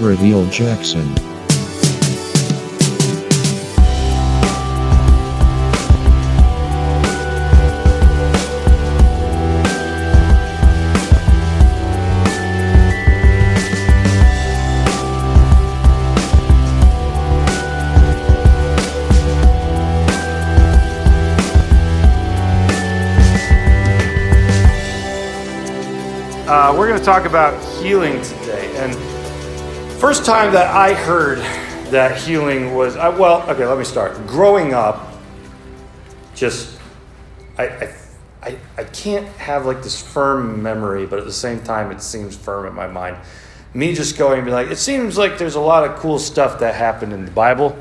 Reveal 0.00 0.44
Jackson. 0.50 1.10
Uh, 26.46 26.74
we're 26.76 26.86
going 26.86 26.98
to 26.98 27.04
talk 27.04 27.24
about 27.24 27.60
healing 27.82 28.22
today. 28.22 28.70
And 28.76 29.15
first 30.06 30.24
time 30.24 30.52
that 30.52 30.72
I 30.72 30.94
heard 30.94 31.38
that 31.90 32.16
healing 32.16 32.76
was, 32.76 32.94
uh, 32.94 33.12
well, 33.18 33.42
okay, 33.50 33.66
let 33.66 33.76
me 33.76 33.82
start. 33.82 34.14
Growing 34.28 34.72
up, 34.72 35.12
just, 36.32 36.78
I, 37.58 37.66
I, 37.66 37.94
I, 38.40 38.58
I 38.78 38.84
can't 38.84 39.26
have 39.36 39.66
like 39.66 39.82
this 39.82 40.00
firm 40.00 40.62
memory, 40.62 41.06
but 41.06 41.18
at 41.18 41.24
the 41.24 41.32
same 41.32 41.60
time, 41.60 41.90
it 41.90 42.00
seems 42.00 42.36
firm 42.36 42.66
in 42.66 42.72
my 42.72 42.86
mind. 42.86 43.16
Me 43.74 43.96
just 43.96 44.16
going 44.16 44.38
and 44.38 44.46
be 44.46 44.52
like, 44.52 44.70
it 44.70 44.78
seems 44.78 45.18
like 45.18 45.38
there's 45.38 45.56
a 45.56 45.60
lot 45.60 45.82
of 45.82 45.96
cool 45.96 46.20
stuff 46.20 46.60
that 46.60 46.76
happened 46.76 47.12
in 47.12 47.24
the 47.24 47.32
Bible. 47.32 47.76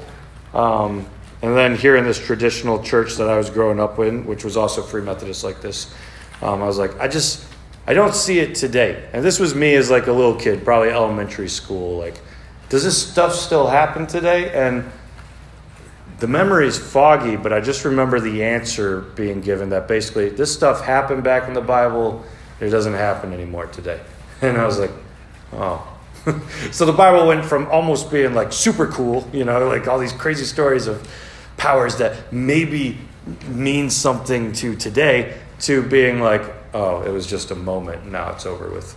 Um, 0.56 1.06
and 1.44 1.56
then 1.56 1.76
here 1.76 1.96
in 1.96 2.06
this 2.06 2.18
traditional 2.18 2.82
church 2.82 3.18
that 3.18 3.30
I 3.30 3.38
was 3.38 3.52
growing 3.52 3.80
up 3.80 4.00
in, 4.00 4.26
which 4.26 4.44
was 4.44 4.58
also 4.58 4.82
Free 4.82 5.04
Methodist 5.04 5.44
like 5.44 5.62
this, 5.62 5.94
um, 6.42 6.64
I 6.64 6.66
was 6.66 6.80
like, 6.80 7.00
I 7.00 7.08
just, 7.08 7.46
I 7.88 7.94
don't 7.94 8.16
see 8.16 8.40
it 8.40 8.56
today. 8.56 9.08
And 9.14 9.24
this 9.24 9.40
was 9.40 9.54
me 9.54 9.76
as 9.76 9.92
like 9.92 10.08
a 10.08 10.12
little 10.12 10.36
kid, 10.36 10.64
probably 10.66 10.90
elementary 10.90 11.50
school. 11.50 11.98
Like, 11.98 12.20
does 12.70 12.84
this 12.84 13.10
stuff 13.10 13.34
still 13.34 13.68
happen 13.68 14.08
today? 14.08 14.52
And 14.54 14.90
the 16.20 16.28
memory 16.28 16.68
is 16.68 16.78
foggy, 16.78 17.36
but 17.36 17.54
I 17.54 17.60
just 17.60 17.86
remember 17.86 18.20
the 18.20 18.44
answer 18.44 19.02
being 19.02 19.42
given 19.42 19.70
that 19.70 19.88
basically 19.88 20.30
this 20.30 20.54
stuff 20.54 20.84
happened 20.84 21.24
back 21.24 21.48
in 21.48 21.54
the 21.54 21.62
Bible, 21.62 22.26
it 22.60 22.70
doesn't 22.70 22.94
happen 22.94 23.34
anymore 23.34 23.68
today. 23.68 24.00
And 24.42 24.58
I 24.58 24.66
was 24.66 24.78
like, 24.80 24.92
oh. 25.54 25.88
so 26.72 26.86
the 26.86 26.92
Bible 26.92 27.26
went 27.26 27.46
from 27.46 27.68
almost 27.68 28.12
being 28.12 28.34
like 28.34 28.52
super 28.52 28.86
cool, 28.88 29.28
you 29.32 29.46
know, 29.46 29.66
like 29.68 29.88
all 29.88 29.98
these 29.98 30.12
crazy 30.12 30.44
stories 30.44 30.88
of 30.88 31.08
powers 31.56 31.96
that 31.98 32.34
maybe 32.34 32.98
mean 33.48 33.90
something 33.90 34.52
to 34.54 34.76
today, 34.76 35.38
to 35.60 35.82
being 35.84 36.20
like, 36.20 36.65
oh, 36.76 37.02
it 37.04 37.10
was 37.10 37.26
just 37.26 37.52
a 37.52 37.56
moment, 37.56 38.06
now 38.12 38.32
it's 38.32 38.46
over 38.46 38.70
with. 38.70 38.96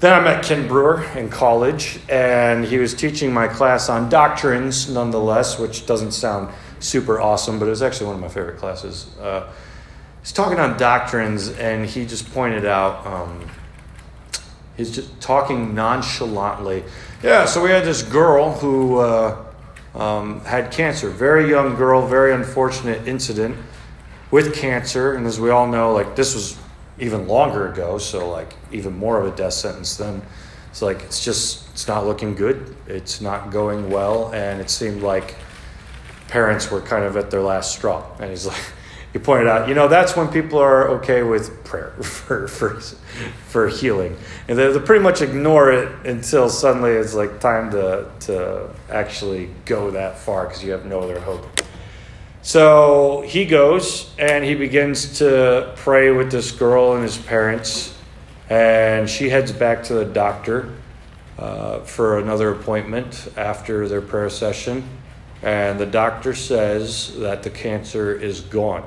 Then 0.00 0.12
I 0.12 0.20
met 0.22 0.44
Ken 0.44 0.66
Brewer 0.66 1.04
in 1.16 1.28
college, 1.28 2.00
and 2.08 2.64
he 2.64 2.78
was 2.78 2.92
teaching 2.92 3.32
my 3.32 3.46
class 3.46 3.88
on 3.88 4.08
doctrines, 4.08 4.90
nonetheless, 4.90 5.58
which 5.58 5.86
doesn't 5.86 6.10
sound 6.10 6.52
super 6.80 7.20
awesome, 7.20 7.60
but 7.60 7.66
it 7.66 7.70
was 7.70 7.82
actually 7.82 8.06
one 8.06 8.16
of 8.16 8.20
my 8.20 8.28
favorite 8.28 8.58
classes. 8.58 9.06
Uh, 9.20 9.48
he's 10.22 10.32
talking 10.32 10.58
on 10.58 10.76
doctrines, 10.76 11.50
and 11.50 11.86
he 11.86 12.04
just 12.04 12.32
pointed 12.32 12.66
out, 12.66 13.06
um, 13.06 13.48
he's 14.76 14.92
just 14.92 15.20
talking 15.20 15.74
nonchalantly. 15.76 16.82
Yeah, 17.22 17.44
so 17.44 17.62
we 17.62 17.70
had 17.70 17.84
this 17.84 18.02
girl 18.02 18.54
who 18.54 18.98
uh, 18.98 19.44
um, 19.94 20.40
had 20.40 20.72
cancer, 20.72 21.10
very 21.10 21.48
young 21.48 21.76
girl, 21.76 22.06
very 22.06 22.34
unfortunate 22.34 23.06
incident 23.06 23.56
with 24.32 24.54
cancer, 24.54 25.14
and 25.14 25.26
as 25.26 25.38
we 25.38 25.50
all 25.50 25.68
know, 25.68 25.92
like 25.92 26.16
this 26.16 26.34
was 26.34 26.57
even 27.00 27.28
longer 27.28 27.70
ago, 27.72 27.98
so 27.98 28.28
like 28.30 28.54
even 28.72 28.96
more 28.96 29.20
of 29.20 29.32
a 29.32 29.36
death 29.36 29.54
sentence 29.54 29.96
then. 29.96 30.22
It's 30.70 30.82
like 30.82 31.02
it's 31.02 31.24
just 31.24 31.68
it's 31.70 31.88
not 31.88 32.06
looking 32.06 32.34
good. 32.34 32.76
It's 32.86 33.20
not 33.20 33.50
going 33.50 33.90
well, 33.90 34.32
and 34.32 34.60
it 34.60 34.70
seemed 34.70 35.02
like 35.02 35.36
parents 36.28 36.70
were 36.70 36.80
kind 36.80 37.04
of 37.04 37.16
at 37.16 37.30
their 37.30 37.40
last 37.40 37.72
straw. 37.72 38.04
And 38.20 38.30
he's 38.30 38.46
like, 38.46 38.60
he 39.12 39.18
pointed 39.18 39.48
out, 39.48 39.68
you 39.68 39.74
know, 39.74 39.88
that's 39.88 40.16
when 40.16 40.28
people 40.28 40.58
are 40.58 40.88
okay 40.88 41.22
with 41.22 41.64
prayer 41.64 41.90
for 42.02 42.48
for 42.48 42.80
for 43.48 43.68
healing, 43.68 44.16
and 44.46 44.58
they, 44.58 44.70
they 44.72 44.78
pretty 44.80 45.02
much 45.02 45.22
ignore 45.22 45.72
it 45.72 46.06
until 46.06 46.48
suddenly 46.48 46.92
it's 46.92 47.14
like 47.14 47.40
time 47.40 47.70
to 47.70 48.10
to 48.20 48.70
actually 48.90 49.50
go 49.64 49.90
that 49.90 50.18
far 50.18 50.46
because 50.46 50.62
you 50.62 50.72
have 50.72 50.84
no 50.84 51.00
other 51.00 51.20
hope. 51.20 51.57
So 52.42 53.22
he 53.26 53.44
goes 53.44 54.12
and 54.18 54.44
he 54.44 54.54
begins 54.54 55.18
to 55.18 55.72
pray 55.76 56.10
with 56.10 56.30
this 56.30 56.52
girl 56.52 56.94
and 56.94 57.02
his 57.02 57.18
parents, 57.18 57.96
and 58.48 59.08
she 59.10 59.28
heads 59.28 59.52
back 59.52 59.82
to 59.84 59.94
the 59.94 60.04
doctor 60.04 60.74
uh, 61.38 61.80
for 61.80 62.18
another 62.18 62.50
appointment 62.50 63.28
after 63.36 63.88
their 63.88 64.00
prayer 64.00 64.30
session. 64.30 64.88
And 65.42 65.78
the 65.78 65.86
doctor 65.86 66.34
says 66.34 67.16
that 67.18 67.42
the 67.42 67.50
cancer 67.50 68.12
is 68.12 68.40
gone. 68.40 68.84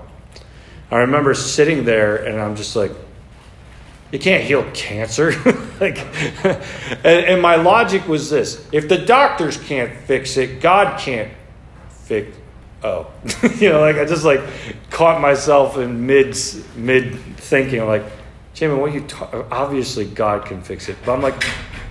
I 0.89 0.97
remember 0.97 1.33
sitting 1.33 1.85
there 1.85 2.17
and 2.17 2.41
I'm 2.41 2.57
just 2.57 2.75
like, 2.75 2.91
you 4.11 4.19
can't 4.19 4.43
heal 4.43 4.69
cancer. 4.73 5.31
like, 5.79 5.97
and, 6.43 7.05
and 7.05 7.41
my 7.41 7.55
logic 7.55 8.07
was 8.07 8.29
this 8.29 8.67
if 8.73 8.89
the 8.89 8.97
doctors 8.97 9.55
can't 9.57 9.95
fix 9.95 10.35
it, 10.35 10.59
God 10.59 10.99
can't 10.99 11.31
fix 11.89 12.37
oh 12.83 13.11
you 13.57 13.69
know 13.69 13.79
like 13.79 13.97
i 13.97 14.05
just 14.05 14.25
like 14.25 14.41
caught 14.89 15.21
myself 15.21 15.77
in 15.77 16.05
mid 16.05 16.35
mid 16.75 17.15
thinking 17.37 17.85
like 17.85 18.03
jamie 18.53 18.75
what 18.75 18.93
you 18.93 19.01
ta- 19.01 19.45
obviously 19.51 20.05
god 20.05 20.45
can 20.45 20.61
fix 20.61 20.89
it 20.89 20.97
but 21.05 21.13
i'm 21.13 21.21
like 21.21 21.43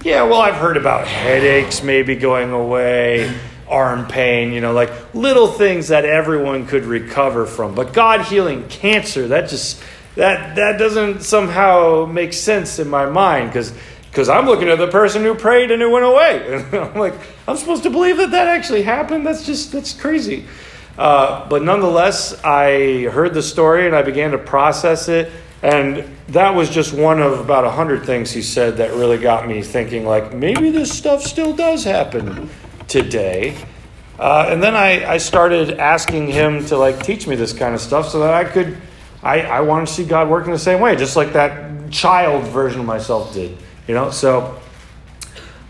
yeah 0.04 0.22
well 0.22 0.40
i've 0.40 0.56
heard 0.56 0.76
about 0.76 1.06
headaches 1.06 1.82
maybe 1.82 2.16
going 2.16 2.50
away 2.50 3.32
arm 3.68 4.06
pain 4.06 4.52
you 4.52 4.60
know 4.60 4.72
like 4.72 4.90
little 5.14 5.46
things 5.46 5.88
that 5.88 6.04
everyone 6.04 6.66
could 6.66 6.84
recover 6.84 7.46
from 7.46 7.74
but 7.74 7.92
god 7.92 8.22
healing 8.22 8.66
cancer 8.68 9.28
that 9.28 9.48
just 9.48 9.80
that 10.16 10.56
that 10.56 10.76
doesn't 10.76 11.22
somehow 11.22 12.04
make 12.04 12.32
sense 12.32 12.80
in 12.80 12.88
my 12.88 13.06
mind 13.06 13.48
because 13.48 13.72
because 14.10 14.28
I'm 14.28 14.46
looking 14.46 14.68
at 14.68 14.78
the 14.78 14.88
person 14.88 15.22
who 15.22 15.34
prayed 15.36 15.70
and 15.70 15.80
it 15.80 15.88
went 15.88 16.04
away. 16.04 16.44
And 16.52 16.74
I'm 16.74 16.98
like, 16.98 17.14
I'm 17.46 17.56
supposed 17.56 17.84
to 17.84 17.90
believe 17.90 18.16
that 18.16 18.32
that 18.32 18.48
actually 18.48 18.82
happened? 18.82 19.24
That's 19.24 19.46
just, 19.46 19.70
that's 19.70 19.92
crazy. 19.92 20.46
Uh, 21.00 21.48
but 21.48 21.62
nonetheless, 21.62 22.38
I 22.44 23.04
heard 23.04 23.32
the 23.32 23.42
story 23.42 23.86
and 23.86 23.96
I 23.96 24.02
began 24.02 24.32
to 24.32 24.38
process 24.38 25.08
it. 25.08 25.32
And 25.62 26.04
that 26.28 26.54
was 26.54 26.68
just 26.68 26.92
one 26.92 27.22
of 27.22 27.40
about 27.40 27.64
a 27.64 27.70
hundred 27.70 28.04
things 28.04 28.30
he 28.30 28.42
said 28.42 28.76
that 28.76 28.92
really 28.92 29.16
got 29.16 29.48
me 29.48 29.62
thinking, 29.62 30.04
like, 30.04 30.34
maybe 30.34 30.68
this 30.68 30.92
stuff 30.92 31.22
still 31.22 31.54
does 31.54 31.84
happen 31.84 32.50
today. 32.86 33.56
Uh, 34.18 34.48
and 34.50 34.62
then 34.62 34.76
I, 34.76 35.12
I 35.12 35.16
started 35.16 35.78
asking 35.78 36.26
him 36.26 36.66
to 36.66 36.76
like 36.76 37.02
teach 37.02 37.26
me 37.26 37.34
this 37.34 37.54
kind 37.54 37.74
of 37.74 37.80
stuff 37.80 38.10
so 38.10 38.20
that 38.20 38.34
I 38.34 38.44
could, 38.44 38.76
I, 39.22 39.40
I 39.40 39.60
want 39.62 39.88
to 39.88 39.94
see 39.94 40.04
God 40.04 40.28
working 40.28 40.52
the 40.52 40.58
same 40.58 40.80
way, 40.80 40.96
just 40.96 41.16
like 41.16 41.32
that 41.32 41.90
child 41.90 42.44
version 42.48 42.80
of 42.80 42.86
myself 42.86 43.32
did, 43.32 43.56
you 43.88 43.94
know? 43.94 44.10
So 44.10 44.60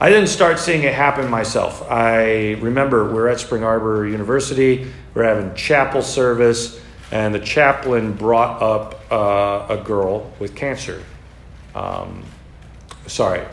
I 0.02 0.08
didn't 0.08 0.28
start 0.28 0.58
seeing 0.58 0.84
it 0.84 0.94
happen 0.94 1.28
myself. 1.28 1.86
I 1.90 2.52
remember 2.52 3.12
we're 3.12 3.28
at 3.28 3.38
Spring 3.38 3.62
Arbor 3.62 4.08
University, 4.08 4.90
we're 5.12 5.24
having 5.24 5.54
chapel 5.54 6.00
service, 6.00 6.80
and 7.12 7.34
the 7.34 7.38
chaplain 7.38 8.14
brought 8.14 8.62
up 8.62 9.12
uh, 9.12 9.66
a 9.68 9.76
girl 9.76 10.32
with 10.38 10.56
cancer. 10.56 11.04
Um, 11.74 12.24
sorry, 13.08 13.44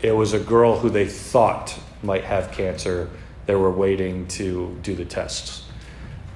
it 0.00 0.12
was 0.12 0.32
a 0.32 0.38
girl 0.38 0.78
who 0.78 0.90
they 0.90 1.08
thought 1.08 1.76
might 2.04 2.22
have 2.22 2.52
cancer. 2.52 3.10
They 3.46 3.56
were 3.56 3.72
waiting 3.72 4.28
to 4.28 4.78
do 4.84 4.94
the 4.94 5.04
tests. 5.04 5.64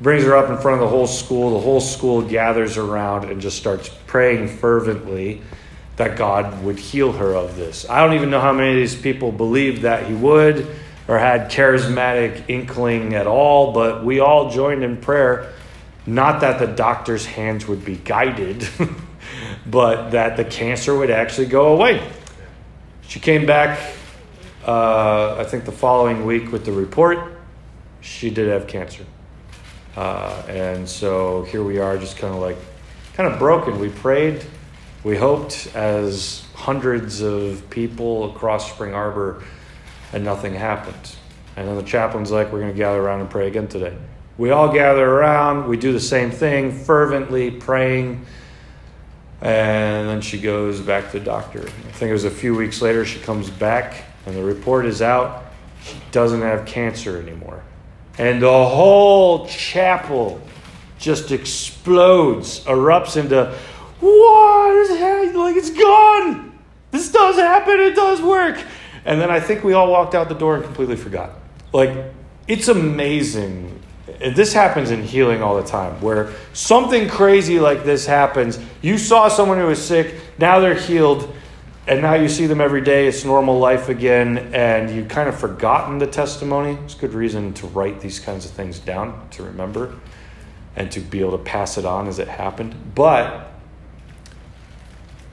Brings 0.00 0.24
her 0.24 0.36
up 0.36 0.50
in 0.50 0.58
front 0.58 0.82
of 0.82 0.88
the 0.88 0.88
whole 0.88 1.06
school. 1.06 1.52
The 1.52 1.64
whole 1.64 1.80
school 1.80 2.22
gathers 2.22 2.76
around 2.76 3.30
and 3.30 3.40
just 3.40 3.56
starts 3.56 3.88
praying 4.08 4.48
fervently 4.48 5.42
that 5.96 6.16
God 6.16 6.62
would 6.62 6.78
heal 6.78 7.12
her 7.12 7.34
of 7.34 7.56
this. 7.56 7.88
I 7.88 8.04
don't 8.04 8.14
even 8.14 8.30
know 8.30 8.40
how 8.40 8.52
many 8.52 8.70
of 8.70 8.76
these 8.76 8.94
people 8.94 9.32
believed 9.32 9.82
that 9.82 10.06
He 10.06 10.14
would 10.14 10.66
or 11.08 11.18
had 11.18 11.50
charismatic 11.50 12.44
inkling 12.48 13.14
at 13.14 13.26
all, 13.26 13.72
but 13.72 14.04
we 14.04 14.20
all 14.20 14.50
joined 14.50 14.82
in 14.82 14.96
prayer. 14.98 15.52
Not 16.04 16.40
that 16.40 16.58
the 16.58 16.66
doctor's 16.66 17.24
hands 17.24 17.66
would 17.66 17.84
be 17.84 17.96
guided, 17.96 18.68
but 19.66 20.10
that 20.10 20.36
the 20.36 20.44
cancer 20.44 20.96
would 20.96 21.10
actually 21.10 21.46
go 21.46 21.74
away. 21.74 22.06
She 23.08 23.20
came 23.20 23.46
back, 23.46 23.78
uh, 24.66 25.36
I 25.38 25.44
think, 25.44 25.64
the 25.64 25.72
following 25.72 26.26
week 26.26 26.52
with 26.52 26.64
the 26.64 26.72
report. 26.72 27.18
She 28.00 28.30
did 28.30 28.48
have 28.48 28.66
cancer. 28.66 29.04
Uh, 29.96 30.42
and 30.48 30.88
so 30.88 31.44
here 31.44 31.62
we 31.62 31.78
are, 31.78 31.96
just 31.96 32.18
kind 32.18 32.34
of 32.34 32.40
like, 32.40 32.58
kind 33.14 33.32
of 33.32 33.38
broken. 33.38 33.78
We 33.78 33.88
prayed 33.88 34.44
we 35.06 35.16
hoped 35.16 35.68
as 35.76 36.44
hundreds 36.52 37.20
of 37.20 37.62
people 37.70 38.28
across 38.32 38.72
Spring 38.72 38.92
Arbor, 38.92 39.44
and 40.12 40.24
nothing 40.24 40.52
happened. 40.52 41.14
And 41.54 41.68
then 41.68 41.76
the 41.76 41.84
chaplain's 41.84 42.32
like, 42.32 42.52
We're 42.52 42.58
going 42.58 42.72
to 42.72 42.76
gather 42.76 43.00
around 43.00 43.20
and 43.20 43.30
pray 43.30 43.46
again 43.46 43.68
today. 43.68 43.96
We 44.36 44.50
all 44.50 44.72
gather 44.72 45.08
around, 45.08 45.68
we 45.68 45.76
do 45.76 45.92
the 45.92 46.00
same 46.00 46.32
thing, 46.32 46.72
fervently 46.72 47.52
praying. 47.52 48.26
And 49.40 50.08
then 50.08 50.22
she 50.22 50.40
goes 50.40 50.80
back 50.80 51.12
to 51.12 51.20
the 51.20 51.24
doctor. 51.24 51.60
I 51.60 51.92
think 51.92 52.10
it 52.10 52.12
was 52.12 52.24
a 52.24 52.30
few 52.30 52.56
weeks 52.56 52.82
later, 52.82 53.04
she 53.04 53.20
comes 53.20 53.48
back, 53.48 54.06
and 54.26 54.34
the 54.34 54.42
report 54.42 54.86
is 54.86 55.02
out. 55.02 55.44
She 55.84 55.94
doesn't 56.10 56.42
have 56.42 56.66
cancer 56.66 57.22
anymore. 57.22 57.62
And 58.18 58.42
the 58.42 58.48
whole 58.48 59.46
chapel 59.46 60.40
just 60.98 61.30
explodes, 61.30 62.64
erupts 62.64 63.16
into, 63.16 63.56
what 64.06 64.76
is 64.76 64.98
happening? 64.98 65.34
Like, 65.34 65.56
it's 65.56 65.70
gone. 65.70 66.58
This 66.90 67.10
does 67.10 67.36
happen. 67.36 67.80
It 67.80 67.94
does 67.94 68.22
work. 68.22 68.62
And 69.04 69.20
then 69.20 69.30
I 69.30 69.40
think 69.40 69.64
we 69.64 69.72
all 69.72 69.90
walked 69.90 70.14
out 70.14 70.28
the 70.28 70.34
door 70.34 70.56
and 70.56 70.64
completely 70.64 70.96
forgot. 70.96 71.30
Like, 71.72 71.90
it's 72.48 72.68
amazing. 72.68 73.82
This 74.34 74.52
happens 74.52 74.90
in 74.90 75.02
healing 75.02 75.42
all 75.42 75.56
the 75.56 75.66
time, 75.66 76.00
where 76.00 76.32
something 76.52 77.08
crazy 77.08 77.58
like 77.58 77.84
this 77.84 78.06
happens. 78.06 78.58
You 78.80 78.98
saw 78.98 79.28
someone 79.28 79.58
who 79.58 79.66
was 79.66 79.84
sick, 79.84 80.14
now 80.38 80.60
they're 80.60 80.74
healed, 80.74 81.32
and 81.86 82.02
now 82.02 82.14
you 82.14 82.28
see 82.28 82.46
them 82.46 82.60
every 82.60 82.80
day. 82.80 83.06
It's 83.06 83.24
normal 83.24 83.58
life 83.58 83.88
again, 83.88 84.38
and 84.54 84.94
you've 84.94 85.08
kind 85.08 85.28
of 85.28 85.38
forgotten 85.38 85.98
the 85.98 86.06
testimony. 86.06 86.78
It's 86.84 86.94
good 86.94 87.14
reason 87.14 87.52
to 87.54 87.66
write 87.66 88.00
these 88.00 88.20
kinds 88.20 88.44
of 88.44 88.52
things 88.52 88.78
down 88.78 89.28
to 89.32 89.42
remember 89.42 89.94
and 90.76 90.90
to 90.92 91.00
be 91.00 91.20
able 91.20 91.32
to 91.32 91.44
pass 91.44 91.78
it 91.78 91.84
on 91.84 92.06
as 92.06 92.18
it 92.18 92.28
happened. 92.28 92.74
But 92.94 93.52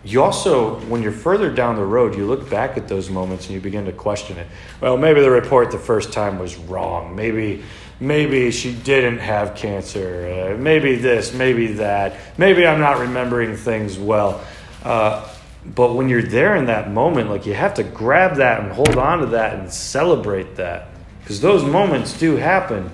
you 0.05 0.21
also, 0.21 0.79
when 0.81 1.01
you're 1.01 1.13
further 1.13 1.50
down 1.50 1.77
the 1.77 1.85
road, 1.85 2.15
you 2.15 2.25
look 2.25 2.50
back 2.50 2.75
at 2.75 2.89
those 2.89 3.09
moments 3.09 3.45
and 3.45 3.53
you 3.53 3.61
begin 3.61 3.85
to 3.85 3.94
question 3.94 4.38
it. 4.38 4.47
Well, 4.81 4.97
maybe 4.97 5.21
the 5.21 5.31
report 5.31 5.71
the 5.71 5.79
first 5.79 6.11
time 6.11 6.39
was 6.39 6.57
wrong. 6.57 7.15
Maybe, 7.15 7.63
maybe 8.01 8.51
she 8.51 8.73
didn't 8.73 9.19
have 9.19 9.55
cancer. 9.55 10.55
Uh, 10.55 10.57
maybe 10.57 10.95
this, 10.95 11.33
maybe 11.33 11.67
that. 11.73 12.17
Maybe 12.38 12.67
I'm 12.67 12.81
not 12.81 13.00
remembering 13.00 13.55
things 13.55 13.97
well. 13.97 14.44
Uh, 14.83 15.25
but 15.65 15.94
when 15.94 16.09
you're 16.09 16.21
there 16.21 16.57
in 16.57 16.65
that 16.65 16.91
moment, 16.91 17.29
like 17.29 17.45
you 17.45 17.53
have 17.53 17.75
to 17.75 17.83
grab 17.83 18.35
that 18.38 18.61
and 18.61 18.73
hold 18.73 18.97
on 18.97 19.19
to 19.19 19.25
that 19.27 19.57
and 19.57 19.71
celebrate 19.71 20.57
that. 20.57 20.89
Because 21.21 21.39
those 21.39 21.63
moments 21.63 22.19
do 22.19 22.35
happen, 22.35 22.91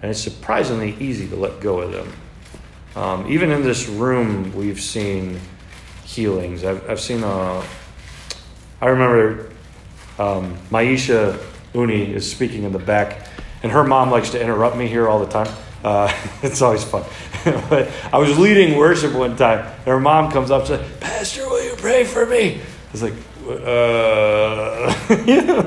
and 0.00 0.10
it's 0.10 0.22
surprisingly 0.22 0.96
easy 0.98 1.28
to 1.28 1.36
let 1.36 1.60
go 1.60 1.80
of 1.80 1.92
them. 1.92 2.12
Um, 2.94 3.30
even 3.30 3.50
in 3.50 3.62
this 3.62 3.86
room, 3.86 4.56
we've 4.56 4.80
seen 4.80 5.38
healings. 6.06 6.64
I've, 6.64 6.88
I've 6.88 7.00
seen, 7.00 7.22
uh, 7.22 7.62
I 8.80 8.86
remember 8.86 9.50
um, 10.18 10.56
Maisha 10.70 11.38
Uni 11.74 12.14
is 12.14 12.30
speaking 12.30 12.62
in 12.62 12.72
the 12.72 12.78
back, 12.78 13.28
and 13.62 13.72
her 13.72 13.84
mom 13.84 14.10
likes 14.10 14.30
to 14.30 14.40
interrupt 14.40 14.76
me 14.76 14.86
here 14.86 15.08
all 15.08 15.18
the 15.18 15.30
time. 15.30 15.52
Uh, 15.84 16.12
it's 16.42 16.62
always 16.62 16.84
fun. 16.84 17.04
but 17.44 17.90
I 18.12 18.18
was 18.18 18.38
leading 18.38 18.78
worship 18.78 19.12
one 19.12 19.36
time, 19.36 19.66
and 19.66 19.86
her 19.86 20.00
mom 20.00 20.30
comes 20.30 20.50
up 20.50 20.60
and 20.60 20.68
says, 20.68 20.98
Pastor, 21.00 21.46
will 21.48 21.62
you 21.62 21.76
pray 21.76 22.04
for 22.04 22.24
me? 22.24 22.60
I 22.60 22.92
was 22.92 23.02
like, 23.02 23.14
uh, 23.46 24.86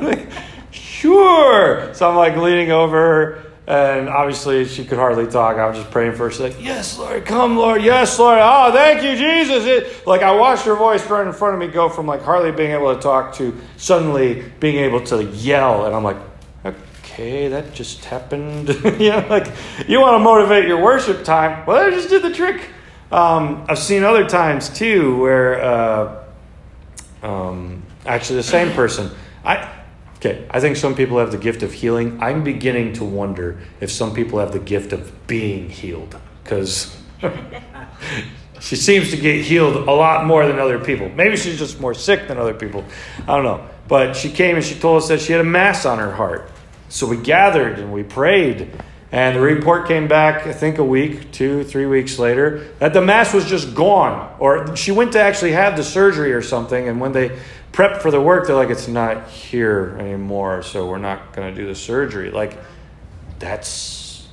like, 0.02 0.28
sure. 0.72 1.94
So 1.94 2.10
I'm 2.10 2.16
like 2.16 2.36
leaning 2.38 2.72
over 2.72 2.98
her 2.98 3.49
and 3.70 4.10
obviously, 4.10 4.66
she 4.66 4.84
could 4.84 4.98
hardly 4.98 5.28
talk. 5.28 5.58
I 5.58 5.68
was 5.68 5.78
just 5.78 5.92
praying 5.92 6.14
for 6.14 6.24
her. 6.24 6.32
She's 6.32 6.40
like, 6.40 6.60
Yes, 6.60 6.98
Lord, 6.98 7.24
come, 7.26 7.56
Lord. 7.56 7.84
Yes, 7.84 8.18
Lord. 8.18 8.40
Oh, 8.42 8.72
thank 8.74 9.04
you, 9.04 9.16
Jesus. 9.16 9.66
It, 9.66 10.08
like, 10.08 10.24
I 10.24 10.32
watched 10.32 10.66
her 10.66 10.76
voice 10.76 11.08
right 11.08 11.26
in 11.26 11.32
front 11.34 11.54
of 11.54 11.60
me 11.60 11.68
go 11.68 11.88
from 11.88 12.08
like 12.08 12.24
hardly 12.24 12.52
being 12.52 12.72
able 12.72 12.96
to 12.96 13.00
talk 13.00 13.36
to 13.36 13.56
suddenly 13.78 14.44
being 14.60 14.78
able 14.78 15.02
to 15.06 15.24
yell. 15.24 15.86
And 15.86 15.96
I'm 15.96 16.04
like, 16.04 16.18
Okay, 17.20 17.50
that 17.50 17.74
just 17.74 18.06
happened. 18.06 18.70
you 19.00 19.10
know, 19.10 19.26
like, 19.30 19.52
you 19.88 20.00
want 20.00 20.16
to 20.16 20.20
motivate 20.20 20.68
your 20.68 20.82
worship 20.82 21.26
time. 21.26 21.66
Well, 21.66 21.86
I 21.86 21.90
just 21.90 22.08
did 22.10 22.22
the 22.22 22.34
trick. 22.34 22.70
Um, 23.12 23.66
I've 23.68 23.78
seen 23.78 24.04
other 24.04 24.26
times 24.26 24.70
too 24.70 25.18
where 25.18 25.62
uh, 25.62 26.24
um, 27.22 27.84
actually 28.06 28.38
the 28.38 28.44
same 28.44 28.72
person. 28.74 29.12
I, 29.44 29.79
Okay, 30.20 30.46
I 30.52 30.60
think 30.60 30.76
some 30.76 30.96
people 30.96 31.18
have 31.20 31.32
the 31.32 31.38
gift 31.38 31.64
of 31.64 31.72
healing. 31.72 32.22
I'm 32.22 32.44
beginning 32.44 32.92
to 32.94 33.06
wonder 33.06 33.58
if 33.80 33.90
some 33.90 34.14
people 34.14 34.40
have 34.40 34.52
the 34.52 34.60
gift 34.60 34.92
of 34.92 35.28
being 35.28 35.70
healed 35.70 36.20
because 36.44 37.02
she 38.60 38.76
seems 38.76 39.12
to 39.12 39.18
get 39.18 39.46
healed 39.46 39.88
a 39.88 39.92
lot 39.92 40.26
more 40.26 40.46
than 40.46 40.60
other 40.60 40.78
people. 40.78 41.08
Maybe 41.08 41.38
she's 41.38 41.58
just 41.58 41.80
more 41.80 41.94
sick 41.94 42.28
than 42.28 42.38
other 42.38 42.54
people. 42.54 42.84
I 43.22 43.36
don't 43.38 43.46
know. 43.46 43.66
But 43.88 44.14
she 44.14 44.30
came 44.30 44.58
and 44.58 44.66
she 44.66 44.76
told 44.76 45.02
us 45.02 45.08
that 45.08 45.22
she 45.22 45.32
had 45.32 45.40
a 45.40 45.50
mass 45.50 45.86
on 45.86 46.00
her 46.00 46.12
heart. 46.12 46.52
So 46.90 47.08
we 47.08 47.16
gathered 47.16 47.80
and 47.80 47.94
we 47.94 48.04
prayed. 48.04 48.72
And 49.12 49.36
the 49.36 49.42
report 49.42 49.88
came 49.88 50.08
back, 50.08 50.46
I 50.46 50.54
think 50.54 50.78
a 50.78 50.84
week, 50.84 51.32
two, 51.32 51.64
three 51.64 51.88
weeks 51.88 52.20
later, 52.20 52.68
that 52.78 52.94
the 52.94 53.02
mass 53.02 53.34
was 53.34 53.46
just 53.46 53.74
gone. 53.74 54.36
Or 54.38 54.76
she 54.76 54.92
went 54.92 55.14
to 55.14 55.22
actually 55.22 55.54
have 55.54 55.78
the 55.78 55.84
surgery 55.84 56.34
or 56.34 56.44
something. 56.44 56.88
And 56.88 57.00
when 57.00 57.14
they 57.14 57.40
prep 57.72 58.02
for 58.02 58.12
the 58.12 58.22
work, 58.22 58.48
they're 58.48 58.56
like, 58.56 58.70
it's 58.70 58.88
not 58.88 59.30
here 59.30 59.96
anymore, 60.00 60.64
so 60.64 60.88
we're 60.88 60.98
not 60.98 61.34
going 61.34 61.54
to 61.54 61.62
do 61.62 61.68
the 61.68 61.76
surgery. 61.76 62.32
Like, 62.32 62.58
that's 63.40 64.28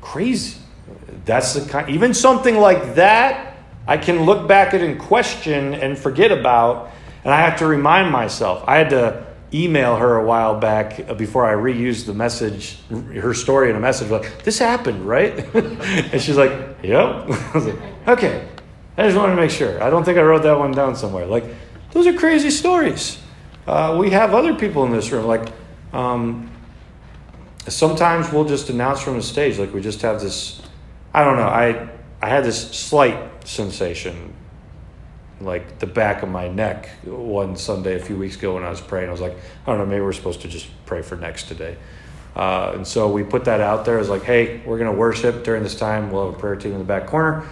crazy. 0.00 0.58
That's 1.24 1.54
the 1.54 1.68
kind, 1.68 1.88
even 1.90 2.14
something 2.14 2.56
like 2.56 2.94
that, 2.96 3.56
I 3.86 3.96
can 3.96 4.22
look 4.22 4.46
back 4.46 4.74
at 4.74 4.80
and 4.80 4.98
question 5.00 5.74
and 5.74 5.98
forget 5.98 6.30
about, 6.30 6.90
and 7.24 7.32
I 7.32 7.40
have 7.40 7.58
to 7.58 7.66
remind 7.66 8.12
myself. 8.12 8.64
I 8.66 8.76
had 8.76 8.90
to 8.90 9.26
email 9.54 9.96
her 9.96 10.16
a 10.16 10.24
while 10.24 10.58
back 10.58 11.16
before 11.18 11.44
I 11.44 11.52
reused 11.52 12.06
the 12.06 12.14
message, 12.14 12.78
her 12.90 13.34
story 13.34 13.70
in 13.70 13.76
a 13.76 13.80
message, 13.80 14.10
like, 14.10 14.44
this 14.44 14.58
happened, 14.58 15.06
right? 15.06 15.32
and 15.54 16.20
she's 16.20 16.36
like, 16.36 16.52
yep. 16.82 17.00
I 17.28 17.50
was 17.54 17.66
like, 17.66 18.08
okay. 18.08 18.48
I 18.96 19.04
just 19.04 19.16
wanted 19.16 19.36
to 19.36 19.40
make 19.40 19.50
sure. 19.50 19.82
I 19.82 19.88
don't 19.90 20.04
think 20.04 20.18
I 20.18 20.22
wrote 20.22 20.42
that 20.42 20.58
one 20.58 20.72
down 20.72 20.96
somewhere. 20.96 21.26
Like, 21.26 21.44
those 21.92 22.06
are 22.06 22.12
crazy 22.12 22.50
stories. 22.50 23.18
Uh, 23.66 23.96
we 23.98 24.10
have 24.10 24.34
other 24.34 24.54
people 24.54 24.84
in 24.84 24.90
this 24.90 25.10
room. 25.12 25.26
Like, 25.26 25.48
um, 25.92 26.50
sometimes 27.68 28.32
we'll 28.32 28.44
just 28.44 28.70
announce 28.70 29.00
from 29.00 29.16
the 29.16 29.22
stage, 29.22 29.58
like 29.58 29.72
we 29.72 29.80
just 29.80 30.02
have 30.02 30.20
this. 30.20 30.60
I 31.14 31.24
don't 31.24 31.36
know. 31.36 31.48
I 31.48 31.88
I 32.20 32.28
had 32.28 32.44
this 32.44 32.70
slight 32.70 33.46
sensation, 33.46 34.32
like 35.40 35.78
the 35.78 35.86
back 35.86 36.22
of 36.22 36.28
my 36.28 36.48
neck, 36.48 36.88
one 37.04 37.56
Sunday 37.56 37.96
a 37.96 37.98
few 37.98 38.16
weeks 38.16 38.36
ago 38.36 38.54
when 38.54 38.64
I 38.64 38.70
was 38.70 38.80
praying. 38.80 39.08
I 39.08 39.12
was 39.12 39.20
like, 39.20 39.36
I 39.66 39.70
don't 39.70 39.78
know. 39.78 39.86
Maybe 39.86 40.00
we're 40.00 40.12
supposed 40.12 40.40
to 40.42 40.48
just 40.48 40.68
pray 40.86 41.02
for 41.02 41.16
next 41.16 41.48
today. 41.48 41.76
Uh, 42.34 42.72
and 42.74 42.86
so 42.86 43.10
we 43.10 43.22
put 43.22 43.44
that 43.44 43.60
out 43.60 43.84
there 43.84 43.98
as 43.98 44.08
like, 44.08 44.22
hey, 44.22 44.62
we're 44.64 44.78
going 44.78 44.90
to 44.90 44.96
worship 44.96 45.44
during 45.44 45.62
this 45.62 45.74
time. 45.74 46.10
We'll 46.10 46.26
have 46.26 46.34
a 46.34 46.38
prayer 46.38 46.56
team 46.56 46.72
in 46.72 46.78
the 46.78 46.84
back 46.84 47.06
corner. 47.06 47.46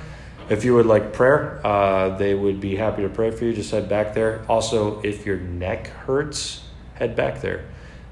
If 0.51 0.65
you 0.65 0.75
would 0.75 0.87
like 0.87 1.13
prayer, 1.13 1.65
uh, 1.65 2.17
they 2.17 2.35
would 2.35 2.61
be 2.61 2.75
happy 2.75 3.03
to 3.03 3.09
pray 3.09 3.31
for 3.31 3.45
you. 3.45 3.53
Just 3.53 3.71
head 3.71 3.89
back 3.89 4.15
there. 4.15 4.45
Also, 4.49 5.01
if 5.03 5.25
your 5.25 5.37
neck 5.37 5.87
hurts, 5.87 6.65
head 6.95 7.15
back 7.15 7.41
there. 7.41 7.67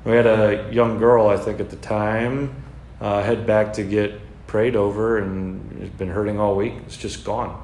We 0.04 0.12
had 0.12 0.26
a 0.26 0.70
young 0.72 0.98
girl, 0.98 1.26
I 1.26 1.36
think, 1.36 1.58
at 1.58 1.68
the 1.68 1.76
time, 1.76 2.54
uh, 3.00 3.24
head 3.24 3.44
back 3.44 3.72
to 3.72 3.82
get 3.82 4.20
prayed 4.46 4.76
over, 4.76 5.18
and 5.18 5.82
it's 5.82 5.96
been 5.96 6.10
hurting 6.10 6.38
all 6.38 6.54
week. 6.54 6.74
It's 6.86 6.96
just 6.96 7.24
gone, 7.24 7.60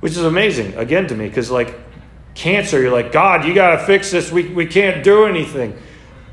which 0.00 0.12
is 0.12 0.22
amazing 0.22 0.74
again 0.76 1.06
to 1.08 1.14
me 1.14 1.26
because 1.26 1.50
like 1.50 1.74
cancer, 2.34 2.82
you're 2.82 2.92
like 2.92 3.10
God, 3.10 3.46
you 3.46 3.54
got 3.54 3.70
to 3.70 3.78
fix 3.86 4.10
this. 4.10 4.30
We 4.30 4.50
we 4.50 4.66
can't 4.66 5.02
do 5.02 5.24
anything. 5.24 5.78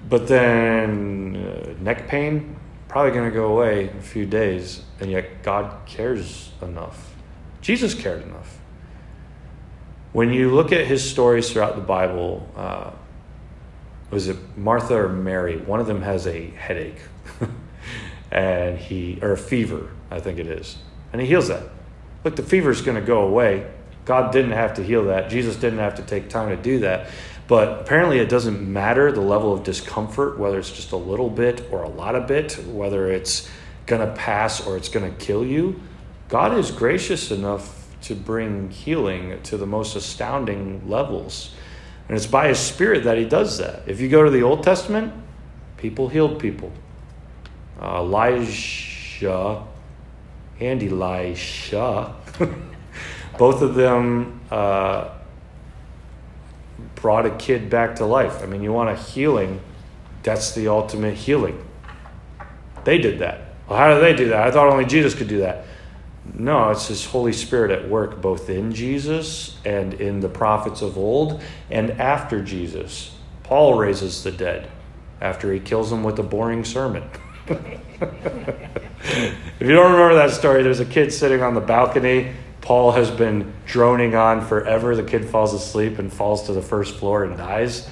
But 0.10 0.28
then 0.28 1.38
uh, 1.38 1.82
neck 1.82 2.10
pain 2.10 2.58
probably 2.90 3.12
going 3.12 3.30
to 3.30 3.36
go 3.36 3.46
away 3.46 3.90
in 3.90 3.98
a 3.98 4.02
few 4.02 4.26
days, 4.26 4.84
and 5.00 5.10
yet 5.10 5.42
God 5.42 5.86
cares 5.86 6.52
enough 6.62 7.15
Jesus 7.66 7.96
cared 7.96 8.22
enough. 8.22 8.60
When 10.14 10.32
you 10.32 10.54
look 10.54 10.72
at 10.72 10.86
his 10.86 11.04
stories 11.04 11.52
throughout 11.52 11.76
the 11.76 11.82
Bible, 11.82 12.48
uh, 12.56 12.92
was 14.12 14.28
it 14.28 14.38
Martha 14.56 14.94
or 14.94 15.10
Mary? 15.10 15.58
One 15.58 15.80
of 15.80 15.88
them 15.88 16.04
has 16.04 16.28
a 16.28 16.46
headache, 16.52 17.00
and 18.32 18.78
he 18.78 19.18
or 19.24 19.32
a 19.32 19.38
fever, 19.38 19.90
I 20.12 20.20
think 20.20 20.38
it 20.38 20.46
is, 20.46 20.78
and 21.12 21.20
he 21.20 21.28
heals 21.28 21.48
that. 21.48 21.64
Look, 22.24 22.36
the 22.36 22.44
fever 22.44 22.70
is 22.70 22.84
going 22.84 23.02
to 23.02 23.06
go 23.06 23.24
away. 23.24 23.68
God 24.06 24.32
didn't 24.32 24.52
have 24.52 24.76
to 24.76 24.84
heal 24.84 25.06
that. 25.06 25.32
Jesus 25.32 25.56
didn't 25.56 25.80
have 25.80 25.96
to 25.96 26.04
take 26.04 26.30
time 26.30 26.56
to 26.56 26.62
do 26.62 26.82
that. 26.82 27.10
But 27.48 27.82
apparently, 27.82 28.20
it 28.20 28.30
doesn't 28.30 28.62
matter 28.62 29.12
the 29.12 29.22
level 29.22 29.52
of 29.52 29.64
discomfort, 29.64 30.38
whether 30.38 30.60
it's 30.60 30.72
just 30.72 30.92
a 30.92 30.98
little 30.98 31.32
bit 31.32 31.68
or 31.72 31.82
a 31.82 31.90
lot 31.90 32.14
of 32.14 32.28
bit, 32.28 32.64
whether 32.68 33.10
it's 33.10 33.50
going 33.88 34.08
to 34.08 34.14
pass 34.14 34.68
or 34.68 34.78
it's 34.78 34.90
going 34.90 35.12
to 35.12 35.26
kill 35.26 35.44
you. 35.44 35.82
God 36.28 36.58
is 36.58 36.72
gracious 36.72 37.32
enough 37.32 37.86
to 38.04 38.16
bring 38.16 38.70
healing 38.70 39.42
to 39.44 39.58
the 39.58 39.66
most 39.66 39.96
astounding 39.96 40.88
levels. 40.88 41.54
And 42.08 42.16
it's 42.16 42.28
by 42.28 42.50
His 42.50 42.60
Spirit 42.60 43.04
that 43.04 43.18
He 43.18 43.26
does 43.26 43.58
that. 43.58 43.84
If 43.88 44.00
you 44.00 44.10
go 44.10 44.24
to 44.24 44.30
the 44.30 44.44
Old 44.44 44.64
Testament, 44.64 45.14
people 45.78 46.08
healed 46.08 46.40
people. 46.40 46.72
Uh, 47.82 48.00
Elijah 48.00 49.64
and 50.60 50.82
Elisha, 50.82 52.16
both 53.38 53.62
of 53.62 53.76
them 53.76 54.40
uh, 54.50 55.10
brought 56.96 57.26
a 57.26 57.36
kid 57.36 57.70
back 57.70 57.96
to 57.98 58.06
life. 58.06 58.42
I 58.42 58.46
mean, 58.46 58.64
you 58.64 58.72
want 58.72 58.90
a 58.90 58.96
healing, 58.96 59.60
that's 60.24 60.54
the 60.54 60.68
ultimate 60.68 61.16
healing. 61.16 61.64
They 62.84 62.98
did 62.98 63.20
that. 63.20 63.42
Well, 63.68 63.78
how 63.78 63.94
do 63.94 64.00
they 64.00 64.16
do 64.16 64.30
that? 64.30 64.48
I 64.48 64.52
thought 64.52 64.72
only 64.72 64.86
Jesus 64.86 65.16
could 65.16 65.28
do 65.28 65.40
that. 65.40 65.66
No, 66.34 66.70
it's 66.72 66.88
His 66.88 67.06
Holy 67.06 67.34
Spirit 67.34 67.72
at 67.72 67.88
work 67.90 68.22
both 68.22 68.50
in 68.50 68.74
Jesus 68.74 69.58
and 69.64 69.94
in 69.94 70.20
the 70.20 70.30
prophets 70.30 70.82
of 70.82 70.98
old 70.98 71.42
and 71.70 71.92
after 71.92 72.42
Jesus. 72.42 73.16
Paul 73.44 73.78
raises 73.78 74.24
the 74.24 74.32
dead 74.32 74.70
after 75.22 75.54
he 75.54 75.60
kills 75.60 75.90
them 75.90 76.04
with 76.04 76.20
a 76.20 76.24
boring 76.24 76.66
sermon. 76.66 77.08
if 77.48 77.62
you 79.60 79.74
don't 79.74 79.92
remember 79.92 80.16
that 80.16 80.32
story, 80.32 80.64
there's 80.64 80.80
a 80.80 80.86
kid 80.86 81.14
sitting 81.14 81.42
on 81.42 81.54
the 81.54 81.62
balcony. 81.62 82.34
Paul 82.62 82.92
has 82.94 83.12
been 83.12 83.54
droning 83.68 84.16
on 84.16 84.44
forever. 84.46 84.96
The 84.96 85.04
kid 85.04 85.26
falls 85.26 85.54
asleep 85.54 86.00
and 86.00 86.12
falls 86.12 86.48
to 86.48 86.54
the 86.54 86.62
first 86.62 86.96
floor 86.96 87.24
and 87.24 87.38
dies. 87.38 87.88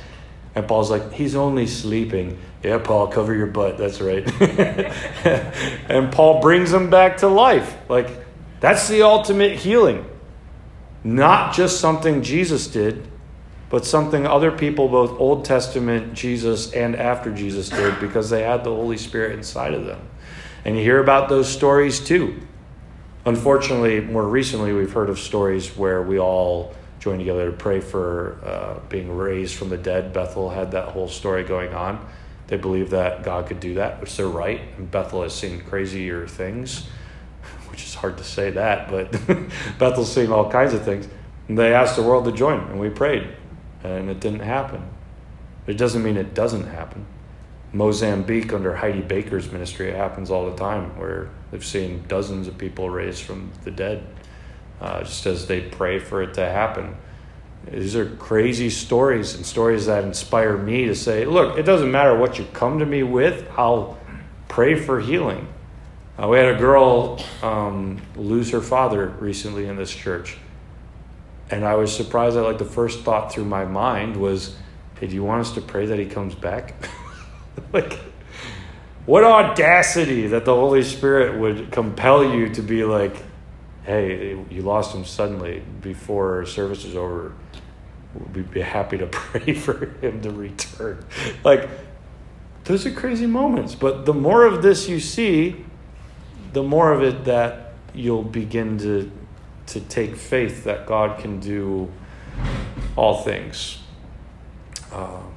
And 0.55 0.67
Paul's 0.67 0.89
like, 0.89 1.13
he's 1.13 1.35
only 1.35 1.67
sleeping. 1.67 2.39
Yeah, 2.63 2.79
Paul, 2.79 3.07
cover 3.07 3.33
your 3.35 3.47
butt. 3.47 3.77
That's 3.77 4.01
right. 4.01 4.27
and 5.89 6.11
Paul 6.11 6.41
brings 6.41 6.73
him 6.73 6.89
back 6.89 7.17
to 7.17 7.27
life. 7.27 7.75
Like, 7.89 8.09
that's 8.63 8.87
the 8.87 9.01
ultimate 9.01 9.57
healing. 9.57 10.05
Not 11.03 11.53
just 11.53 11.81
something 11.81 12.23
Jesus 12.23 12.65
did, 12.67 13.05
but 13.69 13.83
something 13.85 14.25
other 14.25 14.53
people, 14.53 14.87
both 14.87 15.19
Old 15.19 15.43
Testament 15.43 16.13
Jesus 16.13 16.71
and 16.71 16.95
after 16.95 17.29
Jesus, 17.29 17.67
did 17.67 17.99
because 17.99 18.29
they 18.29 18.43
had 18.43 18.63
the 18.63 18.73
Holy 18.73 18.95
Spirit 18.95 19.37
inside 19.37 19.73
of 19.73 19.83
them. 19.83 19.99
And 20.63 20.77
you 20.77 20.81
hear 20.81 21.03
about 21.03 21.27
those 21.27 21.49
stories 21.49 21.99
too. 21.99 22.39
Unfortunately, 23.25 23.99
more 23.99 24.25
recently, 24.25 24.71
we've 24.71 24.93
heard 24.93 25.09
of 25.09 25.19
stories 25.19 25.75
where 25.75 26.01
we 26.01 26.17
all 26.17 26.73
join 27.01 27.19
together 27.19 27.51
to 27.51 27.57
pray 27.57 27.81
for 27.81 28.39
uh, 28.45 28.79
being 28.87 29.13
raised 29.13 29.55
from 29.55 29.67
the 29.67 29.77
dead. 29.77 30.13
Bethel 30.13 30.49
had 30.49 30.71
that 30.71 30.87
whole 30.87 31.09
story 31.09 31.43
going 31.43 31.73
on. 31.73 31.99
They 32.47 32.55
believe 32.55 32.91
that 32.91 33.23
God 33.23 33.47
could 33.47 33.59
do 33.59 33.73
that, 33.73 33.99
which 33.99 34.15
they're 34.15 34.25
right. 34.25 34.61
And 34.77 34.89
Bethel 34.89 35.23
has 35.23 35.35
seen 35.35 35.59
crazier 35.59 36.25
things, 36.29 36.87
hard 38.03 38.19
to 38.19 38.23
say 38.23 38.51
that, 38.51 38.91
but 38.91 39.11
Bethel's 39.79 40.13
seen 40.13 40.31
all 40.31 40.51
kinds 40.51 40.73
of 40.73 40.83
things. 40.83 41.07
And 41.47 41.57
they 41.57 41.73
asked 41.73 41.95
the 41.95 42.03
world 42.03 42.25
to 42.25 42.31
join, 42.31 42.59
and 42.69 42.79
we 42.79 42.89
prayed 42.89 43.27
and 43.83 44.09
it 44.09 44.19
didn't 44.19 44.39
happen. 44.39 44.81
It 45.67 45.77
doesn't 45.77 46.03
mean 46.03 46.17
it 46.17 46.33
doesn't 46.33 46.67
happen. 46.67 47.05
Mozambique, 47.71 48.53
under 48.53 48.75
Heidi 48.75 49.01
Baker's 49.01 49.51
ministry, 49.51 49.89
it 49.89 49.95
happens 49.95 50.29
all 50.29 50.49
the 50.49 50.55
time 50.55 50.97
where 50.97 51.29
they've 51.51 51.65
seen 51.65 52.03
dozens 52.07 52.47
of 52.47 52.57
people 52.57 52.89
raised 52.89 53.23
from 53.23 53.51
the 53.63 53.71
dead 53.71 54.05
uh, 54.79 55.03
just 55.03 55.25
as 55.25 55.47
they 55.47 55.61
pray 55.61 55.99
for 55.99 56.21
it 56.21 56.33
to 56.35 56.45
happen. 56.45 56.95
These 57.69 57.95
are 57.95 58.05
crazy 58.05 58.69
stories 58.69 59.35
and 59.35 59.45
stories 59.45 59.85
that 59.85 60.03
inspire 60.03 60.57
me 60.57 60.85
to 60.85 60.95
say, 60.95 61.25
look, 61.25 61.57
it 61.57 61.63
doesn't 61.63 61.91
matter 61.91 62.15
what 62.17 62.37
you 62.37 62.45
come 62.53 62.79
to 62.79 62.85
me 62.85 63.03
with, 63.03 63.49
I'll 63.57 63.97
pray 64.49 64.75
for 64.75 64.99
healing. 64.99 65.47
Uh, 66.21 66.27
we 66.27 66.37
had 66.37 66.53
a 66.53 66.59
girl 66.59 67.19
um, 67.41 67.99
lose 68.15 68.51
her 68.51 68.61
father 68.61 69.07
recently 69.19 69.67
in 69.67 69.75
this 69.75 69.93
church. 69.93 70.37
And 71.49 71.65
I 71.65 71.75
was 71.75 71.95
surprised 71.95 72.35
that 72.35 72.43
like 72.43 72.59
the 72.59 72.65
first 72.65 73.01
thought 73.01 73.31
through 73.31 73.45
my 73.45 73.65
mind 73.65 74.15
was, 74.15 74.55
hey, 74.99 75.07
do 75.07 75.15
you 75.15 75.23
want 75.23 75.41
us 75.41 75.53
to 75.53 75.61
pray 75.61 75.87
that 75.87 75.97
he 75.97 76.05
comes 76.05 76.35
back? 76.35 76.75
like 77.73 77.99
what 79.05 79.23
audacity 79.23 80.27
that 80.27 80.45
the 80.45 80.53
Holy 80.53 80.83
Spirit 80.83 81.39
would 81.39 81.71
compel 81.71 82.23
you 82.23 82.49
to 82.49 82.61
be 82.61 82.83
like, 82.83 83.17
hey, 83.83 84.37
you 84.49 84.61
lost 84.61 84.95
him 84.95 85.05
suddenly 85.05 85.63
before 85.81 86.45
service 86.45 86.85
is 86.85 86.95
over. 86.95 87.33
We'd 88.33 88.51
be 88.51 88.61
happy 88.61 88.97
to 88.99 89.07
pray 89.11 89.53
for 89.53 89.87
him 90.01 90.21
to 90.21 90.29
return. 90.29 91.03
Like, 91.43 91.69
those 92.65 92.85
are 92.85 92.91
crazy 92.91 93.25
moments. 93.25 93.75
But 93.75 94.05
the 94.05 94.13
more 94.13 94.45
of 94.45 94.61
this 94.61 94.87
you 94.87 94.99
see, 94.99 95.65
the 96.53 96.63
more 96.63 96.91
of 96.93 97.03
it 97.03 97.25
that 97.25 97.73
you'll 97.93 98.23
begin 98.23 98.77
to 98.79 99.11
to 99.65 99.79
take 99.79 100.15
faith 100.15 100.65
that 100.65 100.85
God 100.85 101.19
can 101.19 101.39
do 101.39 101.89
all 102.95 103.21
things. 103.23 103.79
Um, 104.91 105.33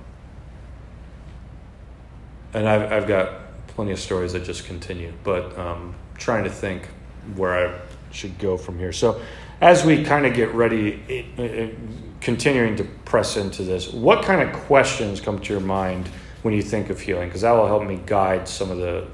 and 2.52 2.68
I've, 2.68 2.92
I've 2.92 3.06
got 3.06 3.66
plenty 3.68 3.92
of 3.92 3.98
stories 3.98 4.32
that 4.32 4.44
just 4.44 4.64
continue, 4.64 5.12
but 5.22 5.56
um, 5.58 5.94
trying 6.16 6.44
to 6.44 6.50
think 6.50 6.88
where 7.36 7.68
I 7.68 7.80
should 8.10 8.38
go 8.38 8.56
from 8.56 8.78
here. 8.78 8.92
So, 8.92 9.20
as 9.60 9.84
we 9.84 10.04
kind 10.04 10.26
of 10.26 10.34
get 10.34 10.52
ready, 10.54 11.02
it, 11.08 11.38
it, 11.38 11.78
continuing 12.20 12.76
to 12.76 12.84
press 12.84 13.36
into 13.36 13.62
this, 13.62 13.92
what 13.92 14.24
kind 14.24 14.46
of 14.46 14.54
questions 14.64 15.20
come 15.20 15.38
to 15.38 15.52
your 15.52 15.62
mind 15.62 16.08
when 16.42 16.52
you 16.52 16.62
think 16.62 16.90
of 16.90 17.00
healing? 17.00 17.28
Because 17.28 17.40
that 17.40 17.52
will 17.52 17.66
help 17.66 17.84
me 17.84 18.00
guide 18.04 18.48
some 18.48 18.70
of 18.70 18.78
the 18.78 19.06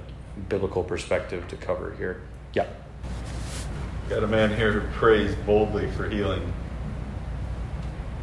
biblical 0.48 0.82
perspective 0.82 1.46
to 1.48 1.56
cover 1.56 1.94
here. 1.96 2.22
Yeah. 2.54 2.66
Got 4.08 4.24
a 4.24 4.26
man 4.26 4.54
here 4.54 4.72
who 4.72 4.98
prays 4.98 5.34
boldly 5.46 5.90
for 5.92 6.08
healing. 6.08 6.52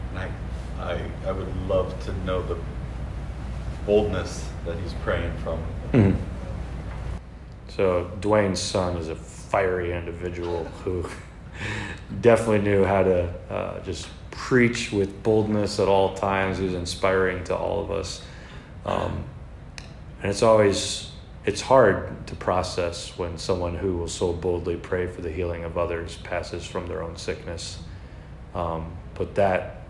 And 0.10 0.20
I, 0.20 0.32
I, 0.80 1.02
I 1.26 1.32
would 1.32 1.56
love 1.68 2.04
to 2.06 2.14
know 2.26 2.42
the 2.42 2.58
boldness 3.86 4.48
that 4.66 4.78
he's 4.80 4.94
praying 4.96 5.36
from. 5.38 5.60
Mm-hmm. 5.94 6.20
So 7.70 8.12
Dwayne's 8.20 8.62
son 8.62 8.98
is 8.98 9.08
a 9.08 9.16
fiery 9.16 9.94
individual 9.94 10.66
who 10.84 11.08
definitely 12.22 12.60
knew 12.60 12.84
how 12.84 13.04
to 13.04 13.34
uh, 13.50 13.80
just 13.82 14.10
preach 14.32 14.92
with 14.92 15.24
boldness 15.24 15.80
at 15.80 15.88
all 15.88 16.14
times. 16.16 16.58
He 16.58 16.66
was 16.66 16.74
inspiring 16.74 17.44
to 17.46 17.56
all 17.56 17.82
of 17.82 17.92
us. 17.92 18.22
Um, 18.86 19.24
and 20.22 20.30
it's 20.30 20.44
always 20.44 21.12
it's 21.50 21.62
hard 21.62 22.28
to 22.28 22.36
process 22.36 23.18
when 23.18 23.36
someone 23.40 23.76
who 23.76 23.98
will 23.98 24.08
so 24.08 24.32
boldly 24.32 24.78
pray 24.78 25.08
for 25.08 25.22
the 25.22 25.32
healing 25.32 25.64
of 25.64 25.80
others 25.80 26.18
passes 26.18 26.64
from 26.64 26.86
their 26.86 27.02
own 27.02 27.18
sickness. 27.18 27.80
Um, 28.54 28.96
but 29.16 29.34
that 29.34 29.82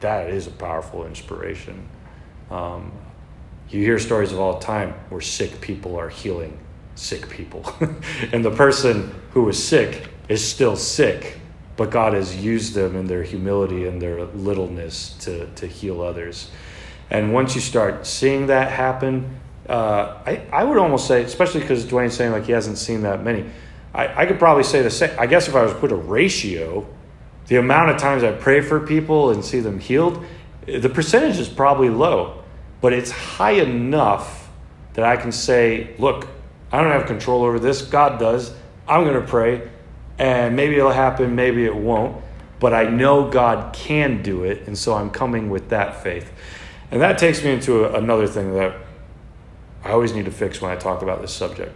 that 0.00 0.30
is 0.30 0.46
a 0.46 0.50
powerful 0.50 1.04
inspiration. 1.04 1.86
Um, 2.50 2.92
you 3.68 3.82
hear 3.82 3.98
stories 3.98 4.32
of 4.32 4.40
all 4.40 4.58
time 4.58 4.94
where 5.10 5.20
sick 5.20 5.60
people 5.60 5.96
are 5.96 6.08
healing 6.08 6.58
sick 6.94 7.28
people, 7.28 7.70
and 8.32 8.42
the 8.42 8.50
person 8.50 9.14
who 9.32 9.46
is 9.50 9.62
sick 9.62 10.08
is 10.30 10.42
still 10.42 10.76
sick, 10.76 11.38
but 11.76 11.90
God 11.90 12.14
has 12.14 12.42
used 12.42 12.72
them 12.72 12.96
in 12.96 13.06
their 13.06 13.22
humility 13.22 13.86
and 13.86 14.00
their 14.00 14.24
littleness 14.24 15.14
to 15.24 15.46
to 15.56 15.66
heal 15.66 16.00
others. 16.00 16.50
And 17.10 17.34
once 17.34 17.54
you 17.54 17.60
start 17.60 18.06
seeing 18.06 18.46
that 18.46 18.72
happen, 18.72 19.40
uh, 19.70 20.20
I, 20.26 20.42
I 20.52 20.64
would 20.64 20.78
almost 20.78 21.06
say, 21.06 21.22
especially 21.22 21.60
because 21.60 21.84
Dwayne's 21.84 22.14
saying 22.14 22.32
like 22.32 22.44
he 22.44 22.50
hasn't 22.50 22.76
seen 22.76 23.02
that 23.02 23.22
many, 23.22 23.48
I, 23.94 24.22
I 24.22 24.26
could 24.26 24.40
probably 24.40 24.64
say 24.64 24.82
the 24.82 24.90
same. 24.90 25.16
I 25.16 25.26
guess 25.26 25.46
if 25.46 25.54
I 25.54 25.62
was 25.62 25.72
to 25.72 25.78
put 25.78 25.92
a 25.92 25.96
ratio, 25.96 26.84
the 27.46 27.56
amount 27.56 27.90
of 27.90 27.96
times 27.96 28.24
I 28.24 28.32
pray 28.32 28.62
for 28.62 28.80
people 28.80 29.30
and 29.30 29.44
see 29.44 29.60
them 29.60 29.78
healed, 29.78 30.24
the 30.66 30.88
percentage 30.88 31.38
is 31.38 31.48
probably 31.48 31.88
low, 31.88 32.42
but 32.80 32.92
it's 32.92 33.12
high 33.12 33.52
enough 33.52 34.50
that 34.94 35.04
I 35.04 35.16
can 35.16 35.30
say, 35.30 35.94
look, 35.98 36.26
I 36.72 36.82
don't 36.82 36.90
have 36.90 37.06
control 37.06 37.44
over 37.44 37.60
this. 37.60 37.82
God 37.82 38.18
does. 38.18 38.52
I'm 38.88 39.04
going 39.04 39.20
to 39.20 39.26
pray, 39.26 39.70
and 40.18 40.56
maybe 40.56 40.76
it'll 40.78 40.90
happen, 40.90 41.36
maybe 41.36 41.64
it 41.64 41.76
won't, 41.76 42.20
but 42.58 42.74
I 42.74 42.90
know 42.90 43.30
God 43.30 43.72
can 43.72 44.20
do 44.20 44.42
it, 44.42 44.66
and 44.66 44.76
so 44.76 44.94
I'm 44.94 45.10
coming 45.10 45.48
with 45.48 45.68
that 45.68 46.02
faith. 46.02 46.32
And 46.90 47.00
that 47.02 47.18
takes 47.18 47.44
me 47.44 47.52
into 47.52 47.94
another 47.94 48.26
thing 48.26 48.54
that 48.54 48.74
I 49.84 49.90
always 49.92 50.14
need 50.14 50.26
to 50.26 50.30
fix 50.30 50.60
when 50.60 50.70
I 50.70 50.76
talk 50.76 51.02
about 51.02 51.20
this 51.20 51.32
subject. 51.32 51.74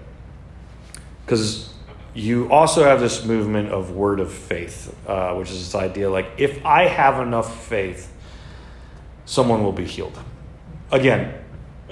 Because 1.24 1.72
you 2.14 2.50
also 2.50 2.84
have 2.84 3.00
this 3.00 3.24
movement 3.24 3.70
of 3.70 3.90
word 3.90 4.20
of 4.20 4.32
faith, 4.32 4.94
uh, 5.06 5.34
which 5.34 5.50
is 5.50 5.58
this 5.58 5.74
idea 5.74 6.10
like, 6.10 6.26
if 6.36 6.64
I 6.64 6.84
have 6.86 7.20
enough 7.20 7.66
faith, 7.66 8.12
someone 9.24 9.64
will 9.64 9.72
be 9.72 9.84
healed. 9.84 10.18
Again, 10.90 11.34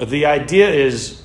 the 0.00 0.26
idea 0.26 0.70
is, 0.70 1.22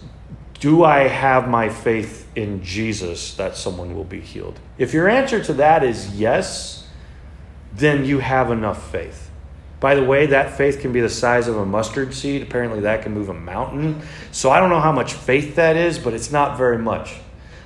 do 0.59 0.83
I 0.83 1.07
have 1.07 1.47
my 1.47 1.69
faith 1.69 2.27
in 2.35 2.63
Jesus 2.63 3.35
that 3.35 3.55
someone 3.55 3.95
will 3.95 4.03
be 4.03 4.21
healed? 4.21 4.59
If 4.77 4.93
your 4.93 5.07
answer 5.07 5.43
to 5.43 5.53
that 5.53 5.83
is 5.83 6.19
yes, 6.19 6.87
then 7.73 8.05
you 8.05 8.19
have 8.19 8.49
enough 8.49 8.91
faith. 8.91 9.26
By 9.79 9.95
the 9.95 10.03
way, 10.03 10.27
that 10.27 10.57
faith 10.57 10.79
can 10.79 10.91
be 10.91 11.01
the 11.01 11.09
size 11.09 11.47
of 11.47 11.57
a 11.57 11.65
mustard 11.65 12.13
seed. 12.13 12.41
Apparently, 12.41 12.81
that 12.81 13.03
can 13.03 13.13
move 13.13 13.29
a 13.29 13.33
mountain. 13.33 14.01
So 14.31 14.49
I 14.49 14.59
don't 14.59 14.69
know 14.69 14.79
how 14.79 14.91
much 14.91 15.13
faith 15.13 15.55
that 15.55 15.75
is, 15.75 15.99
but 15.99 16.13
it's 16.13 16.31
not 16.31 16.57
very 16.57 16.79
much. 16.79 17.13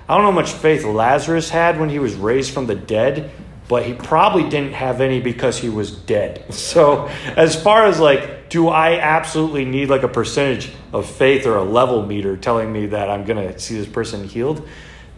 I 0.09 0.15
don't 0.15 0.23
know 0.25 0.31
how 0.31 0.35
much 0.35 0.51
faith 0.51 0.83
Lazarus 0.83 1.49
had 1.49 1.79
when 1.79 1.89
he 1.89 1.99
was 1.99 2.15
raised 2.15 2.53
from 2.53 2.67
the 2.67 2.75
dead, 2.75 3.31
but 3.69 3.85
he 3.85 3.93
probably 3.93 4.49
didn't 4.49 4.73
have 4.73 4.99
any 4.99 5.21
because 5.21 5.57
he 5.57 5.69
was 5.69 5.91
dead. 5.91 6.45
So, 6.53 7.07
as 7.37 7.61
far 7.61 7.85
as 7.85 7.99
like, 7.99 8.49
do 8.49 8.67
I 8.67 8.99
absolutely 8.99 9.63
need 9.63 9.89
like 9.89 10.03
a 10.03 10.09
percentage 10.09 10.73
of 10.91 11.09
faith 11.09 11.45
or 11.45 11.55
a 11.55 11.63
level 11.63 12.05
meter 12.05 12.35
telling 12.35 12.73
me 12.73 12.87
that 12.87 13.09
I'm 13.09 13.23
going 13.23 13.53
to 13.53 13.57
see 13.57 13.77
this 13.77 13.87
person 13.87 14.27
healed? 14.27 14.67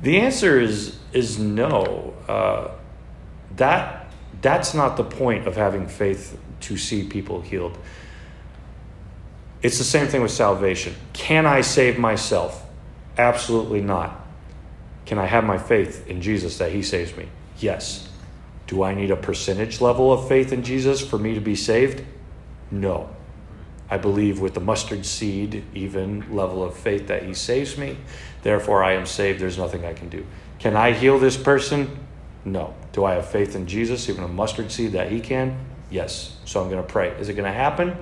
The 0.03 0.19
answer 0.19 0.59
is 0.59 0.97
is 1.12 1.39
no. 1.39 2.13
Uh, 2.27 2.71
that 3.55 4.12
that's 4.41 4.73
not 4.73 4.97
the 4.97 5.03
point 5.03 5.47
of 5.47 5.55
having 5.55 5.88
faith 5.88 6.38
to 6.63 6.77
see 6.77 7.03
people 7.03 7.41
healed. 7.41 7.77
It's 9.62 9.77
the 9.77 9.84
same 9.84 10.08
thing 10.08 10.22
with 10.22 10.32
salvation. 10.32 10.93
Can 11.13 11.46
I 11.46 11.62
save 11.62 11.98
myself? 11.98 12.65
Absolutely 13.17 13.82
not. 13.82 14.20
Can 15.05 15.17
I 15.17 15.25
have 15.25 15.43
my 15.43 15.58
faith 15.58 16.08
in 16.08 16.22
Jesus 16.22 16.58
that 16.58 16.72
He 16.72 16.82
saves 16.82 17.15
me? 17.15 17.27
Yes. 17.60 18.10
Do 18.67 18.84
I 18.84 18.93
need 18.93 19.12
a 19.12 19.15
percentage 19.15 19.82
level 19.82 20.12
of 20.12 20.27
faith 20.27 20.51
in 20.51 20.63
Jesus 20.63 21.05
for 21.05 21.17
me 21.17 21.34
to 21.36 21.41
be 21.41 21.55
saved? 21.55 22.03
No. 22.72 23.10
I 23.89 23.98
believe 23.98 24.39
with 24.39 24.53
the 24.53 24.60
mustard 24.60 25.05
seed, 25.05 25.63
even 25.74 26.36
level 26.36 26.63
of 26.63 26.75
faith 26.75 27.08
that 27.08 27.24
He 27.24 27.34
saves 27.34 27.77
me. 27.77 27.98
Therefore, 28.41 28.84
I 28.84 28.93
am 28.93 29.05
saved. 29.05 29.39
There's 29.39 29.58
nothing 29.58 29.86
I 29.86 29.93
can 29.93 30.10
do. 30.10 30.25
Can 30.60 30.75
I 30.75 30.91
heal 30.91 31.20
this 31.20 31.38
person? 31.38 32.00
No. 32.43 32.74
Do 32.91 33.05
I 33.05 33.13
have 33.13 33.29
faith 33.29 33.55
in 33.55 33.67
Jesus, 33.67 34.10
even 34.10 34.24
a 34.24 34.27
mustard 34.27 34.72
seed 34.72 34.93
that 34.93 35.12
He 35.12 35.20
can? 35.20 35.58
Yes. 35.93 36.35
So 36.45 36.59
I'm 36.59 36.71
going 36.71 36.81
to 36.81 36.91
pray. 36.91 37.09
Is 37.19 37.29
it 37.29 37.33
going 37.33 37.45
to 37.45 37.55
happen? 37.55 37.95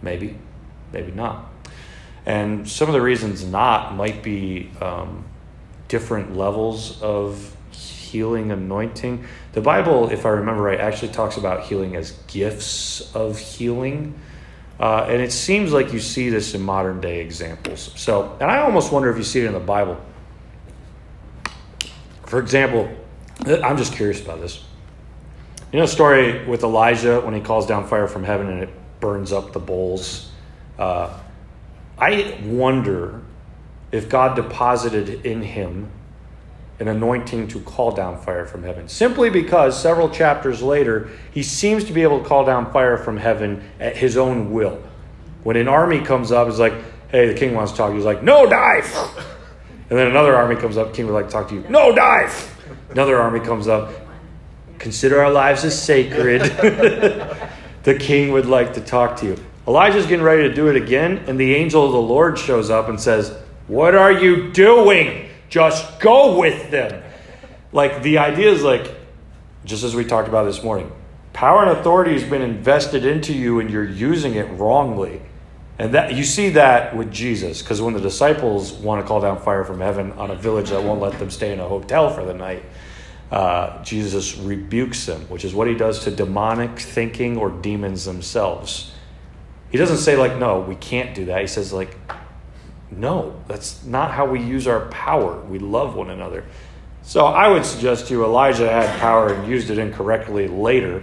Maybe. 0.00 0.36
Maybe 0.92 1.12
not. 1.12 1.52
And 2.24 2.66
some 2.66 2.88
of 2.88 2.94
the 2.94 3.02
reasons 3.02 3.44
not 3.44 3.94
might 3.94 4.22
be 4.22 4.70
um, 4.80 5.26
different 5.88 6.36
levels 6.36 7.02
of 7.02 7.54
healing 7.70 8.50
anointing. 8.50 9.26
The 9.52 9.60
Bible, 9.60 10.08
if 10.08 10.24
I 10.24 10.30
remember 10.30 10.62
right, 10.62 10.80
actually 10.80 11.12
talks 11.12 11.36
about 11.36 11.64
healing 11.64 11.96
as 11.96 12.12
gifts 12.28 13.14
of 13.14 13.38
healing. 13.38 14.18
Uh, 14.80 15.06
and 15.08 15.20
it 15.20 15.30
seems 15.30 15.70
like 15.70 15.92
you 15.92 16.00
see 16.00 16.30
this 16.30 16.54
in 16.54 16.62
modern 16.62 17.02
day 17.02 17.20
examples. 17.20 17.92
So, 17.94 18.38
and 18.40 18.50
I 18.50 18.60
almost 18.60 18.90
wonder 18.90 19.10
if 19.10 19.18
you 19.18 19.22
see 19.22 19.40
it 19.40 19.46
in 19.46 19.52
the 19.52 19.60
Bible. 19.60 20.00
For 22.24 22.38
example, 22.38 22.88
I'm 23.46 23.76
just 23.76 23.92
curious 23.92 24.22
about 24.22 24.40
this. 24.40 24.64
You 25.74 25.80
know, 25.80 25.86
story 25.86 26.46
with 26.46 26.62
Elijah 26.62 27.20
when 27.20 27.34
he 27.34 27.40
calls 27.40 27.66
down 27.66 27.88
fire 27.88 28.06
from 28.06 28.22
heaven 28.22 28.46
and 28.46 28.62
it 28.62 28.68
burns 29.00 29.32
up 29.32 29.52
the 29.52 29.58
bowls. 29.58 30.30
Uh, 30.78 31.18
I 31.98 32.38
wonder 32.44 33.22
if 33.90 34.08
God 34.08 34.36
deposited 34.36 35.26
in 35.26 35.42
him 35.42 35.90
an 36.78 36.86
anointing 36.86 37.48
to 37.48 37.60
call 37.62 37.90
down 37.90 38.20
fire 38.20 38.46
from 38.46 38.62
heaven. 38.62 38.88
Simply 38.88 39.30
because 39.30 39.76
several 39.76 40.08
chapters 40.08 40.62
later, 40.62 41.10
he 41.32 41.42
seems 41.42 41.82
to 41.86 41.92
be 41.92 42.04
able 42.04 42.22
to 42.22 42.24
call 42.24 42.44
down 42.44 42.72
fire 42.72 42.96
from 42.96 43.16
heaven 43.16 43.68
at 43.80 43.96
his 43.96 44.16
own 44.16 44.52
will. 44.52 44.80
When 45.42 45.56
an 45.56 45.66
army 45.66 46.02
comes 46.02 46.30
up, 46.30 46.46
it's 46.46 46.60
like, 46.60 46.74
hey, 47.10 47.26
the 47.26 47.34
king 47.34 47.52
wants 47.52 47.72
to 47.72 47.78
talk. 47.78 47.92
He's 47.92 48.04
like, 48.04 48.22
no, 48.22 48.48
dive. 48.48 48.94
And 49.90 49.98
then 49.98 50.06
another 50.06 50.34
army 50.34 50.56
comes 50.56 50.78
up, 50.78 50.94
king 50.94 51.06
would 51.06 51.12
like 51.12 51.26
to 51.26 51.30
talk 51.30 51.48
to 51.50 51.54
you. 51.54 51.64
No, 51.68 51.94
dive. 51.94 52.56
Another 52.88 53.20
army 53.20 53.38
comes 53.38 53.68
up. 53.68 54.03
Consider 54.84 55.24
our 55.24 55.32
lives 55.32 55.64
as 55.64 55.82
sacred. 55.82 56.42
the 57.84 57.94
king 57.98 58.32
would 58.32 58.44
like 58.44 58.74
to 58.74 58.82
talk 58.82 59.16
to 59.16 59.24
you. 59.24 59.44
Elijah's 59.66 60.06
getting 60.06 60.22
ready 60.22 60.42
to 60.42 60.52
do 60.52 60.68
it 60.68 60.76
again, 60.76 61.24
and 61.26 61.40
the 61.40 61.54
angel 61.54 61.86
of 61.86 61.92
the 61.92 61.98
Lord 61.98 62.38
shows 62.38 62.68
up 62.68 62.90
and 62.90 63.00
says, 63.00 63.34
What 63.66 63.94
are 63.94 64.12
you 64.12 64.52
doing? 64.52 65.30
Just 65.48 66.00
go 66.00 66.38
with 66.38 66.70
them. 66.70 67.02
Like 67.72 68.02
the 68.02 68.18
idea 68.18 68.50
is 68.50 68.62
like, 68.62 68.94
just 69.64 69.84
as 69.84 69.94
we 69.94 70.04
talked 70.04 70.28
about 70.28 70.44
this 70.44 70.62
morning, 70.62 70.92
power 71.32 71.62
and 71.62 71.70
authority 71.70 72.12
has 72.12 72.24
been 72.24 72.42
invested 72.42 73.06
into 73.06 73.32
you 73.32 73.60
and 73.60 73.70
you're 73.70 73.88
using 73.88 74.34
it 74.34 74.44
wrongly. 74.58 75.22
And 75.78 75.94
that 75.94 76.12
you 76.12 76.24
see 76.24 76.50
that 76.50 76.94
with 76.94 77.10
Jesus, 77.10 77.62
because 77.62 77.80
when 77.80 77.94
the 77.94 78.00
disciples 78.00 78.74
want 78.74 79.00
to 79.02 79.08
call 79.08 79.22
down 79.22 79.40
fire 79.40 79.64
from 79.64 79.80
heaven 79.80 80.12
on 80.12 80.30
a 80.30 80.36
village 80.36 80.68
that 80.68 80.84
won't 80.84 81.00
let 81.00 81.18
them 81.18 81.30
stay 81.30 81.54
in 81.54 81.58
a 81.58 81.66
hotel 81.66 82.10
for 82.10 82.22
the 82.22 82.34
night, 82.34 82.62
uh, 83.34 83.82
Jesus 83.82 84.36
rebukes 84.36 85.06
them, 85.06 85.22
which 85.22 85.44
is 85.44 85.54
what 85.54 85.66
he 85.66 85.74
does 85.74 86.04
to 86.04 86.10
demonic 86.10 86.78
thinking 86.78 87.36
or 87.36 87.50
demons 87.50 88.04
themselves. 88.04 88.92
He 89.70 89.78
doesn't 89.78 89.98
say 89.98 90.16
like, 90.16 90.36
"No, 90.36 90.60
we 90.60 90.76
can't 90.76 91.14
do 91.14 91.24
that." 91.26 91.40
He 91.40 91.46
says 91.48 91.72
like, 91.72 91.96
no, 92.90 93.40
that's 93.48 93.84
not 93.84 94.10
how 94.12 94.26
we 94.26 94.40
use 94.40 94.66
our 94.66 94.86
power. 94.88 95.40
We 95.40 95.58
love 95.58 95.94
one 95.96 96.10
another. 96.10 96.44
So 97.02 97.26
I 97.26 97.48
would 97.48 97.64
suggest 97.64 98.08
to 98.08 98.14
you 98.14 98.24
Elijah 98.24 98.70
had 98.70 98.98
power 99.00 99.32
and 99.32 99.48
used 99.48 99.70
it 99.70 99.78
incorrectly 99.78 100.48
later. 100.48 101.02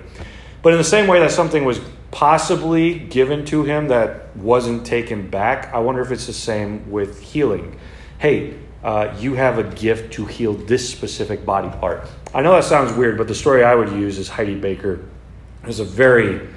But 0.61 0.73
in 0.73 0.77
the 0.77 0.83
same 0.83 1.07
way 1.07 1.19
that 1.19 1.31
something 1.31 1.65
was 1.65 1.79
possibly 2.11 2.97
given 2.97 3.45
to 3.45 3.63
him 3.63 3.87
that 3.89 4.35
wasn't 4.35 4.85
taken 4.85 5.29
back, 5.29 5.73
I 5.73 5.79
wonder 5.79 6.01
if 6.01 6.11
it's 6.11 6.27
the 6.27 6.33
same 6.33 6.89
with 6.91 7.21
healing. 7.21 7.77
Hey, 8.19 8.55
uh, 8.83 9.15
you 9.19 9.35
have 9.35 9.59
a 9.59 9.63
gift 9.63 10.13
to 10.13 10.25
heal 10.25 10.53
this 10.53 10.89
specific 10.89 11.45
body 11.45 11.69
part. 11.79 12.07
I 12.33 12.41
know 12.41 12.53
that 12.53 12.63
sounds 12.63 12.93
weird, 12.93 13.17
but 13.17 13.27
the 13.27 13.35
story 13.35 13.63
I 13.63 13.75
would 13.75 13.89
use 13.89 14.17
is 14.17 14.29
Heidi 14.29 14.55
Baker. 14.55 15.03
There's 15.63 15.81
a 15.81 15.85
very 15.85 16.47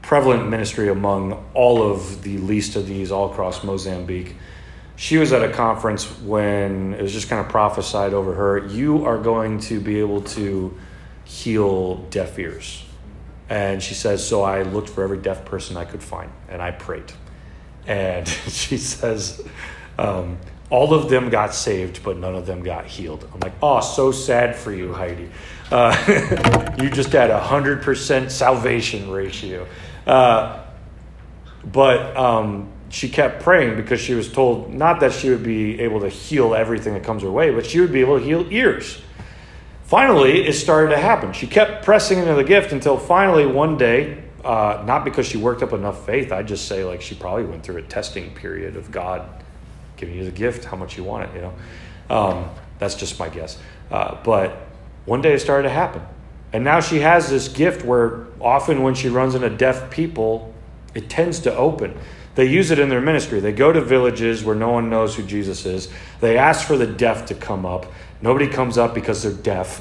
prevalent 0.00 0.48
ministry 0.48 0.88
among 0.88 1.44
all 1.52 1.82
of 1.82 2.22
the 2.22 2.38
least 2.38 2.76
of 2.76 2.86
these 2.86 3.12
all 3.12 3.30
across 3.30 3.62
Mozambique. 3.62 4.36
She 4.96 5.18
was 5.18 5.34
at 5.34 5.42
a 5.42 5.52
conference 5.52 6.06
when 6.20 6.94
it 6.94 7.02
was 7.02 7.12
just 7.12 7.28
kind 7.28 7.44
of 7.44 7.50
prophesied 7.50 8.14
over 8.14 8.32
her 8.34 8.66
you 8.66 9.04
are 9.04 9.18
going 9.18 9.60
to 9.60 9.80
be 9.80 10.00
able 10.00 10.22
to 10.22 10.74
heal 11.24 11.96
deaf 12.10 12.38
ears. 12.38 12.84
And 13.50 13.82
she 13.82 13.92
says 13.92 14.26
so 14.26 14.42
i 14.42 14.62
looked 14.62 14.88
for 14.88 15.04
every 15.04 15.18
deaf 15.18 15.44
person 15.44 15.76
i 15.76 15.84
could 15.84 16.02
find 16.02 16.32
and 16.48 16.62
i 16.62 16.70
prayed. 16.70 17.12
And 17.86 18.26
she 18.48 18.78
says 18.78 19.46
um, 19.98 20.38
all 20.70 20.92
of 20.92 21.08
them 21.08 21.30
got 21.30 21.54
saved 21.54 22.02
but 22.02 22.16
none 22.16 22.34
of 22.34 22.46
them 22.46 22.62
got 22.62 22.86
healed 22.86 23.28
i'm 23.32 23.40
like 23.40 23.54
oh 23.62 23.80
so 23.80 24.12
sad 24.12 24.54
for 24.54 24.72
you 24.72 24.92
heidi 24.92 25.28
uh, 25.70 26.74
you 26.82 26.88
just 26.88 27.12
had 27.12 27.30
a 27.30 27.38
100% 27.38 28.30
salvation 28.30 29.10
ratio 29.10 29.66
uh, 30.06 30.64
but 31.72 32.16
um, 32.16 32.70
she 32.88 33.08
kept 33.08 33.42
praying 33.42 33.76
because 33.76 34.00
she 34.00 34.14
was 34.14 34.30
told 34.32 34.72
not 34.72 35.00
that 35.00 35.12
she 35.12 35.30
would 35.30 35.42
be 35.42 35.80
able 35.80 36.00
to 36.00 36.08
heal 36.08 36.54
everything 36.54 36.94
that 36.94 37.04
comes 37.04 37.22
her 37.22 37.30
way, 37.30 37.50
but 37.50 37.66
she 37.66 37.80
would 37.80 37.92
be 37.92 38.00
able 38.00 38.18
to 38.18 38.24
heal 38.24 38.46
ears. 38.50 39.00
Finally, 39.84 40.46
it 40.46 40.52
started 40.52 40.90
to 40.90 40.98
happen. 40.98 41.32
She 41.32 41.46
kept 41.46 41.84
pressing 41.84 42.18
into 42.18 42.34
the 42.34 42.44
gift 42.44 42.72
until 42.72 42.98
finally 42.98 43.46
one 43.46 43.76
day, 43.76 44.22
uh, 44.44 44.82
not 44.86 45.04
because 45.04 45.26
she 45.26 45.38
worked 45.38 45.62
up 45.62 45.72
enough 45.72 46.04
faith, 46.06 46.32
I'd 46.32 46.48
just 46.48 46.68
say 46.68 46.84
like 46.84 47.02
she 47.02 47.14
probably 47.14 47.44
went 47.44 47.62
through 47.62 47.78
a 47.78 47.82
testing 47.82 48.34
period 48.34 48.76
of 48.76 48.90
God 48.90 49.44
giving 49.98 50.14
you 50.14 50.24
the 50.24 50.30
gift, 50.30 50.64
how 50.64 50.76
much 50.76 50.96
you 50.96 51.04
want 51.04 51.28
it, 51.28 51.34
you 51.34 51.40
know. 51.42 51.54
Um, 52.08 52.50
that's 52.78 52.94
just 52.94 53.18
my 53.18 53.28
guess. 53.28 53.58
Uh, 53.90 54.16
but 54.24 54.56
one 55.04 55.20
day 55.20 55.34
it 55.34 55.40
started 55.40 55.68
to 55.68 55.74
happen. 55.74 56.02
And 56.52 56.64
now 56.64 56.80
she 56.80 57.00
has 57.00 57.28
this 57.28 57.48
gift 57.48 57.84
where 57.84 58.26
often 58.40 58.82
when 58.82 58.94
she 58.94 59.08
runs 59.08 59.34
into 59.34 59.50
deaf 59.50 59.90
people, 59.90 60.54
it 60.94 61.10
tends 61.10 61.40
to 61.40 61.54
open. 61.54 61.98
They 62.34 62.46
use 62.46 62.70
it 62.70 62.78
in 62.78 62.88
their 62.88 63.00
ministry. 63.00 63.40
They 63.40 63.52
go 63.52 63.72
to 63.72 63.80
villages 63.80 64.44
where 64.44 64.54
no 64.54 64.70
one 64.70 64.88
knows 64.88 65.16
who 65.16 65.24
Jesus 65.24 65.66
is. 65.66 65.88
They 66.20 66.38
ask 66.38 66.66
for 66.66 66.76
the 66.76 66.86
deaf 66.86 67.26
to 67.26 67.34
come 67.34 67.66
up. 67.66 67.86
Nobody 68.22 68.48
comes 68.48 68.78
up 68.78 68.94
because 68.94 69.22
they're 69.22 69.32
deaf. 69.32 69.80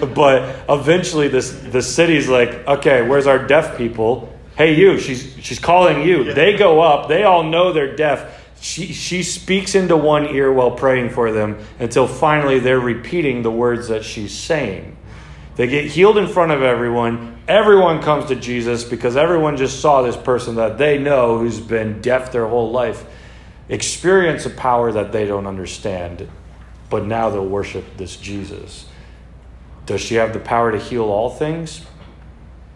but 0.14 0.64
eventually, 0.68 1.28
this 1.28 1.52
the 1.52 1.82
city's 1.82 2.28
like, 2.28 2.50
okay, 2.66 3.06
where's 3.06 3.26
our 3.26 3.44
deaf 3.46 3.78
people? 3.78 4.32
Hey, 4.56 4.74
you. 4.74 4.98
She's 4.98 5.36
she's 5.40 5.58
calling 5.58 6.02
you. 6.02 6.32
They 6.34 6.56
go 6.56 6.80
up. 6.80 7.08
They 7.08 7.24
all 7.24 7.44
know 7.44 7.72
they're 7.72 7.94
deaf. 7.94 8.35
She 8.60 8.92
she 8.92 9.22
speaks 9.22 9.74
into 9.74 9.96
one 9.96 10.26
ear 10.26 10.52
while 10.52 10.72
praying 10.72 11.10
for 11.10 11.30
them 11.30 11.58
until 11.78 12.06
finally 12.06 12.58
they're 12.58 12.80
repeating 12.80 13.42
the 13.42 13.50
words 13.50 13.88
that 13.88 14.04
she's 14.04 14.34
saying. 14.34 14.96
They 15.56 15.66
get 15.66 15.86
healed 15.86 16.18
in 16.18 16.26
front 16.26 16.52
of 16.52 16.62
everyone. 16.62 17.38
Everyone 17.48 18.02
comes 18.02 18.26
to 18.26 18.36
Jesus 18.36 18.84
because 18.84 19.16
everyone 19.16 19.56
just 19.56 19.80
saw 19.80 20.02
this 20.02 20.16
person 20.16 20.56
that 20.56 20.78
they 20.78 20.98
know 20.98 21.38
who's 21.38 21.60
been 21.60 22.00
deaf 22.00 22.32
their 22.32 22.46
whole 22.46 22.70
life 22.70 23.04
experience 23.68 24.46
a 24.46 24.50
power 24.50 24.92
that 24.92 25.12
they 25.12 25.26
don't 25.26 25.46
understand, 25.46 26.28
but 26.90 27.04
now 27.04 27.30
they'll 27.30 27.46
worship 27.46 27.84
this 27.96 28.16
Jesus. 28.16 28.86
Does 29.86 30.00
she 30.00 30.16
have 30.16 30.32
the 30.32 30.40
power 30.40 30.72
to 30.72 30.78
heal 30.78 31.04
all 31.04 31.30
things? 31.30 31.82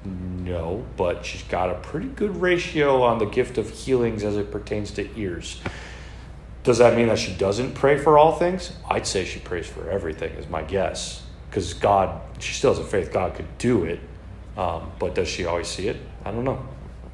No, 0.05 0.85
but 0.97 1.25
she's 1.25 1.43
got 1.43 1.71
a 1.71 1.75
pretty 1.75 2.09
good 2.09 2.41
ratio 2.41 3.03
on 3.03 3.19
the 3.19 3.27
gift 3.27 3.59
of 3.59 3.69
healings 3.71 4.25
as 4.25 4.37
it 4.37 4.51
pertains 4.51 4.91
to 4.93 5.09
ears. 5.19 5.61
Does 6.63 6.79
that 6.79 6.97
mean 6.97 7.09
that 7.09 7.19
she 7.19 7.35
doesn't 7.35 7.75
pray 7.75 7.99
for 7.99 8.19
all 8.19 8.33
things? 8.33 8.73
I'd 8.89 9.07
say 9.07 9.25
she 9.25 9.41
prays 9.41 9.67
for 9.67 9.89
everything, 9.91 10.33
is 10.33 10.49
my 10.49 10.63
guess. 10.63 11.23
Because 11.49 11.75
God, 11.75 12.21
she 12.39 12.55
still 12.55 12.75
has 12.75 12.79
a 12.79 12.85
faith 12.85 13.13
God 13.13 13.35
could 13.35 13.59
do 13.59 13.85
it. 13.85 14.01
Um, 14.57 14.93
but 14.99 15.15
does 15.15 15.29
she 15.29 15.47
always 15.47 15.69
see 15.69 15.89
it? 15.89 15.97
I 16.25 16.31
don't 16.31 16.45
know. 16.45 16.63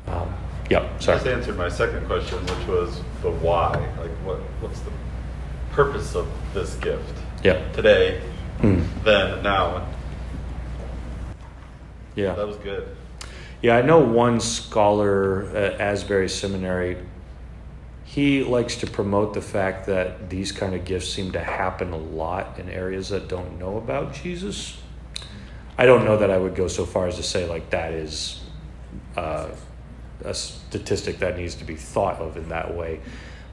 Um, 0.06 0.34
yeah, 0.70 0.98
sorry. 0.98 1.18
Just 1.18 1.28
answered 1.28 1.56
my 1.56 1.68
second 1.68 2.06
question, 2.06 2.40
which 2.40 2.66
was 2.66 3.00
the 3.22 3.30
why. 3.30 3.70
Like, 3.98 4.10
what 4.24 4.38
what's 4.60 4.80
the 4.80 4.90
purpose 5.70 6.14
of 6.14 6.28
this 6.54 6.74
gift? 6.76 7.14
Yeah. 7.44 7.70
Today, 7.72 8.20
mm. 8.58 8.84
then, 9.04 9.42
now. 9.42 9.86
Yeah. 12.16 12.34
That 12.34 12.46
was 12.46 12.56
good. 12.56 12.88
Yeah, 13.62 13.76
I 13.76 13.82
know 13.82 14.00
one 14.00 14.40
scholar 14.40 15.44
at 15.54 15.80
Asbury 15.80 16.28
Seminary. 16.28 16.98
He 18.04 18.42
likes 18.42 18.76
to 18.76 18.86
promote 18.86 19.34
the 19.34 19.42
fact 19.42 19.86
that 19.86 20.30
these 20.30 20.52
kind 20.52 20.74
of 20.74 20.84
gifts 20.84 21.08
seem 21.08 21.32
to 21.32 21.40
happen 21.40 21.92
a 21.92 21.96
lot 21.96 22.58
in 22.58 22.68
areas 22.68 23.10
that 23.10 23.28
don't 23.28 23.58
know 23.58 23.76
about 23.76 24.14
Jesus. 24.14 24.78
I 25.78 25.86
don't 25.86 26.04
know 26.04 26.16
that 26.16 26.30
I 26.30 26.38
would 26.38 26.54
go 26.54 26.68
so 26.68 26.86
far 26.86 27.06
as 27.06 27.16
to 27.16 27.22
say 27.22 27.48
like 27.48 27.70
that 27.70 27.92
is 27.92 28.40
uh, 29.16 29.48
a 30.24 30.34
statistic 30.34 31.18
that 31.18 31.36
needs 31.36 31.54
to 31.56 31.64
be 31.64 31.76
thought 31.76 32.16
of 32.16 32.36
in 32.36 32.48
that 32.48 32.74
way, 32.74 33.00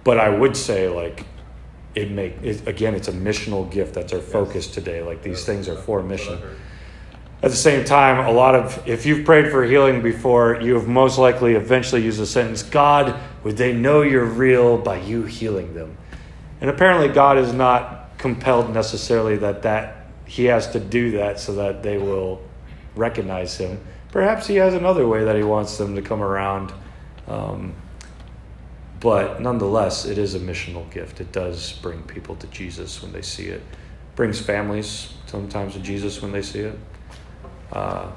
but 0.03 0.19
I 0.19 0.29
would 0.29 0.55
say 0.55 0.87
like 0.87 1.25
it 1.95 2.11
make 2.11 2.35
it, 2.41 2.67
again 2.67 2.95
it's 2.95 3.07
a 3.07 3.13
missional 3.13 3.69
gift 3.69 3.93
that's 3.93 4.13
our 4.13 4.19
yes. 4.19 4.31
focus 4.31 4.67
today 4.67 5.03
like 5.03 5.21
these 5.21 5.37
yes. 5.37 5.45
things 5.45 5.69
are 5.69 5.75
for 5.75 6.01
mission 6.01 6.39
at 7.43 7.51
the 7.51 7.57
same 7.57 7.85
time 7.85 8.25
a 8.25 8.31
lot 8.31 8.55
of 8.55 8.81
if 8.87 9.05
you've 9.05 9.25
prayed 9.25 9.51
for 9.51 9.63
healing 9.63 10.01
before 10.01 10.59
you 10.61 10.73
have 10.73 10.87
most 10.87 11.17
likely 11.17 11.53
eventually 11.53 12.01
used 12.01 12.19
the 12.19 12.25
sentence 12.25 12.63
god 12.63 13.19
would 13.43 13.57
they 13.57 13.73
know 13.73 14.01
you're 14.01 14.25
real 14.25 14.77
by 14.77 14.99
you 14.99 15.23
healing 15.23 15.73
them 15.73 15.95
and 16.61 16.69
apparently 16.69 17.07
god 17.07 17.37
is 17.37 17.53
not 17.53 18.17
compelled 18.17 18.73
necessarily 18.73 19.35
that 19.37 19.61
that 19.61 20.07
he 20.25 20.45
has 20.45 20.71
to 20.71 20.79
do 20.79 21.11
that 21.11 21.39
so 21.39 21.53
that 21.53 21.83
they 21.83 21.97
will 21.97 22.41
recognize 22.95 23.57
him 23.57 23.79
perhaps 24.11 24.47
he 24.47 24.55
has 24.55 24.73
another 24.73 25.07
way 25.07 25.23
that 25.25 25.35
he 25.35 25.43
wants 25.43 25.77
them 25.77 25.95
to 25.95 26.01
come 26.01 26.23
around 26.23 26.73
um, 27.27 27.73
but 29.03 29.41
nonetheless, 29.41 30.05
it 30.05 30.17
is 30.17 30.33
a 30.33 30.39
missional 30.39 30.89
gift. 30.89 31.19
It 31.19 31.33
does 31.33 31.73
bring 31.73 32.03
people 32.03 32.37
to 32.37 32.47
Jesus 32.47 33.01
when 33.01 33.11
they 33.11 33.21
see 33.21 33.47
it. 33.47 33.61
Brings 34.15 34.39
families 34.39 35.13
sometimes 35.25 35.73
to 35.73 35.79
Jesus 35.79 36.21
when 36.21 36.31
they 36.31 36.41
see 36.41 36.59
it. 36.59 36.79
Uh, 37.73 38.11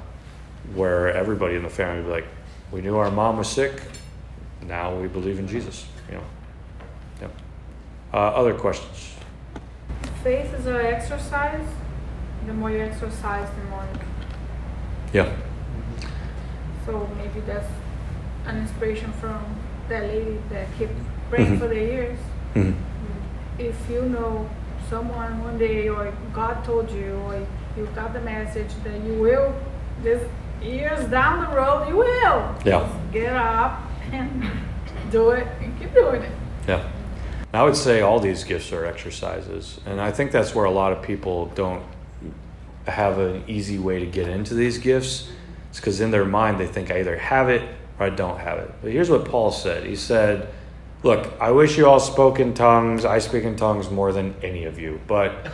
where 0.75 1.11
everybody 1.13 1.55
in 1.55 1.63
the 1.63 1.69
family 1.69 2.03
would 2.03 2.07
be 2.07 2.11
like, 2.11 2.27
we 2.71 2.81
knew 2.81 2.97
our 2.97 3.09
mom 3.09 3.37
was 3.37 3.47
sick. 3.47 3.81
Now 4.61 4.95
we 4.95 5.07
believe 5.07 5.39
in 5.39 5.47
Jesus. 5.47 5.87
You 6.09 6.15
know. 6.15 6.23
Yeah. 7.21 7.27
Uh, 8.13 8.17
other 8.17 8.53
questions? 8.53 9.15
Faith 10.23 10.53
is 10.53 10.65
an 10.67 10.75
exercise. 10.75 11.67
The 12.45 12.53
more 12.53 12.69
you 12.69 12.81
exercise, 12.81 13.49
the 13.49 13.69
more. 13.69 13.87
Yeah. 15.13 15.35
So 16.85 17.09
maybe 17.17 17.39
that's 17.41 17.71
an 18.45 18.57
inspiration 18.57 19.11
from 19.13 19.43
that 19.89 20.03
lady 20.03 20.37
that 20.49 20.67
kept 20.77 20.93
praying 21.29 21.47
mm-hmm. 21.47 21.59
for 21.59 21.67
the 21.67 21.75
years. 21.75 22.19
Mm-hmm. 22.55 23.61
If 23.61 23.89
you 23.89 24.03
know 24.03 24.49
someone 24.89 25.43
one 25.43 25.57
day, 25.57 25.89
or 25.89 26.13
God 26.33 26.63
told 26.63 26.91
you, 26.91 27.13
or 27.25 27.45
you 27.77 27.87
got 27.93 28.13
the 28.13 28.21
message 28.21 28.71
that 28.83 29.03
you 29.03 29.13
will, 29.13 29.53
this 30.01 30.27
years 30.61 31.09
down 31.09 31.47
the 31.47 31.55
road, 31.55 31.87
you 31.87 31.97
will. 31.97 32.55
Yeah. 32.65 32.91
get 33.11 33.33
up 33.35 33.83
and 34.11 34.49
do 35.11 35.29
it 35.29 35.47
and 35.61 35.79
keep 35.79 35.93
doing 35.93 36.23
it. 36.23 36.31
Yeah. 36.67 36.89
I 37.53 37.63
would 37.63 37.75
say 37.75 38.01
all 38.01 38.19
these 38.19 38.43
gifts 38.43 38.71
are 38.73 38.85
exercises. 38.85 39.79
And 39.85 40.01
I 40.01 40.11
think 40.11 40.31
that's 40.31 40.53
where 40.53 40.65
a 40.65 40.71
lot 40.71 40.91
of 40.91 41.01
people 41.01 41.47
don't 41.55 41.83
have 42.87 43.19
an 43.19 43.43
easy 43.47 43.79
way 43.79 43.99
to 43.99 44.05
get 44.05 44.27
into 44.27 44.53
these 44.53 44.77
gifts. 44.77 45.29
It's 45.69 45.79
because 45.79 46.01
in 46.01 46.11
their 46.11 46.25
mind 46.25 46.59
they 46.59 46.67
think 46.67 46.91
I 46.91 46.99
either 46.99 47.17
have 47.17 47.49
it 47.49 47.61
or 47.99 48.07
I 48.07 48.09
don't 48.09 48.39
have 48.39 48.59
it. 48.59 48.71
But 48.81 48.91
here's 48.91 49.09
what 49.09 49.25
Paul 49.25 49.51
said 49.51 49.85
He 49.85 49.95
said, 49.95 50.49
Look, 51.03 51.31
I 51.39 51.51
wish 51.51 51.77
you 51.77 51.87
all 51.87 51.99
spoke 51.99 52.39
in 52.39 52.55
tongues. 52.55 53.05
I 53.05 53.19
speak 53.19 53.43
in 53.43 53.55
tongues 53.55 53.91
more 53.91 54.11
than 54.11 54.35
any 54.41 54.65
of 54.65 54.79
you. 54.79 54.99
But 55.05 55.51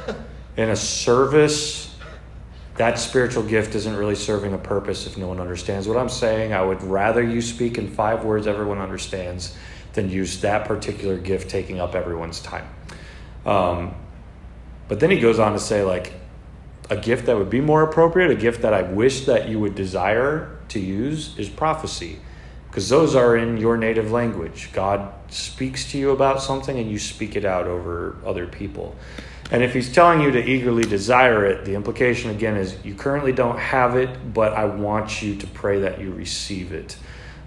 in 0.55 0.69
a 0.69 0.75
service, 0.75 1.92
that 2.75 2.97
spiritual 2.97 3.43
gift 3.43 3.75
isn't 3.75 3.95
really 3.95 4.15
serving 4.15 4.53
a 4.53 4.57
purpose 4.57 5.05
if 5.05 5.17
no 5.17 5.27
one 5.27 5.39
understands 5.39 5.87
what 5.87 5.97
I'm 5.97 6.09
saying. 6.09 6.53
I 6.53 6.63
would 6.63 6.81
rather 6.83 7.21
you 7.21 7.41
speak 7.41 7.77
in 7.77 7.87
five 7.87 8.23
words 8.23 8.47
everyone 8.47 8.79
understands 8.79 9.55
than 9.93 10.09
use 10.09 10.41
that 10.41 10.65
particular 10.67 11.17
gift 11.17 11.49
taking 11.49 11.79
up 11.79 11.93
everyone's 11.93 12.39
time. 12.39 12.67
Um, 13.45 13.93
but 14.87 14.99
then 14.99 15.11
he 15.11 15.19
goes 15.19 15.37
on 15.39 15.53
to 15.53 15.59
say, 15.59 15.83
like, 15.83 16.13
a 16.89 16.97
gift 16.97 17.27
that 17.27 17.37
would 17.37 17.49
be 17.49 17.61
more 17.61 17.83
appropriate, 17.83 18.31
a 18.31 18.35
gift 18.35 18.63
that 18.63 18.73
I 18.73 18.81
wish 18.81 19.25
that 19.25 19.47
you 19.47 19.59
would 19.59 19.75
desire 19.75 20.57
to 20.69 20.79
use, 20.79 21.37
is 21.37 21.49
prophecy 21.49 22.19
because 22.67 22.89
those 22.89 23.15
are 23.15 23.37
in 23.37 23.57
your 23.57 23.77
native 23.77 24.11
language. 24.11 24.71
God 24.73 25.13
speaks 25.31 25.91
to 25.91 25.97
you 25.99 26.09
about 26.09 26.41
something 26.41 26.79
and 26.79 26.89
you 26.89 26.97
speak 26.97 27.35
it 27.35 27.45
out 27.45 27.67
over 27.67 28.17
other 28.25 28.47
people. 28.47 28.95
And 29.53 29.63
if 29.63 29.73
He's 29.73 29.93
telling 29.93 30.19
you 30.19 30.31
to 30.31 30.43
eagerly 30.43 30.83
desire 30.83 31.45
it, 31.45 31.63
the 31.63 31.75
implication 31.75 32.31
again 32.31 32.57
is 32.57 32.75
you 32.83 32.95
currently 32.95 33.31
don't 33.31 33.59
have 33.59 33.95
it, 33.95 34.33
but 34.33 34.53
I 34.53 34.65
want 34.65 35.21
you 35.21 35.35
to 35.37 35.47
pray 35.47 35.81
that 35.81 36.01
you 36.01 36.11
receive 36.11 36.73
it. 36.73 36.97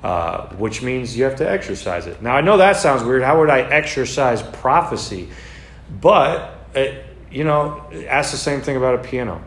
Uh, 0.03 0.47
which 0.55 0.83
means 0.83 1.17
you 1.17 1.25
have 1.25 1.37
to 1.37 1.51
exercise 1.51 2.07
it. 2.07 2.23
Now, 2.23 2.37
I 2.37 2.41
know 2.41 2.59
that 2.59 2.77
sounds 2.77 3.03
weird. 3.03 3.23
How 3.23 3.41
would 3.41 3.51
I 3.51 3.63
exercise 3.63 4.41
prophecy? 4.41 5.29
But, 6.01 6.55
it, 6.75 6.95
uh, 6.95 7.13
you 7.29 7.43
know, 7.43 7.85
ask 8.07 8.31
the 8.31 8.37
same 8.37 8.61
thing 8.61 8.77
about 8.77 8.95
a 8.95 8.99
piano. 8.99 9.43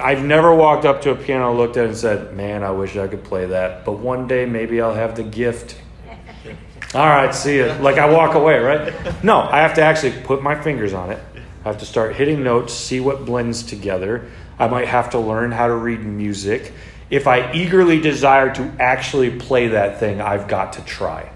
I've 0.00 0.24
never 0.24 0.54
walked 0.54 0.84
up 0.84 1.02
to 1.02 1.10
a 1.10 1.16
piano, 1.16 1.52
looked 1.52 1.76
at 1.76 1.86
it, 1.86 1.88
and 1.88 1.96
said, 1.96 2.36
"Man, 2.36 2.62
I 2.62 2.70
wish 2.70 2.96
I 2.96 3.08
could 3.08 3.24
play 3.24 3.46
that." 3.46 3.84
But 3.84 3.98
one 3.98 4.28
day, 4.28 4.46
maybe 4.46 4.80
I'll 4.80 4.94
have 4.94 5.16
the 5.16 5.24
gift. 5.24 5.74
All 6.94 7.06
right, 7.06 7.34
see 7.34 7.56
you. 7.56 7.72
Like 7.80 7.98
I 7.98 8.08
walk 8.12 8.34
away, 8.34 8.58
right? 8.58 9.24
No, 9.24 9.40
I 9.40 9.58
have 9.60 9.74
to 9.74 9.82
actually 9.82 10.12
put 10.22 10.42
my 10.42 10.54
fingers 10.54 10.92
on 10.92 11.10
it. 11.10 11.18
I 11.64 11.68
have 11.68 11.78
to 11.78 11.86
start 11.86 12.16
hitting 12.16 12.42
notes, 12.42 12.74
see 12.74 13.00
what 13.00 13.24
blends 13.24 13.62
together. 13.62 14.28
I 14.58 14.68
might 14.68 14.88
have 14.88 15.10
to 15.10 15.18
learn 15.18 15.52
how 15.52 15.68
to 15.68 15.74
read 15.74 16.00
music. 16.00 16.72
If 17.08 17.26
I 17.26 17.52
eagerly 17.52 18.00
desire 18.00 18.52
to 18.54 18.72
actually 18.80 19.30
play 19.38 19.68
that 19.68 20.00
thing, 20.00 20.20
I've 20.20 20.48
got 20.48 20.72
to 20.74 20.84
try. 20.84 21.30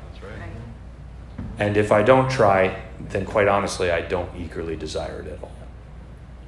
And 1.58 1.76
if 1.76 1.92
I 1.92 2.02
don't 2.02 2.30
try, 2.30 2.82
then 3.10 3.24
quite 3.24 3.48
honestly, 3.48 3.90
I 3.90 4.02
don't 4.02 4.30
eagerly 4.36 4.76
desire 4.76 5.20
it 5.20 5.28
at 5.28 5.42
all. 5.42 5.52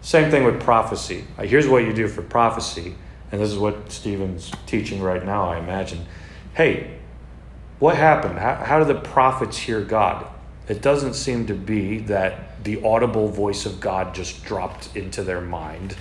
Same 0.01 0.31
thing 0.31 0.45
with 0.45 0.61
prophecy. 0.61 1.25
Uh, 1.37 1.43
here's 1.43 1.67
what 1.67 1.85
you 1.85 1.93
do 1.93 2.09
for 2.09 2.23
prophecy, 2.23 2.95
and 3.33 3.41
this 3.41 3.51
is 3.51 3.59
what 3.59 3.91
Stephen's 3.91 4.51
teaching 4.67 5.03
right 5.03 5.25
now, 5.25 5.51
I 5.51 5.59
imagine. 5.59 6.07
Hey, 6.55 6.99
what 7.79 7.97
happened? 7.97 8.39
How, 8.39 8.55
how 8.57 8.79
do 8.79 8.85
the 8.85 9.01
prophets 9.01 9.57
hear 9.57 9.81
God? 9.81 10.27
It 10.69 10.83
doesn't 10.83 11.15
seem 11.15 11.47
to 11.47 11.55
be 11.55 11.99
that 12.01 12.48
the 12.65 12.83
audible 12.83 13.29
voice 13.29 13.67
of 13.67 13.81
God 13.81 14.15
just 14.15 14.45
dropped 14.45 14.95
into 14.97 15.23
their 15.23 15.41
mind. 15.41 15.97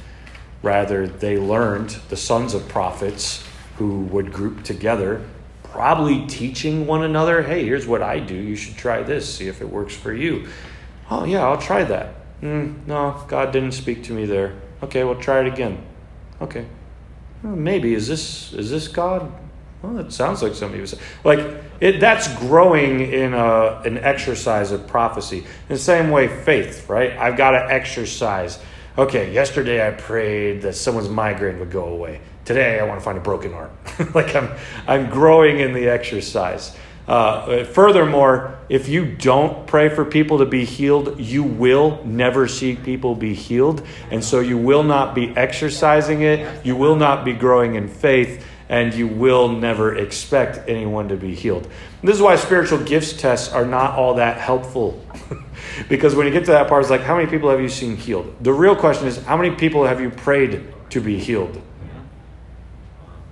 Rather, 0.62 1.08
they 1.08 1.38
learned 1.38 1.92
the 2.10 2.18
sons 2.18 2.54
of 2.54 2.68
prophets 2.68 3.44
who 3.78 4.02
would 4.06 4.34
group 4.34 4.64
together, 4.64 5.24
probably 5.64 6.26
teaching 6.26 6.88
one 6.88 7.04
another, 7.04 7.44
hey, 7.44 7.64
here's 7.64 7.86
what 7.86 8.02
I 8.02 8.20
do. 8.20 8.36
You 8.36 8.56
should 8.56 8.76
try 8.76 9.04
this, 9.04 9.36
see 9.36 9.48
if 9.48 9.62
it 9.62 9.70
works 9.70 9.96
for 9.96 10.14
you. 10.14 10.48
Oh, 11.10 11.24
yeah, 11.24 11.46
I'll 11.46 11.62
try 11.62 11.84
that. 11.84 12.16
Mm, 12.42 12.86
no, 12.88 13.24
God 13.28 13.52
didn't 13.52 13.74
speak 13.74 14.04
to 14.04 14.14
me 14.14 14.26
there. 14.26 14.56
Okay, 14.84 15.04
we'll 15.04 15.20
try 15.20 15.42
it 15.42 15.48
again. 15.48 15.84
Okay. 16.42 16.66
Well, 17.44 17.56
maybe 17.56 17.94
is 17.94 18.08
this 18.08 18.54
is 18.54 18.70
this 18.70 18.88
God? 18.88 19.32
Well, 19.82 19.94
that 19.94 20.12
sounds 20.12 20.42
like 20.42 20.56
somebody 20.56 20.82
was 20.82 20.96
like 21.24 21.40
it. 21.80 22.00
That's 22.00 22.34
growing 22.36 23.02
in 23.02 23.34
a, 23.34 23.82
an 23.86 24.00
exercise 24.00 24.72
of 24.72 24.88
prophecy. 24.88 25.40
In 25.40 25.46
the 25.70 25.78
same 25.78 26.10
way, 26.10 26.28
faith, 26.28 26.90
right? 26.90 27.16
I've 27.16 27.38
got 27.38 27.52
to 27.52 27.72
exercise. 27.72 28.60
Okay, 28.98 29.32
yesterday 29.32 29.88
I 29.88 29.92
prayed 29.92 30.64
that 30.64 30.74
someone's 30.74 31.10
migraine 31.10 31.60
would 31.60 31.70
go 31.70 31.86
away. 31.86 32.22
Today 32.46 32.80
I 32.80 32.84
want 32.86 33.00
to 33.00 33.04
find 33.04 33.18
a 33.18 33.22
broken 33.22 33.54
arm. 33.54 33.70
like 34.16 34.36
I'm, 34.36 34.52
I'm 34.88 35.12
growing 35.12 35.60
in 35.60 35.74
the 35.74 35.90
exercise. 35.90 36.76
Uh, 37.08 37.64
furthermore, 37.64 38.60
if 38.68 38.90
you 38.90 39.06
don't 39.06 39.66
pray 39.68 39.88
for 39.88 40.04
people 40.04 40.40
to 40.40 40.46
be 40.46 40.66
healed, 40.66 41.20
you 41.20 41.44
will 41.44 42.04
never 42.04 42.48
see 42.48 42.76
people 42.76 43.16
be 43.16 43.34
healed. 43.34 43.86
And 44.12 44.24
so 44.24 44.40
you 44.42 44.58
will 44.58 44.84
not 44.84 45.16
be 45.16 45.30
exercising 45.38 46.22
it, 46.22 46.66
you 46.66 46.76
will 46.76 46.96
not 46.96 47.24
be 47.24 47.34
growing 47.34 47.76
in 47.76 47.88
faith, 47.88 48.46
and 48.70 48.94
you 48.94 49.08
will 49.08 49.50
never 49.50 49.96
expect 49.96 50.68
anyone 50.70 51.08
to 51.10 51.16
be 51.16 51.34
healed. 51.34 51.70
This 52.04 52.16
is 52.16 52.22
why 52.22 52.36
spiritual 52.36 52.80
gifts 52.80 53.14
tests 53.14 53.54
are 53.54 53.66
not 53.66 53.96
all 53.96 54.16
that 54.16 54.38
helpful. 54.38 55.06
because 55.90 56.16
when 56.16 56.28
you 56.28 56.34
get 56.34 56.46
to 56.46 56.52
that 56.52 56.68
part, 56.68 56.82
it's 56.82 56.90
like, 56.90 57.02
how 57.02 57.16
many 57.16 57.30
people 57.30 57.50
have 57.50 57.62
you 57.62 57.70
seen 57.70 57.96
healed? 57.96 58.36
The 58.42 58.52
real 58.54 58.76
question 58.76 59.08
is, 59.08 59.24
how 59.24 59.38
many 59.38 59.56
people 59.56 59.86
have 59.86 60.02
you 60.02 60.10
prayed 60.10 60.74
to 60.90 61.00
be 61.00 61.18
healed? 61.18 61.62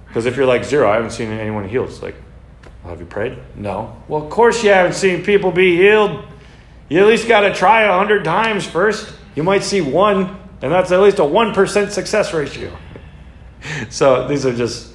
Because 0.08 0.26
if 0.26 0.38
you're 0.38 0.46
like 0.46 0.64
zero, 0.64 0.90
I 0.90 0.96
haven't 0.96 1.12
seen 1.12 1.30
anyone 1.30 1.68
healed. 1.68 1.90
It's 1.90 2.02
like, 2.02 2.16
well, 2.84 2.92
have 2.92 3.02
you 3.02 3.06
prayed? 3.06 3.38
No. 3.56 4.02
Well, 4.08 4.24
of 4.24 4.30
course 4.30 4.64
you 4.64 4.70
haven't 4.70 4.94
seen 4.94 5.24
people 5.24 5.52
be 5.52 5.76
healed. 5.76 6.24
You 6.88 7.02
at 7.02 7.08
least 7.08 7.28
got 7.28 7.42
to 7.42 7.54
try 7.54 7.82
a 7.82 7.92
hundred 7.92 8.24
times 8.24 8.66
first. 8.66 9.14
You 9.36 9.44
might 9.44 9.64
see 9.64 9.82
one, 9.82 10.38
and 10.62 10.72
that's 10.72 10.92
at 10.92 11.02
least 11.02 11.20
a 11.20 11.26
one 11.26 11.54
percent 11.54 11.92
success 11.92 12.34
ratio. 12.34 12.76
so 13.90 14.28
these 14.28 14.46
are 14.46 14.56
just 14.56 14.95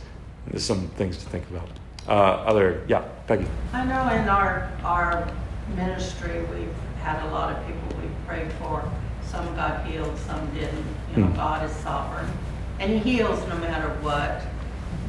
some 0.57 0.89
things 0.89 1.17
to 1.19 1.29
think 1.29 1.45
about. 1.51 1.69
Uh, 2.09 2.43
other, 2.45 2.85
yeah, 2.89 3.05
Peggy. 3.27 3.47
I 3.73 3.85
know 3.85 4.09
in 4.15 4.29
our 4.29 4.71
our 4.83 5.31
ministry 5.77 6.43
we've 6.53 6.75
had 7.03 7.23
a 7.29 7.31
lot 7.31 7.55
of 7.55 7.67
people 7.67 8.01
we've 8.01 8.27
prayed 8.27 8.53
for. 8.55 8.91
Some 9.23 9.55
got 9.55 9.87
healed, 9.87 10.17
some 10.19 10.45
didn't. 10.55 10.85
You 11.15 11.23
know, 11.23 11.27
hmm. 11.29 11.37
God 11.37 11.69
is 11.69 11.77
sovereign, 11.77 12.31
and 12.79 12.91
He 12.91 13.17
heals 13.17 13.47
no 13.49 13.57
matter 13.59 13.89
what. 14.01 14.43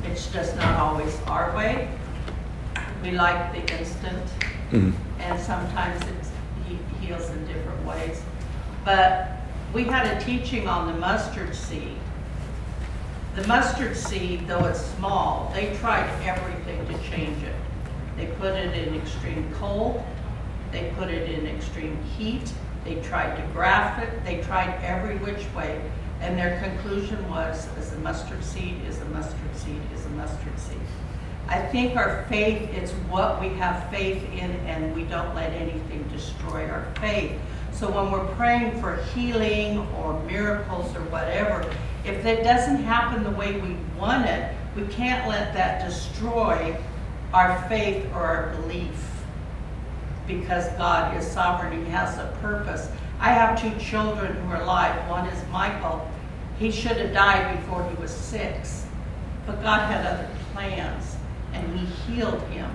It's 0.04 0.32
just 0.32 0.56
not 0.56 0.80
always 0.80 1.16
our 1.28 1.56
way 1.56 1.88
we 3.02 3.12
like 3.12 3.52
the 3.54 3.80
instant, 3.80 4.26
mm-hmm. 4.72 4.92
and 5.22 5.40
sometimes 5.40 6.02
it 6.04 6.16
he 6.68 7.06
heals 7.06 7.30
in 7.30 7.46
different 7.48 7.86
ways. 7.86 8.22
But 8.86 9.38
we 9.74 9.84
had 9.84 10.06
a 10.06 10.24
teaching 10.24 10.68
on 10.68 10.88
the 10.88 10.94
mustard 10.94 11.56
seed. 11.56 11.98
The 13.36 13.48
mustard 13.48 13.96
seed, 13.96 14.48
though 14.48 14.66
it's 14.66 14.82
small, 14.82 15.52
they 15.54 15.76
tried 15.78 16.10
everything 16.26 16.86
to 16.88 17.10
change 17.10 17.42
it. 17.44 17.56
They 18.18 18.28
put 18.28 18.56
it 18.56 18.76
in 18.78 18.96
extreme 18.96 19.50
cold, 19.54 20.04
they 20.72 20.92
put 20.98 21.10
it 21.10 21.30
in 21.30 21.48
extreme 21.48 22.02
heat, 22.18 22.52
They 22.84 22.96
tried 23.02 23.36
to 23.36 23.44
graft 23.54 24.02
it. 24.04 24.24
They 24.24 24.42
tried 24.42 24.84
every 24.84 25.18
which 25.18 25.46
way. 25.54 25.82
And 26.20 26.38
their 26.38 26.60
conclusion 26.60 27.30
was, 27.30 27.68
is 27.78 27.94
a 27.94 27.98
mustard 28.00 28.44
seed, 28.44 28.82
is 28.88 29.00
a 29.02 29.06
mustard 29.06 29.56
seed, 29.56 29.80
is 29.94 30.06
a 30.06 30.10
mustard 30.10 30.58
seed. 30.60 30.80
I 31.48 31.60
think 31.60 31.96
our 31.96 32.26
faith 32.30 32.74
is 32.74 32.92
what 33.10 33.42
we 33.42 33.50
have 33.50 33.90
faith 33.90 34.24
in, 34.34 34.52
and 34.68 34.96
we 34.96 35.04
don't 35.04 35.36
let 35.36 35.52
anything 35.54 36.04
destroy 36.12 36.68
our 36.70 36.88
faith. 37.00 37.40
So 37.72 37.90
when 37.92 38.12
we're 38.12 38.28
praying 38.36 38.80
for 38.80 38.98
healing 39.14 39.80
or 39.98 40.20
miracles 40.24 40.96
or 40.96 41.02
whatever, 41.06 41.72
if 42.06 42.26
it 42.26 42.44
doesn't 42.44 42.84
happen 42.84 43.24
the 43.24 43.32
way 43.32 43.60
we 43.60 43.76
want 43.98 44.26
it, 44.26 44.56
we 44.76 44.84
can't 44.88 45.28
let 45.28 45.54
that 45.54 45.88
destroy 45.88 46.76
our 47.34 47.62
faith 47.68 48.06
or 48.14 48.22
our 48.22 48.56
belief 48.56 49.24
because 50.28 50.68
God 50.78 51.16
is 51.18 51.26
sovereign. 51.26 51.86
He 51.86 51.92
has 51.92 52.18
a 52.18 52.36
purpose. 52.42 52.90
I 53.20 53.30
have 53.30 53.62
two 53.62 53.78
children 53.80 54.36
who 54.36 54.52
are 54.52 54.62
alive. 54.62 55.10
One 55.10 55.28
is 55.28 55.50
Michael. 55.50 56.10
He 56.58 56.72
should 56.72 56.98
have 56.98 57.14
died 57.14 57.58
before 57.58 57.88
he 57.90 57.96
was 58.02 58.12
six, 58.12 58.86
but 59.46 59.62
God 59.62 59.92
had 59.92 60.06
other 60.06 60.30
plans 60.54 61.18
and 61.54 61.78
He 61.78 61.86
healed 61.86 62.42
him. 62.44 62.70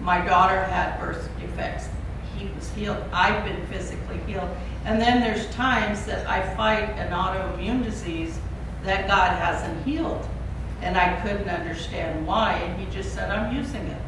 My 0.00 0.24
daughter 0.24 0.64
had 0.64 0.98
birth 1.00 1.28
defects. 1.38 1.88
He 2.36 2.48
was 2.56 2.70
healed. 2.72 3.02
I've 3.12 3.44
been 3.44 3.64
physically 3.66 4.18
healed. 4.26 4.50
And 4.84 5.00
then 5.00 5.20
there's 5.20 5.48
times 5.54 6.04
that 6.06 6.28
I 6.28 6.54
fight 6.56 6.88
an 6.98 7.12
autoimmune 7.12 7.84
disease 7.84 8.38
that 8.82 9.06
God 9.06 9.38
hasn't 9.38 9.84
healed. 9.84 10.28
And 10.80 10.96
I 10.96 11.20
couldn't 11.22 11.48
understand 11.48 12.26
why. 12.26 12.54
And 12.54 12.80
He 12.80 12.92
just 12.92 13.14
said, 13.14 13.30
I'm 13.30 13.54
using 13.56 13.86
it. 13.86 14.02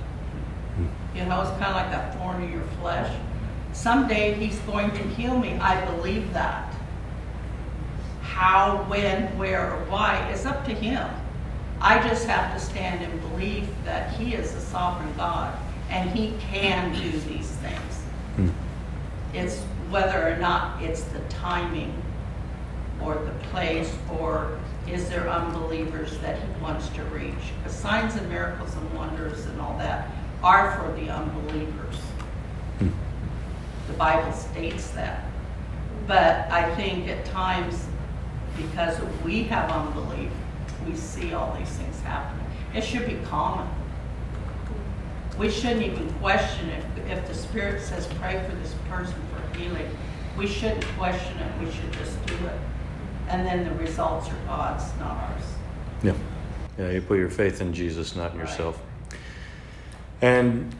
You 1.15 1.25
know, 1.27 1.43
it's 1.43 1.51
kind 1.51 1.67
of 1.67 1.77
like 1.77 1.93
a 1.95 2.19
thorn 2.19 2.43
in 2.43 2.51
your 2.51 2.67
flesh. 2.81 3.15
Someday 3.73 4.35
He's 4.35 4.59
going 4.61 4.91
to 4.91 5.03
heal 5.11 5.39
me. 5.39 5.57
I 5.59 5.85
believe 5.93 6.33
that. 6.33 6.75
How, 8.23 8.85
when, 8.89 9.39
where, 9.39 9.73
or 9.73 9.85
why 9.85 10.29
is 10.33 10.45
up 10.45 10.65
to 10.65 10.75
Him. 10.75 11.09
I 11.81 12.07
just 12.09 12.27
have 12.27 12.53
to 12.53 12.65
stand 12.65 13.05
and 13.05 13.21
believe 13.21 13.69
that 13.85 14.13
He 14.15 14.35
is 14.35 14.53
a 14.55 14.61
sovereign 14.61 15.13
God 15.17 15.57
and 15.91 16.11
He 16.11 16.35
can 16.41 16.93
do 16.95 17.19
these 17.21 17.49
things. 17.49 18.01
Hmm. 18.37 18.49
It's 19.33 19.63
whether 19.95 20.29
or 20.29 20.37
not 20.39 20.83
it's 20.83 21.03
the 21.05 21.21
timing 21.29 21.95
or 23.01 23.15
the 23.15 23.47
place 23.51 23.97
or 24.19 24.59
is 24.89 25.09
there 25.09 25.29
unbelievers 25.29 26.19
that 26.19 26.37
He 26.37 26.61
wants 26.61 26.89
to 26.89 27.05
reach. 27.05 27.53
Because 27.63 27.79
signs 27.79 28.17
and 28.17 28.29
miracles 28.29 28.75
and 28.75 28.93
wonders 28.93 29.47
and 29.47 29.61
all 29.61 29.79
that 29.79 30.11
are 30.43 30.77
for 30.77 31.01
the 31.01 31.09
unbelievers. 31.11 32.01
The 32.81 33.93
Bible 33.97 34.33
states 34.33 34.91
that. 34.91 35.27
But 36.09 36.51
I 36.51 36.75
think 36.75 37.07
at 37.07 37.25
times, 37.27 37.87
because 38.57 38.99
we 39.25 39.45
have 39.45 39.71
unbelief, 39.71 40.33
we 40.89 40.97
see 40.97 41.35
all 41.35 41.57
these 41.57 41.71
things 41.71 42.01
happening. 42.01 42.45
It 42.75 42.83
should 42.83 43.07
be 43.07 43.25
common. 43.27 43.69
We 45.39 45.51
shouldn't 45.51 45.83
even 45.83 46.13
question 46.15 46.69
it. 46.71 46.85
If 47.09 47.29
the 47.29 47.35
Spirit 47.35 47.81
says 47.81 48.09
pray 48.19 48.45
for 48.49 48.57
this 48.57 48.75
person 48.89 49.15
for 49.55 49.61
healing, 49.61 49.97
we 50.37 50.47
shouldn't 50.47 50.85
question 50.99 51.39
it. 51.39 51.61
We 51.61 51.71
should 51.71 51.93
just 51.93 52.25
do 52.27 52.35
it. 52.35 52.59
And 53.29 53.47
then 53.47 53.65
the 53.65 53.75
results 53.83 54.29
are 54.29 54.37
God's, 54.47 54.85
not 54.99 55.17
ours. 55.17 55.43
Yeah. 56.03 56.15
Yeah, 56.79 56.91
you 56.91 57.01
put 57.01 57.19
your 57.19 57.31
faith 57.31 57.61
in 57.61 57.73
Jesus, 57.73 58.17
not 58.17 58.33
in 58.33 58.39
right. 58.39 58.49
yourself. 58.49 58.83
And, 60.21 60.75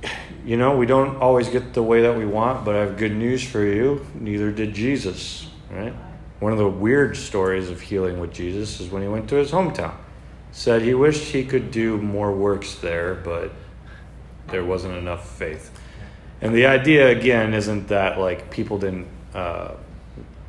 you 0.45 0.57
know, 0.57 0.77
we 0.77 0.87
don't 0.87 1.17
always 1.17 1.49
get 1.49 1.73
the 1.73 1.83
way 1.83 2.03
that 2.03 2.17
we 2.17 2.27
want, 2.27 2.65
but 2.65 2.75
I 2.75 2.81
have 2.81 2.97
good 2.97 3.15
news 3.15 3.45
for 3.45 3.65
you. 3.65 4.05
Neither 4.15 4.51
did 4.51 4.75
Jesus, 4.75 5.49
right? 5.71 5.95
One 6.41 6.53
of 6.53 6.59
the 6.59 6.69
weird 6.69 7.17
stories 7.17 7.71
of 7.71 7.81
healing 7.81 8.19
with 8.19 8.33
Jesus 8.33 8.81
is 8.81 8.91
when 8.91 9.03
he 9.03 9.09
went 9.09 9.29
to 9.31 9.37
his 9.37 9.51
hometown. 9.51 9.95
Said 10.53 10.83
he 10.83 10.95
wished 10.95 11.33
he 11.33 11.45
could 11.45 11.71
do 11.71 11.99
more 11.99 12.33
works 12.33 12.77
there, 12.77 13.15
but 13.15 13.53
there 14.49 14.65
wasn't 14.65 14.97
enough 14.97 15.37
faith. 15.37 15.71
And 16.41 16.55
the 16.55 16.67
idea 16.67 17.09
again 17.09 17.55
isn't 17.55 17.89
that 17.89 18.19
like 18.19 18.51
people 18.51 18.79
didn't 18.79 19.09
uh, 19.35 19.73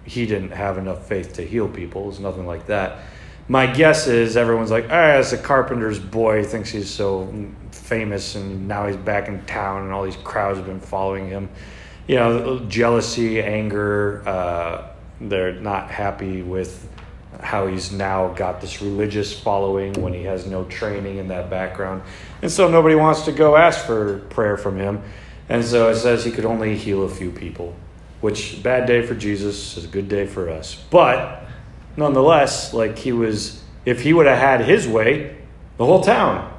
he 0.06 0.26
didn't 0.26 0.52
have 0.52 0.78
enough 0.78 1.08
faith 1.08 1.34
to 1.34 1.42
heal 1.42 1.68
people. 1.68 2.10
It's 2.10 2.20
nothing 2.20 2.46
like 2.46 2.68
that. 2.68 3.00
My 3.48 3.68
guess 3.68 4.08
is 4.08 4.38
everyone's 4.38 4.72
like, 4.72 4.86
ah, 4.90 4.94
as 4.94 5.34
a 5.34 5.38
carpenter's 5.38 6.00
boy, 6.00 6.44
thinks 6.44 6.70
he's 6.70 6.90
so 6.90 7.32
famous, 7.72 8.36
and 8.36 8.68
now 8.68 8.88
he's 8.88 8.98
back 8.98 9.28
in 9.28 9.44
town, 9.46 9.84
and 9.84 9.92
all 9.92 10.04
these 10.04 10.16
crowds 10.18 10.58
have 10.58 10.66
been 10.66 10.80
following 10.80 11.28
him. 11.28 11.50
You 12.08 12.16
know, 12.16 12.60
jealousy, 12.68 13.42
anger, 13.42 14.28
uh, 14.28 14.88
they're 15.22 15.54
not 15.54 15.92
happy 15.92 16.42
with 16.42 16.88
how 17.40 17.68
he's 17.68 17.92
now 17.92 18.30
got 18.30 18.62
this 18.62 18.82
religious 18.82 19.38
following 19.38 19.94
when 19.94 20.14
he 20.14 20.24
has 20.24 20.48
no 20.48 20.64
training 20.66 21.18
in 21.18 21.28
that 21.28 21.50
background. 21.50 22.02
And 22.42 22.52
so 22.52 22.70
nobody 22.70 22.96
wants 22.96 23.26
to 23.26 23.32
go 23.32 23.56
ask 23.56 23.86
for 23.86 24.20
prayer 24.30 24.58
from 24.58 24.78
him. 24.78 25.04
And 25.50 25.64
so 25.64 25.90
it 25.90 25.96
says 25.96 26.26
he 26.26 26.32
could 26.32 26.46
only 26.46 26.76
heal 26.76 27.04
a 27.04 27.10
few 27.10 27.32
people, 27.32 27.76
which 28.22 28.62
bad 28.64 28.88
day 28.88 29.06
for 29.06 29.16
Jesus 29.16 29.78
is 29.78 29.86
a 29.86 29.88
good 29.88 30.10
day 30.10 30.26
for 30.26 30.50
us. 30.50 30.76
But 30.90 31.46
nonetheless, 31.98 32.74
like 32.74 32.98
he 32.98 33.12
was 33.12 33.62
if 33.86 34.02
he 34.02 34.14
would 34.14 34.26
have 34.26 34.40
had 34.40 34.62
his 34.62 34.88
way, 34.88 35.38
the 35.78 35.86
whole 35.86 36.02
town 36.02 36.52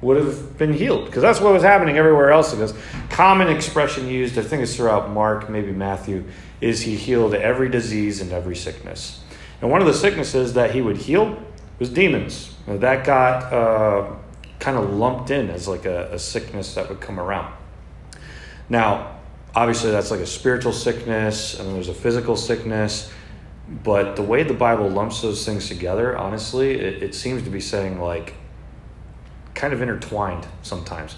would 0.00 0.16
have 0.16 0.58
been 0.58 0.72
healed 0.72 1.06
because 1.06 1.22
that's 1.22 1.40
what 1.40 1.52
was 1.52 1.62
happening 1.62 1.96
everywhere 1.96 2.30
else. 2.30 2.52
It 2.52 2.58
goes 2.58 2.74
common 3.08 3.48
expression 3.48 4.08
used, 4.08 4.36
I 4.38 4.42
think 4.42 4.62
it's 4.62 4.76
throughout 4.76 5.10
Mark, 5.10 5.48
maybe 5.48 5.72
Matthew, 5.72 6.24
is 6.60 6.82
he 6.82 6.96
healed 6.96 7.34
every 7.34 7.68
disease 7.68 8.20
and 8.20 8.32
every 8.32 8.56
sickness. 8.56 9.20
And 9.62 9.70
one 9.70 9.80
of 9.80 9.86
the 9.86 9.94
sicknesses 9.94 10.54
that 10.54 10.72
he 10.72 10.82
would 10.82 10.96
heal 10.96 11.42
was 11.78 11.88
demons. 11.88 12.54
That 12.66 13.04
got 13.04 13.52
uh, 13.52 14.16
kind 14.58 14.76
of 14.76 14.92
lumped 14.92 15.30
in 15.30 15.50
as 15.50 15.68
like 15.68 15.84
a, 15.84 16.12
a 16.12 16.18
sickness 16.18 16.74
that 16.74 16.88
would 16.88 17.00
come 17.00 17.20
around. 17.20 17.54
Now, 18.68 19.18
obviously, 19.54 19.90
that's 19.90 20.10
like 20.10 20.20
a 20.20 20.26
spiritual 20.26 20.72
sickness, 20.72 21.58
and 21.58 21.74
there's 21.74 21.88
a 21.88 21.94
physical 21.94 22.36
sickness. 22.36 23.12
But 23.68 24.14
the 24.14 24.22
way 24.22 24.44
the 24.44 24.54
Bible 24.54 24.88
lumps 24.88 25.22
those 25.22 25.44
things 25.44 25.68
together, 25.68 26.16
honestly, 26.16 26.72
it, 26.72 27.02
it 27.02 27.14
seems 27.14 27.42
to 27.42 27.50
be 27.50 27.60
saying 27.60 28.00
like 28.00 28.34
kind 29.54 29.72
of 29.72 29.82
intertwined 29.82 30.46
sometimes. 30.62 31.16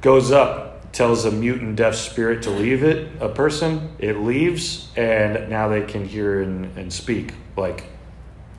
Goes 0.00 0.32
up, 0.32 0.90
tells 0.92 1.24
a 1.24 1.30
mute 1.30 1.60
and 1.60 1.76
deaf 1.76 1.94
spirit 1.94 2.42
to 2.42 2.50
leave 2.50 2.82
it, 2.82 3.10
a 3.20 3.28
person, 3.28 3.94
it 3.98 4.16
leaves, 4.16 4.88
and 4.96 5.48
now 5.48 5.68
they 5.68 5.82
can 5.82 6.06
hear 6.06 6.42
and, 6.42 6.76
and 6.76 6.92
speak. 6.92 7.34
Like 7.56 7.84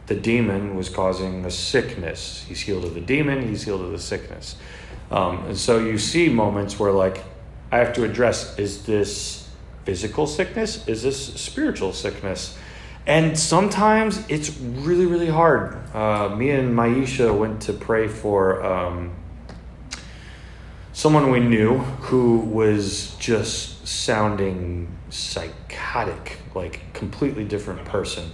the 0.07 0.15
demon 0.15 0.75
was 0.75 0.87
causing 0.87 1.43
a 1.45 1.51
sickness. 1.51 2.45
He's 2.47 2.61
healed 2.61 2.85
of 2.85 2.93
the 2.93 3.01
demon, 3.01 3.47
he's 3.47 3.63
healed 3.63 3.81
of 3.81 3.91
the 3.91 3.99
sickness. 3.99 4.55
Um, 5.11 5.45
and 5.45 5.57
so 5.57 5.79
you 5.79 5.97
see 5.97 6.29
moments 6.29 6.79
where, 6.79 6.91
like, 6.91 7.23
I 7.71 7.79
have 7.79 7.93
to 7.93 8.03
address 8.03 8.57
is 8.57 8.85
this 8.85 9.49
physical 9.83 10.27
sickness? 10.27 10.87
Is 10.87 11.03
this 11.03 11.33
spiritual 11.35 11.93
sickness? 11.93 12.57
And 13.05 13.39
sometimes 13.39 14.25
it's 14.27 14.57
really, 14.59 15.05
really 15.05 15.29
hard. 15.29 15.77
Uh, 15.95 16.35
me 16.35 16.49
and 16.49 16.75
Maisha 16.75 17.37
went 17.37 17.61
to 17.63 17.73
pray 17.73 18.07
for. 18.07 18.63
Um, 18.65 19.15
someone 20.97 21.29
we 21.29 21.39
knew 21.39 21.77
who 21.77 22.39
was 22.39 23.15
just 23.19 23.87
sounding 23.87 24.87
psychotic, 25.11 26.39
like 26.55 26.91
completely 26.93 27.43
different 27.43 27.85
person. 27.85 28.31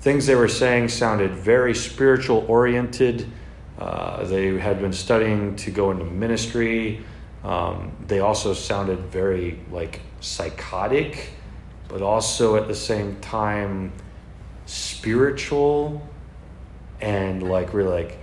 Things 0.00 0.24
they 0.24 0.34
were 0.34 0.48
saying 0.48 0.88
sounded 0.88 1.32
very 1.32 1.74
spiritual 1.74 2.46
oriented. 2.48 3.30
Uh, 3.78 4.24
they 4.24 4.56
had 4.56 4.80
been 4.80 4.94
studying 4.94 5.54
to 5.56 5.70
go 5.70 5.90
into 5.90 6.06
ministry. 6.06 7.04
Um, 7.44 7.92
they 8.06 8.20
also 8.20 8.52
sounded 8.54 8.98
very 9.06 9.58
like 9.70 10.00
psychotic, 10.20 11.30
but 11.88 12.02
also 12.02 12.56
at 12.56 12.66
the 12.68 12.74
same 12.74 13.16
time 13.20 13.92
spiritual 14.66 16.06
and 17.00 17.42
like 17.42 17.72
really 17.72 17.90
like 17.90 18.18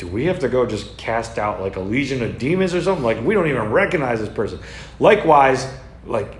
do 0.00 0.08
we 0.08 0.24
have 0.24 0.38
to 0.38 0.48
go 0.48 0.64
just 0.64 0.96
cast 0.96 1.38
out 1.38 1.60
like 1.60 1.76
a 1.76 1.80
legion 1.80 2.22
of 2.22 2.38
demons 2.38 2.74
or 2.74 2.80
something? 2.80 3.04
Like 3.04 3.22
we 3.22 3.34
don't 3.34 3.48
even 3.48 3.70
recognize 3.70 4.18
this 4.18 4.30
person. 4.30 4.58
Likewise, 4.98 5.70
like 6.06 6.36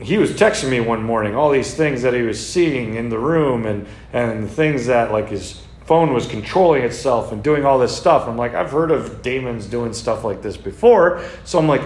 he 0.00 0.18
was 0.18 0.32
texting 0.32 0.68
me 0.68 0.80
one 0.80 1.02
morning 1.02 1.36
all 1.36 1.50
these 1.50 1.74
things 1.74 2.02
that 2.02 2.12
he 2.12 2.22
was 2.22 2.44
seeing 2.44 2.94
in 2.94 3.08
the 3.08 3.18
room 3.18 3.66
and 3.66 3.86
and 4.12 4.50
things 4.50 4.86
that 4.86 5.12
like 5.12 5.28
his 5.28 5.63
phone 5.86 6.14
was 6.14 6.26
controlling 6.26 6.82
itself 6.82 7.32
and 7.32 7.42
doing 7.42 7.64
all 7.64 7.78
this 7.78 7.96
stuff. 7.96 8.26
I'm 8.26 8.36
like, 8.36 8.54
I've 8.54 8.70
heard 8.70 8.90
of 8.90 9.22
demons 9.22 9.66
doing 9.66 9.92
stuff 9.92 10.24
like 10.24 10.42
this 10.42 10.56
before. 10.56 11.22
So 11.44 11.58
I'm 11.58 11.68
like, 11.68 11.82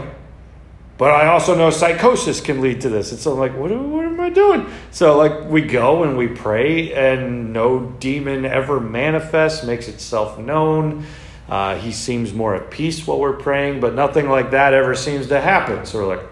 but 0.99 1.13
I 1.13 1.29
also 1.29 1.55
know 1.55 1.71
psychosis 1.71 2.41
can 2.41 2.61
lead 2.61 2.81
to 2.81 2.89
this. 2.89 3.13
And 3.13 3.21
so 3.21 3.33
I'm 3.33 3.39
like, 3.39 3.57
what, 3.57 3.71
what 3.71 4.05
am 4.05 4.21
I 4.21 4.31
doing? 4.31 4.67
So 4.91 5.17
like 5.17 5.49
we 5.49 5.63
go 5.63 6.03
and 6.03 6.19
we 6.19 6.27
pray, 6.27 6.93
and 6.93 7.53
no 7.53 7.87
demon 8.01 8.45
ever 8.45 8.81
manifests, 8.81 9.65
makes 9.65 9.89
itself 9.89 10.39
known. 10.39 11.05
Uh, 11.49 11.77
he 11.77 11.93
seems 11.93 12.35
more 12.35 12.55
at 12.55 12.71
peace 12.71 13.07
while 13.07 13.19
we're 13.19 13.37
praying, 13.37 13.81
but 13.81 13.95
nothing 13.95 14.29
like 14.29 14.51
that 14.51 14.75
ever 14.75 14.95
seems 14.95 15.29
to 15.29 15.41
happen. 15.41 15.87
So 15.87 15.99
we're 16.01 16.17
like, 16.17 16.27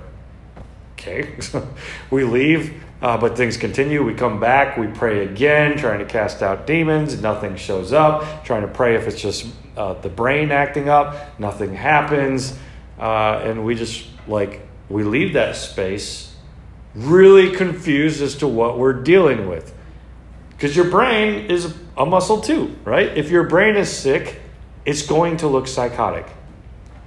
okay. 0.93 1.37
we 2.11 2.25
leave. 2.25 2.83
Uh, 3.07 3.17
but 3.17 3.37
things 3.37 3.57
continue. 3.57 4.03
We 4.03 4.15
come 4.15 4.41
back, 4.41 4.77
we 4.77 4.89
pray 4.89 5.25
again, 5.25 5.79
trying 5.79 6.01
to 6.01 6.05
cast 6.05 6.43
out 6.43 6.67
demons. 6.67 7.23
Nothing 7.23 7.55
shows 7.55 7.93
up. 7.93 8.45
Trying 8.45 8.63
to 8.63 8.67
pray 8.69 8.97
if 8.97 9.07
it's 9.07 9.23
just 9.23 9.47
uh, 9.77 9.95
the 9.95 10.09
brain 10.09 10.51
acting 10.51 10.89
up. 10.89 11.39
Nothing 11.39 11.73
happens. 11.73 12.59
Uh, 12.99 13.43
and 13.45 13.65
we 13.65 13.77
just, 13.77 14.09
like, 14.27 14.67
we 14.89 15.05
leave 15.05 15.35
that 15.35 15.55
space 15.55 16.35
really 16.97 17.53
confused 17.53 18.23
as 18.23 18.35
to 18.39 18.49
what 18.49 18.77
we're 18.77 19.05
dealing 19.05 19.49
with. 19.49 19.73
Because 20.51 20.75
your 20.75 20.91
brain 20.91 21.49
is 21.49 21.77
a 21.97 22.05
muscle 22.05 22.41
too, 22.41 22.75
right? 22.85 23.17
If 23.17 23.31
your 23.31 23.45
brain 23.45 23.77
is 23.77 23.89
sick, 23.89 24.41
it's 24.85 25.07
going 25.07 25.37
to 25.37 25.47
look 25.47 25.69
psychotic. 25.69 26.27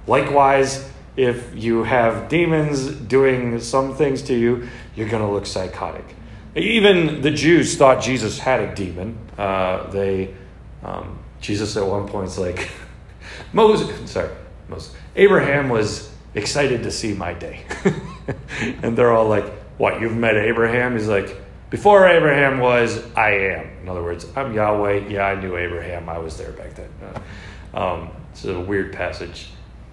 Likewise, 0.07 0.88
if 1.19 1.53
you 1.53 1.83
have 1.83 2.29
demons 2.29 2.87
doing 2.87 3.59
some 3.59 3.93
things 3.93 4.21
to 4.21 4.33
you, 4.33 4.69
you're 4.95 5.09
going 5.09 5.21
to 5.21 5.29
look 5.29 5.45
psychotic. 5.45 6.15
Even 6.55 7.19
the 7.21 7.29
Jews 7.29 7.75
thought 7.75 8.01
Jesus 8.01 8.39
had 8.39 8.61
a 8.61 8.73
demon. 8.73 9.17
Uh, 9.37 9.89
they, 9.91 10.33
um, 10.81 11.19
Jesus 11.41 11.75
at 11.75 11.85
one 11.85 12.07
point 12.07 12.27
is 12.27 12.39
like, 12.39 12.69
Moses, 13.53 14.09
sorry, 14.09 14.29
Moses, 14.69 14.95
Abraham 15.17 15.67
was 15.67 16.09
excited 16.35 16.83
to 16.83 16.91
see 16.91 17.13
my 17.13 17.33
day. 17.33 17.65
and 18.81 18.97
they're 18.97 19.11
all 19.11 19.27
like, 19.27 19.45
What, 19.77 19.99
you've 19.99 20.15
met 20.15 20.37
Abraham? 20.37 20.93
He's 20.93 21.09
like, 21.09 21.35
Before 21.69 22.07
Abraham 22.07 22.59
was, 22.59 23.03
I 23.13 23.31
am. 23.31 23.69
In 23.81 23.89
other 23.89 24.03
words, 24.03 24.25
I'm 24.37 24.53
Yahweh. 24.53 25.09
Yeah, 25.09 25.25
I 25.25 25.35
knew 25.39 25.57
Abraham. 25.57 26.07
I 26.07 26.17
was 26.17 26.37
there 26.37 26.53
back 26.53 26.75
then. 26.75 26.89
Uh, 27.03 27.77
um, 27.77 28.09
it's 28.31 28.45
a 28.45 28.57
weird 28.57 28.93
passage. 28.93 29.49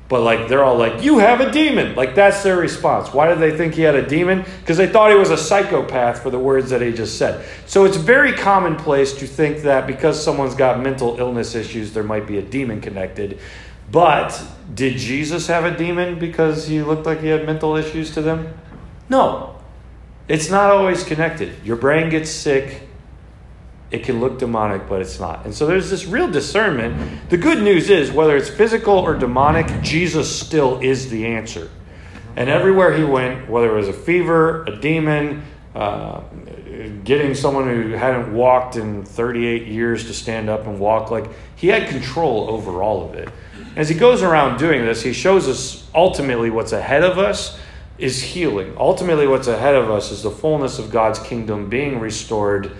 But 0.08 0.22
like 0.22 0.48
they're 0.48 0.62
all 0.62 0.76
like, 0.76 1.02
"You 1.02 1.18
have 1.18 1.40
a 1.40 1.50
demon!" 1.50 1.96
Like 1.96 2.14
that's 2.14 2.42
their 2.42 2.56
response. 2.56 3.12
Why 3.12 3.28
did 3.28 3.40
they 3.40 3.56
think 3.56 3.74
he 3.74 3.82
had 3.82 3.96
a 3.96 4.06
demon? 4.06 4.44
Because 4.60 4.76
they 4.76 4.86
thought 4.86 5.10
he 5.10 5.16
was 5.16 5.30
a 5.30 5.36
psychopath 5.36 6.22
for 6.22 6.30
the 6.30 6.38
words 6.38 6.70
that 6.70 6.80
he 6.80 6.92
just 6.92 7.18
said. 7.18 7.44
So 7.66 7.84
it's 7.84 7.96
very 7.96 8.32
commonplace 8.32 9.14
to 9.14 9.26
think 9.26 9.62
that 9.62 9.86
because 9.86 10.22
someone's 10.22 10.54
got 10.54 10.80
mental 10.80 11.18
illness 11.18 11.54
issues, 11.56 11.92
there 11.92 12.04
might 12.04 12.26
be 12.26 12.38
a 12.38 12.42
demon 12.42 12.80
connected. 12.80 13.40
But 13.90 14.40
did 14.74 14.96
Jesus 14.96 15.46
have 15.48 15.64
a 15.64 15.76
demon 15.76 16.18
because 16.18 16.66
he 16.66 16.82
looked 16.82 17.06
like 17.06 17.20
he 17.20 17.28
had 17.28 17.44
mental 17.44 17.76
issues 17.76 18.12
to 18.14 18.22
them? 18.22 18.54
No. 19.08 19.56
It's 20.28 20.50
not 20.50 20.70
always 20.70 21.04
connected. 21.04 21.54
Your 21.64 21.76
brain 21.76 22.10
gets 22.10 22.30
sick, 22.30 22.85
it 23.90 24.02
can 24.02 24.20
look 24.20 24.38
demonic, 24.38 24.88
but 24.88 25.00
it's 25.00 25.20
not. 25.20 25.44
And 25.44 25.54
so 25.54 25.66
there's 25.66 25.90
this 25.90 26.06
real 26.06 26.30
discernment. 26.30 27.30
The 27.30 27.36
good 27.36 27.62
news 27.62 27.88
is, 27.88 28.10
whether 28.10 28.36
it's 28.36 28.50
physical 28.50 28.94
or 28.94 29.16
demonic, 29.16 29.82
Jesus 29.82 30.40
still 30.40 30.80
is 30.80 31.08
the 31.08 31.26
answer. 31.26 31.70
And 32.34 32.50
everywhere 32.50 32.96
he 32.96 33.04
went, 33.04 33.48
whether 33.48 33.70
it 33.70 33.76
was 33.76 33.88
a 33.88 33.92
fever, 33.92 34.64
a 34.64 34.76
demon, 34.76 35.44
uh, 35.74 36.22
getting 37.04 37.34
someone 37.34 37.68
who 37.68 37.92
hadn't 37.92 38.34
walked 38.34 38.76
in 38.76 39.04
38 39.04 39.66
years 39.66 40.04
to 40.06 40.14
stand 40.14 40.50
up 40.50 40.66
and 40.66 40.80
walk, 40.80 41.10
like 41.10 41.26
he 41.54 41.68
had 41.68 41.88
control 41.88 42.50
over 42.50 42.82
all 42.82 43.08
of 43.08 43.14
it. 43.14 43.28
As 43.76 43.88
he 43.88 43.94
goes 43.94 44.22
around 44.22 44.58
doing 44.58 44.84
this, 44.84 45.02
he 45.02 45.12
shows 45.12 45.48
us 45.48 45.88
ultimately 45.94 46.50
what's 46.50 46.72
ahead 46.72 47.04
of 47.04 47.18
us 47.18 47.58
is 47.98 48.22
healing. 48.22 48.74
Ultimately, 48.76 49.26
what's 49.26 49.48
ahead 49.48 49.74
of 49.74 49.90
us 49.90 50.10
is 50.10 50.22
the 50.22 50.30
fullness 50.30 50.78
of 50.78 50.90
God's 50.90 51.18
kingdom 51.18 51.68
being 51.68 51.98
restored 51.98 52.76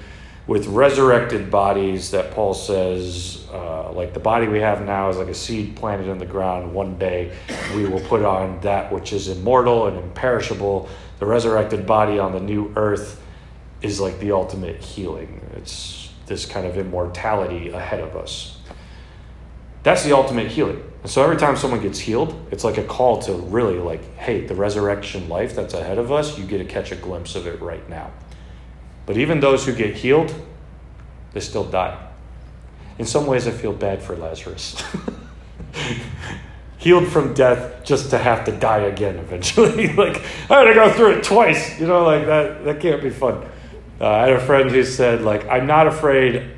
with 0.46 0.66
resurrected 0.68 1.50
bodies 1.50 2.12
that 2.12 2.30
Paul 2.30 2.54
says, 2.54 3.46
uh, 3.52 3.92
like 3.92 4.14
the 4.14 4.20
body 4.20 4.46
we 4.46 4.60
have 4.60 4.84
now 4.84 5.08
is 5.08 5.16
like 5.16 5.28
a 5.28 5.34
seed 5.34 5.74
planted 5.74 6.08
in 6.08 6.18
the 6.18 6.26
ground. 6.26 6.72
One 6.72 6.98
day 6.98 7.36
we 7.74 7.86
will 7.86 8.00
put 8.00 8.22
on 8.22 8.60
that 8.60 8.92
which 8.92 9.12
is 9.12 9.28
immortal 9.28 9.88
and 9.88 9.98
imperishable. 9.98 10.88
The 11.18 11.26
resurrected 11.26 11.86
body 11.86 12.18
on 12.18 12.32
the 12.32 12.40
new 12.40 12.72
earth 12.76 13.20
is 13.82 14.00
like 14.00 14.20
the 14.20 14.32
ultimate 14.32 14.76
healing. 14.76 15.40
It's 15.56 16.12
this 16.26 16.46
kind 16.46 16.66
of 16.66 16.76
immortality 16.76 17.70
ahead 17.70 18.00
of 18.00 18.16
us. 18.16 18.58
That's 19.82 20.04
the 20.04 20.14
ultimate 20.14 20.48
healing. 20.48 20.82
And 21.02 21.10
so 21.10 21.22
every 21.22 21.36
time 21.36 21.56
someone 21.56 21.80
gets 21.80 21.98
healed, 21.98 22.48
it's 22.50 22.64
like 22.64 22.78
a 22.78 22.82
call 22.82 23.22
to 23.22 23.32
really 23.32 23.78
like, 23.78 24.16
hey, 24.16 24.44
the 24.44 24.54
resurrection 24.54 25.28
life 25.28 25.54
that's 25.54 25.74
ahead 25.74 25.98
of 25.98 26.10
us, 26.10 26.36
you 26.38 26.44
get 26.44 26.58
to 26.58 26.64
catch 26.64 26.90
a 26.90 26.96
glimpse 26.96 27.36
of 27.36 27.46
it 27.46 27.60
right 27.60 27.88
now. 27.88 28.10
But 29.06 29.16
even 29.16 29.40
those 29.40 29.64
who 29.64 29.72
get 29.72 29.94
healed, 29.94 30.34
they 31.32 31.40
still 31.40 31.64
die. 31.64 31.96
In 32.98 33.06
some 33.06 33.26
ways, 33.26 33.46
I 33.46 33.52
feel 33.52 33.72
bad 33.72 34.02
for 34.02 34.16
Lazarus. 34.16 34.82
healed 36.78 37.08
from 37.08 37.34
death 37.34 37.84
just 37.84 38.10
to 38.10 38.18
have 38.18 38.44
to 38.44 38.52
die 38.52 38.80
again 38.80 39.16
eventually. 39.16 39.92
like, 39.94 40.22
I 40.50 40.58
had 40.58 40.64
to 40.64 40.74
go 40.74 40.92
through 40.92 41.18
it 41.18 41.24
twice. 41.24 41.80
You 41.80 41.86
know, 41.86 42.04
like 42.04 42.26
that, 42.26 42.64
that 42.64 42.80
can't 42.80 43.02
be 43.02 43.10
fun. 43.10 43.48
Uh, 44.00 44.08
I 44.08 44.28
had 44.28 44.32
a 44.34 44.40
friend 44.40 44.70
who 44.70 44.84
said, 44.84 45.22
like, 45.22 45.48
I'm 45.48 45.66
not 45.66 45.86
afraid 45.86 46.50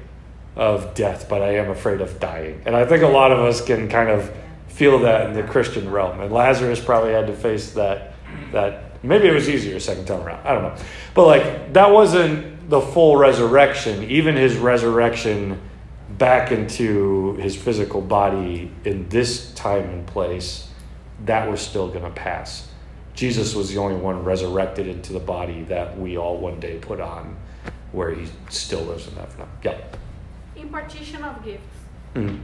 of 0.57 0.95
death, 0.95 1.29
but 1.29 1.41
I 1.41 1.55
am 1.57 1.71
afraid 1.71 2.01
of 2.01 2.19
dying. 2.19 2.61
And 2.67 2.75
I 2.75 2.85
think 2.85 3.05
a 3.05 3.09
lot 3.09 3.31
of 3.31 3.39
us 3.39 3.65
can 3.65 3.89
kind 3.89 4.11
of 4.11 4.31
feel 4.67 4.99
that 5.01 5.27
in 5.27 5.33
the 5.35 5.45
Christian 5.45 5.91
realm. 5.91 6.21
And 6.21 6.33
Lazarus 6.33 6.81
probably 6.81 7.13
had 7.13 7.27
to 7.29 7.33
face 7.33 7.73
that 7.73 8.15
that 8.53 8.88
Maybe 9.03 9.29
it 9.29 9.33
was 9.33 9.49
easier 9.49 9.79
second 9.81 10.07
time 10.07 10.23
around. 10.23 10.47
I 10.47 10.53
don't 10.53 10.63
know. 10.63 10.85
But 11.15 11.27
like 11.27 11.73
that 11.75 11.91
wasn't 11.91 12.69
the 12.69 12.81
full 12.81 13.17
resurrection. 13.17 14.05
Even 14.11 14.37
his 14.37 14.57
resurrection 14.57 15.61
back 16.19 16.51
into 16.51 17.37
his 17.37 17.55
physical 17.57 18.01
body 18.01 18.71
in 18.85 19.09
this 19.09 19.53
time 19.55 19.85
and 19.91 20.07
place, 20.07 20.69
that 21.25 21.49
was 21.51 21.61
still 21.61 21.89
going 21.89 22.05
to 22.05 22.11
pass. 22.11 22.69
Jesus 23.15 23.55
was 23.55 23.71
the 23.71 23.79
only 23.79 23.97
one 23.97 24.25
resurrected 24.25 24.87
into 24.87 25.13
the 25.13 25.21
body 25.21 25.63
that 25.65 25.99
we 25.99 26.17
all 26.17 26.39
one 26.39 26.61
day 26.61 26.79
put 26.79 27.01
on, 27.01 27.37
where 27.93 28.15
he 28.15 28.27
still 28.49 28.83
lives 28.83 29.09
in 29.09 29.15
that. 29.17 29.29
Yeah. 29.63 29.79
Impartation 30.57 31.25
of 31.25 31.45
gifts. 31.45 31.63
Mm-hmm. 32.15 32.39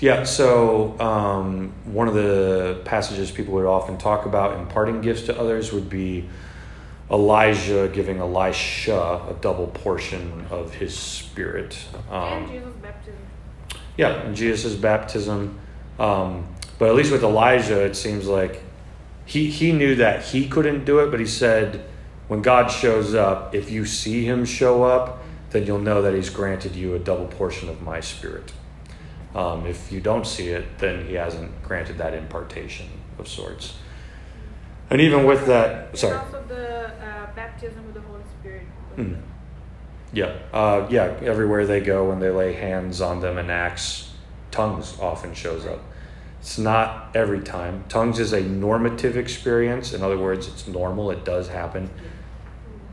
Yeah, 0.00 0.24
so 0.24 0.98
um, 0.98 1.74
one 1.84 2.08
of 2.08 2.14
the 2.14 2.80
passages 2.86 3.30
people 3.30 3.54
would 3.54 3.66
often 3.66 3.98
talk 3.98 4.24
about 4.24 4.58
imparting 4.58 5.02
gifts 5.02 5.22
to 5.22 5.38
others 5.38 5.72
would 5.74 5.90
be 5.90 6.26
Elijah 7.10 7.90
giving 7.92 8.18
Elisha 8.18 9.22
a 9.28 9.36
double 9.42 9.66
portion 9.66 10.46
of 10.50 10.72
his 10.72 10.96
spirit. 10.96 11.76
Um, 12.10 12.44
and 12.44 12.48
Jesus' 12.48 12.74
baptism. 12.80 13.20
Yeah, 13.98 14.12
and 14.22 14.34
Jesus' 14.34 14.74
baptism. 14.74 15.58
Um, 15.98 16.48
but 16.78 16.88
at 16.88 16.94
least 16.94 17.12
with 17.12 17.22
Elijah, 17.22 17.84
it 17.84 17.94
seems 17.94 18.26
like 18.26 18.62
he, 19.26 19.50
he 19.50 19.70
knew 19.72 19.96
that 19.96 20.24
he 20.24 20.48
couldn't 20.48 20.86
do 20.86 21.00
it, 21.00 21.10
but 21.10 21.20
he 21.20 21.26
said, 21.26 21.84
when 22.28 22.40
God 22.40 22.68
shows 22.68 23.14
up, 23.14 23.54
if 23.54 23.70
you 23.70 23.84
see 23.84 24.24
him 24.24 24.46
show 24.46 24.82
up, 24.82 25.22
then 25.50 25.66
you'll 25.66 25.78
know 25.78 26.00
that 26.00 26.14
he's 26.14 26.30
granted 26.30 26.74
you 26.74 26.94
a 26.94 26.98
double 26.98 27.26
portion 27.26 27.68
of 27.68 27.82
my 27.82 28.00
spirit. 28.00 28.52
Um, 29.34 29.66
if 29.66 29.92
you 29.92 30.00
don't 30.00 30.26
see 30.26 30.48
it, 30.48 30.78
then 30.78 31.06
he 31.06 31.14
hasn't 31.14 31.62
granted 31.62 31.98
that 31.98 32.14
impartation 32.14 32.88
of 33.18 33.28
sorts. 33.28 33.74
And 34.90 35.00
even 35.00 35.24
with 35.24 35.46
that, 35.46 35.96
sorry. 35.96 36.18
also 36.18 36.42
the 36.48 36.88
uh, 36.88 37.32
baptism 37.34 37.84
with 37.86 37.94
the 37.94 38.00
Holy 38.00 38.22
Spirit. 38.40 38.66
Mm. 38.96 39.20
Yeah, 40.12 40.36
uh, 40.52 40.88
yeah. 40.90 41.16
Everywhere 41.22 41.64
they 41.64 41.80
go, 41.80 42.08
when 42.08 42.18
they 42.18 42.30
lay 42.30 42.54
hands 42.54 43.00
on 43.00 43.20
them 43.20 43.38
and 43.38 43.50
Acts, 43.50 44.12
tongues 44.50 44.98
often 44.98 45.32
shows 45.34 45.64
up. 45.64 45.80
It's 46.40 46.58
not 46.58 47.14
every 47.14 47.40
time. 47.40 47.84
Tongues 47.88 48.18
is 48.18 48.32
a 48.32 48.40
normative 48.40 49.16
experience. 49.16 49.92
In 49.92 50.02
other 50.02 50.18
words, 50.18 50.48
it's 50.48 50.66
normal. 50.66 51.12
It 51.12 51.24
does 51.24 51.48
happen. 51.48 51.90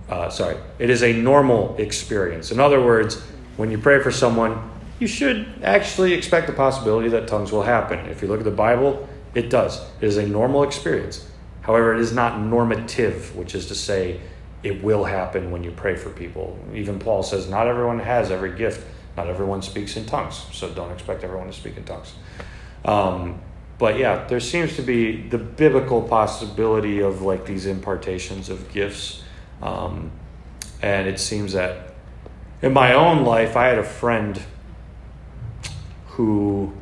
Uh, 0.09 0.29
sorry, 0.29 0.57
it 0.77 0.89
is 0.89 1.01
a 1.01 1.13
normal 1.13 1.75
experience. 1.77 2.51
In 2.51 2.59
other 2.59 2.83
words, 2.83 3.21
when 3.55 3.71
you 3.71 3.77
pray 3.77 4.01
for 4.01 4.11
someone, 4.11 4.69
you 4.99 5.07
should 5.07 5.47
actually 5.63 6.13
expect 6.13 6.47
the 6.47 6.53
possibility 6.53 7.09
that 7.09 7.27
tongues 7.27 7.51
will 7.51 7.63
happen. 7.63 7.99
If 8.07 8.21
you 8.21 8.27
look 8.27 8.39
at 8.39 8.45
the 8.45 8.51
Bible, 8.51 9.07
it 9.35 9.49
does. 9.49 9.81
It 10.01 10.07
is 10.07 10.17
a 10.17 10.25
normal 10.25 10.63
experience. 10.63 11.29
However, 11.61 11.93
it 11.93 11.99
is 11.99 12.13
not 12.13 12.39
normative, 12.39 13.35
which 13.35 13.53
is 13.53 13.67
to 13.67 13.75
say, 13.75 14.21
it 14.63 14.83
will 14.83 15.05
happen 15.05 15.51
when 15.51 15.63
you 15.63 15.71
pray 15.71 15.95
for 15.95 16.09
people. 16.09 16.57
Even 16.73 16.97
Paul 16.97 17.23
says, 17.23 17.49
not 17.49 17.67
everyone 17.67 17.99
has 17.99 18.31
every 18.31 18.55
gift. 18.55 18.85
Not 19.15 19.27
everyone 19.27 19.63
speaks 19.63 19.97
in 19.97 20.05
tongues, 20.05 20.45
so 20.51 20.69
don't 20.69 20.91
expect 20.91 21.23
everyone 21.23 21.47
to 21.47 21.53
speak 21.53 21.75
in 21.75 21.83
tongues. 21.83 22.13
Um, 22.85 23.41
but 23.79 23.97
yeah, 23.97 24.25
there 24.27 24.39
seems 24.39 24.75
to 24.75 24.81
be 24.81 25.27
the 25.27 25.37
biblical 25.37 26.01
possibility 26.01 27.01
of 27.01 27.21
like 27.21 27.45
these 27.45 27.65
impartations 27.65 28.49
of 28.49 28.71
gifts. 28.71 29.23
Um, 29.61 30.11
and 30.81 31.07
it 31.07 31.19
seems 31.19 31.53
that 31.53 31.95
in 32.61 32.73
my 32.73 32.93
own 32.93 33.23
life, 33.23 33.55
I 33.55 33.67
had 33.67 33.79
a 33.79 33.83
friend 33.83 34.39
who 36.17 36.73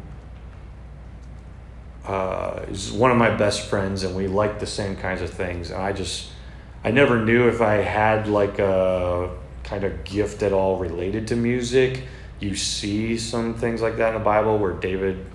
uh, 2.06 2.62
is 2.70 2.90
one 2.92 3.12
of 3.12 3.18
my 3.18 3.36
best 3.36 3.68
friends, 3.68 4.04
and 4.04 4.16
we 4.16 4.28
like 4.28 4.60
the 4.60 4.66
same 4.66 4.96
kinds 4.96 5.22
of 5.22 5.30
things. 5.30 5.72
And 5.72 5.82
I 5.82 5.92
just, 5.92 6.30
I 6.86 6.92
never 6.92 7.24
knew 7.24 7.50
if 7.50 7.62
I 7.62 7.76
had 7.76 8.28
like 8.28 8.60
a 8.60 9.30
kind 9.66 9.84
of 9.84 10.06
gift 10.06 10.42
at 10.42 10.54
all 10.54 10.78
related 10.78 11.28
to 11.28 11.36
music. 11.36 12.04
You 12.40 12.56
see 12.56 13.18
some 13.18 13.54
things 13.56 13.82
like 13.82 13.98
that 13.98 14.10
in 14.10 14.20
the 14.20 14.24
Bible 14.24 14.58
where 14.58 14.74
David 14.74 15.26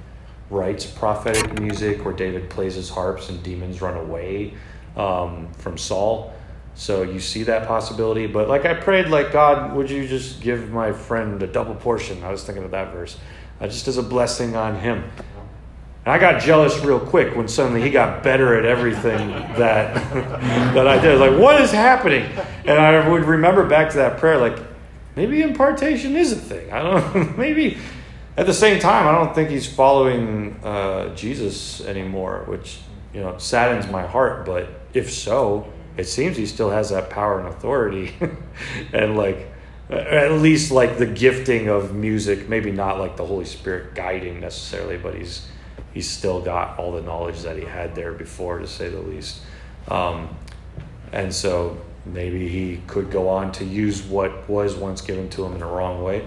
writes 0.48 0.86
prophetic 0.86 1.60
music, 1.60 2.02
where 2.02 2.14
David 2.14 2.48
plays 2.48 2.76
his 2.76 2.88
harps 2.88 3.28
and 3.28 3.42
demons 3.42 3.82
run 3.82 3.98
away 3.98 4.54
um, 4.96 5.52
from 5.58 5.76
Saul. 5.76 6.32
So 6.74 7.02
you 7.02 7.20
see 7.20 7.42
that 7.42 7.68
possibility. 7.68 8.26
But 8.26 8.48
like 8.48 8.64
I 8.64 8.72
prayed, 8.72 9.08
like, 9.08 9.32
God, 9.32 9.74
would 9.76 9.90
you 9.90 10.08
just 10.08 10.40
give 10.40 10.70
my 10.70 10.92
friend 10.92 11.42
a 11.42 11.46
double 11.46 11.74
portion? 11.74 12.24
I 12.24 12.30
was 12.30 12.44
thinking 12.44 12.64
of 12.64 12.70
that 12.70 12.92
verse. 12.92 13.18
Uh, 13.60 13.66
just 13.66 13.88
as 13.88 13.98
a 13.98 14.02
blessing 14.02 14.56
on 14.56 14.76
him. 14.76 15.04
And 16.04 16.14
I 16.14 16.18
got 16.18 16.40
jealous 16.40 16.78
real 16.78 16.98
quick 16.98 17.36
when 17.36 17.46
suddenly 17.46 17.82
he 17.82 17.90
got 17.90 18.22
better 18.22 18.54
at 18.58 18.64
everything 18.64 19.28
that 19.58 19.94
that 20.74 20.88
I 20.88 20.98
did. 20.98 21.18
Like, 21.18 21.38
what 21.38 21.60
is 21.60 21.70
happening? 21.70 22.22
And 22.64 22.78
I 22.78 23.06
would 23.06 23.24
remember 23.24 23.66
back 23.66 23.90
to 23.90 23.98
that 23.98 24.16
prayer, 24.16 24.38
like, 24.38 24.58
maybe 25.14 25.42
impartation 25.42 26.16
is 26.16 26.32
a 26.32 26.36
thing. 26.36 26.72
I 26.72 26.82
don't 26.82 27.14
know. 27.14 27.34
maybe 27.36 27.76
at 28.38 28.46
the 28.46 28.54
same 28.54 28.80
time, 28.80 29.06
I 29.06 29.12
don't 29.12 29.34
think 29.34 29.50
he's 29.50 29.70
following 29.70 30.58
uh, 30.64 31.14
Jesus 31.14 31.82
anymore, 31.82 32.44
which 32.46 32.78
you 33.12 33.20
know 33.20 33.36
saddens 33.36 33.90
my 33.90 34.06
heart. 34.06 34.46
But 34.46 34.68
if 34.94 35.12
so, 35.12 35.70
it 35.98 36.04
seems 36.04 36.38
he 36.38 36.46
still 36.46 36.70
has 36.70 36.88
that 36.88 37.10
power 37.10 37.40
and 37.40 37.48
authority, 37.48 38.14
and 38.94 39.18
like 39.18 39.49
at 39.90 40.32
least 40.32 40.70
like 40.70 40.98
the 40.98 41.06
gifting 41.06 41.68
of 41.68 41.94
music. 41.94 42.48
Maybe 42.48 42.70
not 42.70 42.98
like 42.98 43.16
the 43.16 43.26
Holy 43.26 43.44
Spirit 43.44 43.94
guiding 43.94 44.40
necessarily, 44.40 44.96
but 44.96 45.14
he's 45.14 45.48
he's 45.92 46.08
still 46.08 46.40
got 46.40 46.78
all 46.78 46.92
the 46.92 47.02
knowledge 47.02 47.42
that 47.42 47.56
he 47.56 47.64
had 47.64 47.94
there 47.94 48.12
before, 48.12 48.58
to 48.58 48.66
say 48.66 48.88
the 48.88 49.00
least. 49.00 49.40
Um, 49.88 50.36
and 51.12 51.34
so 51.34 51.80
maybe 52.06 52.48
he 52.48 52.80
could 52.86 53.10
go 53.10 53.28
on 53.28 53.52
to 53.52 53.64
use 53.64 54.02
what 54.02 54.48
was 54.48 54.76
once 54.76 55.00
given 55.00 55.28
to 55.30 55.44
him 55.44 55.54
in 55.54 55.62
a 55.62 55.66
wrong 55.66 56.02
way. 56.02 56.26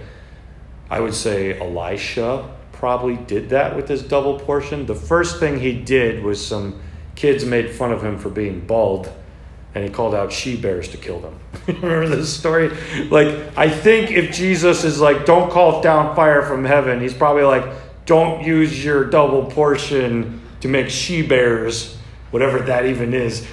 I 0.89 0.99
would 0.99 1.14
say 1.14 1.57
Elisha 1.59 2.49
probably 2.72 3.16
did 3.16 3.49
that 3.49 3.76
with 3.76 3.88
his 3.88 4.03
double 4.03 4.39
portion. 4.39 4.86
The 4.86 4.95
first 4.95 5.39
thing 5.39 5.59
he 5.59 5.74
did 5.74 6.24
was 6.24 6.45
some 6.45 6.82
kids 7.16 7.45
made 7.45 7.72
fun 7.72 7.91
of 7.91 8.03
him 8.03 8.20
for 8.20 8.30
being 8.30 8.59
bald 8.59 9.11
and 9.76 9.84
he 9.84 9.89
called 9.89 10.13
out 10.13 10.32
she 10.32 10.55
bears 10.55 10.88
to 10.89 10.97
kill 10.97 11.19
them. 11.19 11.39
Remember 11.67 12.07
this 12.07 12.34
story? 12.34 12.69
Like, 13.09 13.57
I 13.57 13.69
think 13.69 14.11
if 14.11 14.34
Jesus 14.34 14.84
is 14.84 14.99
like, 14.99 15.26
don't 15.26 15.51
call 15.51 15.82
down 15.82 16.15
fire 16.15 16.43
from 16.43 16.63
heaven, 16.63 17.01
he's 17.01 17.13
probably 17.13 17.43
like, 17.43 17.65
don't 18.05 18.43
use 18.43 18.84
your 18.84 19.05
double 19.05 19.45
portion 19.45 20.41
to 20.61 20.67
make 20.67 20.89
she 20.89 21.26
bears, 21.26 21.97
whatever 22.32 22.59
that 22.59 22.86
even 22.86 23.13
is, 23.13 23.47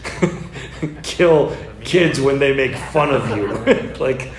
kill 1.02 1.56
kids 1.82 2.20
when 2.20 2.38
they 2.38 2.54
make 2.54 2.74
fun 2.74 3.14
of 3.14 3.28
you. 3.36 3.94
like, 4.00 4.30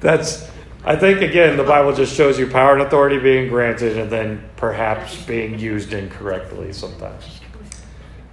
that's, 0.00 0.48
I 0.84 0.94
think, 0.94 1.20
again, 1.20 1.56
the 1.56 1.64
Bible 1.64 1.92
just 1.94 2.14
shows 2.14 2.38
you 2.38 2.46
power 2.46 2.74
and 2.74 2.82
authority 2.82 3.18
being 3.18 3.48
granted 3.48 3.98
and 3.98 4.10
then 4.10 4.48
perhaps 4.56 5.20
being 5.24 5.58
used 5.58 5.92
incorrectly 5.92 6.72
sometimes. 6.72 7.40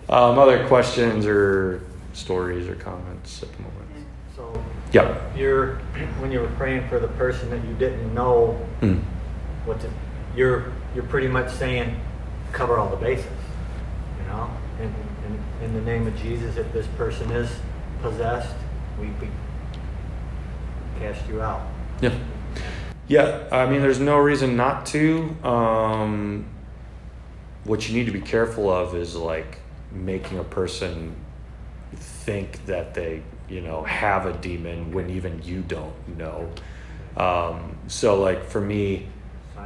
Um, 0.09 0.37
other 0.37 0.67
questions 0.67 1.25
or 1.25 1.81
stories 2.13 2.67
or 2.67 2.75
comments 2.75 3.43
at 3.43 3.51
the 3.51 3.63
moment? 3.63 4.07
So, 4.35 4.63
yeah. 4.91 5.19
You're 5.35 5.75
when 6.19 6.31
you 6.31 6.39
were 6.39 6.51
praying 6.57 6.87
for 6.87 6.99
the 6.99 7.07
person 7.09 7.49
that 7.49 7.63
you 7.65 7.73
didn't 7.75 8.13
know 8.13 8.59
mm. 8.81 9.01
what 9.65 9.79
to, 9.81 9.89
you're 10.35 10.71
you're 10.95 11.05
pretty 11.05 11.27
much 11.27 11.51
saying 11.51 11.99
cover 12.51 12.77
all 12.77 12.89
the 12.89 12.97
bases, 12.97 13.25
you 14.19 14.27
know. 14.27 14.49
And 14.79 14.93
in, 15.25 15.65
in 15.65 15.73
the 15.73 15.81
name 15.81 16.07
of 16.07 16.15
Jesus, 16.21 16.57
if 16.57 16.71
this 16.73 16.87
person 16.97 17.29
is 17.31 17.49
possessed, 18.01 18.55
we, 18.99 19.07
we 19.07 19.29
cast 20.99 21.27
you 21.27 21.41
out. 21.41 21.61
Yeah. 22.01 22.17
Yeah, 23.07 23.43
I 23.51 23.69
mean, 23.69 23.81
there's 23.81 23.99
no 23.99 24.17
reason 24.17 24.55
not 24.55 24.85
to. 24.87 25.35
Um, 25.43 26.45
what 27.65 27.87
you 27.89 27.95
need 27.95 28.05
to 28.05 28.11
be 28.11 28.21
careful 28.21 28.71
of 28.71 28.95
is 28.95 29.15
like 29.15 29.57
making 29.91 30.39
a 30.39 30.43
person 30.43 31.13
think 32.21 32.65
that 32.65 32.93
they, 32.93 33.21
you 33.49 33.61
know, 33.61 33.83
have 33.83 34.25
a 34.25 34.33
demon 34.33 34.91
when 34.91 35.09
even 35.09 35.41
you 35.43 35.61
don't 35.61 36.17
know. 36.17 36.49
Um, 37.17 37.77
so, 37.87 38.19
like 38.21 38.45
for 38.45 38.61
me, 38.61 39.07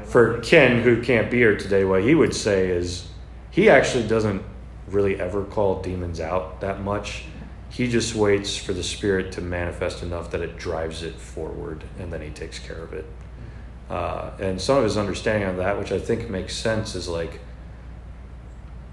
for 0.06 0.40
Ken, 0.40 0.82
who 0.82 1.02
can't 1.02 1.30
be 1.30 1.38
here 1.38 1.58
today, 1.58 1.84
what 1.86 2.04
he 2.04 2.16
would 2.16 2.34
say 2.34 2.70
is 2.70 3.08
he 3.52 3.70
actually 3.70 4.08
doesn't 4.08 4.44
really 4.88 5.20
ever 5.20 5.44
call 5.44 5.82
demons 5.82 6.20
out 6.20 6.62
that 6.62 6.82
much. 6.82 7.26
He 7.70 7.88
just 7.90 8.16
waits 8.16 8.56
for 8.56 8.74
the 8.74 8.84
spirit 8.84 9.34
to 9.34 9.42
manifest 9.42 10.02
enough 10.02 10.32
that 10.32 10.42
it 10.42 10.58
drives 10.58 11.04
it 11.04 11.16
forward, 11.16 11.84
and 12.00 12.12
then 12.12 12.22
he 12.22 12.30
takes 12.30 12.60
care 12.60 12.82
of 12.82 12.94
it. 12.94 13.06
Uh, 13.90 14.32
and 14.40 14.60
some 14.60 14.78
of 14.78 14.84
his 14.84 14.98
understanding 14.98 15.48
on 15.48 15.58
that, 15.58 15.78
which 15.78 15.92
I 15.92 16.00
think 16.00 16.30
makes 16.30 16.56
sense, 16.56 16.96
is 16.96 17.08
like 17.08 17.40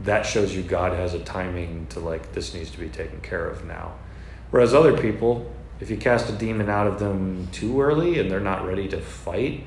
that 0.00 0.26
shows 0.26 0.54
you 0.54 0.62
God 0.62 0.92
has 0.92 1.14
a 1.14 1.20
timing 1.20 1.86
to 1.90 2.00
like 2.00 2.32
this 2.32 2.54
needs 2.54 2.70
to 2.70 2.78
be 2.78 2.88
taken 2.88 3.20
care 3.20 3.48
of 3.48 3.64
now. 3.64 3.94
Whereas 4.50 4.74
other 4.74 4.96
people, 4.96 5.50
if 5.80 5.90
you 5.90 5.96
cast 5.96 6.28
a 6.28 6.32
demon 6.32 6.68
out 6.68 6.86
of 6.86 6.98
them 6.98 7.48
too 7.52 7.80
early 7.80 8.18
and 8.18 8.30
they're 8.30 8.40
not 8.40 8.66
ready 8.66 8.88
to 8.88 9.00
fight, 9.00 9.64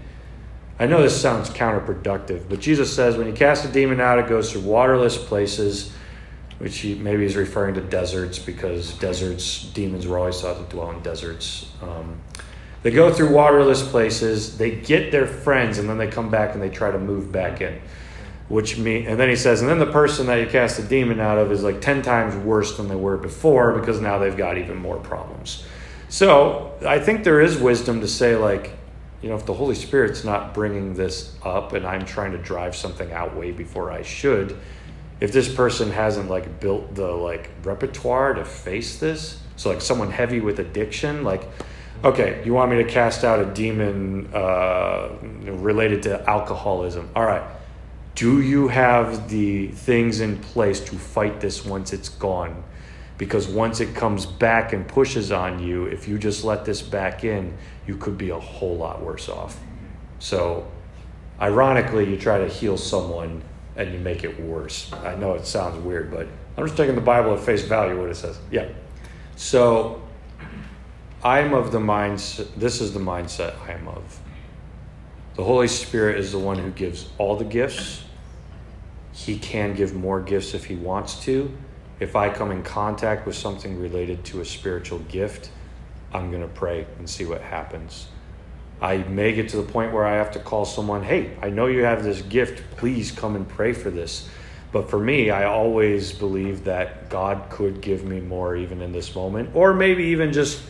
I 0.78 0.88
know 0.88 1.02
this 1.02 1.20
sounds 1.20 1.50
counterproductive, 1.50 2.50
but 2.50 2.60
Jesus 2.60 2.94
says 2.94 3.16
when 3.16 3.28
you 3.28 3.34
cast 3.34 3.64
a 3.66 3.70
demon 3.70 4.02
out, 4.02 4.20
it 4.20 4.28
goes 4.28 4.52
through 4.52 4.62
waterless 4.62 5.18
places, 5.18 5.94
which 6.58 6.80
he 6.80 6.96
maybe 6.96 7.24
he's 7.24 7.38
referring 7.38 7.76
to 7.76 7.82
deserts 7.82 8.38
because 8.40 8.94
deserts, 8.98 9.66
demons 9.74 10.06
were 10.06 10.20
always 10.20 10.42
thought 10.42 10.58
to 10.58 10.76
dwell 10.76 10.92
in 10.92 11.02
deserts. 11.02 11.72
Um, 11.82 12.20
they 12.84 12.92
go 12.92 13.12
through 13.12 13.34
waterless 13.34 13.88
places, 13.88 14.58
they 14.58 14.72
get 14.72 15.12
their 15.12 15.26
friends, 15.26 15.78
and 15.78 15.90
then 15.90 15.98
they 15.98 16.08
come 16.08 16.30
back 16.30 16.54
and 16.54 16.62
they 16.62 16.70
try 16.70 16.92
to 16.92 17.00
move 17.00 17.32
back 17.32 17.62
in 17.62 17.82
which 18.48 18.78
mean 18.78 19.08
and 19.08 19.20
then 19.20 19.28
he 19.28 19.36
says 19.36 19.62
and 19.62 19.70
then 19.70 19.80
the 19.80 19.86
person 19.86 20.28
that 20.28 20.36
you 20.36 20.46
cast 20.46 20.78
the 20.78 20.84
demon 20.84 21.20
out 21.20 21.38
of 21.38 21.52
is 21.52 21.64
like 21.64 21.82
10 21.82 22.02
times 22.02 22.36
worse 22.46 22.78
than 22.78 22.88
they 22.88 22.96
were 22.96 23.18
before 23.18 23.74
because 23.74 24.00
now 24.00 24.20
they've 24.20 24.38
got 24.38 24.58
even 24.58 24.78
more 24.78 24.98
problems. 24.98 25.66
So 26.10 26.74
i 26.86 27.00
think 27.00 27.24
there 27.24 27.42
is 27.42 27.58
wisdom 27.58 28.02
to 28.02 28.08
say 28.08 28.36
like 28.36 28.72
you 29.22 29.30
know 29.30 29.36
if 29.36 29.46
the 29.46 29.54
holy 29.54 29.76
spirit's 29.76 30.24
not 30.24 30.54
bringing 30.54 30.94
this 30.94 31.36
up 31.44 31.74
and 31.74 31.86
i'm 31.86 32.06
trying 32.06 32.32
to 32.34 32.38
drive 32.38 32.76
something 32.76 33.12
out 33.12 33.36
way 33.36 33.52
before 33.52 33.92
i 33.92 34.04
should 34.04 34.56
if 35.20 35.32
this 35.32 35.54
person 35.54 35.90
hasn't 35.90 36.30
like 36.30 36.60
built 36.60 36.94
the 36.94 37.08
like 37.08 37.50
repertoire 37.64 38.36
to 38.36 38.46
face 38.46 39.00
this 39.00 39.42
so 39.56 39.70
like 39.70 39.82
someone 39.82 40.12
heavy 40.12 40.42
with 40.42 40.60
addiction 40.60 41.24
like 41.24 41.48
okay 42.04 42.44
you 42.46 42.54
want 42.54 42.70
me 42.70 42.78
to 42.78 42.90
cast 42.90 43.24
out 43.24 43.40
a 43.40 43.46
demon 43.54 44.30
uh, 44.34 45.10
related 45.46 46.04
to 46.04 46.30
alcoholism. 46.30 47.10
All 47.16 47.26
right 47.26 47.44
do 48.16 48.42
you 48.42 48.70
have 48.70 49.30
the 49.30 49.68
things 49.68 50.22
in 50.22 50.38
place 50.38 50.80
to 50.80 50.96
fight 50.96 51.42
this 51.42 51.66
once 51.66 51.92
it's 51.92 52.08
gone? 52.08 52.64
Because 53.18 53.48
once 53.48 53.82
it 53.82 53.94
comes 53.94 54.26
back 54.26 54.72
and 54.72 54.88
pushes 54.88 55.34
on 55.34 55.62
you, 55.62 55.86
if 55.86 56.08
you 56.08 56.18
just 56.18 56.46
let 56.46 56.64
this 56.64 56.82
back 56.82 57.26
in, 57.26 57.58
you 57.86 57.98
could 57.98 58.18
be 58.18 58.30
a 58.30 58.40
whole 58.40 58.78
lot 58.78 59.02
worse 59.02 59.28
off. 59.28 59.60
So, 60.20 60.66
ironically, 61.42 62.10
you 62.10 62.18
try 62.18 62.38
to 62.40 62.48
heal 62.48 62.78
someone 62.78 63.42
and 63.76 63.92
you 63.94 64.00
make 64.00 64.24
it 64.24 64.40
worse. 64.40 64.92
I 64.94 65.16
know 65.16 65.34
it 65.34 65.46
sounds 65.46 65.78
weird, 65.84 66.10
but 66.10 66.28
I'm 66.58 66.66
just 66.66 66.78
taking 66.78 66.96
the 66.96 67.02
Bible 67.02 67.34
at 67.34 67.42
face 67.42 67.64
value 67.64 68.00
what 68.00 68.10
it 68.10 68.16
says. 68.16 68.40
Yeah. 68.50 68.70
So, 69.36 70.02
I'm 71.22 71.54
of 71.54 71.74
the 71.74 71.80
mindset, 71.80 72.48
this 72.56 72.80
is 72.80 72.94
the 72.94 73.00
mindset 73.00 73.60
I 73.68 73.74
am 73.74 73.90
of. 73.90 74.20
The 75.36 75.44
Holy 75.44 75.68
Spirit 75.68 76.18
is 76.18 76.32
the 76.32 76.40
one 76.40 76.58
who 76.58 76.72
gives 76.72 77.10
all 77.18 77.36
the 77.36 77.44
gifts 77.44 78.05
he 79.16 79.40
can 79.40 79.74
give 79.74 79.96
more 79.96 80.20
gifts 80.20 80.54
if 80.54 80.66
he 80.66 80.76
wants 80.76 81.22
to. 81.22 81.50
If 82.02 82.18
I 82.18 82.30
come 82.30 82.52
in 82.52 82.64
contact 82.64 83.26
with 83.26 83.36
something 83.36 83.80
related 83.80 84.26
to 84.26 84.42
a 84.42 84.46
spiritual 84.46 85.00
gift, 85.00 85.50
I'm 86.14 86.32
going 86.32 86.42
to 86.42 86.50
pray 86.50 86.86
and 87.00 87.10
see 87.10 87.24
what 87.24 87.40
happens. 87.42 88.08
I 88.82 88.98
may 88.98 89.32
get 89.34 89.48
to 89.50 89.58
the 89.58 89.64
point 89.64 89.94
where 89.94 90.06
I 90.06 90.16
have 90.16 90.32
to 90.32 90.40
call 90.40 90.66
someone, 90.66 91.02
hey, 91.02 91.32
I 91.42 91.50
know 91.50 91.68
you 91.68 91.86
have 91.86 92.04
this 92.04 92.22
gift. 92.24 92.62
Please 92.76 93.10
come 93.10 93.38
and 93.38 93.48
pray 93.48 93.72
for 93.72 93.90
this. 93.90 94.28
But 94.74 94.90
for 94.90 95.00
me, 95.00 95.30
I 95.30 95.46
always 95.46 96.12
believe 96.12 96.66
that 96.66 97.10
God 97.10 97.50
could 97.50 97.80
give 97.80 98.04
me 98.04 98.20
more 98.20 98.58
even 98.58 98.82
in 98.82 98.92
this 98.92 99.16
moment, 99.16 99.52
or 99.56 99.74
maybe 99.74 100.04
even 100.08 100.34
just 100.34 100.62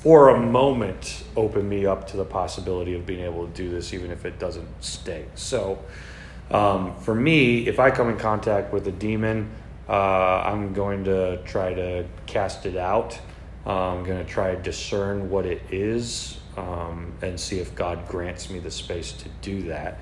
for 0.00 0.30
a 0.30 0.40
moment 0.40 1.24
open 1.36 1.68
me 1.68 1.84
up 1.84 2.06
to 2.08 2.16
the 2.16 2.24
possibility 2.24 2.94
of 2.94 3.04
being 3.04 3.22
able 3.22 3.46
to 3.46 3.52
do 3.52 3.68
this, 3.68 3.92
even 3.92 4.10
if 4.10 4.24
it 4.24 4.38
doesn't 4.38 4.82
stay. 4.82 5.26
So, 5.34 5.78
um, 6.50 6.96
for 7.00 7.14
me, 7.14 7.66
if 7.66 7.80
I 7.80 7.90
come 7.90 8.08
in 8.08 8.18
contact 8.18 8.72
with 8.72 8.86
a 8.86 8.92
demon, 8.92 9.50
uh, 9.88 10.42
I'm 10.44 10.72
going 10.72 11.04
to 11.04 11.42
try 11.44 11.74
to 11.74 12.06
cast 12.26 12.66
it 12.66 12.76
out. 12.76 13.18
Uh, 13.66 13.94
I'm 13.94 14.04
going 14.04 14.24
to 14.24 14.30
try 14.30 14.54
to 14.54 14.62
discern 14.62 15.28
what 15.28 15.44
it 15.46 15.62
is 15.70 16.38
um, 16.56 17.12
and 17.22 17.38
see 17.38 17.58
if 17.58 17.74
God 17.74 18.06
grants 18.08 18.48
me 18.48 18.58
the 18.58 18.70
space 18.70 19.12
to 19.12 19.28
do 19.42 19.62
that. 19.62 19.98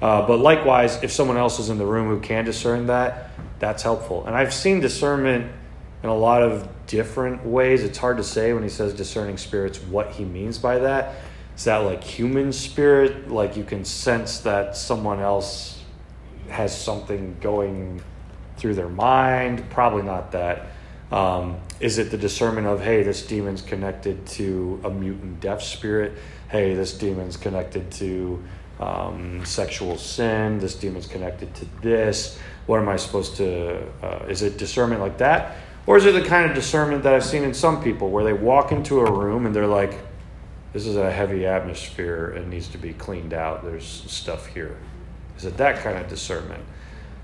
Uh, 0.00 0.26
but 0.26 0.38
likewise, 0.38 1.02
if 1.02 1.12
someone 1.12 1.36
else 1.36 1.58
is 1.58 1.68
in 1.68 1.78
the 1.78 1.84
room 1.84 2.08
who 2.08 2.20
can 2.20 2.44
discern 2.44 2.86
that, 2.86 3.30
that's 3.58 3.82
helpful. 3.82 4.24
And 4.26 4.34
I've 4.34 4.54
seen 4.54 4.80
discernment 4.80 5.50
in 6.02 6.08
a 6.08 6.16
lot 6.16 6.42
of 6.42 6.68
different 6.86 7.44
ways. 7.44 7.82
It's 7.82 7.98
hard 7.98 8.16
to 8.16 8.24
say 8.24 8.52
when 8.52 8.62
he 8.62 8.68
says 8.68 8.94
discerning 8.94 9.36
spirits 9.36 9.78
what 9.78 10.12
he 10.12 10.24
means 10.24 10.56
by 10.56 10.78
that. 10.78 11.16
Is 11.56 11.64
that 11.64 11.78
like 11.78 12.02
human 12.02 12.52
spirit? 12.52 13.30
Like 13.30 13.56
you 13.56 13.64
can 13.64 13.84
sense 13.84 14.38
that 14.40 14.76
someone 14.76 15.20
else 15.20 15.79
has 16.50 16.76
something 16.76 17.36
going 17.40 18.02
through 18.56 18.74
their 18.74 18.88
mind. 18.88 19.68
Probably 19.70 20.02
not 20.02 20.32
that. 20.32 20.66
Um, 21.10 21.58
is 21.80 21.98
it 21.98 22.10
the 22.10 22.18
discernment 22.18 22.66
of, 22.66 22.80
hey, 22.80 23.02
this 23.02 23.26
demon's 23.26 23.62
connected 23.62 24.26
to 24.28 24.80
a 24.84 24.90
mutant 24.90 25.40
deaf 25.40 25.62
spirit? 25.62 26.12
Hey, 26.48 26.74
this 26.74 26.96
demon's 26.96 27.36
connected 27.36 27.90
to 27.92 28.42
um, 28.80 29.44
sexual 29.44 29.96
sin. 29.96 30.58
This 30.58 30.74
demon's 30.74 31.06
connected 31.06 31.54
to 31.56 31.66
this. 31.82 32.38
What 32.66 32.80
am 32.80 32.88
I 32.88 32.96
supposed 32.96 33.36
to? 33.36 33.82
Uh, 34.02 34.24
is 34.28 34.42
it 34.42 34.56
discernment 34.56 35.00
like 35.00 35.18
that, 35.18 35.56
or 35.86 35.96
is 35.96 36.06
it 36.06 36.12
the 36.12 36.24
kind 36.24 36.48
of 36.48 36.54
discernment 36.54 37.02
that 37.02 37.14
I've 37.14 37.24
seen 37.24 37.44
in 37.44 37.54
some 37.54 37.82
people, 37.82 38.10
where 38.10 38.24
they 38.24 38.32
walk 38.32 38.72
into 38.72 39.00
a 39.00 39.10
room 39.10 39.46
and 39.46 39.54
they're 39.54 39.66
like, 39.66 39.98
"This 40.72 40.86
is 40.86 40.96
a 40.96 41.10
heavy 41.10 41.46
atmosphere. 41.46 42.32
It 42.36 42.46
needs 42.46 42.68
to 42.68 42.78
be 42.78 42.92
cleaned 42.92 43.34
out. 43.34 43.64
There's 43.64 43.84
stuff 44.06 44.46
here." 44.46 44.76
Is 45.40 45.46
it 45.46 45.56
that 45.56 45.82
kind 45.82 45.96
of 45.96 46.06
discernment? 46.06 46.62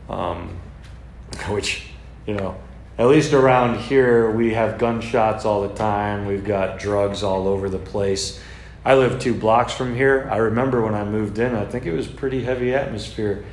Um, 0.09 0.59
which, 1.51 1.89
you 2.27 2.33
know, 2.33 2.57
at 2.97 3.09
least 3.09 3.35
around 3.35 3.79
here, 3.79 4.31
we 4.31 4.55
have 4.55 4.79
gunshots 4.79 5.45
all 5.45 5.69
the 5.69 5.75
time. 5.75 6.25
We've 6.25 6.45
got 6.45 6.79
drugs 6.79 7.23
all 7.23 7.47
over 7.47 7.69
the 7.69 7.79
place. 7.79 8.41
I 8.87 8.95
live 8.95 9.21
two 9.21 9.35
blocks 9.35 9.75
from 9.75 9.95
here. 9.95 10.27
I 10.33 10.39
remember 10.39 10.83
when 10.83 10.95
I 10.95 11.05
moved 11.05 11.39
in, 11.39 11.55
I 11.55 11.67
think 11.67 11.85
it 11.85 11.93
was 11.93 12.07
pretty 12.07 12.43
heavy 12.43 12.75
atmosphere. 12.75 13.45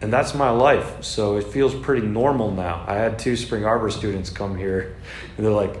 And 0.00 0.12
that's 0.12 0.34
my 0.34 0.50
life. 0.50 1.02
So 1.02 1.36
it 1.36 1.48
feels 1.48 1.74
pretty 1.74 2.06
normal 2.06 2.52
now. 2.52 2.84
I 2.86 2.94
had 2.94 3.18
two 3.18 3.34
Spring 3.34 3.64
Arbor 3.64 3.90
students 3.90 4.30
come 4.30 4.56
here, 4.56 4.94
and 5.36 5.44
they're 5.44 5.52
like, 5.52 5.74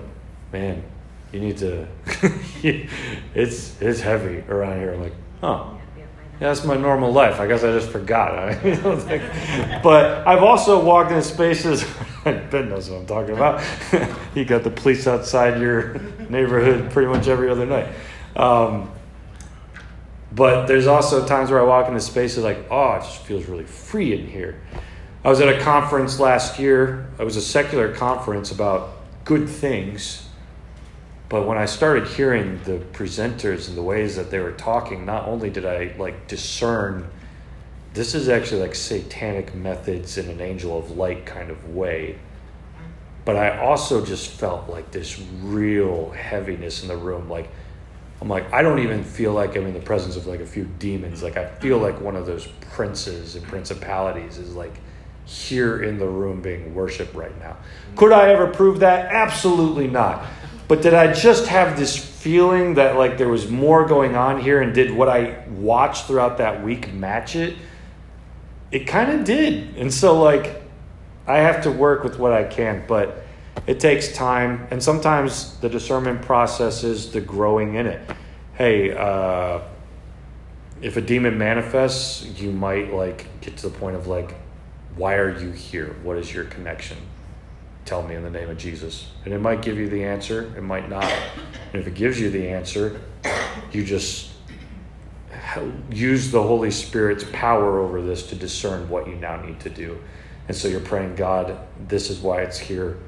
man, 0.52 0.82
you 1.30 1.38
need 1.38 1.58
to, 1.58 1.86
it's, 2.64 3.80
it's 3.80 4.00
heavy 4.00 4.38
around 4.48 4.80
here. 4.80 4.94
I'm 4.94 5.02
like, 5.02 5.14
huh. 5.40 5.75
Yeah, 6.38 6.48
that's 6.48 6.66
my 6.66 6.76
normal 6.76 7.12
life. 7.12 7.40
I 7.40 7.46
guess 7.46 7.64
I 7.64 7.72
just 7.72 7.88
forgot. 7.88 8.62
but 9.82 10.26
I've 10.26 10.42
also 10.42 10.84
walked 10.84 11.10
in 11.10 11.22
spaces. 11.22 11.82
Ben 12.24 12.68
knows 12.68 12.90
what 12.90 12.98
I'm 12.98 13.06
talking 13.06 13.34
about. 13.34 13.64
you 14.34 14.44
got 14.44 14.62
the 14.62 14.70
police 14.70 15.06
outside 15.06 15.58
your 15.60 15.94
neighborhood 16.28 16.90
pretty 16.90 17.08
much 17.08 17.26
every 17.26 17.48
other 17.48 17.64
night. 17.64 17.88
Um, 18.34 18.90
but 20.32 20.66
there's 20.66 20.86
also 20.86 21.26
times 21.26 21.50
where 21.50 21.60
I 21.60 21.62
walk 21.62 21.88
into 21.88 22.00
spaces 22.00 22.44
like, 22.44 22.66
oh, 22.70 22.96
it 22.96 23.00
just 23.00 23.24
feels 23.24 23.46
really 23.46 23.64
free 23.64 24.12
in 24.12 24.26
here. 24.26 24.60
I 25.24 25.30
was 25.30 25.40
at 25.40 25.48
a 25.48 25.58
conference 25.60 26.20
last 26.20 26.58
year. 26.58 27.08
It 27.18 27.24
was 27.24 27.36
a 27.36 27.42
secular 27.42 27.94
conference 27.94 28.50
about 28.50 28.92
good 29.24 29.48
things. 29.48 30.25
But 31.28 31.46
when 31.46 31.58
I 31.58 31.66
started 31.66 32.06
hearing 32.06 32.60
the 32.64 32.78
presenters 32.92 33.68
and 33.68 33.76
the 33.76 33.82
ways 33.82 34.16
that 34.16 34.30
they 34.30 34.38
were 34.38 34.52
talking, 34.52 35.04
not 35.04 35.26
only 35.26 35.50
did 35.50 35.66
I 35.66 35.94
like 35.98 36.28
discern 36.28 37.08
this 37.96 38.14
is 38.14 38.28
actually 38.28 38.60
like 38.60 38.74
satanic 38.74 39.54
methods 39.54 40.18
in 40.18 40.28
an 40.28 40.42
angel 40.42 40.78
of 40.78 40.98
light 40.98 41.24
kind 41.24 41.50
of 41.50 41.70
way. 41.70 42.18
But 43.24 43.36
I 43.36 43.58
also 43.58 44.04
just 44.04 44.30
felt 44.30 44.68
like 44.68 44.90
this 44.90 45.18
real 45.42 46.10
heaviness 46.10 46.82
in 46.82 46.88
the 46.88 46.96
room. 46.96 47.30
Like, 47.30 47.48
I'm 48.20 48.28
like, 48.28 48.52
I 48.52 48.60
don't 48.60 48.80
even 48.80 49.02
feel 49.02 49.32
like 49.32 49.56
I'm 49.56 49.66
in 49.66 49.72
the 49.72 49.80
presence 49.80 50.14
of 50.14 50.26
like 50.26 50.40
a 50.40 50.46
few 50.46 50.64
demons. 50.78 51.22
Like 51.22 51.38
I 51.38 51.46
feel 51.46 51.78
like 51.78 51.98
one 51.98 52.16
of 52.16 52.26
those 52.26 52.46
princes 52.72 53.34
and 53.34 53.46
principalities 53.46 54.36
is 54.36 54.54
like 54.54 54.78
here 55.24 55.82
in 55.82 55.98
the 55.98 56.06
room 56.06 56.42
being 56.42 56.74
worshiped 56.74 57.14
right 57.14 57.36
now. 57.40 57.56
Could 57.96 58.12
I 58.12 58.28
ever 58.28 58.46
prove 58.46 58.80
that? 58.80 59.10
Absolutely 59.10 59.88
not. 59.88 60.26
But 60.68 60.82
did 60.82 60.94
I 60.94 61.12
just 61.12 61.46
have 61.46 61.78
this 61.78 61.96
feeling 61.96 62.74
that 62.74 62.96
like 62.96 63.18
there 63.18 63.28
was 63.28 63.48
more 63.50 63.86
going 63.86 64.16
on 64.16 64.40
here 64.40 64.60
and 64.60 64.74
did 64.74 64.92
what 64.92 65.08
I 65.08 65.44
watched 65.48 66.06
throughout 66.06 66.38
that 66.38 66.64
week 66.64 66.92
match 66.92 67.36
it? 67.36 67.56
It 68.72 68.80
kind 68.86 69.12
of 69.12 69.24
did. 69.24 69.76
And 69.76 69.92
so 69.92 70.20
like 70.20 70.62
I 71.26 71.38
have 71.38 71.62
to 71.62 71.70
work 71.70 72.04
with 72.04 72.18
what 72.18 72.32
I 72.32 72.44
can, 72.44 72.84
but 72.86 73.24
it 73.66 73.80
takes 73.80 74.12
time, 74.12 74.68
and 74.70 74.82
sometimes 74.82 75.56
the 75.58 75.68
discernment 75.68 76.22
process 76.22 76.84
is 76.84 77.10
the 77.10 77.20
growing 77.20 77.74
in 77.74 77.86
it. 77.86 78.00
Hey, 78.54 78.92
uh, 78.96 79.60
if 80.82 80.96
a 80.96 81.00
demon 81.00 81.36
manifests, 81.36 82.24
you 82.38 82.52
might 82.52 82.92
like 82.92 83.26
get 83.40 83.56
to 83.56 83.68
the 83.68 83.76
point 83.76 83.96
of 83.96 84.06
like, 84.06 84.34
why 84.94 85.14
are 85.14 85.36
you 85.36 85.50
here? 85.50 85.96
What 86.02 86.16
is 86.16 86.32
your 86.32 86.44
connection? 86.44 86.98
Tell 87.86 88.02
me 88.02 88.14
in 88.14 88.22
the 88.22 88.30
name 88.30 88.50
of 88.50 88.58
Jesus. 88.58 89.06
And 89.24 89.32
it 89.32 89.40
might 89.40 89.62
give 89.62 89.78
you 89.78 89.88
the 89.88 90.04
answer, 90.04 90.52
it 90.56 90.62
might 90.62 90.90
not. 90.90 91.10
And 91.72 91.80
if 91.80 91.86
it 91.86 91.94
gives 91.94 92.20
you 92.20 92.30
the 92.30 92.48
answer, 92.48 93.00
you 93.72 93.84
just 93.84 94.30
use 95.90 96.30
the 96.30 96.42
Holy 96.42 96.70
Spirit's 96.70 97.24
power 97.32 97.78
over 97.80 98.02
this 98.02 98.26
to 98.28 98.34
discern 98.34 98.88
what 98.90 99.06
you 99.06 99.14
now 99.14 99.40
need 99.40 99.60
to 99.60 99.70
do. 99.70 99.98
And 100.48 100.56
so 100.56 100.68
you're 100.68 100.80
praying, 100.80 101.16
God, 101.16 101.58
this 101.88 102.10
is 102.10 102.20
why 102.20 102.42
it's 102.42 102.58
here 102.58 102.98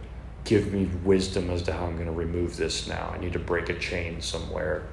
give 0.48 0.72
me 0.72 0.86
wisdom 1.04 1.50
as 1.50 1.62
to 1.62 1.72
how 1.72 1.84
I'm 1.84 1.96
going 1.96 2.06
to 2.06 2.12
remove 2.12 2.56
this 2.56 2.88
now. 2.88 3.12
I 3.14 3.18
need 3.18 3.34
to 3.34 3.38
break 3.38 3.68
a 3.68 3.78
chain 3.78 4.22
somewhere 4.22 4.86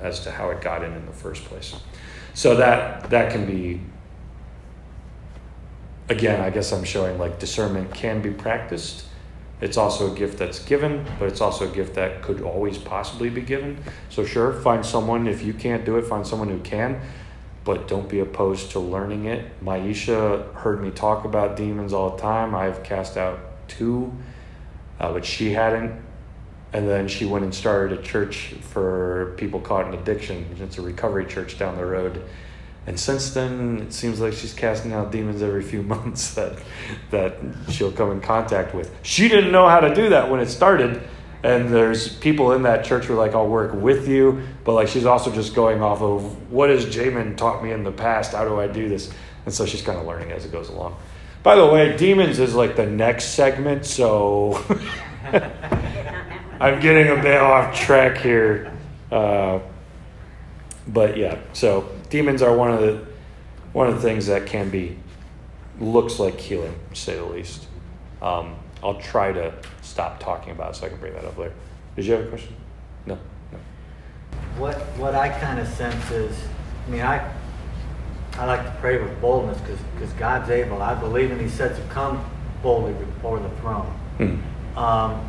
as 0.00 0.18
to 0.20 0.32
how 0.32 0.50
it 0.50 0.60
got 0.60 0.82
in 0.82 0.92
in 0.92 1.06
the 1.06 1.12
first 1.12 1.44
place. 1.44 1.76
So 2.34 2.56
that 2.56 3.08
that 3.10 3.30
can 3.30 3.46
be 3.46 3.80
again, 6.08 6.40
I 6.40 6.50
guess 6.50 6.72
I'm 6.72 6.84
showing 6.84 7.18
like 7.18 7.38
discernment 7.38 7.94
can 7.94 8.20
be 8.20 8.30
practiced. 8.30 9.04
It's 9.60 9.76
also 9.76 10.12
a 10.12 10.14
gift 10.14 10.38
that's 10.38 10.58
given, 10.58 11.06
but 11.18 11.28
it's 11.28 11.40
also 11.40 11.70
a 11.70 11.74
gift 11.74 11.94
that 11.94 12.22
could 12.22 12.42
always 12.42 12.76
possibly 12.76 13.30
be 13.30 13.40
given. 13.40 13.82
So 14.10 14.24
sure, 14.24 14.52
find 14.52 14.84
someone 14.84 15.26
if 15.26 15.42
you 15.42 15.54
can't 15.54 15.84
do 15.84 15.96
it, 15.96 16.06
find 16.06 16.26
someone 16.26 16.48
who 16.48 16.60
can, 16.60 17.00
but 17.64 17.88
don't 17.88 18.08
be 18.08 18.20
opposed 18.20 18.72
to 18.72 18.80
learning 18.80 19.24
it. 19.24 19.64
Maisha 19.64 20.52
heard 20.54 20.82
me 20.82 20.90
talk 20.90 21.24
about 21.24 21.56
demons 21.56 21.92
all 21.92 22.16
the 22.16 22.22
time. 22.22 22.54
I've 22.54 22.82
cast 22.82 23.16
out 23.16 23.38
two 23.68 24.12
uh, 24.98 25.12
but 25.12 25.24
she 25.24 25.52
hadn't. 25.52 26.04
And 26.72 26.88
then 26.88 27.08
she 27.08 27.24
went 27.24 27.44
and 27.44 27.54
started 27.54 27.98
a 27.98 28.02
church 28.02 28.54
for 28.60 29.34
people 29.38 29.60
caught 29.60 29.86
in 29.86 29.94
addiction. 29.94 30.44
It's 30.60 30.78
a 30.78 30.82
recovery 30.82 31.24
church 31.24 31.58
down 31.58 31.76
the 31.76 31.86
road. 31.86 32.22
And 32.86 32.98
since 32.98 33.30
then, 33.30 33.78
it 33.80 33.92
seems 33.92 34.20
like 34.20 34.32
she's 34.32 34.52
casting 34.52 34.92
out 34.92 35.10
demons 35.10 35.42
every 35.42 35.62
few 35.62 35.82
months 35.94 36.34
that 36.34 36.58
that 37.10 37.36
she'll 37.70 37.92
come 37.92 38.12
in 38.12 38.20
contact 38.20 38.74
with. 38.74 38.94
She 39.02 39.28
didn't 39.28 39.52
know 39.52 39.68
how 39.68 39.80
to 39.80 39.94
do 39.94 40.10
that 40.10 40.30
when 40.30 40.40
it 40.40 40.46
started, 40.46 41.02
and 41.42 41.68
there's 41.68 42.14
people 42.16 42.52
in 42.52 42.62
that 42.62 42.84
church 42.84 43.06
who 43.06 43.14
are 43.14 43.16
like, 43.16 43.34
"I'll 43.34 43.48
work 43.48 43.74
with 43.74 44.08
you," 44.08 44.42
but 44.64 44.74
like 44.74 44.88
she's 44.88 45.06
also 45.06 45.32
just 45.32 45.54
going 45.54 45.82
off 45.82 46.00
of 46.00 46.52
what 46.52 46.70
has 46.70 46.86
Jamin 46.86 47.36
taught 47.36 47.62
me 47.62 47.72
in 47.72 47.82
the 47.82 47.92
past. 47.92 48.32
How 48.32 48.44
do 48.44 48.60
I 48.60 48.68
do 48.68 48.88
this? 48.88 49.12
And 49.44 49.54
so 49.54 49.66
she's 49.66 49.82
kind 49.82 49.98
of 49.98 50.06
learning 50.06 50.32
as 50.32 50.44
it 50.44 50.52
goes 50.52 50.68
along. 50.68 50.96
By 51.42 51.54
the 51.54 51.66
way, 51.66 51.96
demons 51.96 52.40
is 52.40 52.54
like 52.54 52.74
the 52.74 52.86
next 52.86 53.26
segment, 53.34 53.86
so 53.86 54.64
I'm 56.60 56.80
getting 56.80 57.16
a 57.16 57.22
bit 57.22 57.40
off 57.40 57.78
track 57.78 58.18
here. 58.18 58.72
Uh, 59.12 59.60
but 60.88 61.16
yeah, 61.16 61.38
so 61.52 61.88
demons 62.16 62.40
are 62.40 62.56
one 62.56 62.70
of 62.70 62.80
the 62.80 63.04
one 63.74 63.86
of 63.88 63.94
the 63.94 64.00
things 64.00 64.26
that 64.26 64.46
can 64.46 64.70
be 64.70 64.96
looks 65.78 66.18
like 66.18 66.40
healing, 66.40 66.74
to 66.88 66.96
say 66.96 67.14
the 67.16 67.24
least. 67.24 67.66
Um, 68.22 68.56
I'll 68.82 68.98
try 68.98 69.32
to 69.32 69.52
stop 69.82 70.18
talking 70.18 70.52
about 70.52 70.70
it 70.70 70.76
so 70.76 70.86
I 70.86 70.88
can 70.88 70.98
bring 70.98 71.12
that 71.12 71.26
up 71.26 71.36
later. 71.36 71.52
Did 71.94 72.06
you 72.06 72.14
have 72.14 72.24
a 72.24 72.28
question? 72.28 72.54
No. 73.04 73.18
no. 73.52 73.58
What 74.56 74.76
what 74.96 75.14
I 75.14 75.28
kind 75.28 75.58
of 75.58 75.68
sense 75.68 76.10
is, 76.10 76.34
I 76.86 76.90
mean, 76.90 77.02
I 77.02 77.30
I 78.38 78.46
like 78.46 78.64
to 78.64 78.74
pray 78.80 78.96
with 78.96 79.20
boldness 79.20 79.60
because 79.60 79.80
because 79.94 80.12
God's 80.14 80.48
able. 80.48 80.80
I 80.80 80.94
believe 80.94 81.30
and 81.30 81.40
He 81.40 81.50
said 81.50 81.76
to 81.76 81.82
come 81.92 82.24
boldly 82.62 82.94
before 82.94 83.40
the 83.40 83.50
throne. 83.60 83.92
Mm-hmm. 84.18 84.78
Um, 84.78 85.28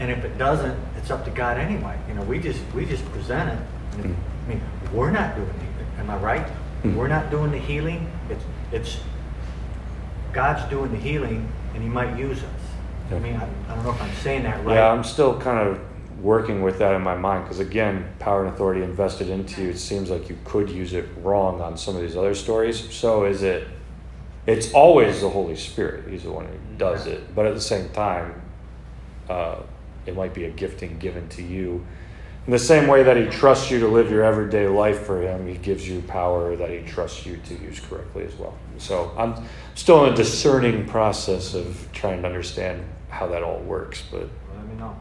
and 0.00 0.10
if 0.10 0.24
it 0.24 0.38
doesn't, 0.38 0.76
it's 0.96 1.12
up 1.12 1.24
to 1.24 1.30
God 1.30 1.56
anyway. 1.56 1.96
You 2.08 2.14
know, 2.14 2.22
we 2.22 2.40
just 2.40 2.60
we 2.74 2.84
just 2.84 3.04
present 3.12 3.50
it. 3.50 3.98
Mm-hmm. 3.98 4.14
I 4.44 4.48
mean, 4.48 4.62
we're 4.92 5.12
not 5.12 5.36
doing 5.36 5.48
it. 5.48 5.67
Am 5.98 6.10
I 6.10 6.16
right? 6.16 6.46
Mm-hmm. 6.46 6.96
We're 6.96 7.08
not 7.08 7.30
doing 7.30 7.50
the 7.50 7.58
healing. 7.58 8.10
It's 8.30 8.44
it's 8.72 9.00
God's 10.32 10.68
doing 10.70 10.90
the 10.92 10.98
healing, 10.98 11.50
and 11.74 11.82
He 11.82 11.88
might 11.88 12.16
use 12.18 12.38
us. 12.38 12.60
I 13.10 13.18
mean, 13.18 13.36
I, 13.36 13.48
I 13.68 13.74
don't 13.74 13.84
know 13.84 13.90
if 13.90 14.02
I'm 14.02 14.14
saying 14.16 14.42
that 14.42 14.64
right. 14.64 14.74
Yeah, 14.74 14.92
I'm 14.92 15.02
still 15.02 15.40
kind 15.40 15.66
of 15.66 15.80
working 16.20 16.62
with 16.62 16.78
that 16.78 16.94
in 16.94 17.02
my 17.02 17.16
mind 17.16 17.44
because 17.44 17.60
again 17.60 18.04
power 18.18 18.44
and 18.44 18.52
authority 18.52 18.82
invested 18.82 19.28
into 19.28 19.62
you 19.62 19.70
it 19.70 19.78
seems 19.78 20.10
like 20.10 20.28
you 20.28 20.36
could 20.44 20.68
use 20.68 20.92
it 20.92 21.08
wrong 21.22 21.60
on 21.60 21.76
some 21.76 21.94
of 21.94 22.02
these 22.02 22.16
other 22.16 22.34
stories 22.34 22.92
so 22.92 23.24
is 23.24 23.42
it 23.42 23.68
it's 24.46 24.72
always 24.72 25.20
the 25.20 25.28
holy 25.28 25.54
spirit 25.54 26.08
he's 26.08 26.24
the 26.24 26.30
one 26.30 26.44
who 26.44 26.56
does 26.76 27.06
it 27.06 27.34
but 27.36 27.46
at 27.46 27.54
the 27.54 27.60
same 27.60 27.88
time 27.90 28.42
uh, 29.28 29.60
it 30.06 30.16
might 30.16 30.34
be 30.34 30.44
a 30.44 30.50
gifting 30.50 30.98
given 30.98 31.28
to 31.28 31.42
you 31.42 31.86
in 32.48 32.52
the 32.52 32.58
same 32.58 32.88
way 32.88 33.02
that 33.02 33.18
he 33.18 33.26
trusts 33.26 33.70
you 33.70 33.78
to 33.78 33.86
live 33.86 34.10
your 34.10 34.24
everyday 34.24 34.66
life 34.66 35.02
for 35.04 35.20
him 35.20 35.46
he 35.46 35.58
gives 35.58 35.86
you 35.86 36.00
power 36.02 36.56
that 36.56 36.70
he 36.70 36.80
trusts 36.80 37.26
you 37.26 37.36
to 37.44 37.54
use 37.56 37.78
correctly 37.78 38.24
as 38.24 38.34
well 38.36 38.56
so 38.78 39.14
i'm 39.18 39.34
still 39.74 40.06
in 40.06 40.14
a 40.14 40.16
discerning 40.16 40.86
process 40.86 41.52
of 41.52 41.86
trying 41.92 42.22
to 42.22 42.26
understand 42.26 42.82
how 43.10 43.26
that 43.26 43.42
all 43.42 43.60
works 43.60 44.02
but 44.10 44.28
let 44.56 44.66
me 44.66 44.74
know 44.76 44.98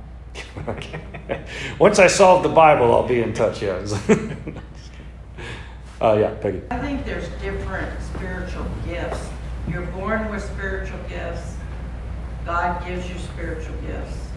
Once 1.79 1.97
I 1.97 2.05
solve 2.05 2.43
the 2.43 2.49
Bible, 2.49 2.93
I'll 2.93 3.07
be 3.07 3.23
in 3.23 3.33
touch. 3.33 3.63
Yeah. 3.63 3.73
uh, 5.99 6.13
yeah, 6.13 6.35
Peggy. 6.35 6.61
I 6.69 6.77
think 6.77 7.05
there's 7.05 7.27
different 7.41 7.99
spiritual 8.03 8.67
gifts. 8.85 9.29
You're 9.67 9.87
born 9.87 10.29
with 10.29 10.43
spiritual 10.43 10.99
gifts, 11.09 11.55
God 12.45 12.85
gives 12.87 13.09
you 13.09 13.17
spiritual 13.19 13.75
gifts. 13.85 14.27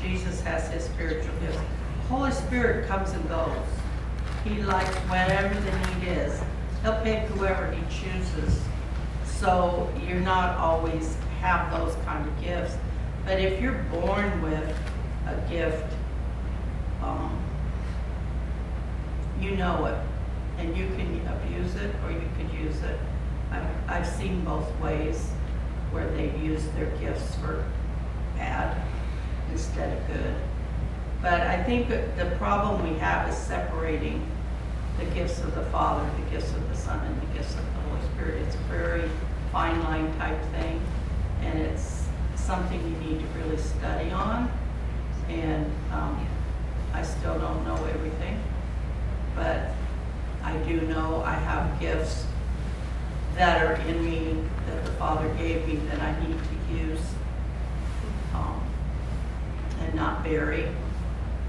Jesus 0.00 0.40
has 0.40 0.72
his 0.72 0.84
spiritual 0.84 1.34
gifts. 1.40 1.58
Holy 2.08 2.32
Spirit 2.32 2.88
comes 2.88 3.10
and 3.10 3.28
goes. 3.28 3.50
He 4.42 4.62
likes 4.62 4.94
whatever 5.10 5.54
the 5.60 5.70
need 5.78 6.08
is. 6.16 6.40
He'll 6.82 6.98
pick 7.02 7.24
whoever 7.28 7.70
he 7.70 7.82
chooses. 7.90 8.62
So 9.26 9.92
you're 10.06 10.20
not 10.20 10.56
always 10.56 11.16
have 11.40 11.70
those 11.70 11.94
kind 12.06 12.26
of 12.26 12.42
gifts. 12.42 12.76
But 13.26 13.40
if 13.40 13.60
you're 13.60 13.82
born 13.90 14.40
with 14.40 14.74
a 15.26 15.36
gift, 15.50 15.92
um, 17.02 17.38
you 19.38 19.50
know 19.56 19.84
it, 19.84 19.98
and 20.58 20.74
you 20.74 20.86
can 20.96 21.20
abuse 21.26 21.74
it 21.76 21.94
or 22.04 22.10
you 22.10 22.28
could 22.38 22.50
use 22.58 22.80
it. 22.82 22.98
I've, 23.50 23.66
I've 23.86 24.06
seen 24.06 24.44
both 24.44 24.74
ways 24.80 25.30
where 25.90 26.10
they've 26.12 26.36
used 26.42 26.74
their 26.74 26.90
gifts 26.98 27.34
for 27.36 27.66
bad 28.34 28.80
instead 29.52 29.96
of 29.96 30.06
good. 30.06 30.34
But 31.20 31.40
I 31.40 31.62
think 31.64 31.88
the 31.88 32.34
problem 32.38 32.88
we 32.88 32.98
have 33.00 33.28
is 33.28 33.36
separating 33.36 34.24
the 34.98 35.04
gifts 35.06 35.40
of 35.40 35.54
the 35.54 35.64
Father, 35.64 36.08
the 36.24 36.30
gifts 36.30 36.52
of 36.52 36.68
the 36.68 36.76
Son, 36.76 37.04
and 37.04 37.22
the 37.22 37.38
gifts 37.38 37.54
of 37.54 37.64
the 37.64 37.80
Holy 37.80 38.00
Spirit. 38.14 38.42
It's 38.46 38.54
a 38.54 38.58
very 38.70 39.08
fine 39.52 39.82
line 39.84 40.16
type 40.18 40.40
thing, 40.52 40.80
and 41.42 41.58
it's 41.58 42.06
something 42.36 42.80
you 42.80 43.08
need 43.08 43.20
to 43.20 43.26
really 43.38 43.56
study 43.56 44.10
on. 44.10 44.50
And 45.28 45.66
um, 45.92 46.26
I 46.94 47.02
still 47.02 47.38
don't 47.38 47.64
know 47.64 47.76
everything, 47.86 48.40
but 49.34 49.72
I 50.42 50.56
do 50.58 50.80
know 50.82 51.22
I 51.24 51.34
have 51.34 51.78
gifts 51.80 52.26
that 53.34 53.64
are 53.64 53.74
in 53.86 54.04
me 54.04 54.36
that 54.66 54.84
the 54.84 54.92
Father 54.92 55.28
gave 55.34 55.66
me 55.68 55.76
that 55.90 56.00
I 56.00 56.18
need 56.26 56.36
to 56.36 56.74
use 56.74 57.00
um, 58.34 58.60
and 59.80 59.94
not 59.94 60.24
bury, 60.24 60.68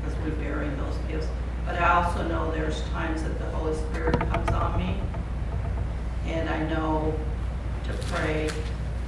because 0.02 0.18
we 0.24 0.32
bury 0.32 0.70
those 0.70 0.96
gifts. 1.08 1.28
But 1.66 1.82
I 1.82 2.04
also 2.04 2.28
know 2.28 2.52
there's 2.52 2.82
times 2.90 3.24
that 3.24 3.38
the 3.38 3.46
Holy 3.46 3.76
Spirit 3.76 4.20
comes 4.32 4.50
on 4.50 4.80
me, 4.80 5.00
and 6.26 6.50
I 6.50 6.68
know 6.70 7.14
to 7.86 7.94
pray. 8.08 8.50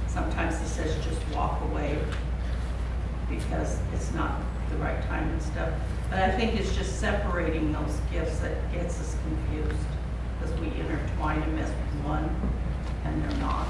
Sometimes 0.06 0.60
He 0.60 0.66
says, 0.66 0.94
just 1.04 1.20
walk 1.34 1.60
away, 1.70 1.98
because 3.28 3.78
it's 3.94 4.12
not 4.12 4.40
the 4.70 4.76
right 4.76 5.02
time 5.08 5.28
and 5.30 5.42
stuff. 5.42 5.70
But 6.10 6.18
I 6.18 6.30
think 6.30 6.60
it's 6.60 6.74
just 6.76 7.00
separating 7.00 7.72
those 7.72 7.98
gifts 8.12 8.38
that 8.40 8.72
gets 8.72 9.00
us 9.00 9.16
confused, 9.22 9.86
because 10.38 10.60
we 10.60 10.66
intertwine 10.78 11.40
them 11.40 11.58
as 11.58 11.70
one, 12.04 12.28
and 13.04 13.22
they're 13.22 13.38
not. 13.38 13.66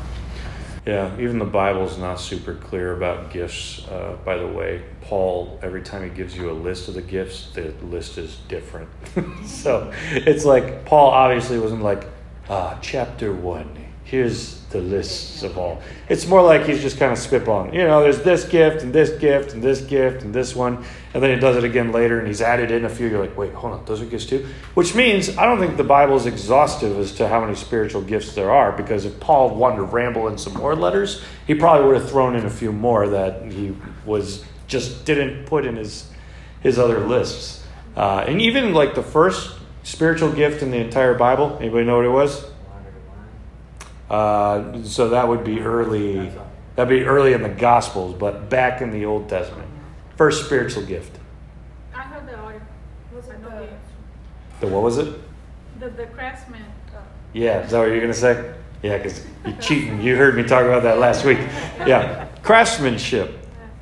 Yeah, 0.85 1.17
even 1.21 1.39
the 1.39 1.45
Bible's 1.45 1.97
not 1.97 2.17
super 2.17 2.55
clear 2.55 2.97
about 2.97 3.31
gifts. 3.31 3.87
Uh, 3.87 4.17
by 4.25 4.37
the 4.37 4.47
way, 4.47 4.83
Paul, 5.03 5.61
every 5.63 5.83
time 5.83 6.03
he 6.03 6.09
gives 6.09 6.37
you 6.37 6.51
a 6.51 6.53
list 6.53 6.89
of 6.89 6.95
the 6.95 7.03
gifts, 7.03 7.51
the 7.55 7.73
list 7.83 8.19
is 8.19 8.37
different. 8.49 8.89
so 9.45 9.93
it's 10.11 10.45
like 10.45 10.85
Paul 10.85 11.11
obviously 11.11 11.61
wasn't 11.61 11.83
like, 11.83 12.09
ah, 12.49 12.79
chapter 12.83 13.33
one, 13.33 13.82
here's 14.05 14.61
the 14.71 14.81
lists 14.81 15.43
of 15.43 15.59
all. 15.59 15.81
It's 16.09 16.27
more 16.27 16.43
like 16.43 16.65
he's 16.67 16.83
just 16.83 16.99
kind 16.99 17.13
of 17.13 17.19
spitballing. 17.19 17.75
You 17.75 17.85
know, 17.85 18.03
there's 18.03 18.23
this 18.23 18.45
gift 18.45 18.83
and 18.83 18.93
this 18.93 19.11
gift 19.19 19.53
and 19.53 19.63
this 19.63 19.81
gift 19.81 20.23
and 20.23 20.35
this 20.35 20.57
one, 20.57 20.85
and 21.15 21.23
then 21.23 21.35
he 21.35 21.41
does 21.41 21.57
it 21.57 21.65
again 21.65 21.93
later 21.93 22.19
and 22.19 22.27
he's 22.27 22.41
added 22.41 22.71
in 22.71 22.85
a 22.85 22.89
few. 22.89 23.09
You're 23.09 23.21
like, 23.21 23.37
wait, 23.37 23.53
hold 23.53 23.75
on, 23.75 23.85
those 23.85 24.01
are 24.01 24.07
gifts 24.07 24.27
too? 24.27 24.47
Which 24.75 24.95
means 24.95 25.37
I 25.37 25.47
don't 25.47 25.59
think 25.59 25.77
the 25.77 25.85
Bible 25.85 26.17
is 26.17 26.27
exhaustive 26.27 26.99
as 26.99 27.13
to 27.17 27.29
how 27.29 27.41
many 27.41 27.55
spiritual 27.55 28.03
gifts 28.03 28.35
there 28.35 28.51
are, 28.51 28.73
because 28.73 29.05
if 29.05 29.19
Paul 29.21 29.55
wanted 29.55 29.77
to 29.77 29.83
ramble 29.85 30.29
in 30.29 30.39
some 30.39 30.55
more 30.55 30.75
letters, 30.75 31.23
he 31.47 31.55
probably 31.55 31.87
would 31.87 31.97
have 31.97 32.11
thrown 32.11 32.35
in 32.35 32.45
a 32.45 32.51
few 32.51 32.73
more 32.73 33.09
that 33.09 33.53
he 33.53 33.77
was 34.05 34.45
just 34.67 35.05
didn't 35.05 35.47
put 35.47 35.67
in 35.67 35.77
his 35.77 36.09
his 36.61 36.79
other 36.79 37.01
lists. 37.01 37.65
Uh, 37.97 38.25
and 38.27 38.41
even 38.41 38.73
like 38.73 38.95
the 38.95 39.03
first 39.03 39.59
spiritual 39.83 40.33
gift 40.33 40.63
in 40.63 40.71
the 40.71 40.79
entire 40.79 41.15
Bible, 41.15 41.57
anybody 41.61 41.85
know 41.85 41.97
what 41.97 42.07
it 42.07 42.11
was? 42.11 42.52
Uh, 44.13 44.83
so 44.85 45.09
that 45.09 45.27
would 45.27 45.43
be 45.43 45.61
early. 45.61 46.31
That'd 46.77 46.89
be 46.91 47.05
early 47.05 47.33
in 47.33 47.43
the 47.43 47.49
Gospels, 47.49 48.15
but 48.15 48.49
back 48.51 48.81
in 48.83 48.91
the 48.91 49.07
Old 49.07 49.29
Testament. 49.29 49.69
First 50.17 50.45
spiritual 50.45 50.85
gift. 50.85 51.19
I 51.95 52.03
heard 52.03 52.29
the 52.29 52.41
order. 52.41 52.63
Was 53.15 53.29
it 53.29 53.43
the, 53.43 53.49
the, 53.51 53.69
The 54.61 54.67
what 54.67 54.83
was 54.83 54.99
it? 54.99 55.15
the, 55.81 55.89
the 55.91 56.07
craftsman. 56.07 56.63
Yeah, 57.33 57.65
is 57.65 57.71
that 57.71 57.79
what 57.79 57.89
you're 57.89 58.01
gonna 58.01 58.13
say? 58.13 58.53
Yeah, 58.83 58.99
because 58.99 59.25
you're 59.47 59.57
cheating. 59.57 60.03
You 60.03 60.17
heard 60.17 60.37
me 60.37 60.43
talk 60.43 60.65
about 60.65 60.83
that 60.83 60.99
last 60.99 61.25
week. 61.25 61.39
Yeah, 61.87 62.27
craftsmanship. 62.43 63.31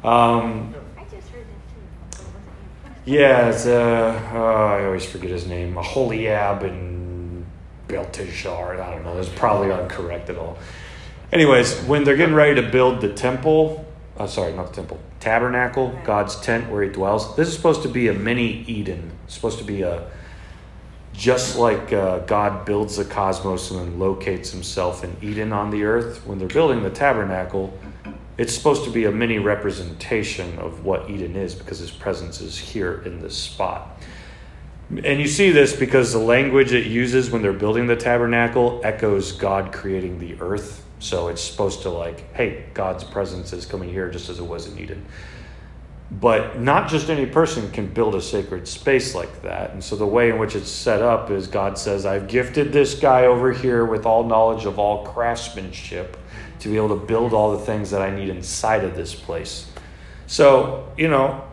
Um, 0.05 0.73
I 0.97 1.03
just 1.11 1.29
heard 1.29 1.45
that 1.45 2.19
too. 2.19 2.25
yeah, 3.05 3.49
it's 3.49 3.67
uh, 3.67 4.31
oh, 4.33 4.39
I 4.39 4.85
always 4.85 5.05
forget 5.05 5.31
his 5.31 5.47
name. 5.47 5.77
Aholiab 5.77 6.63
and 6.63 6.90
Belteshazzar. 7.91 8.81
I 8.81 8.91
don't 8.91 9.05
know. 9.05 9.19
It's 9.19 9.29
probably 9.29 9.71
incorrect 9.71 10.31
at 10.31 10.37
all. 10.37 10.59
Anyways, 11.33 11.81
when 11.83 12.05
they're 12.05 12.17
getting 12.17 12.35
ready 12.35 12.61
to 12.61 12.69
build 12.69 13.01
the 13.01 13.13
temple, 13.13 13.87
uh, 14.17 14.27
sorry, 14.27 14.53
not 14.53 14.69
the 14.69 14.75
temple, 14.75 14.99
tabernacle, 15.21 15.99
God's 16.05 16.41
tent 16.41 16.71
where 16.71 16.83
He 16.83 16.91
dwells. 16.91 17.37
This 17.37 17.49
is 17.49 17.55
supposed 17.55 17.83
to 17.83 17.89
be 17.89 18.09
a 18.09 18.13
mini 18.13 18.65
Eden. 18.67 19.13
It's 19.25 19.35
supposed 19.35 19.59
to 19.59 19.65
be 19.65 19.83
a 19.83 20.11
just 21.13 21.59
like 21.59 21.93
uh, 21.93 22.21
God 22.21 22.65
builds 22.65 22.97
the 22.97 23.05
cosmos 23.05 23.71
and 23.71 23.81
then 23.81 23.99
locates 23.99 24.51
Himself 24.51 25.05
in 25.05 25.17
Eden 25.21 25.53
on 25.53 25.71
the 25.71 25.85
earth. 25.85 26.27
When 26.27 26.39
they're 26.39 26.49
building 26.49 26.83
the 26.83 26.91
tabernacle, 26.91 27.77
it's 28.39 28.55
supposed 28.55 28.85
to 28.85 28.91
be 28.91 29.05
a 29.05 29.11
mini 29.11 29.39
representation 29.39 30.59
of 30.59 30.85
what 30.85 31.11
Eden 31.11 31.37
is 31.37 31.55
because 31.55 31.79
His 31.79 31.91
presence 31.91 32.41
is 32.41 32.59
here 32.59 33.03
in 33.05 33.21
this 33.21 33.37
spot. 33.37 34.01
And 34.91 35.21
you 35.21 35.29
see 35.29 35.53
this 35.53 35.75
because 35.75 36.13
the 36.13 36.19
language 36.19 36.73
it 36.73 36.87
uses 36.87 37.31
when 37.31 37.43
they're 37.43 37.53
building 37.53 37.87
the 37.87 37.95
tabernacle 37.95 38.81
echoes 38.83 39.33
God 39.33 39.73
creating 39.73 40.19
the 40.19 40.41
earth. 40.41 40.85
So 40.99 41.29
it's 41.29 41.43
supposed 41.43 41.83
to, 41.83 41.91
like, 41.91 42.35
hey, 42.35 42.67
God's 42.75 43.05
presence 43.05 43.53
is 43.53 43.67
coming 43.67 43.89
here 43.89 44.11
just 44.11 44.29
as 44.29 44.41
it 44.41 44.45
was 44.45 44.67
in 44.67 44.79
Eden. 44.79 45.07
But 46.11 46.61
not 46.61 46.89
just 46.89 47.09
any 47.09 47.25
person 47.25 47.71
can 47.71 47.87
build 47.87 48.17
a 48.17 48.21
sacred 48.21 48.67
space 48.67 49.15
like 49.15 49.43
that. 49.43 49.71
And 49.71 49.83
so 49.83 49.95
the 49.95 50.07
way 50.07 50.31
in 50.31 50.39
which 50.41 50.57
it's 50.57 50.69
set 50.69 51.03
up 51.03 51.31
is 51.31 51.47
God 51.47 51.79
says, 51.79 52.05
I've 52.05 52.27
gifted 52.27 52.73
this 52.73 52.99
guy 52.99 53.27
over 53.27 53.53
here 53.53 53.85
with 53.85 54.07
all 54.07 54.25
knowledge 54.25 54.65
of 54.65 54.81
all 54.81 55.07
craftsmanship 55.07 56.17
to 56.59 56.69
be 56.69 56.77
able 56.77 56.89
to 56.89 57.07
build 57.07 57.33
all 57.33 57.57
the 57.57 57.65
things 57.65 57.93
that 57.93 58.03
I 58.03 58.11
need 58.11 58.29
inside 58.29 58.83
of 58.83 58.97
this 58.97 59.15
place. 59.15 59.71
So, 60.27 60.93
you 60.99 61.07
know, 61.07 61.45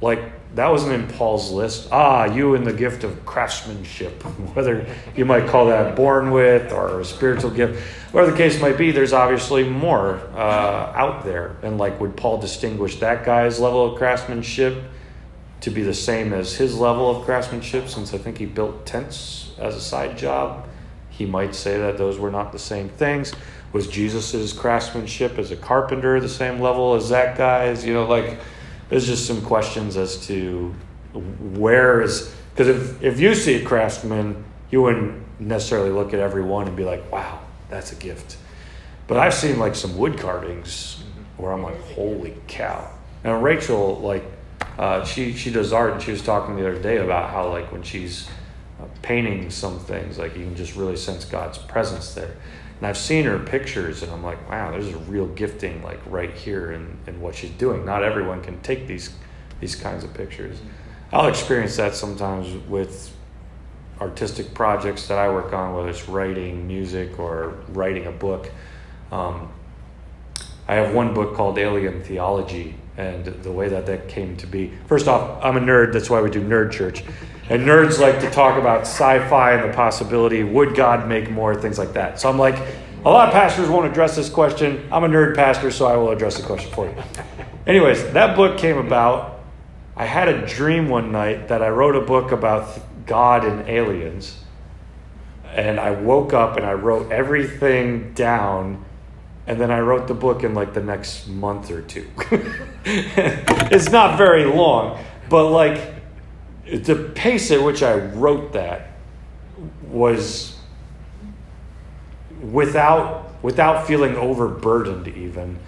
like 0.00 0.32
that 0.54 0.70
wasn't 0.70 0.92
in 0.92 1.06
Paul's 1.16 1.50
list. 1.50 1.88
Ah, 1.92 2.24
you 2.24 2.54
in 2.54 2.64
the 2.64 2.72
gift 2.72 3.04
of 3.04 3.24
craftsmanship, 3.26 4.22
whether 4.54 4.86
you 5.14 5.24
might 5.24 5.46
call 5.46 5.66
that 5.66 5.94
born 5.94 6.30
with 6.30 6.72
or 6.72 7.00
a 7.00 7.04
spiritual 7.04 7.50
gift, 7.50 7.82
whatever 8.12 8.32
the 8.32 8.36
case 8.36 8.60
might 8.60 8.78
be, 8.78 8.90
there's 8.90 9.12
obviously 9.12 9.62
more 9.68 10.16
uh, 10.34 10.92
out 10.94 11.24
there. 11.24 11.56
And 11.62 11.78
like, 11.78 12.00
would 12.00 12.16
Paul 12.16 12.38
distinguish 12.38 12.96
that 13.00 13.24
guy's 13.24 13.60
level 13.60 13.92
of 13.92 13.98
craftsmanship 13.98 14.82
to 15.60 15.70
be 15.70 15.82
the 15.82 15.94
same 15.94 16.32
as 16.32 16.54
his 16.54 16.76
level 16.76 17.14
of 17.14 17.24
craftsmanship? 17.24 17.88
Since 17.88 18.14
I 18.14 18.18
think 18.18 18.38
he 18.38 18.46
built 18.46 18.86
tents 18.86 19.52
as 19.58 19.76
a 19.76 19.80
side 19.80 20.16
job, 20.16 20.66
he 21.10 21.26
might 21.26 21.54
say 21.54 21.78
that 21.78 21.98
those 21.98 22.18
were 22.18 22.30
not 22.30 22.52
the 22.52 22.58
same 22.58 22.88
things. 22.88 23.34
Was 23.72 23.86
Jesus's 23.86 24.54
craftsmanship 24.54 25.36
as 25.36 25.50
a 25.50 25.56
carpenter 25.56 26.20
the 26.20 26.28
same 26.28 26.58
level 26.58 26.94
as 26.94 27.10
that 27.10 27.36
guy's? 27.36 27.84
You 27.84 27.92
know, 27.92 28.06
like 28.06 28.38
there's 28.88 29.06
just 29.06 29.26
some 29.26 29.42
questions 29.42 29.96
as 29.96 30.26
to 30.26 30.74
where 31.12 32.00
is 32.00 32.34
because 32.54 32.68
if, 32.68 33.02
if 33.02 33.20
you 33.20 33.34
see 33.34 33.54
a 33.54 33.64
craftsman 33.64 34.44
you 34.70 34.82
wouldn't 34.82 35.40
necessarily 35.40 35.90
look 35.90 36.12
at 36.12 36.20
every 36.20 36.42
one 36.42 36.66
and 36.66 36.76
be 36.76 36.84
like 36.84 37.10
wow 37.12 37.40
that's 37.68 37.92
a 37.92 37.96
gift. 37.96 38.36
But 39.06 39.18
i've 39.18 39.34
seen 39.34 39.58
like 39.58 39.74
some 39.74 39.96
wood 39.96 40.18
carvings 40.18 41.02
where 41.36 41.52
i'm 41.52 41.62
like 41.62 41.80
holy 41.92 42.36
cow. 42.46 42.90
And 43.24 43.42
rachel 43.42 43.98
like 44.00 44.24
uh, 44.78 45.04
she 45.04 45.32
she 45.32 45.50
does 45.50 45.72
art 45.72 45.92
and 45.92 46.02
she 46.02 46.12
was 46.12 46.22
talking 46.22 46.56
the 46.56 46.68
other 46.68 46.80
day 46.80 46.98
about 46.98 47.30
how 47.30 47.48
like 47.48 47.70
when 47.72 47.82
she's 47.82 48.28
uh, 48.80 48.84
painting 49.02 49.50
some 49.50 49.78
things 49.80 50.18
like 50.18 50.36
you 50.36 50.44
can 50.44 50.54
just 50.54 50.76
really 50.76 50.96
sense 50.96 51.24
god's 51.24 51.58
presence 51.58 52.14
there 52.14 52.36
and 52.78 52.86
I've 52.86 52.96
seen 52.96 53.24
her 53.24 53.38
pictures, 53.38 54.02
and 54.02 54.12
I'm 54.12 54.22
like, 54.22 54.48
wow, 54.48 54.70
there's 54.70 54.88
a 54.88 54.98
real 54.98 55.26
gifting 55.26 55.82
like 55.82 56.00
right 56.06 56.32
here 56.32 56.72
in, 56.72 56.96
in 57.06 57.20
what 57.20 57.34
she's 57.34 57.50
doing. 57.50 57.84
Not 57.84 58.04
everyone 58.04 58.42
can 58.42 58.60
take 58.60 58.86
these 58.86 59.10
these 59.60 59.74
kinds 59.74 60.04
of 60.04 60.14
pictures. 60.14 60.60
I'll 61.12 61.26
experience 61.26 61.76
that 61.76 61.94
sometimes 61.94 62.54
with 62.68 63.12
artistic 64.00 64.54
projects 64.54 65.08
that 65.08 65.18
I 65.18 65.28
work 65.28 65.52
on, 65.52 65.74
whether 65.74 65.88
it's 65.88 66.08
writing 66.08 66.68
music 66.68 67.18
or 67.18 67.56
writing 67.70 68.06
a 68.06 68.12
book. 68.12 68.50
Um, 69.10 69.50
I 70.68 70.74
have 70.74 70.94
one 70.94 71.14
book 71.14 71.34
called 71.34 71.58
Alien 71.58 72.02
Theology, 72.04 72.76
and 72.96 73.24
the 73.24 73.50
way 73.50 73.68
that 73.68 73.86
that 73.86 74.08
came 74.08 74.36
to 74.36 74.46
be. 74.46 74.72
First 74.86 75.08
off, 75.08 75.42
I'm 75.42 75.56
a 75.56 75.60
nerd. 75.60 75.92
That's 75.92 76.10
why 76.10 76.20
we 76.20 76.30
do 76.30 76.42
Nerd 76.42 76.70
Church. 76.70 77.02
And 77.50 77.62
nerds 77.62 77.98
like 77.98 78.20
to 78.20 78.30
talk 78.30 78.58
about 78.58 78.82
sci 78.82 79.28
fi 79.28 79.52
and 79.52 79.70
the 79.70 79.74
possibility 79.74 80.44
would 80.44 80.74
God 80.74 81.08
make 81.08 81.30
more, 81.30 81.54
things 81.54 81.78
like 81.78 81.94
that. 81.94 82.20
So 82.20 82.28
I'm 82.28 82.38
like, 82.38 82.56
a 83.04 83.10
lot 83.10 83.28
of 83.28 83.32
pastors 83.32 83.68
won't 83.68 83.86
address 83.86 84.16
this 84.16 84.28
question. 84.28 84.86
I'm 84.92 85.04
a 85.04 85.08
nerd 85.08 85.34
pastor, 85.34 85.70
so 85.70 85.86
I 85.86 85.96
will 85.96 86.10
address 86.10 86.36
the 86.36 86.42
question 86.42 86.70
for 86.72 86.86
you. 86.86 86.94
Anyways, 87.66 88.12
that 88.12 88.36
book 88.36 88.58
came 88.58 88.76
about. 88.76 89.40
I 89.96 90.04
had 90.04 90.28
a 90.28 90.46
dream 90.46 90.88
one 90.88 91.10
night 91.10 91.48
that 91.48 91.62
I 91.62 91.68
wrote 91.68 91.96
a 91.96 92.00
book 92.00 92.32
about 92.32 93.06
God 93.06 93.44
and 93.44 93.68
aliens. 93.68 94.42
And 95.54 95.80
I 95.80 95.92
woke 95.92 96.32
up 96.34 96.56
and 96.56 96.66
I 96.66 96.74
wrote 96.74 97.10
everything 97.10 98.12
down. 98.12 98.84
And 99.46 99.58
then 99.58 99.70
I 99.70 99.80
wrote 99.80 100.06
the 100.06 100.14
book 100.14 100.44
in 100.44 100.54
like 100.54 100.74
the 100.74 100.82
next 100.82 101.28
month 101.28 101.70
or 101.70 101.80
two. 101.80 102.06
it's 102.84 103.90
not 103.90 104.18
very 104.18 104.44
long, 104.44 105.02
but 105.30 105.50
like 105.50 105.97
the 106.70 107.10
pace 107.14 107.50
at 107.50 107.62
which 107.62 107.82
I 107.82 107.94
wrote 107.94 108.52
that 108.52 108.92
was 109.82 110.56
without 112.40 113.42
without 113.42 113.86
feeling 113.86 114.16
overburdened 114.16 115.08
even. 115.08 115.58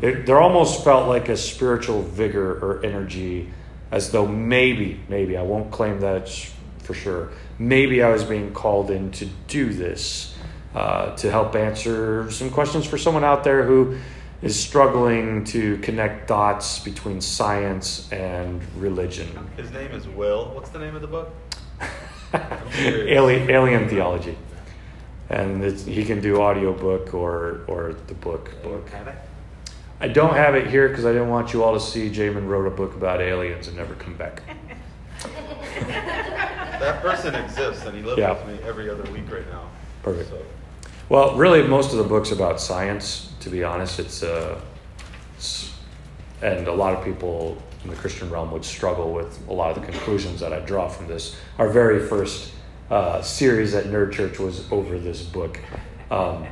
It, 0.00 0.26
there 0.26 0.40
almost 0.40 0.84
felt 0.84 1.08
like 1.08 1.28
a 1.28 1.36
spiritual 1.36 2.02
vigor 2.02 2.58
or 2.64 2.84
energy 2.84 3.50
as 3.90 4.10
though 4.10 4.26
maybe 4.26 5.00
maybe 5.08 5.36
i 5.36 5.42
won't 5.42 5.70
claim 5.70 6.00
that 6.00 6.28
for 6.80 6.94
sure 6.94 7.30
maybe 7.58 8.02
i 8.02 8.10
was 8.10 8.24
being 8.24 8.52
called 8.52 8.90
in 8.90 9.10
to 9.12 9.26
do 9.46 9.72
this 9.72 10.34
uh, 10.74 11.16
to 11.16 11.30
help 11.30 11.54
answer 11.56 12.30
some 12.30 12.50
questions 12.50 12.86
for 12.86 12.98
someone 12.98 13.24
out 13.24 13.42
there 13.42 13.64
who 13.64 13.98
is 14.42 14.58
struggling 14.58 15.44
to 15.44 15.78
connect 15.78 16.28
dots 16.28 16.78
between 16.78 17.20
science 17.20 18.10
and 18.12 18.62
religion 18.76 19.28
His 19.56 19.70
name 19.72 19.90
is 19.92 20.06
Will. 20.06 20.50
What's 20.54 20.70
the 20.70 20.78
name 20.78 20.94
of 20.94 21.02
the 21.02 21.08
book? 21.08 21.34
alien, 22.74 23.50
alien 23.50 23.88
theology 23.88 24.36
and 25.30 25.62
it's, 25.62 25.84
he 25.84 26.04
can 26.04 26.20
do 26.20 26.40
audiobook 26.40 27.12
or 27.14 27.60
or 27.66 27.94
the 28.06 28.14
book 28.14 28.50
book? 28.62 28.88
I 30.00 30.08
don't 30.08 30.34
have 30.34 30.54
it 30.54 30.68
here 30.68 30.88
because 30.88 31.04
I 31.04 31.12
didn't 31.12 31.28
want 31.28 31.52
you 31.52 31.64
all 31.64 31.74
to 31.74 31.80
see 31.80 32.08
Jamin 32.08 32.46
wrote 32.46 32.66
a 32.66 32.70
book 32.70 32.94
about 32.94 33.20
aliens 33.20 33.66
and 33.66 33.76
never 33.76 33.94
come 33.94 34.14
back. 34.16 34.42
That 36.78 37.02
person 37.02 37.34
exists, 37.34 37.86
and 37.86 37.96
he 37.96 38.04
lives 38.04 38.18
Yeah. 38.18 38.34
with 38.34 38.46
me 38.46 38.68
every 38.68 38.88
other 38.88 39.02
week 39.10 39.28
right 39.32 39.46
now. 39.50 39.62
Perfect. 40.04 40.30
So, 40.30 40.38
Well, 41.08 41.34
really, 41.36 41.66
most 41.66 41.90
of 41.90 41.98
the 41.98 42.04
books 42.04 42.30
about 42.30 42.60
science, 42.60 43.27
to 43.40 43.50
be 43.50 43.64
honest, 43.64 43.98
it's, 43.98 44.22
uh, 44.22 44.60
it's 45.36 45.74
and 46.42 46.68
a 46.68 46.72
lot 46.72 46.94
of 46.94 47.04
people 47.04 47.60
in 47.84 47.90
the 47.90 47.96
Christian 47.96 48.30
realm 48.30 48.50
would 48.52 48.64
struggle 48.64 49.12
with 49.12 49.38
a 49.48 49.52
lot 49.52 49.76
of 49.76 49.84
the 49.84 49.90
conclusions 49.90 50.40
that 50.40 50.52
I 50.52 50.60
draw 50.60 50.88
from 50.88 51.06
this. 51.06 51.36
Our 51.58 51.68
very 51.68 52.06
first 52.06 52.52
uh, 52.90 53.22
series 53.22 53.74
at 53.74 53.86
Nerd 53.86 54.12
Church 54.12 54.38
was 54.38 54.70
over 54.72 54.98
this 54.98 55.22
book. 55.22 55.60
Um, 56.10 56.46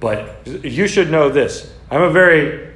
but 0.00 0.46
you 0.46 0.86
should 0.86 1.10
know 1.10 1.28
this. 1.28 1.72
I'm 1.90 2.02
a 2.02 2.10
very 2.10 2.70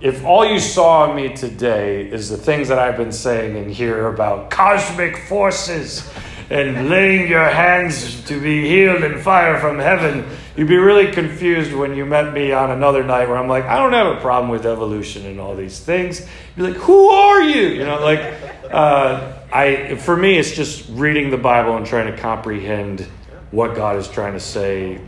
if 0.00 0.24
all 0.24 0.46
you 0.46 0.58
saw 0.58 1.12
me 1.12 1.34
today 1.34 2.08
is 2.08 2.30
the 2.30 2.36
things 2.38 2.68
that 2.68 2.78
I've 2.78 2.96
been 2.96 3.12
saying 3.12 3.54
in 3.56 3.68
here 3.68 4.06
about 4.06 4.50
cosmic 4.50 5.18
forces 5.28 6.10
and 6.50 6.90
laying 6.90 7.28
your 7.28 7.48
hands 7.48 8.24
to 8.24 8.40
be 8.40 8.68
healed 8.68 9.04
in 9.04 9.20
fire 9.20 9.58
from 9.60 9.78
heaven, 9.78 10.26
you'd 10.56 10.66
be 10.66 10.76
really 10.76 11.12
confused 11.12 11.72
when 11.72 11.94
you 11.94 12.04
met 12.04 12.34
me 12.34 12.50
on 12.50 12.72
another 12.72 13.04
night 13.04 13.28
where 13.28 13.38
I'm 13.38 13.46
like, 13.46 13.64
I 13.64 13.78
don't 13.78 13.92
have 13.92 14.16
a 14.16 14.20
problem 14.20 14.50
with 14.50 14.66
evolution 14.66 15.26
and 15.26 15.38
all 15.38 15.54
these 15.54 15.78
things. 15.78 16.26
You're 16.56 16.70
like, 16.70 16.76
who 16.76 17.08
are 17.08 17.40
you? 17.40 17.68
You 17.68 17.84
know, 17.84 18.00
like, 18.00 18.20
uh, 18.68 19.32
I 19.52 19.94
for 19.94 20.16
me, 20.16 20.38
it's 20.38 20.50
just 20.50 20.88
reading 20.90 21.30
the 21.30 21.38
Bible 21.38 21.76
and 21.76 21.86
trying 21.86 22.12
to 22.12 22.20
comprehend 22.20 23.02
what 23.52 23.76
God 23.76 23.96
is 23.96 24.08
trying 24.08 24.32
to 24.32 24.40
say 24.40 25.00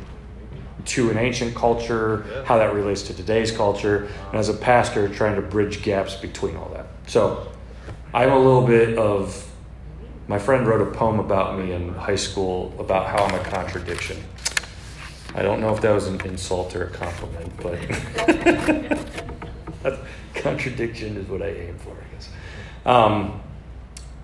to 0.84 1.11
an 1.11 1.18
ancient 1.18 1.57
culture, 1.57 2.45
how 2.45 2.59
that 2.59 2.72
relates 2.72 3.03
to 3.03 3.14
today's 3.14 3.51
culture, 3.51 4.09
and 4.30 4.36
as 4.36 4.49
a 4.49 4.55
pastor, 4.55 5.09
trying 5.09 5.36
to 5.36 5.43
bridge 5.43 5.82
gaps 5.82 6.14
between 6.14 6.57
all 6.57 6.68
that. 6.70 6.86
So, 7.09 7.53
I'm 8.14 8.30
a 8.30 8.38
little 8.38 8.66
bit 8.66 8.97
of. 8.97 9.49
My 10.29 10.39
friend 10.39 10.66
wrote 10.66 10.81
a 10.81 10.91
poem 10.91 11.18
about 11.18 11.59
me 11.59 11.73
in 11.73 11.95
high 11.95 12.16
school 12.16 12.75
about 12.79 13.09
how 13.09 13.25
I'm 13.25 13.35
a 13.35 13.45
contradiction. 13.45 14.23
I 15.35 15.43
don't 15.43 15.61
know 15.61 15.75
if 15.75 15.81
that 15.81 15.93
was 15.93 16.07
an 16.07 16.20
insult 16.23 16.77
or 16.77 16.85
a 16.85 16.91
compliment, 16.91 17.53
but 17.57 17.79
contradiction 20.35 21.16
is 21.16 21.27
what 21.29 21.43
I 21.43 21.49
aim 21.49 21.79
for, 21.79 21.91
I 21.91 22.14
guess. 22.14 22.29
Um, 22.85 23.41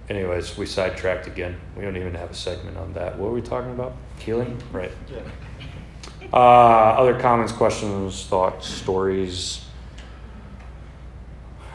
anyways, 0.09 0.57
we 0.57 0.67
sidetracked 0.67 1.27
again. 1.27 1.59
We 1.77 1.83
don't 1.83 1.97
even 1.97 2.15
have 2.15 2.31
a 2.31 2.35
segment 2.35 2.77
on 2.77 2.93
that. 2.93 3.19
What 3.19 3.31
were 3.31 3.35
we 3.35 3.43
talking 3.43 3.73
about? 3.73 3.95
Healing? 4.19 4.61
Right. 4.71 4.93
yeah. 5.11 5.21
Uh, 6.33 6.37
other 6.37 7.19
comments, 7.19 7.53
questions, 7.53 8.25
thoughts, 8.25 8.69
stories. 8.69 9.65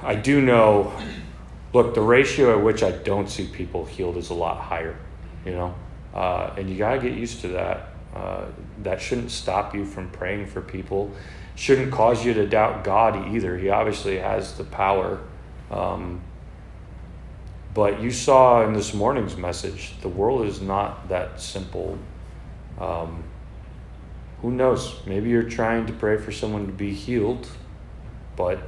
I 0.04 0.16
do 0.16 0.42
know, 0.42 0.94
look, 1.74 1.96
the 1.96 2.02
ratio 2.02 2.58
at 2.58 2.64
which 2.64 2.84
I 2.84 2.92
don't 2.92 3.30
see 3.30 3.48
people 3.48 3.86
healed 3.86 4.18
is 4.18 4.30
a 4.30 4.34
lot 4.34 4.62
higher, 4.62 4.98
you 5.46 5.52
know? 5.52 5.76
Uh, 6.14 6.54
and 6.58 6.70
you 6.70 6.78
got 6.78 6.96
to 6.96 7.02
get 7.02 7.18
used 7.18 7.42
to 7.42 7.50
that. 7.50 7.90
Uh, 8.14 8.46
that 8.84 9.02
shouldn't 9.02 9.32
stop 9.32 9.74
you 9.74 9.84
from 9.84 10.10
praying 10.12 10.46
for 10.46 10.62
people. 10.62 11.12
Shouldn't 11.56 11.92
cause 11.92 12.24
you 12.24 12.36
to 12.36 12.48
doubt 12.48 12.84
God 12.84 13.34
either. 13.34 13.58
He 13.58 13.70
obviously 13.70 14.20
has 14.20 14.54
the 14.56 14.64
power. 14.64 15.20
Um, 15.72 16.22
but 17.74 18.00
you 18.02 18.12
saw 18.12 18.64
in 18.68 18.74
this 18.74 18.94
morning's 18.94 19.36
message, 19.36 19.94
the 20.02 20.10
world 20.10 20.46
is 20.46 20.62
not 20.62 21.10
that 21.10 21.42
simple. 21.42 21.98
Um, 22.80 23.24
who 24.44 24.52
knows? 24.52 25.00
Maybe 25.08 25.30
you're 25.30 25.50
trying 25.50 25.88
to 25.88 25.94
pray 25.94 26.18
for 26.18 26.32
someone 26.32 26.68
to 26.68 26.72
be 26.72 26.94
healed, 26.94 27.48
but 28.36 28.60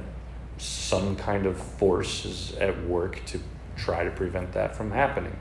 some 0.58 1.16
kind 1.16 1.46
of 1.46 1.58
force 1.58 2.24
is 2.24 2.54
at 2.56 2.84
work 2.86 3.24
to 3.26 3.40
try 3.76 4.04
to 4.04 4.10
prevent 4.10 4.52
that 4.52 4.74
from 4.74 4.90
happening. 4.90 5.36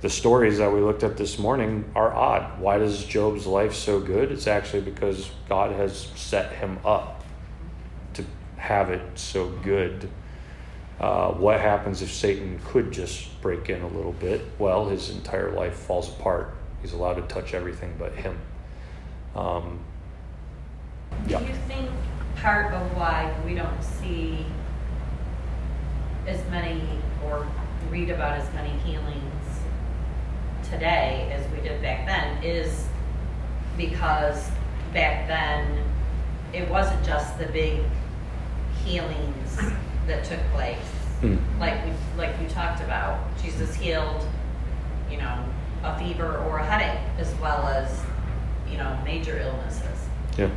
The 0.00 0.10
stories 0.10 0.58
that 0.58 0.72
we 0.72 0.80
looked 0.80 1.02
at 1.02 1.16
this 1.16 1.38
morning 1.38 1.90
are 1.94 2.12
odd. 2.12 2.58
Why 2.58 2.78
does 2.78 3.04
Job's 3.04 3.46
life 3.46 3.74
so 3.74 4.00
good? 4.00 4.32
It's 4.32 4.46
actually 4.46 4.82
because 4.82 5.30
God 5.48 5.72
has 5.72 6.08
set 6.14 6.52
him 6.52 6.78
up 6.84 7.22
to 8.14 8.24
have 8.56 8.90
it 8.90 9.02
so 9.18 9.48
good. 9.62 10.08
Uh, 10.98 11.32
what 11.32 11.60
happens 11.60 12.02
if 12.02 12.10
Satan 12.12 12.60
could 12.66 12.92
just 12.92 13.40
break 13.42 13.68
in 13.68 13.82
a 13.82 13.88
little 13.88 14.12
bit? 14.12 14.42
Well, 14.58 14.88
his 14.88 15.10
entire 15.10 15.50
life 15.52 15.74
falls 15.74 16.08
apart. 16.08 16.54
He's 16.80 16.92
allowed 16.94 17.14
to 17.14 17.22
touch 17.22 17.52
everything 17.52 17.94
but 17.98 18.14
him. 18.14 18.38
Um, 19.34 19.80
Do 21.26 21.32
yeah. 21.32 21.40
Part 22.40 22.72
of 22.72 22.96
why 22.96 23.34
we 23.44 23.54
don't 23.54 23.82
see 23.82 24.46
as 26.26 26.40
many 26.50 26.82
or 27.24 27.46
read 27.90 28.08
about 28.08 28.38
as 28.38 28.52
many 28.54 28.70
healings 28.78 29.60
today 30.70 31.30
as 31.32 31.46
we 31.52 31.60
did 31.68 31.82
back 31.82 32.06
then 32.06 32.42
is 32.42 32.86
because 33.76 34.48
back 34.94 35.26
then 35.28 35.84
it 36.54 36.68
wasn't 36.70 37.04
just 37.04 37.38
the 37.38 37.46
big 37.46 37.80
healings 38.84 39.60
that 40.06 40.24
took 40.24 40.40
place. 40.52 40.78
Hmm. 41.20 41.36
Like 41.58 41.84
we 41.84 41.92
like 42.16 42.34
you 42.40 42.48
talked 42.48 42.80
about, 42.80 43.20
Jesus 43.42 43.74
healed, 43.74 44.26
you 45.10 45.18
know, 45.18 45.44
a 45.82 45.98
fever 45.98 46.38
or 46.38 46.58
a 46.58 46.64
headache 46.64 47.06
as 47.18 47.34
well 47.34 47.66
as, 47.68 48.02
you 48.70 48.78
know, 48.78 48.98
major 49.04 49.38
illnesses. 49.38 50.08
Yeah. 50.38 50.48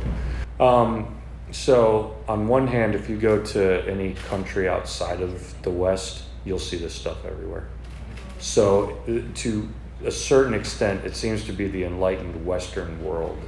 Um, 0.58 1.14
so, 1.54 2.16
on 2.26 2.48
one 2.48 2.66
hand, 2.66 2.96
if 2.96 3.08
you 3.08 3.16
go 3.16 3.40
to 3.40 3.88
any 3.88 4.14
country 4.28 4.68
outside 4.68 5.20
of 5.20 5.62
the 5.62 5.70
West, 5.70 6.24
you'll 6.44 6.58
see 6.58 6.76
this 6.76 6.92
stuff 6.92 7.24
everywhere. 7.24 7.68
So, 8.40 8.98
to 9.36 9.68
a 10.04 10.10
certain 10.10 10.52
extent, 10.52 11.04
it 11.04 11.14
seems 11.14 11.44
to 11.44 11.52
be 11.52 11.68
the 11.68 11.84
enlightened 11.84 12.44
Western 12.44 13.04
world 13.04 13.38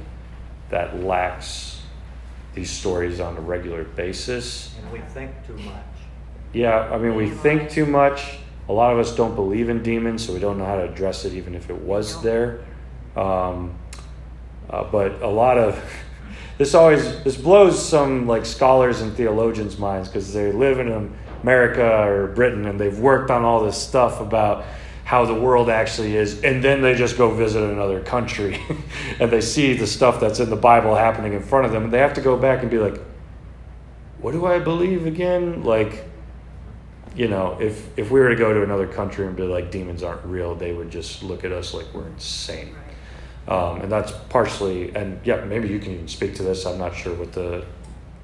that 0.69 1.03
lacks 1.03 1.81
these 2.55 2.71
stories 2.71 3.19
on 3.19 3.35
a 3.35 3.41
regular 3.41 3.83
basis. 3.83 4.73
And 4.81 4.89
we 4.93 4.99
think 4.99 5.31
too 5.45 5.57
much. 5.57 5.83
Yeah, 6.53 6.89
I 6.89 6.97
mean, 6.97 7.13
we 7.13 7.29
think 7.29 7.69
too 7.69 7.85
much. 7.85 8.37
A 8.69 8.73
lot 8.73 8.93
of 8.93 8.99
us 8.99 9.13
don't 9.17 9.35
believe 9.35 9.67
in 9.67 9.83
demons, 9.83 10.25
so 10.25 10.31
we 10.31 10.39
don't 10.39 10.57
know 10.57 10.65
how 10.65 10.77
to 10.77 10.89
address 10.89 11.25
it, 11.25 11.33
even 11.33 11.55
if 11.55 11.69
it 11.69 11.77
was 11.81 12.21
there. 12.21 12.63
Um, 13.17 13.77
uh, 14.69 14.85
but 14.85 15.21
a 15.21 15.27
lot 15.27 15.57
of 15.57 15.77
this 16.57 16.73
always 16.73 17.23
this 17.23 17.37
blows 17.37 17.87
some 17.87 18.27
like 18.27 18.45
scholars 18.45 19.01
and 19.01 19.13
theologians' 19.15 19.77
minds 19.77 20.07
because 20.07 20.33
they 20.33 20.51
live 20.51 20.79
in 20.79 21.15
America 21.43 22.03
or 22.03 22.27
Britain 22.27 22.65
and 22.65 22.79
they've 22.79 22.97
worked 22.97 23.29
on 23.29 23.43
all 23.43 23.63
this 23.63 23.77
stuff 23.77 24.19
about 24.21 24.65
how 25.03 25.23
the 25.23 25.33
world 25.33 25.69
actually 25.69 26.17
is, 26.17 26.43
and 26.43 26.61
then 26.61 26.81
they 26.81 26.93
just 26.93 27.17
go 27.17 27.31
visit 27.31 27.63
another 27.63 28.01
country 28.01 28.59
and 29.21 29.31
they 29.31 29.39
see 29.39 29.73
the 29.73 29.87
stuff 29.87 30.19
that's 30.19 30.41
in 30.41 30.49
the 30.49 30.55
Bible 30.55 30.95
happening 30.95 31.31
in 31.31 31.41
front 31.41 31.65
of 31.65 31.71
them, 31.71 31.85
and 31.85 31.93
they 31.93 31.99
have 31.99 32.13
to 32.15 32.21
go 32.21 32.35
back 32.35 32.61
and 32.61 32.69
be 32.69 32.77
like, 32.77 32.99
"What 34.19 34.33
do 34.33 34.45
I 34.45 34.59
believe 34.59 35.05
again?" 35.05 35.63
Like 35.63 36.03
you 37.15 37.27
know, 37.27 37.57
if 37.59 37.97
if 37.97 38.11
we 38.11 38.19
were 38.19 38.29
to 38.29 38.35
go 38.35 38.53
to 38.53 38.63
another 38.63 38.87
country 38.87 39.25
and 39.25 39.35
be 39.35 39.43
like 39.43 39.71
demons 39.71 40.03
aren't 40.03 40.25
real, 40.25 40.55
they 40.55 40.73
would 40.73 40.91
just 40.91 41.23
look 41.23 41.45
at 41.45 41.51
us 41.51 41.73
like 41.73 41.85
we're 41.93 42.07
insane. 42.07 42.75
Um, 43.47 43.81
and 43.81 43.91
that's 43.91 44.11
partially, 44.29 44.93
and 44.95 45.19
yeah, 45.23 45.43
maybe 45.45 45.69
you 45.69 45.79
can 45.79 45.93
even 45.93 46.07
speak 46.07 46.35
to 46.35 46.43
this. 46.43 46.65
I'm 46.65 46.77
not 46.77 46.95
sure 46.95 47.13
what 47.15 47.31
the 47.31 47.63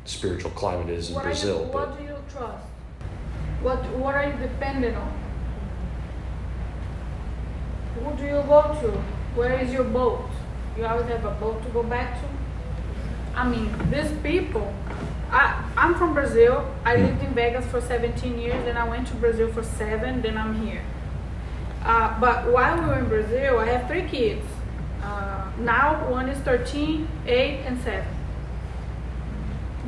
spiritual 0.06 0.52
climate 0.52 0.90
is 0.90 1.10
in 1.10 1.16
What, 1.16 1.24
Brazil, 1.24 1.60
you, 1.60 1.72
but 1.72 1.90
what 1.90 1.98
do 1.98 2.04
you 2.04 2.16
trust? 2.30 2.66
What 3.62 3.86
What 3.98 4.16
are 4.16 4.26
you 4.26 4.34
dependent 4.38 4.98
on? 4.98 5.14
Who 8.04 8.18
do 8.18 8.24
you 8.24 8.44
go 8.48 8.62
to? 8.82 8.92
Where 9.40 9.58
is 9.60 9.72
your 9.72 9.86
boat? 9.86 10.30
You 10.78 10.86
always 10.86 11.08
have 11.08 11.24
a 11.24 11.32
boat 11.32 11.64
to 11.64 11.70
go 11.70 11.84
back 11.84 12.20
to. 12.20 12.28
I 13.36 13.48
mean, 13.48 13.72
these 13.90 14.12
people. 14.22 14.74
I 15.32 15.64
I'm 15.78 15.96
from 15.96 16.14
Brazil. 16.14 16.66
I 16.84 16.96
Mm. 16.98 17.06
lived 17.08 17.24
in 17.24 17.34
Vegas 17.34 17.66
for 17.68 17.80
17 17.80 18.38
years. 18.38 18.64
Then 18.66 18.76
I 18.78 18.88
went 18.88 19.08
to 19.08 19.16
Brazil 19.16 19.48
for 19.54 19.64
seven. 19.64 20.22
Then 20.22 20.38
I'm 20.38 20.54
here. 20.68 20.82
Uh, 21.86 22.20
but 22.20 22.52
while 22.52 22.80
we 22.82 22.88
were 22.88 23.00
in 23.00 23.08
Brazil, 23.08 23.60
I 23.60 23.66
have 23.68 23.88
three 23.88 24.04
kids. 24.04 24.46
Uh, 25.04 25.52
now 25.60 26.10
one 26.10 26.30
is 26.30 26.38
13, 26.40 27.08
8, 27.28 27.60
and 27.66 27.82
7. 27.82 28.06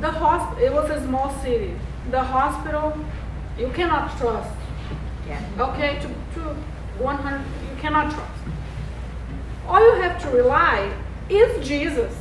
The 0.00 0.08
hosp- 0.08 0.60
it 0.60 0.72
was 0.72 0.90
a 0.90 1.00
small 1.04 1.30
city. 1.42 1.74
The 2.10 2.22
hospital, 2.22 2.96
you 3.58 3.68
cannot 3.68 4.16
trust. 4.18 4.50
Yeah. 5.26 5.40
Okay, 5.58 5.98
to, 6.00 6.08
to 6.08 6.40
100, 6.98 7.38
you 7.38 7.80
cannot 7.80 8.12
trust. 8.12 8.32
All 9.66 9.80
you 9.80 10.00
have 10.02 10.20
to 10.22 10.28
rely 10.28 10.92
is 11.28 11.66
Jesus. 11.66 12.14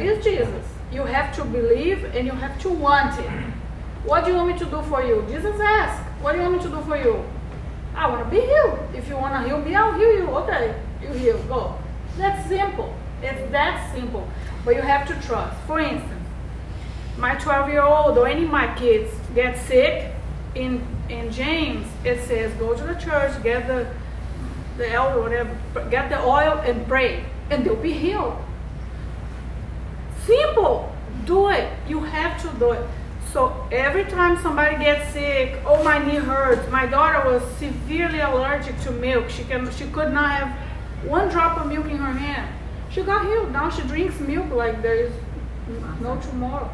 Is 0.00 0.22
Jesus. 0.24 0.64
You 0.92 1.02
have 1.04 1.34
to 1.36 1.44
believe 1.44 2.04
and 2.14 2.26
you 2.26 2.32
have 2.32 2.60
to 2.62 2.68
want 2.68 3.18
it. 3.18 3.30
What 4.04 4.24
do 4.24 4.32
you 4.32 4.36
want 4.36 4.52
me 4.52 4.58
to 4.58 4.64
do 4.66 4.82
for 4.82 5.02
you? 5.02 5.24
Jesus 5.30 5.58
asked, 5.60 6.02
What 6.20 6.32
do 6.32 6.38
you 6.38 6.42
want 6.44 6.56
me 6.58 6.62
to 6.64 6.68
do 6.68 6.82
for 6.82 6.96
you? 6.96 7.24
I 7.94 8.08
want 8.10 8.24
to 8.24 8.30
be 8.30 8.40
healed. 8.44 8.78
If 8.94 9.08
you 9.08 9.16
want 9.16 9.34
to 9.34 9.48
heal 9.48 9.60
me, 9.60 9.74
I'll 9.74 9.92
heal 9.92 10.12
you. 10.12 10.26
Okay, 10.28 10.74
you 11.00 11.08
heal. 11.10 11.38
Go. 11.44 11.78
That's 12.16 12.48
simple. 12.48 12.94
It's 13.22 13.50
that 13.50 13.94
simple. 13.94 14.28
But 14.64 14.76
you 14.76 14.82
have 14.82 15.06
to 15.08 15.26
trust. 15.26 15.60
For 15.66 15.80
instance, 15.80 16.12
my 17.18 17.34
12 17.36 17.68
year 17.70 17.82
old 17.82 18.18
or 18.18 18.26
any 18.26 18.44
of 18.44 18.50
my 18.50 18.74
kids 18.74 19.12
get 19.34 19.58
sick 19.58 20.12
in 20.54 20.86
in 21.08 21.30
James, 21.30 21.86
it 22.04 22.24
says 22.24 22.52
go 22.54 22.74
to 22.74 22.82
the 22.82 22.94
church, 22.94 23.42
get 23.42 23.66
the 23.66 23.86
the 24.76 24.90
elder, 24.90 25.20
whatever, 25.20 25.56
get 25.90 26.08
the 26.08 26.20
oil 26.20 26.58
and 26.64 26.86
pray, 26.88 27.24
and 27.50 27.64
they'll 27.64 27.76
be 27.76 27.92
healed. 27.92 28.36
Simple. 30.26 30.90
Do 31.26 31.50
it. 31.50 31.70
You 31.88 32.00
have 32.00 32.40
to 32.42 32.58
do 32.58 32.72
it. 32.72 32.86
So 33.32 33.66
every 33.70 34.04
time 34.04 34.40
somebody 34.42 34.76
gets 34.76 35.12
sick, 35.12 35.60
oh 35.66 35.82
my 35.82 35.98
knee 36.04 36.16
hurts. 36.16 36.70
My 36.70 36.86
daughter 36.86 37.28
was 37.28 37.42
severely 37.58 38.20
allergic 38.20 38.78
to 38.80 38.90
milk. 38.90 39.28
She 39.28 39.44
can 39.44 39.70
she 39.72 39.86
could 39.86 40.12
not 40.12 40.30
have 40.30 40.56
one 41.06 41.28
drop 41.28 41.58
of 41.58 41.66
milk 41.66 41.86
in 41.86 41.98
her 41.98 42.12
hand. 42.12 42.54
She 42.90 43.02
got 43.02 43.26
healed. 43.26 43.52
Now 43.52 43.70
she 43.70 43.82
drinks 43.82 44.20
milk 44.20 44.50
like 44.50 44.82
there 44.82 44.94
is 44.94 45.12
no 46.00 46.16
tomorrow. 46.20 46.70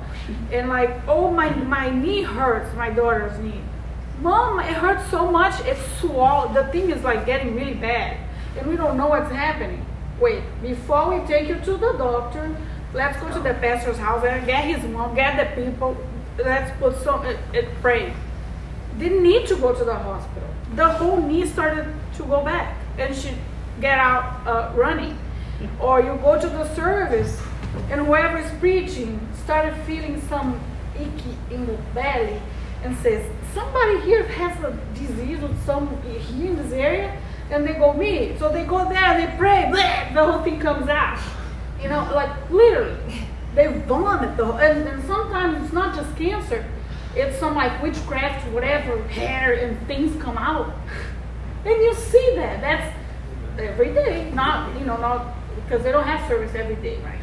And 0.52 0.68
like, 0.68 0.90
oh 1.08 1.30
my 1.30 1.50
my 1.50 1.90
knee 1.90 2.22
hurts, 2.22 2.74
my 2.76 2.90
daughter's 2.90 3.38
knee. 3.38 3.60
Mom, 4.20 4.60
it 4.60 4.74
hurts 4.74 5.10
so 5.10 5.30
much, 5.30 5.58
it's 5.64 5.80
swollen. 5.98 6.52
The 6.52 6.64
thing 6.64 6.90
is 6.90 7.02
like 7.02 7.24
getting 7.24 7.54
really 7.54 7.74
bad. 7.74 8.18
And 8.58 8.66
we 8.66 8.76
don't 8.76 8.96
know 8.96 9.08
what's 9.08 9.30
happening. 9.30 9.86
Wait, 10.20 10.42
before 10.60 11.18
we 11.18 11.26
take 11.26 11.48
you 11.48 11.54
to 11.54 11.76
the 11.78 11.92
doctor, 11.94 12.54
let's 12.92 13.18
go 13.18 13.32
to 13.32 13.40
the 13.40 13.54
pastor's 13.54 13.96
house 13.96 14.22
and 14.24 14.44
get 14.46 14.64
his 14.64 14.84
mom, 14.90 15.14
get 15.14 15.38
the 15.38 15.62
people, 15.62 15.96
let's 16.36 16.70
put 16.78 16.96
some, 17.02 17.24
it, 17.24 17.38
it 17.54 17.68
pray. 17.80 18.12
Didn't 18.98 19.22
need 19.22 19.46
to 19.48 19.56
go 19.56 19.74
to 19.74 19.84
the 19.84 19.94
hospital. 19.94 20.48
The 20.74 20.86
whole 20.86 21.22
knee 21.22 21.46
started 21.46 21.94
to 22.16 22.22
go 22.24 22.44
back 22.44 22.76
and 22.98 23.16
she 23.16 23.30
get 23.80 23.98
out 23.98 24.46
uh, 24.46 24.72
running. 24.74 25.18
Or 25.78 26.00
you 26.00 26.18
go 26.22 26.40
to 26.40 26.48
the 26.48 26.74
service 26.74 27.40
and 27.90 28.06
whoever 28.06 28.38
is 28.38 28.50
preaching 28.58 29.20
started 29.44 29.74
feeling 29.84 30.20
some 30.28 30.60
icky 30.96 31.36
in 31.50 31.66
the 31.66 31.76
belly 31.94 32.40
and 32.82 32.96
says, 32.98 33.24
somebody 33.52 34.00
here 34.00 34.24
has 34.24 34.58
a 34.64 34.76
disease 34.94 35.42
or 35.42 35.50
some 35.66 36.00
here 36.02 36.50
in 36.50 36.56
this 36.56 36.72
area, 36.72 37.20
and 37.50 37.66
they 37.66 37.74
go, 37.74 37.92
me. 37.92 38.36
So 38.38 38.50
they 38.50 38.64
go 38.64 38.88
there, 38.88 39.18
they 39.18 39.36
pray, 39.36 39.70
bleh, 39.70 40.14
the 40.14 40.24
whole 40.24 40.42
thing 40.42 40.60
comes 40.60 40.88
out. 40.88 41.20
You 41.82 41.88
know, 41.88 42.10
like 42.14 42.50
literally, 42.50 43.26
they 43.54 43.66
vomit 43.86 44.36
the 44.36 44.46
whole, 44.46 44.58
and, 44.58 44.88
and 44.88 45.04
sometimes 45.04 45.62
it's 45.64 45.72
not 45.72 45.94
just 45.94 46.16
cancer, 46.16 46.64
it's 47.14 47.38
some 47.38 47.54
like 47.54 47.82
witchcraft, 47.82 48.50
whatever, 48.52 49.02
hair 49.08 49.52
and 49.52 49.86
things 49.86 50.20
come 50.22 50.38
out. 50.38 50.72
And 51.64 51.74
you 51.74 51.94
see 51.94 52.32
that. 52.36 52.60
That's 52.60 52.96
every 53.62 53.92
day. 53.92 54.30
Not, 54.32 54.78
you 54.78 54.84
know, 54.86 54.96
not 54.96 55.34
because 55.56 55.82
they 55.82 55.92
don't 55.92 56.06
have 56.06 56.26
service 56.28 56.54
every 56.54 56.76
day. 56.76 56.98
Right. 57.00 57.18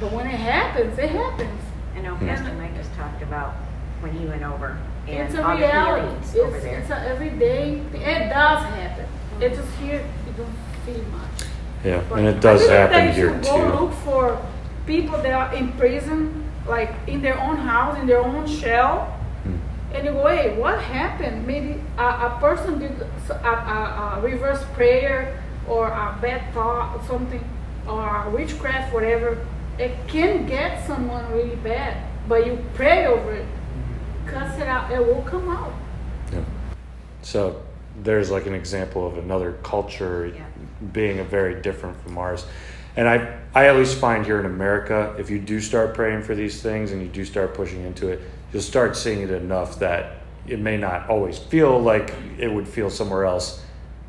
But 0.00 0.12
when 0.12 0.26
it 0.26 0.38
happens, 0.38 0.98
it 0.98 1.10
happens. 1.10 1.60
I 1.94 2.00
know 2.00 2.14
mm-hmm. 2.14 2.26
Pastor 2.26 2.52
Mike 2.54 2.74
just 2.76 2.92
talked 2.94 3.22
about 3.22 3.54
when 4.00 4.12
he 4.12 4.26
went 4.26 4.42
over 4.42 4.78
and 5.06 5.28
It's 5.28 5.34
a 5.34 5.46
all 5.46 5.56
the 5.56 5.62
reality. 5.62 6.16
It's, 6.16 6.36
over 6.36 6.58
there. 6.58 6.80
it's 6.80 6.90
a 6.90 7.08
everyday. 7.08 7.74
It 7.92 8.28
does 8.28 8.64
happen. 8.64 9.06
It 9.40 9.50
just 9.50 9.62
mm-hmm. 9.62 9.84
here 9.84 10.04
you 10.26 10.32
don't 10.36 10.54
see 10.84 11.00
much. 11.10 11.48
yeah, 11.84 12.02
But 12.08 12.18
and 12.18 12.28
it 12.28 12.40
does 12.40 12.62
I 12.62 12.66
think 12.66 12.78
happen 12.78 13.06
that 13.06 13.14
here 13.14 13.34
you 13.34 13.42
Go 13.42 13.70
too. 13.70 13.84
look 13.84 13.92
for 14.04 14.46
people 14.86 15.18
that 15.22 15.32
are 15.32 15.54
in 15.54 15.72
prison, 15.72 16.50
like 16.66 16.92
in 17.06 17.22
their 17.22 17.40
own 17.40 17.56
house, 17.56 17.98
in 17.98 18.06
their 18.06 18.22
own 18.22 18.46
shell, 18.46 19.18
mm. 19.46 19.58
and 19.94 20.04
you 20.04 20.12
go, 20.12 20.26
hey, 20.26 20.56
what 20.58 20.80
happened? 20.80 21.46
Maybe 21.46 21.80
a, 21.98 22.02
a 22.02 22.38
person 22.40 22.78
did 22.78 22.92
a 23.30 24.20
reverse 24.22 24.64
prayer 24.74 25.42
or 25.68 25.88
a 25.88 26.18
bad 26.20 26.52
thought, 26.52 26.96
or 26.96 27.06
something, 27.06 27.42
or 27.86 28.30
witchcraft, 28.30 28.92
whatever. 28.92 29.44
It 29.78 29.96
can 30.06 30.46
get 30.46 30.86
someone 30.86 31.30
really 31.32 31.56
bad, 31.56 31.96
but 32.28 32.46
you 32.46 32.64
pray 32.74 33.06
over 33.06 33.32
it, 33.32 33.44
mm-hmm. 33.44 34.28
cuss 34.28 34.58
it 34.58 34.68
out, 34.68 34.90
it 34.92 35.04
will 35.04 35.22
come 35.22 35.48
out. 35.48 35.72
Yeah. 36.32 36.44
So 37.22 37.62
there's 38.02 38.30
like 38.30 38.46
an 38.46 38.54
example 38.54 39.06
of 39.06 39.18
another 39.18 39.52
culture 39.62 40.32
Yeah. 40.34 40.44
being 40.92 41.18
a 41.20 41.24
very 41.24 41.60
different 41.60 42.00
from 42.02 42.18
ours. 42.18 42.46
And 42.96 43.08
I, 43.08 43.38
I 43.54 43.66
at 43.66 43.76
least 43.76 43.98
find 43.98 44.24
here 44.24 44.38
in 44.38 44.46
America, 44.46 45.14
if 45.18 45.28
you 45.28 45.40
do 45.40 45.60
start 45.60 45.94
praying 45.94 46.22
for 46.22 46.34
these 46.34 46.62
things 46.62 46.92
and 46.92 47.02
you 47.02 47.08
do 47.08 47.24
start 47.24 47.54
pushing 47.54 47.82
into 47.84 48.08
it, 48.08 48.20
you'll 48.52 48.62
start 48.62 48.96
seeing 48.96 49.22
it 49.22 49.30
enough 49.30 49.80
that 49.80 50.18
it 50.46 50.60
may 50.60 50.76
not 50.76 51.08
always 51.08 51.38
feel 51.38 51.80
like 51.80 52.14
it 52.38 52.46
would 52.46 52.68
feel 52.68 52.90
somewhere 52.90 53.24
else, 53.24 53.63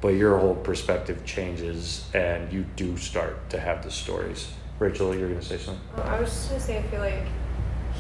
but 0.06 0.14
your 0.14 0.38
whole 0.38 0.54
perspective 0.54 1.26
changes 1.26 2.08
and 2.14 2.54
you 2.54 2.64
do 2.76 2.96
start 2.96 3.50
to 3.50 3.60
have 3.60 3.84
the 3.84 3.90
stories. 3.90 4.52
Rachel, 4.78 5.16
you're 5.16 5.30
to 5.30 5.42
say 5.42 5.58
something? 5.58 5.82
Uh, 5.98 6.02
I 6.02 6.20
was 6.20 6.30
just 6.30 6.50
gonna 6.50 6.62
say, 6.62 6.78
I 6.78 6.84
feel 6.84 7.00
like 7.00 7.26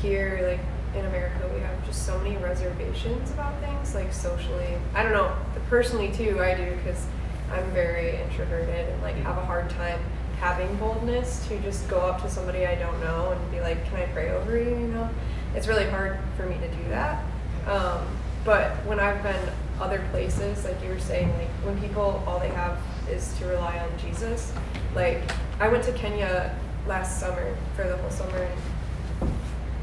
here, 0.03 0.39
like 0.47 0.59
in 0.95 1.03
America, 1.07 1.49
we 1.51 1.61
have 1.61 1.83
just 1.87 2.05
so 2.05 2.15
many 2.19 2.37
reservations 2.37 3.31
about 3.31 3.59
things, 3.59 3.95
like 3.95 4.13
socially. 4.13 4.77
I 4.93 5.01
don't 5.01 5.13
know, 5.13 5.35
personally 5.67 6.11
too, 6.11 6.39
I 6.43 6.53
do, 6.53 6.75
because 6.75 7.07
I'm 7.51 7.71
very 7.71 8.21
introverted 8.21 8.87
and 8.87 9.01
like 9.01 9.15
have 9.15 9.39
a 9.39 9.43
hard 9.43 9.71
time 9.71 9.99
having 10.39 10.75
boldness 10.75 11.47
to 11.47 11.57
just 11.61 11.89
go 11.89 12.01
up 12.01 12.21
to 12.21 12.29
somebody 12.29 12.67
I 12.67 12.75
don't 12.75 12.99
know 12.99 13.31
and 13.31 13.51
be 13.51 13.61
like, 13.61 13.83
"Can 13.85 13.97
I 13.97 14.05
pray 14.13 14.29
over 14.29 14.55
you?" 14.55 14.69
You 14.69 14.87
know, 14.89 15.09
it's 15.55 15.65
really 15.65 15.89
hard 15.89 16.19
for 16.37 16.45
me 16.45 16.55
to 16.59 16.67
do 16.67 16.89
that. 16.89 17.23
Um, 17.65 18.05
but 18.45 18.71
when 18.85 18.99
I've 18.99 19.21
been 19.23 19.49
other 19.81 20.05
places, 20.11 20.63
like 20.63 20.81
you 20.83 20.89
were 20.89 20.99
saying, 20.99 21.33
like 21.37 21.49
when 21.63 21.81
people 21.81 22.23
all 22.27 22.39
they 22.39 22.49
have 22.49 22.79
is 23.09 23.35
to 23.39 23.47
rely 23.47 23.79
on 23.79 23.89
Jesus. 23.97 24.53
Like 24.93 25.23
I 25.59 25.67
went 25.67 25.83
to 25.85 25.91
Kenya 25.93 26.55
last 26.87 27.19
summer 27.19 27.57
for 27.75 27.87
the 27.87 27.97
whole 27.97 28.11
summer, 28.11 28.37
and 28.37 29.31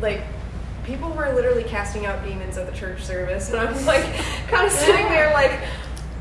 like 0.00 0.22
people 0.84 1.10
were 1.10 1.32
literally 1.34 1.64
casting 1.64 2.06
out 2.06 2.24
demons 2.24 2.56
at 2.56 2.70
the 2.70 2.76
church 2.76 3.02
service, 3.02 3.50
and 3.50 3.58
I 3.58 3.70
was 3.70 3.84
like, 3.84 4.04
kind 4.48 4.66
of 4.66 4.72
sitting 4.72 5.06
there 5.06 5.32
like, 5.32 5.58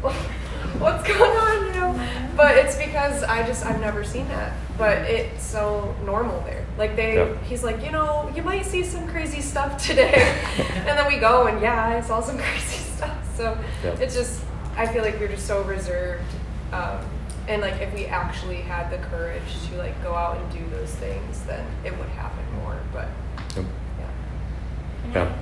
what's 0.80 1.08
going 1.08 1.22
on, 1.22 1.66
you 1.68 1.80
know? 1.80 2.08
But 2.36 2.58
it's 2.58 2.76
because 2.76 3.24
I 3.24 3.46
just 3.46 3.66
I've 3.66 3.80
never 3.80 4.04
seen 4.04 4.28
that, 4.30 4.54
but 4.78 4.98
it's 5.00 5.44
so 5.44 5.96
normal 6.06 6.42
there. 6.42 6.61
Like 6.78 6.95
they, 6.95 7.15
Yeah. 7.15 7.36
he's 7.43 7.63
like, 7.63 7.84
you 7.84 7.91
know, 7.91 8.32
you 8.36 8.41
might 8.43 8.65
see 8.65 8.84
some 8.84 9.07
crazy 9.07 9.41
stuff 9.41 9.78
today, 9.86 10.13
and 10.76 10.88
then 10.88 11.07
we 11.07 11.17
go 11.19 11.47
and 11.47 11.61
yeah, 11.61 11.86
I 11.88 12.01
saw 12.01 12.22
some 12.22 12.38
crazy 12.45 12.78
stuff. 12.78 13.17
So 13.38 13.57
Yeah. 13.84 13.91
it's 13.99 14.15
just 14.15 14.43
I 14.78 14.88
feel 14.88 15.03
like 15.03 15.19
we're 15.19 15.28
just 15.28 15.45
so 15.47 15.61
reserved. 15.63 16.24
Um, 16.72 16.99
and 17.47 17.61
like 17.61 17.82
if 17.82 17.93
we 17.93 18.05
actually 18.05 18.57
had 18.61 18.89
the 18.89 18.97
courage 19.09 19.43
to 19.69 19.78
like 19.78 20.01
go 20.03 20.13
out 20.15 20.38
and 20.38 20.51
do 20.51 20.65
those 20.76 20.91
things, 20.95 21.41
then 21.43 21.65
it 21.84 21.97
would 21.97 22.07
happen 22.09 22.43
more. 22.63 22.78
But 22.93 23.09
Yep. 23.55 23.65
yeah. 23.99 25.13
Yeah. 25.13 25.34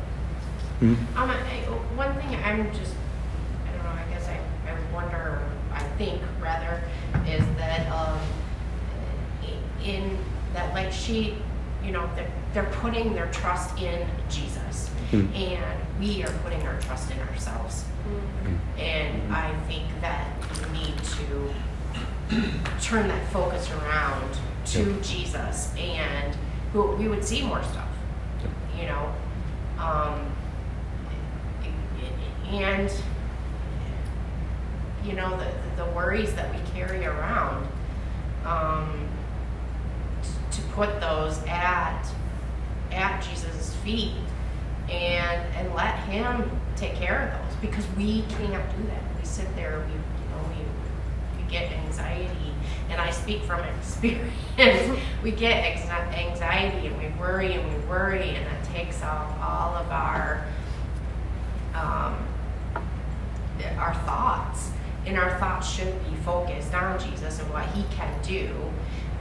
Mhm. 0.82 0.98
Um, 1.16 1.30
one 1.98 2.14
thing 2.16 2.36
I'm 2.44 2.72
just, 2.74 2.94
I 3.68 3.72
don't 3.76 3.84
know, 3.84 3.92
I 3.92 4.10
guess 4.14 4.28
I, 4.30 4.40
I 4.72 4.94
wonder, 4.94 5.40
I 5.74 5.84
think 5.98 6.22
rather, 6.42 6.82
is 7.28 7.44
that, 7.58 7.86
um, 7.92 8.18
i- 9.44 9.86
in, 9.86 10.18
that 10.60 10.74
like 10.74 10.92
she, 10.92 11.36
you 11.84 11.92
know, 11.92 12.10
they're, 12.16 12.32
they're 12.54 12.72
putting 12.82 13.14
their 13.14 13.32
trust 13.32 13.80
in 13.80 14.06
Jesus. 14.30 14.90
Hmm. 15.12 15.34
And 15.34 16.00
we 16.00 16.24
are 16.24 16.32
putting 16.44 16.62
our 16.64 16.80
trust 16.82 17.12
in 17.12 17.20
ourselves. 17.20 17.86
And 18.78 19.34
I 19.34 19.54
think 19.68 19.86
that 20.02 20.28
we 20.72 20.80
need 20.80 20.98
to 20.98 21.54
turn 22.82 23.08
that 23.08 23.32
focus 23.32 23.70
around 23.72 24.38
to 24.66 25.02
Jesus 25.02 25.74
and 25.78 26.36
who 26.74 26.92
we 26.96 27.08
would 27.08 27.24
see 27.24 27.42
more 27.42 27.62
stuff, 27.64 27.90
you 28.78 28.86
know. 28.86 29.14
Um, 29.80 30.26
and 32.48 32.92
you 35.06 35.14
know 35.14 35.38
the, 35.38 35.84
the 35.84 35.90
worries 35.92 36.34
that 36.34 36.52
we 36.54 36.60
carry 36.72 37.06
around 37.06 37.68
um, 38.46 39.09
to 40.52 40.62
put 40.74 41.00
those 41.00 41.42
at 41.44 42.06
at 42.92 43.22
Jesus' 43.22 43.76
feet 43.78 44.16
and 44.90 45.56
and 45.56 45.74
let 45.76 45.96
him 46.00 46.50
take 46.76 46.96
care 46.96 47.28
of 47.28 47.48
those 47.48 47.56
because 47.62 47.86
we 47.96 48.24
can't 48.24 48.78
do 48.78 48.84
that. 48.88 49.04
We 49.20 49.26
sit 49.26 49.54
there, 49.56 49.84
we 49.86 49.94
you 49.94 50.30
know 50.30 50.50
we 50.50 51.44
we 51.44 51.50
get 51.50 51.72
anxiety, 51.72 52.54
and 52.90 53.00
I 53.00 53.12
speak 53.12 53.44
from 53.44 53.60
experience. 53.80 55.00
we 55.24 55.32
get 55.32 55.64
anxiety 55.66 56.88
and 56.88 56.98
we 56.98 57.08
worry 57.20 57.54
and 57.54 57.68
we 57.74 57.88
worry, 57.88 58.30
and 58.30 58.46
it 58.46 58.64
takes 58.74 59.02
off 59.04 59.32
all 59.42 59.76
of 59.76 59.90
our 59.92 60.46
um, 61.76 62.26
our 63.78 63.94
thoughts. 64.06 64.72
And 65.06 65.18
our 65.18 65.40
thoughts 65.40 65.68
should 65.68 65.94
be 66.10 66.16
focused 66.18 66.74
on 66.74 67.00
Jesus 67.00 67.40
and 67.40 67.50
what 67.52 67.66
he 67.68 67.84
can 67.96 68.14
do. 68.22 68.50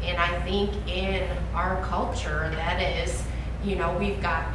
And 0.09 0.19
I 0.19 0.41
think 0.41 0.71
in 0.89 1.29
our 1.55 1.83
culture, 1.83 2.51
that 2.55 2.81
is, 2.81 3.23
you 3.63 3.77
know, 3.77 3.97
we've 3.99 4.21
got 4.21 4.47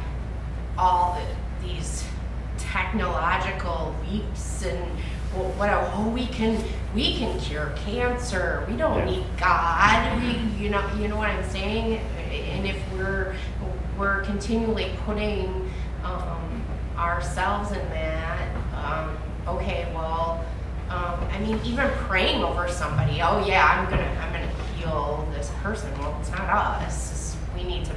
all 0.76 1.18
the, 1.18 1.66
these 1.66 2.04
technological 2.58 3.94
leaps 4.10 4.64
and 4.64 4.90
well, 5.34 5.50
what 5.52 5.68
oh 5.70 6.08
we 6.10 6.26
can 6.26 6.62
we 6.94 7.14
can 7.14 7.38
cure 7.40 7.72
cancer. 7.84 8.64
We 8.68 8.76
don't 8.76 8.98
yeah. 8.98 9.04
need 9.04 9.24
god. 9.38 10.22
We 10.22 10.62
you 10.62 10.70
know 10.70 10.94
you 10.98 11.08
know 11.08 11.16
what 11.16 11.28
i'm 11.28 11.48
saying? 11.50 11.98
And 12.30 12.66
if 12.66 12.76
we're 12.92 13.34
we're 13.98 14.22
continually 14.22 14.90
putting 15.04 15.70
um, 16.02 16.64
ourselves 16.96 17.70
in 17.72 17.88
that 17.90 18.48
um, 18.74 19.16
okay 19.46 19.90
well 19.94 20.44
um, 20.90 21.20
i 21.32 21.38
mean 21.40 21.58
even 21.64 21.88
praying 22.06 22.42
over 22.42 22.68
somebody 22.68 23.20
oh 23.22 23.44
yeah 23.46 23.66
i'm 23.66 23.90
gonna 23.90 24.02
heal 24.84 25.28
this 25.32 25.50
person 25.62 25.90
well 25.98 26.16
it's 26.20 26.30
not 26.30 26.48
us 26.48 27.36
we 27.54 27.64
need 27.64 27.84
to 27.84 27.94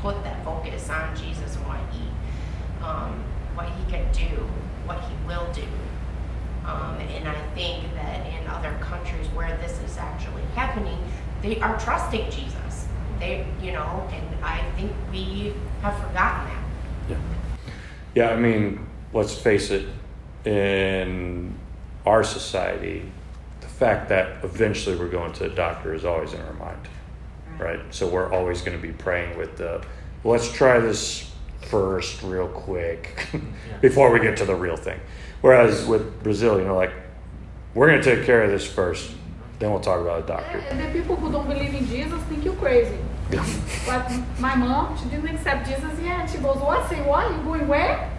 put 0.00 0.22
that 0.24 0.42
focus 0.44 0.88
on 0.90 1.14
jesus 1.16 1.56
and 1.56 1.66
what 1.66 1.78
he 1.92 2.02
um, 2.82 3.22
what 3.54 3.68
he 3.68 3.90
can 3.90 4.10
do, 4.12 4.36
what 4.86 5.00
he 5.00 5.14
will 5.26 5.50
do. 5.52 5.64
Um, 6.64 6.96
and 6.96 7.28
I 7.28 7.40
think 7.54 7.92
that 7.94 8.26
in 8.26 8.46
other 8.48 8.76
countries 8.80 9.26
where 9.28 9.56
this 9.58 9.78
is 9.80 9.96
actually 9.98 10.42
happening, 10.54 10.98
they 11.42 11.58
are 11.60 11.78
trusting 11.78 12.30
Jesus. 12.30 12.86
They, 13.18 13.46
you 13.62 13.72
know, 13.72 14.08
and 14.12 14.44
I 14.44 14.62
think 14.76 14.92
we 15.10 15.54
have 15.82 15.94
forgotten 15.96 16.46
that. 16.46 16.64
Yeah. 17.08 17.16
Yeah, 18.14 18.30
I 18.30 18.36
mean, 18.36 18.86
let's 19.12 19.34
face 19.34 19.70
it, 19.70 19.86
in 20.44 21.54
our 22.06 22.24
society, 22.24 23.10
fact 23.80 24.10
that 24.10 24.44
eventually 24.44 24.94
we're 24.94 25.08
going 25.08 25.32
to 25.32 25.46
a 25.46 25.48
doctor 25.48 25.94
is 25.94 26.04
always 26.04 26.34
in 26.34 26.40
our 26.42 26.52
mind, 26.52 26.86
right? 27.58 27.80
So 27.88 28.06
we're 28.06 28.30
always 28.30 28.60
going 28.60 28.76
to 28.78 28.82
be 28.82 28.92
praying 28.92 29.38
with 29.38 29.56
the, 29.56 29.82
let's 30.22 30.52
try 30.52 30.78
this 30.78 31.32
first 31.62 32.22
real 32.22 32.48
quick 32.48 33.26
before 33.80 34.12
we 34.12 34.20
get 34.20 34.36
to 34.36 34.44
the 34.44 34.54
real 34.54 34.76
thing. 34.76 35.00
Whereas 35.40 35.86
with 35.86 36.22
Brazil, 36.22 36.58
you 36.58 36.66
know, 36.66 36.76
like 36.76 36.92
we're 37.72 37.88
going 37.88 38.02
to 38.02 38.16
take 38.16 38.26
care 38.26 38.42
of 38.42 38.50
this 38.50 38.66
first, 38.70 39.12
then 39.58 39.70
we'll 39.70 39.80
talk 39.80 40.02
about 40.02 40.24
a 40.24 40.26
doctor. 40.26 40.58
And 40.58 40.78
the 40.78 41.00
people 41.00 41.16
who 41.16 41.32
don't 41.32 41.48
believe 41.48 41.74
in 41.74 41.86
Jesus 41.86 42.22
think 42.24 42.44
you're 42.44 42.56
crazy. 42.56 42.98
but 43.86 44.12
my 44.38 44.54
mom, 44.56 44.98
she 44.98 45.04
didn't 45.08 45.28
accept 45.28 45.66
Jesus 45.66 45.98
yet. 46.02 46.28
She 46.28 46.38
goes, 46.38 46.56
"What? 46.56 46.88
Say 46.90 47.00
what? 47.06 47.30
You 47.30 47.42
going 47.44 47.68
where?" 47.68 48.10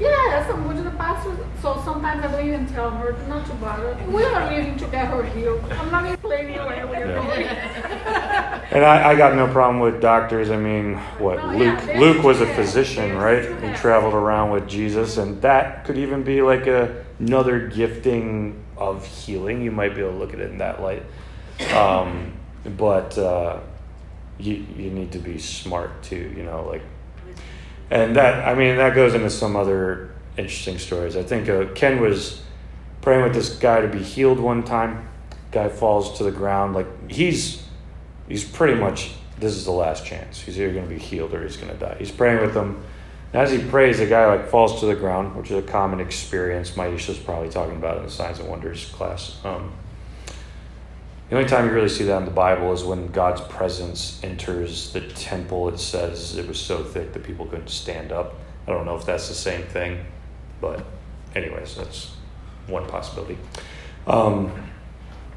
Yes, 0.00 0.50
I'm 0.50 0.62
going 0.64 0.76
to 0.76 0.82
the 0.84 0.90
pastor. 0.90 1.36
So 1.60 1.80
sometimes 1.84 2.24
I 2.24 2.30
don't 2.30 2.46
even 2.46 2.66
tell 2.68 2.90
her 2.90 3.16
not 3.26 3.46
to 3.46 3.52
bother. 3.54 3.96
We 4.08 4.22
are 4.24 4.48
living 4.48 4.76
to 4.78 4.86
get 4.86 5.08
her 5.08 5.24
healed. 5.24 5.60
I'm 5.72 5.90
not 5.90 6.12
explaining 6.12 6.56
where 6.56 6.86
we're 6.86 7.14
going. 7.14 7.46
and 7.46 8.84
I, 8.84 9.10
I, 9.10 9.16
got 9.16 9.34
no 9.34 9.48
problem 9.48 9.80
with 9.80 10.00
doctors. 10.00 10.50
I 10.50 10.56
mean, 10.56 10.94
what 11.18 11.38
no, 11.38 11.56
Luke 11.56 11.80
yeah, 11.86 11.98
Luke 11.98 12.22
was 12.22 12.40
a 12.40 12.46
physician, 12.54 13.16
right? 13.16 13.42
He 13.62 13.72
traveled 13.74 14.14
around 14.14 14.52
with 14.52 14.68
Jesus, 14.68 15.16
and 15.16 15.42
that 15.42 15.84
could 15.84 15.98
even 15.98 16.22
be 16.22 16.42
like 16.42 16.68
a, 16.68 17.04
another 17.18 17.66
gifting 17.66 18.62
of 18.76 19.04
healing. 19.04 19.62
You 19.62 19.72
might 19.72 19.94
be 19.94 20.00
able 20.00 20.12
to 20.12 20.18
look 20.18 20.32
at 20.32 20.38
it 20.38 20.50
in 20.50 20.58
that 20.58 20.80
light. 20.80 21.02
Um, 21.74 22.34
but 22.76 23.18
uh, 23.18 23.60
you 24.38 24.64
you 24.76 24.90
need 24.90 25.10
to 25.12 25.18
be 25.18 25.38
smart 25.38 26.02
too. 26.04 26.32
You 26.36 26.44
know, 26.44 26.64
like 26.64 26.82
and 27.90 28.16
that 28.16 28.46
I 28.46 28.54
mean 28.54 28.76
that 28.76 28.94
goes 28.94 29.14
into 29.14 29.30
some 29.30 29.56
other 29.56 30.10
interesting 30.36 30.78
stories. 30.78 31.16
I 31.16 31.22
think 31.22 31.48
uh, 31.48 31.66
Ken 31.74 32.00
was 32.00 32.42
praying 33.00 33.22
with 33.22 33.34
this 33.34 33.56
guy 33.56 33.80
to 33.80 33.88
be 33.88 34.02
healed 34.02 34.38
one 34.38 34.62
time. 34.62 35.08
Guy 35.50 35.68
falls 35.68 36.18
to 36.18 36.24
the 36.24 36.30
ground 36.30 36.74
like 36.74 37.10
he's 37.10 37.62
he's 38.28 38.44
pretty 38.44 38.74
much 38.74 39.12
this 39.38 39.54
is 39.54 39.64
the 39.64 39.72
last 39.72 40.04
chance. 40.04 40.40
He's 40.40 40.58
either 40.58 40.72
going 40.72 40.88
to 40.88 40.94
be 40.94 41.00
healed 41.00 41.32
or 41.32 41.42
he's 41.42 41.56
going 41.56 41.72
to 41.72 41.78
die. 41.78 41.96
He's 41.98 42.10
praying 42.10 42.40
with 42.40 42.54
them. 42.54 42.82
And 43.32 43.42
as 43.42 43.50
he 43.50 43.58
prays, 43.58 43.98
the 43.98 44.06
guy 44.06 44.26
like 44.26 44.48
falls 44.48 44.80
to 44.80 44.86
the 44.86 44.94
ground, 44.94 45.36
which 45.36 45.50
is 45.50 45.58
a 45.58 45.66
common 45.66 46.00
experience. 46.00 46.72
Maisha's 46.72 47.18
probably 47.18 47.50
talking 47.50 47.76
about 47.76 47.98
in 47.98 48.04
the 48.04 48.10
Signs 48.10 48.38
and 48.40 48.48
Wonders 48.48 48.86
class. 48.86 49.38
Um, 49.44 49.72
the 51.28 51.36
only 51.36 51.48
time 51.48 51.66
you 51.66 51.72
really 51.72 51.88
see 51.88 52.04
that 52.04 52.16
in 52.18 52.24
the 52.24 52.30
Bible 52.30 52.72
is 52.72 52.84
when 52.84 53.08
God's 53.08 53.42
presence 53.42 54.18
enters 54.22 54.92
the 54.92 55.00
temple. 55.00 55.68
It 55.68 55.78
says 55.78 56.36
it 56.36 56.48
was 56.48 56.58
so 56.58 56.82
thick 56.82 57.12
that 57.12 57.22
people 57.22 57.44
couldn't 57.46 57.68
stand 57.68 58.12
up. 58.12 58.34
I 58.66 58.72
don't 58.72 58.86
know 58.86 58.96
if 58.96 59.04
that's 59.04 59.28
the 59.28 59.34
same 59.34 59.62
thing, 59.64 60.04
but, 60.60 60.84
anyways, 61.34 61.76
that's 61.76 62.12
one 62.66 62.86
possibility. 62.86 63.38
Um, 64.06 64.52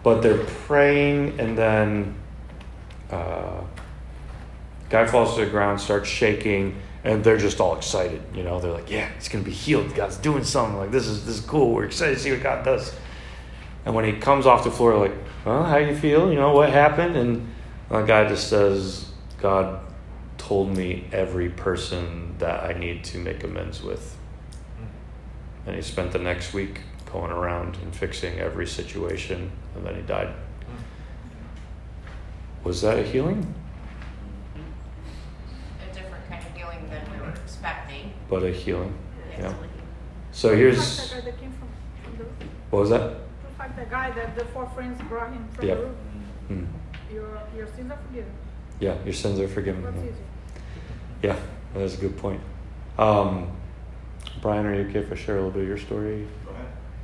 but 0.04 0.22
they're 0.22 0.46
praying, 0.46 1.40
and 1.40 1.58
then 1.58 2.16
uh, 3.12 3.62
guy 4.90 5.06
falls 5.06 5.36
to 5.36 5.46
the 5.46 5.52
ground, 5.52 5.80
starts 5.80 6.10
shaking, 6.10 6.76
and 7.04 7.24
they're 7.24 7.38
just 7.38 7.60
all 7.60 7.76
excited. 7.76 8.22
You 8.34 8.44
know, 8.44 8.60
they're 8.60 8.72
like, 8.72 8.90
"Yeah, 8.90 9.10
it's 9.18 9.28
gonna 9.28 9.44
be 9.44 9.52
healed. 9.52 9.94
God's 9.96 10.18
doing 10.18 10.44
something. 10.44 10.78
Like 10.78 10.92
this 10.92 11.08
is 11.08 11.26
this 11.26 11.40
is 11.40 11.46
cool. 11.46 11.74
We're 11.74 11.86
excited 11.86 12.16
to 12.16 12.20
see 12.22 12.32
what 12.32 12.44
God 12.44 12.64
does." 12.66 12.94
And 13.86 13.96
when 13.96 14.06
he 14.06 14.14
comes 14.14 14.46
off 14.46 14.64
the 14.64 14.72
floor, 14.72 14.98
like, 14.98 15.14
well, 15.46 15.64
how 15.64 15.78
you 15.78 15.96
feel? 15.96 16.30
You 16.32 16.40
know, 16.40 16.54
what 16.54 16.70
happened? 16.70 17.16
And 17.18 17.48
the 17.90 18.04
guy 18.04 18.28
just 18.28 18.48
says, 18.48 19.12
God 19.40 19.80
told 20.38 20.76
me 20.76 21.06
every 21.12 21.50
person 21.50 22.36
that 22.38 22.64
I 22.64 22.74
need 22.78 23.04
to 23.06 23.18
make 23.18 23.44
amends 23.44 23.82
with. 23.82 24.18
Hmm. 24.78 25.68
And 25.68 25.76
he 25.76 25.82
spent 25.82 26.12
the 26.12 26.20
next 26.20 26.54
week 26.54 26.82
going 27.12 27.32
around 27.32 27.78
and 27.78 27.96
fixing 27.96 28.40
every 28.40 28.68
situation, 28.68 29.52
and 29.76 29.86
then 29.86 29.96
he 29.96 30.02
died. 30.02 30.28
Hmm. 30.28 30.76
Was 32.64 32.82
that 32.84 33.00
a 33.00 33.04
healing? 33.04 33.54
A 35.82 35.94
different 35.94 36.30
kind 36.30 36.46
of 36.46 36.56
healing 36.56 36.88
than 36.90 37.02
we 37.12 37.26
were 37.26 37.34
expecting. 37.34 38.14
But 38.30 38.44
a 38.44 38.52
healing, 38.52 38.94
yeah. 39.40 39.54
So 40.32 40.56
here's. 40.56 41.12
What 42.70 42.80
was 42.80 42.90
that? 42.92 43.18
Fact, 43.62 43.78
the 43.78 43.86
guy 43.86 44.12
that 44.12 44.36
the 44.36 44.46
four 44.46 44.68
friends 44.70 45.02
brought 45.08 45.32
him 45.32 45.48
from 45.54 45.68
yep. 45.68 45.78
the 45.78 45.84
roof. 45.84 45.96
Mm. 46.50 46.68
Your, 47.14 47.42
your 47.56 47.68
sins 47.68 47.92
are 47.92 47.98
forgiven. 48.08 48.32
Yeah, 48.80 49.04
your 49.04 49.14
sins 49.14 49.40
are 49.40 49.48
forgiven. 49.48 49.84
What's 49.84 49.98
yeah. 51.22 51.36
Yeah, 51.36 51.40
that's 51.74 51.96
a 51.96 51.98
good 51.98 52.18
point. 52.18 52.42
Um, 52.98 53.52
Brian, 54.42 54.66
are 54.66 54.74
you 54.74 54.90
okay 54.90 55.00
if 55.00 55.12
I 55.12 55.16
share 55.16 55.36
a 55.36 55.38
little 55.40 55.52
bit 55.52 55.64
of 55.64 55.68
your 55.68 55.78
story? 55.78 56.28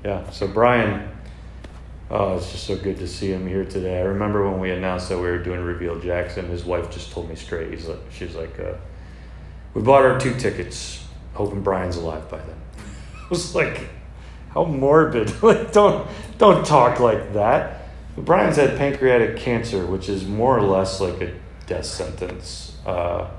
Yeah, 0.03 0.29
so 0.29 0.47
Brian, 0.47 1.09
oh, 2.09 2.37
it's 2.37 2.51
just 2.51 2.65
so 2.65 2.77
good 2.77 2.97
to 2.97 3.07
see 3.07 3.31
him 3.31 3.47
here 3.47 3.65
today. 3.65 3.99
I 3.99 4.03
remember 4.03 4.49
when 4.49 4.59
we 4.59 4.71
announced 4.71 5.09
that 5.09 5.17
we 5.17 5.23
were 5.23 5.39
doing 5.39 5.61
Reveal 5.61 5.99
Jackson, 5.99 6.47
his 6.49 6.63
wife 6.65 6.89
just 6.91 7.11
told 7.11 7.29
me 7.29 7.35
straight. 7.35 7.71
He's 7.71 7.87
like, 7.87 7.99
she's 8.11 8.35
like, 8.35 8.59
uh, 8.59 8.73
we 9.73 9.81
bought 9.81 10.03
our 10.03 10.19
two 10.19 10.33
tickets, 10.35 11.05
hoping 11.33 11.61
Brian's 11.61 11.97
alive 11.97 12.29
by 12.29 12.37
then. 12.37 12.55
I 13.15 13.27
was 13.29 13.53
like, 13.53 13.89
how 14.49 14.65
morbid. 14.65 15.41
like, 15.43 15.71
don't, 15.71 16.07
don't 16.37 16.65
talk 16.65 16.99
like 16.99 17.33
that. 17.33 17.83
Brian's 18.17 18.55
had 18.55 18.77
pancreatic 18.77 19.37
cancer, 19.37 19.85
which 19.85 20.09
is 20.09 20.25
more 20.25 20.57
or 20.57 20.63
less 20.63 20.99
like 20.99 21.21
a 21.21 21.33
death 21.67 21.85
sentence. 21.85 22.75
Uh, 22.85 23.29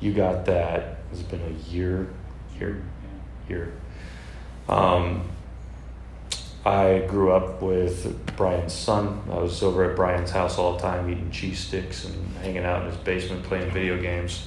you 0.00 0.12
got 0.12 0.44
that. 0.46 0.98
It's 1.12 1.22
been 1.22 1.40
a 1.40 1.70
year, 1.70 2.08
year, 2.58 2.82
year. 3.48 3.72
Um, 4.68 5.28
I 6.64 7.04
grew 7.08 7.32
up 7.32 7.62
with 7.62 8.36
Brian's 8.36 8.74
son. 8.74 9.22
I 9.30 9.38
was 9.38 9.62
over 9.62 9.90
at 9.90 9.96
Brian's 9.96 10.30
house 10.30 10.58
all 10.58 10.74
the 10.74 10.82
time, 10.82 11.10
eating 11.10 11.30
cheese 11.30 11.60
sticks 11.60 12.04
and 12.04 12.36
hanging 12.38 12.64
out 12.64 12.82
in 12.82 12.90
his 12.90 12.98
basement 12.98 13.42
playing 13.44 13.70
video 13.70 14.00
games. 14.00 14.44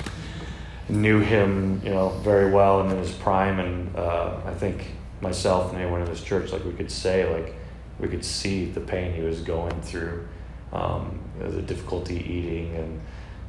Knew 0.87 1.19
him, 1.19 1.81
you 1.83 1.89
know, 1.89 2.09
very 2.19 2.51
well 2.51 2.81
and 2.81 2.91
in 2.91 2.97
his 2.99 3.11
prime, 3.11 3.59
and 3.59 3.95
uh, 3.95 4.37
I 4.45 4.53
think 4.53 4.85
myself 5.21 5.71
and 5.71 5.81
anyone 5.81 6.01
in 6.01 6.07
this 6.07 6.23
church, 6.23 6.51
like 6.51 6.65
we 6.65 6.73
could 6.73 6.91
say, 6.91 7.31
like 7.31 7.55
We 7.99 8.07
could 8.07 8.25
see 8.25 8.65
the 8.65 8.81
pain 8.81 9.13
he 9.13 9.21
was 9.21 9.41
going 9.41 9.79
through, 9.81 10.27
um, 10.73 11.19
the 11.39 11.61
difficulty 11.61 12.15
eating, 12.15 12.75
and 12.75 13.01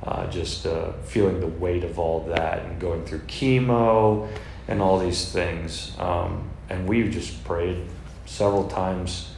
uh, 0.02 0.26
just 0.26 0.66
uh, 0.66 0.92
feeling 1.04 1.40
the 1.40 1.46
weight 1.46 1.84
of 1.84 1.98
all 1.98 2.24
that, 2.26 2.62
and 2.64 2.80
going 2.80 3.04
through 3.06 3.20
chemo 3.20 4.28
and 4.68 4.82
all 4.82 4.98
these 4.98 5.30
things. 5.30 5.92
Um, 5.98 6.50
and 6.68 6.86
we 6.86 7.08
just 7.08 7.44
prayed 7.44 7.84
several 8.26 8.68
times. 8.68 9.28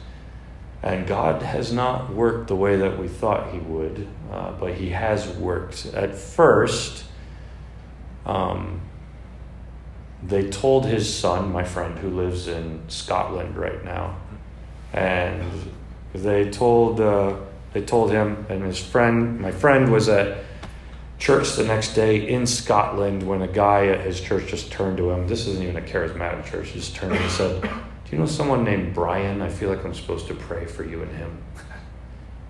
And 0.83 1.07
God 1.07 1.41
has 1.41 1.73
not 1.73 2.13
worked 2.13 2.47
the 2.47 2.55
way 2.55 2.75
that 2.75 2.99
we 2.99 3.07
thought 3.07 3.51
He 3.51 3.59
would, 3.59 4.07
uh, 4.31 4.51
but 4.53 4.75
He 4.75 4.89
has 4.89 5.27
worked. 5.27 5.87
At 5.87 6.15
first, 6.15 7.05
um, 8.25 8.81
they 10.23 10.49
told 10.49 10.85
his 10.85 11.11
son, 11.13 11.51
my 11.51 11.63
friend 11.63 11.97
who 11.99 12.09
lives 12.09 12.47
in 12.47 12.81
Scotland 12.87 13.57
right 13.57 13.83
now, 13.83 14.17
and 14.93 15.43
they 16.13 16.49
told 16.49 17.01
uh, 17.01 17.35
they 17.73 17.81
told 17.81 18.11
him 18.11 18.45
and 18.49 18.63
his 18.63 18.79
friend. 18.79 19.39
My 19.39 19.51
friend 19.51 19.91
was 19.91 20.09
at 20.09 20.37
church 21.17 21.55
the 21.55 21.63
next 21.63 21.93
day 21.93 22.27
in 22.27 22.47
Scotland 22.47 23.23
when 23.23 23.41
a 23.41 23.47
guy 23.47 23.87
at 23.87 24.01
his 24.01 24.19
church 24.19 24.47
just 24.47 24.71
turned 24.71 24.97
to 24.97 25.11
him. 25.11 25.27
This 25.27 25.47
isn't 25.47 25.61
even 25.61 25.77
a 25.77 25.81
charismatic 25.81 26.45
church. 26.45 26.69
He 26.69 26.79
just 26.79 26.95
turned 26.95 27.13
and 27.13 27.31
said, 27.31 27.61
"Do 27.61 27.69
you 28.11 28.17
know 28.17 28.25
someone 28.25 28.63
named 28.63 28.93
Brian? 28.93 29.41
I 29.41 29.49
feel 29.49 29.69
like 29.69 29.83
I'm 29.83 29.93
supposed 29.93 30.27
to 30.27 30.33
pray 30.33 30.65
for 30.65 30.83
you 30.83 31.01
and 31.01 31.11
him." 31.15 31.37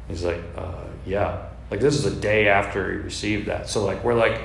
He's 0.08 0.24
like, 0.24 0.42
uh, 0.56 0.84
"Yeah." 1.06 1.48
Like 1.72 1.80
this 1.80 1.96
is 1.96 2.06
a 2.06 2.16
day 2.16 2.48
after 2.48 2.92
he 2.92 2.98
received 3.00 3.48
that. 3.48 3.68
So 3.68 3.84
like 3.84 4.04
we're 4.04 4.14
like 4.14 4.42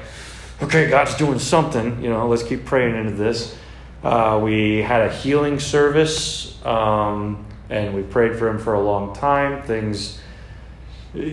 okay, 0.63 0.89
God's 0.89 1.15
doing 1.17 1.39
something. 1.39 2.03
You 2.03 2.11
know, 2.11 2.29
let's 2.29 2.43
keep 2.43 2.65
praying 2.65 2.97
into 2.97 3.13
this. 3.13 3.57
Uh, 4.03 4.41
we 4.43 4.79
had 4.79 5.03
a 5.03 5.13
healing 5.13 5.61
service, 5.61 6.65
um, 6.65 7.47
and 7.69 7.95
we 7.95 8.03
prayed 8.03 8.39
for 8.39 8.49
him 8.49 8.59
for 8.59 8.75
a 8.75 8.81
long 8.81 9.15
time. 9.15 9.63
Things, 9.63 10.19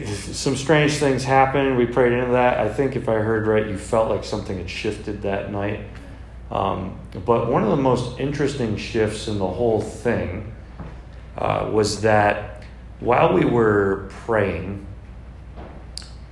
some 0.05 0.55
strange 0.55 0.93
things 0.93 1.23
happened. 1.23 1.77
We 1.77 1.85
prayed 1.85 2.11
into 2.11 2.31
that. 2.31 2.59
I 2.59 2.67
think 2.71 2.95
if 2.95 3.07
I 3.07 3.15
heard 3.15 3.47
right, 3.47 3.67
you 3.67 3.77
felt 3.77 4.09
like 4.09 4.23
something 4.23 4.57
had 4.57 4.69
shifted 4.69 5.21
that 5.21 5.51
night. 5.51 5.81
Um, 6.51 6.99
but 7.25 7.49
one 7.49 7.63
of 7.63 7.69
the 7.69 7.77
most 7.77 8.19
interesting 8.19 8.77
shifts 8.77 9.27
in 9.27 9.37
the 9.37 9.47
whole 9.47 9.81
thing 9.81 10.53
uh, 11.37 11.69
was 11.71 12.01
that 12.01 12.63
while 12.99 13.33
we 13.33 13.45
were 13.45 14.07
praying, 14.09 14.85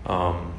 um, 0.06 0.55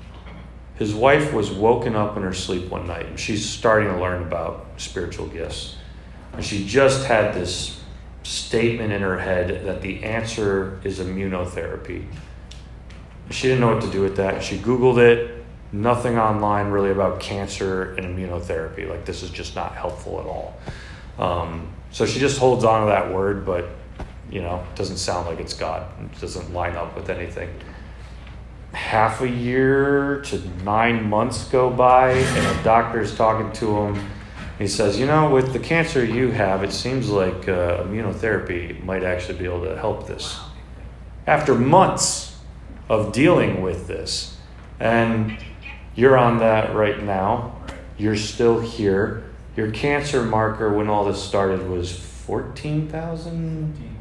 his 0.77 0.95
wife 0.95 1.33
was 1.33 1.51
woken 1.51 1.97
up 1.97 2.17
in 2.17 2.23
her 2.23 2.35
sleep 2.35 2.71
one 2.71 2.87
night 2.87 3.07
and 3.07 3.19
she's 3.19 3.49
starting 3.49 3.89
to 3.89 3.99
learn 3.99 4.23
about 4.23 4.67
spiritual 4.77 5.27
gifts. 5.27 5.77
And 6.35 6.45
she 6.45 6.67
just 6.67 7.07
had 7.07 7.35
this 7.35 7.81
statement 8.23 8.93
in 8.93 9.01
her 9.01 9.19
head 9.19 9.65
that 9.67 9.81
the 9.81 10.05
answer 10.05 10.81
is 10.85 10.99
immunotherapy. 10.99 12.05
She 13.31 13.49
didn't 13.49 13.61
know 13.61 13.75
what 13.75 13.83
to 13.85 13.91
do 13.91 14.03
with 14.03 14.17
that. 14.17 14.43
She 14.43 14.59
Googled 14.59 14.99
it, 14.99 15.45
nothing 15.73 16.19
online 16.19 16.71
really 16.71 16.91
about 16.91 17.21
cancer 17.21 17.95
and 17.95 18.07
immunotherapy. 18.07 18.89
Like, 18.89 19.05
this 19.07 19.23
is 19.23 19.31
just 19.31 19.57
not 19.57 19.75
helpful 19.75 20.21
at 20.21 20.27
all. 20.27 20.61
Um, 21.19 21.73
so 21.91 22.05
she 22.05 22.21
just 22.21 22.39
holds 22.39 22.65
on 22.65 22.83
to 22.83 22.87
that 22.89 23.13
word, 23.13 23.47
but, 23.47 23.69
you 24.31 24.43
know, 24.43 24.65
doesn't 24.75 24.99
sound 24.99 25.27
like 25.27 25.41
it's 25.41 25.55
God. 25.55 25.87
It 26.01 26.21
doesn't 26.21 26.53
line 26.53 26.77
up 26.77 26.95
with 26.95 27.09
anything 27.09 27.49
half 28.77 29.23
a 29.23 29.29
year 29.29 30.21
to 30.21 30.39
nine 30.63 31.09
months 31.09 31.49
go 31.49 31.71
by, 31.71 32.11
and 32.11 32.61
a 32.61 32.63
doctor's 32.63 33.17
talking 33.17 33.51
to 33.53 33.75
him. 33.75 34.11
He 34.59 34.69
says, 34.69 34.99
You 34.99 35.07
know, 35.07 35.31
with 35.31 35.53
the 35.55 35.59
cancer 35.59 36.05
you 36.05 36.31
have, 36.31 36.63
it 36.63 36.73
seems 36.73 37.09
like 37.09 37.49
uh, 37.49 37.83
immunotherapy 37.85 38.85
might 38.85 39.03
actually 39.03 39.39
be 39.39 39.47
able 39.47 39.65
to 39.65 39.79
help 39.79 40.07
this. 40.07 40.39
After 41.27 41.55
months 41.55 42.39
of 42.89 43.13
dealing 43.13 43.63
with 43.63 43.89
this, 43.89 44.37
and 44.79 45.39
you're 45.95 46.19
on 46.19 46.39
that 46.39 46.75
right 46.75 47.03
now, 47.03 47.59
you're 47.97 48.17
still 48.17 48.61
here. 48.61 49.25
Your 49.57 49.71
cancer 49.71 50.23
marker 50.23 50.71
when 50.71 50.89
all 50.89 51.07
this 51.07 51.23
started 51.23 51.67
was 51.69 51.99
14,000? 51.99 53.97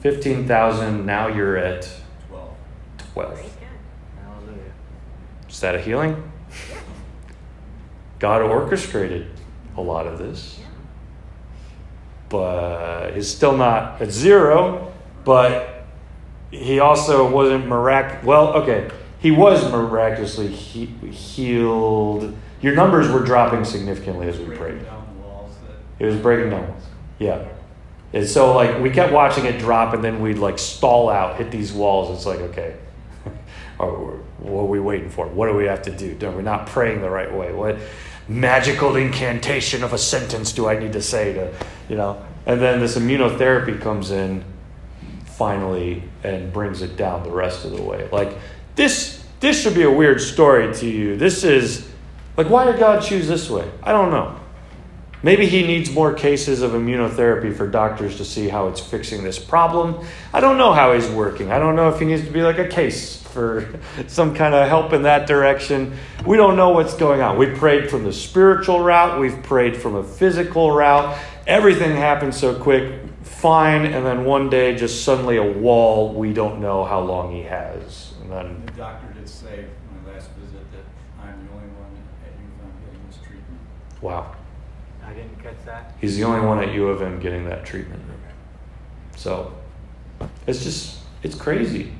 15,000. 0.00 1.04
Now 1.04 1.26
you're 1.26 1.56
at 1.56 1.90
12. 2.28 2.54
12. 3.12 3.59
Is 5.60 5.62
that 5.62 5.74
a 5.74 5.78
healing? 5.78 6.32
God 8.18 8.40
orchestrated 8.40 9.26
a 9.76 9.82
lot 9.82 10.06
of 10.06 10.18
this. 10.18 10.58
But 12.30 13.10
he's 13.10 13.28
still 13.28 13.54
not 13.54 14.00
at 14.00 14.10
zero, 14.10 14.90
but 15.22 15.84
he 16.50 16.80
also 16.80 17.30
wasn't 17.30 17.66
miraculous. 17.66 18.24
Well, 18.24 18.54
okay, 18.54 18.90
he 19.18 19.30
was 19.30 19.70
miraculously 19.70 20.46
he- 20.46 20.86
healed. 21.10 22.34
Your 22.62 22.74
numbers 22.74 23.10
were 23.10 23.20
dropping 23.22 23.66
significantly 23.66 24.28
as 24.28 24.38
we 24.38 24.56
prayed. 24.56 24.80
It 25.98 26.06
was 26.06 26.16
breaking 26.16 26.52
down. 26.52 26.74
Yeah. 27.18 27.46
And 28.14 28.26
so, 28.26 28.56
like, 28.56 28.80
we 28.80 28.88
kept 28.88 29.12
watching 29.12 29.44
it 29.44 29.58
drop, 29.58 29.92
and 29.92 30.02
then 30.02 30.22
we'd, 30.22 30.38
like, 30.38 30.58
stall 30.58 31.10
out, 31.10 31.36
hit 31.36 31.50
these 31.50 31.70
walls. 31.70 32.16
It's 32.16 32.24
like, 32.24 32.38
okay, 32.38 32.76
or 33.88 34.16
what 34.38 34.62
are 34.62 34.66
we 34.66 34.80
waiting 34.80 35.10
for? 35.10 35.26
What 35.26 35.48
do 35.48 35.54
we 35.54 35.64
have 35.64 35.82
to 35.82 35.90
do? 35.90 36.26
Are 36.26 36.32
we 36.32 36.42
not 36.42 36.66
praying 36.66 37.00
the 37.00 37.10
right 37.10 37.32
way? 37.32 37.52
What 37.52 37.78
magical 38.28 38.96
incantation 38.96 39.82
of 39.82 39.92
a 39.92 39.98
sentence 39.98 40.52
do 40.52 40.68
I 40.68 40.78
need 40.78 40.92
to 40.92 41.02
say 41.02 41.32
to, 41.34 41.52
you 41.88 41.96
know? 41.96 42.24
And 42.46 42.60
then 42.60 42.80
this 42.80 42.96
immunotherapy 42.96 43.80
comes 43.80 44.10
in 44.10 44.44
finally 45.26 46.02
and 46.24 46.52
brings 46.52 46.82
it 46.82 46.96
down 46.96 47.22
the 47.22 47.30
rest 47.30 47.64
of 47.64 47.72
the 47.72 47.82
way. 47.82 48.08
Like 48.10 48.36
this 48.76 49.24
this 49.40 49.62
should 49.62 49.74
be 49.74 49.82
a 49.82 49.90
weird 49.90 50.20
story 50.20 50.72
to 50.74 50.86
you. 50.86 51.16
This 51.16 51.44
is 51.44 51.88
like 52.36 52.48
why 52.48 52.64
did 52.64 52.78
God 52.78 53.02
choose 53.02 53.28
this 53.28 53.50
way? 53.50 53.70
I 53.82 53.92
don't 53.92 54.10
know. 54.10 54.39
Maybe 55.22 55.46
he 55.46 55.66
needs 55.66 55.92
more 55.92 56.14
cases 56.14 56.62
of 56.62 56.70
immunotherapy 56.70 57.54
for 57.54 57.66
doctors 57.66 58.16
to 58.16 58.24
see 58.24 58.48
how 58.48 58.68
it's 58.68 58.80
fixing 58.80 59.22
this 59.22 59.38
problem. 59.38 60.06
I 60.32 60.40
don't 60.40 60.56
know 60.56 60.72
how 60.72 60.94
he's 60.94 61.08
working. 61.08 61.52
I 61.52 61.58
don't 61.58 61.76
know 61.76 61.90
if 61.90 61.98
he 61.98 62.06
needs 62.06 62.24
to 62.24 62.30
be 62.30 62.40
like 62.42 62.58
a 62.58 62.66
case 62.66 63.20
for 63.22 63.68
some 64.06 64.34
kind 64.34 64.54
of 64.54 64.66
help 64.66 64.94
in 64.94 65.02
that 65.02 65.26
direction. 65.26 65.94
We 66.24 66.38
don't 66.38 66.56
know 66.56 66.70
what's 66.70 66.94
going 66.94 67.20
on. 67.20 67.36
We 67.36 67.46
prayed 67.46 67.90
from 67.90 68.04
the 68.04 68.12
spiritual 68.12 68.80
route, 68.80 69.20
we've 69.20 69.42
prayed 69.42 69.76
from 69.76 69.96
a 69.96 70.02
physical 70.02 70.72
route. 70.72 71.18
Everything 71.46 71.96
happened 71.96 72.34
so 72.34 72.54
quick, 72.54 73.02
fine, 73.22 73.84
and 73.84 74.06
then 74.06 74.24
one 74.24 74.48
day 74.48 74.74
just 74.74 75.04
suddenly 75.04 75.36
a 75.36 75.52
wall 75.52 76.14
we 76.14 76.32
don't 76.32 76.60
know 76.60 76.84
how 76.84 77.00
long 77.00 77.34
he 77.34 77.42
has. 77.42 78.14
And 78.22 78.32
then 78.32 78.62
the 78.64 78.72
doctor 78.72 79.12
did 79.12 79.28
say 79.28 79.66
my 79.90 80.12
last 80.12 80.30
visit 80.32 80.64
that 80.72 80.84
I'm 81.22 81.46
the 81.46 81.52
only 81.52 81.68
one 81.68 81.92
at 82.24 82.32
U 82.32 82.46
of 82.64 82.86
getting 82.86 83.06
this 83.06 83.18
treatment. 83.18 83.60
Wow. 84.00 84.36
I 85.10 85.14
didn't 85.14 85.42
catch 85.42 85.64
that. 85.66 85.94
He's 86.00 86.16
the 86.16 86.24
only 86.24 86.46
one 86.46 86.58
at 86.60 86.72
U 86.72 86.88
of 86.88 87.02
M 87.02 87.18
getting 87.18 87.44
that 87.46 87.64
treatment. 87.64 88.02
So 89.16 89.52
it's 90.46 90.62
just 90.62 90.98
it's 91.22 91.34
crazy. 91.34 91.92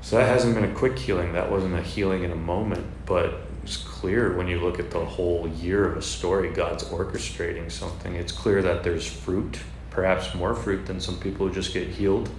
So 0.00 0.16
that 0.16 0.26
hasn't 0.26 0.54
been 0.54 0.64
a 0.64 0.74
quick 0.74 0.98
healing. 0.98 1.32
That 1.32 1.50
wasn't 1.50 1.74
a 1.74 1.82
healing 1.82 2.24
in 2.24 2.30
a 2.30 2.36
moment, 2.36 2.86
but 3.06 3.40
it's 3.62 3.76
clear 3.76 4.36
when 4.36 4.48
you 4.48 4.60
look 4.60 4.78
at 4.78 4.90
the 4.90 5.04
whole 5.04 5.48
year 5.48 5.84
of 5.86 5.96
a 5.96 6.02
story, 6.02 6.50
God's 6.50 6.84
orchestrating 6.84 7.70
something. 7.70 8.14
It's 8.14 8.32
clear 8.32 8.62
that 8.62 8.82
there's 8.82 9.06
fruit, 9.06 9.60
perhaps 9.90 10.34
more 10.34 10.54
fruit 10.54 10.86
than 10.86 11.00
some 11.00 11.18
people 11.18 11.46
who 11.46 11.52
just 11.52 11.72
get 11.74 11.88
healed. 11.88 12.30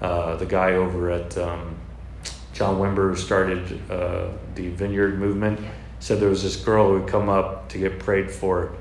Uh, 0.00 0.36
the 0.36 0.46
guy 0.46 0.72
over 0.72 1.10
at 1.10 1.36
um, 1.36 1.76
John 2.52 2.76
Wimber, 2.76 3.10
who 3.10 3.16
started 3.16 3.90
uh, 3.90 4.28
the 4.54 4.68
Vineyard 4.68 5.18
movement, 5.18 5.60
said 5.98 6.20
there 6.20 6.28
was 6.28 6.42
this 6.42 6.56
girl 6.56 6.88
who 6.88 7.00
would 7.00 7.08
come 7.08 7.28
up 7.28 7.68
to 7.70 7.78
get 7.78 7.98
prayed 7.98 8.30
for, 8.30 8.72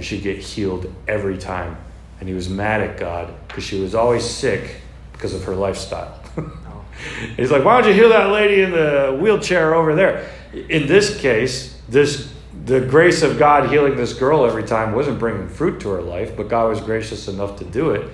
and 0.00 0.04
she'd 0.06 0.22
get 0.22 0.38
healed 0.38 0.90
every 1.06 1.36
time. 1.36 1.76
And 2.20 2.26
he 2.26 2.34
was 2.34 2.48
mad 2.48 2.80
at 2.80 2.98
God 2.98 3.34
because 3.46 3.64
she 3.64 3.78
was 3.78 3.94
always 3.94 4.24
sick 4.24 4.76
because 5.12 5.34
of 5.34 5.44
her 5.44 5.54
lifestyle. 5.54 6.18
He's 7.36 7.50
like, 7.50 7.66
why 7.66 7.78
don't 7.78 7.90
you 7.90 7.94
heal 7.94 8.08
that 8.08 8.30
lady 8.30 8.62
in 8.62 8.70
the 8.70 9.18
wheelchair 9.20 9.74
over 9.74 9.94
there? 9.94 10.30
In 10.54 10.86
this 10.86 11.20
case, 11.20 11.78
this 11.86 12.32
the 12.64 12.80
grace 12.80 13.22
of 13.22 13.38
God 13.38 13.68
healing 13.68 13.94
this 13.94 14.14
girl 14.14 14.46
every 14.46 14.62
time 14.62 14.94
wasn't 14.94 15.18
bringing 15.18 15.46
fruit 15.46 15.80
to 15.80 15.90
her 15.90 16.00
life, 16.00 16.34
but 16.34 16.48
God 16.48 16.70
was 16.70 16.80
gracious 16.80 17.28
enough 17.28 17.58
to 17.58 17.64
do 17.66 17.90
it. 17.90 18.10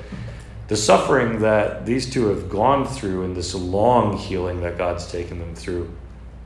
The 0.66 0.76
suffering 0.76 1.38
that 1.38 1.86
these 1.86 2.10
two 2.10 2.26
have 2.30 2.48
gone 2.48 2.84
through 2.84 3.22
and 3.22 3.36
this 3.36 3.54
long 3.54 4.16
healing 4.16 4.60
that 4.62 4.76
God's 4.76 5.08
taken 5.08 5.38
them 5.38 5.54
through, 5.54 5.88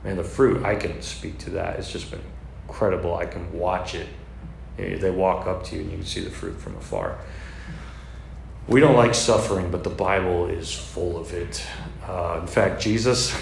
man, 0.03 0.17
the 0.17 0.23
fruit, 0.23 0.63
I 0.63 0.75
can 0.75 1.01
speak 1.01 1.39
to 1.39 1.49
that. 1.51 1.79
It's 1.79 1.91
just 1.91 2.11
been 2.11 2.21
incredible. 2.67 3.15
I 3.15 3.25
can 3.25 3.51
watch 3.51 3.95
it. 3.95 4.07
They 4.77 5.11
walk 5.11 5.47
up 5.47 5.63
to 5.65 5.75
you 5.75 5.81
and 5.81 5.91
you 5.91 5.97
can 5.97 6.05
see 6.05 6.21
the 6.21 6.29
fruit 6.29 6.59
from 6.59 6.75
afar. 6.77 7.17
We 8.67 8.79
don't 8.79 8.95
like 8.95 9.15
suffering, 9.15 9.71
but 9.71 9.83
the 9.83 9.89
Bible 9.89 10.47
is 10.47 10.73
full 10.73 11.17
of 11.17 11.33
it. 11.33 11.65
Uh, 12.07 12.39
in 12.41 12.47
fact, 12.47 12.81
Jesus, 12.81 13.35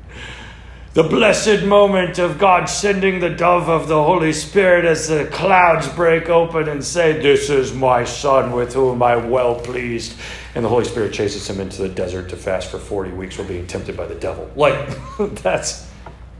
the 0.94 1.02
blessed 1.02 1.64
moment 1.64 2.18
of 2.18 2.38
God 2.38 2.66
sending 2.66 3.18
the 3.18 3.30
dove 3.30 3.68
of 3.68 3.88
the 3.88 4.02
Holy 4.02 4.32
Spirit 4.32 4.84
as 4.84 5.08
the 5.08 5.24
clouds 5.26 5.88
break 5.88 6.28
open 6.28 6.68
and 6.68 6.84
say, 6.84 7.20
This 7.20 7.48
is 7.48 7.72
my 7.72 8.04
Son 8.04 8.52
with 8.52 8.74
whom 8.74 9.02
I'm 9.02 9.30
well 9.30 9.54
pleased. 9.54 10.18
And 10.54 10.64
the 10.64 10.68
Holy 10.68 10.84
Spirit 10.84 11.14
chases 11.14 11.48
him 11.48 11.58
into 11.58 11.80
the 11.80 11.88
desert 11.88 12.28
to 12.28 12.36
fast 12.36 12.70
for 12.70 12.78
40 12.78 13.12
weeks 13.12 13.38
while 13.38 13.48
being 13.48 13.66
tempted 13.66 13.96
by 13.96 14.06
the 14.06 14.14
devil. 14.14 14.50
Like, 14.54 14.90
that's, 15.42 15.90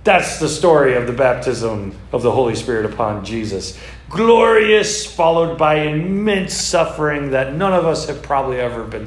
that's 0.04 0.40
the 0.40 0.48
story 0.48 0.94
of 0.94 1.06
the 1.06 1.12
baptism 1.12 1.96
of 2.12 2.22
the 2.22 2.30
Holy 2.32 2.54
Spirit 2.54 2.92
upon 2.92 3.24
Jesus. 3.24 3.78
Glorious, 4.08 5.06
followed 5.06 5.56
by 5.56 5.76
immense 5.76 6.54
suffering 6.54 7.30
that 7.30 7.54
none 7.54 7.72
of 7.72 7.86
us 7.86 8.08
have 8.08 8.22
probably 8.22 8.58
ever 8.58 8.84
been 8.84 9.06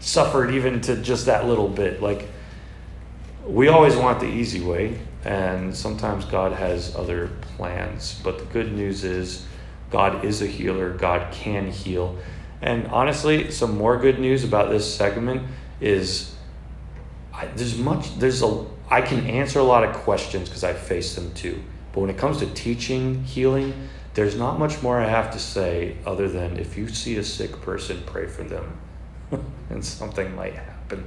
suffered, 0.00 0.50
even 0.52 0.80
to 0.82 0.96
just 0.96 1.26
that 1.26 1.46
little 1.46 1.68
bit. 1.68 2.02
Like, 2.02 2.28
we 3.46 3.68
always 3.68 3.96
want 3.96 4.20
the 4.20 4.28
easy 4.28 4.60
way, 4.60 5.00
and 5.24 5.74
sometimes 5.74 6.24
God 6.26 6.52
has 6.52 6.94
other 6.94 7.30
plans. 7.56 8.20
But 8.22 8.38
the 8.38 8.44
good 8.46 8.72
news 8.72 9.02
is, 9.02 9.46
God 9.90 10.24
is 10.24 10.42
a 10.42 10.46
healer, 10.46 10.92
God 10.92 11.32
can 11.32 11.70
heal. 11.70 12.18
And 12.60 12.86
honestly, 12.88 13.50
some 13.50 13.76
more 13.76 13.96
good 13.98 14.18
news 14.18 14.44
about 14.44 14.70
this 14.70 14.94
segment 14.94 15.42
is 15.80 16.34
I, 17.32 17.46
there's 17.46 17.76
much, 17.76 18.16
there's 18.18 18.42
a, 18.42 18.66
I 18.90 19.00
can 19.00 19.26
answer 19.26 19.58
a 19.58 19.64
lot 19.64 19.84
of 19.84 19.94
questions 19.96 20.48
because 20.48 20.64
I 20.64 20.72
face 20.72 21.14
them 21.14 21.32
too. 21.34 21.62
But 21.92 22.00
when 22.00 22.10
it 22.10 22.18
comes 22.18 22.38
to 22.38 22.46
teaching 22.46 23.24
healing, 23.24 23.88
there's 24.14 24.36
not 24.36 24.58
much 24.58 24.82
more 24.82 25.00
I 25.00 25.08
have 25.08 25.30
to 25.32 25.38
say 25.38 25.96
other 26.06 26.28
than 26.28 26.58
if 26.58 26.76
you 26.76 26.88
see 26.88 27.16
a 27.16 27.24
sick 27.24 27.60
person, 27.62 28.02
pray 28.06 28.26
for 28.26 28.44
them, 28.44 28.78
and 29.70 29.84
something 29.84 30.34
might 30.36 30.54
happen. 30.54 31.06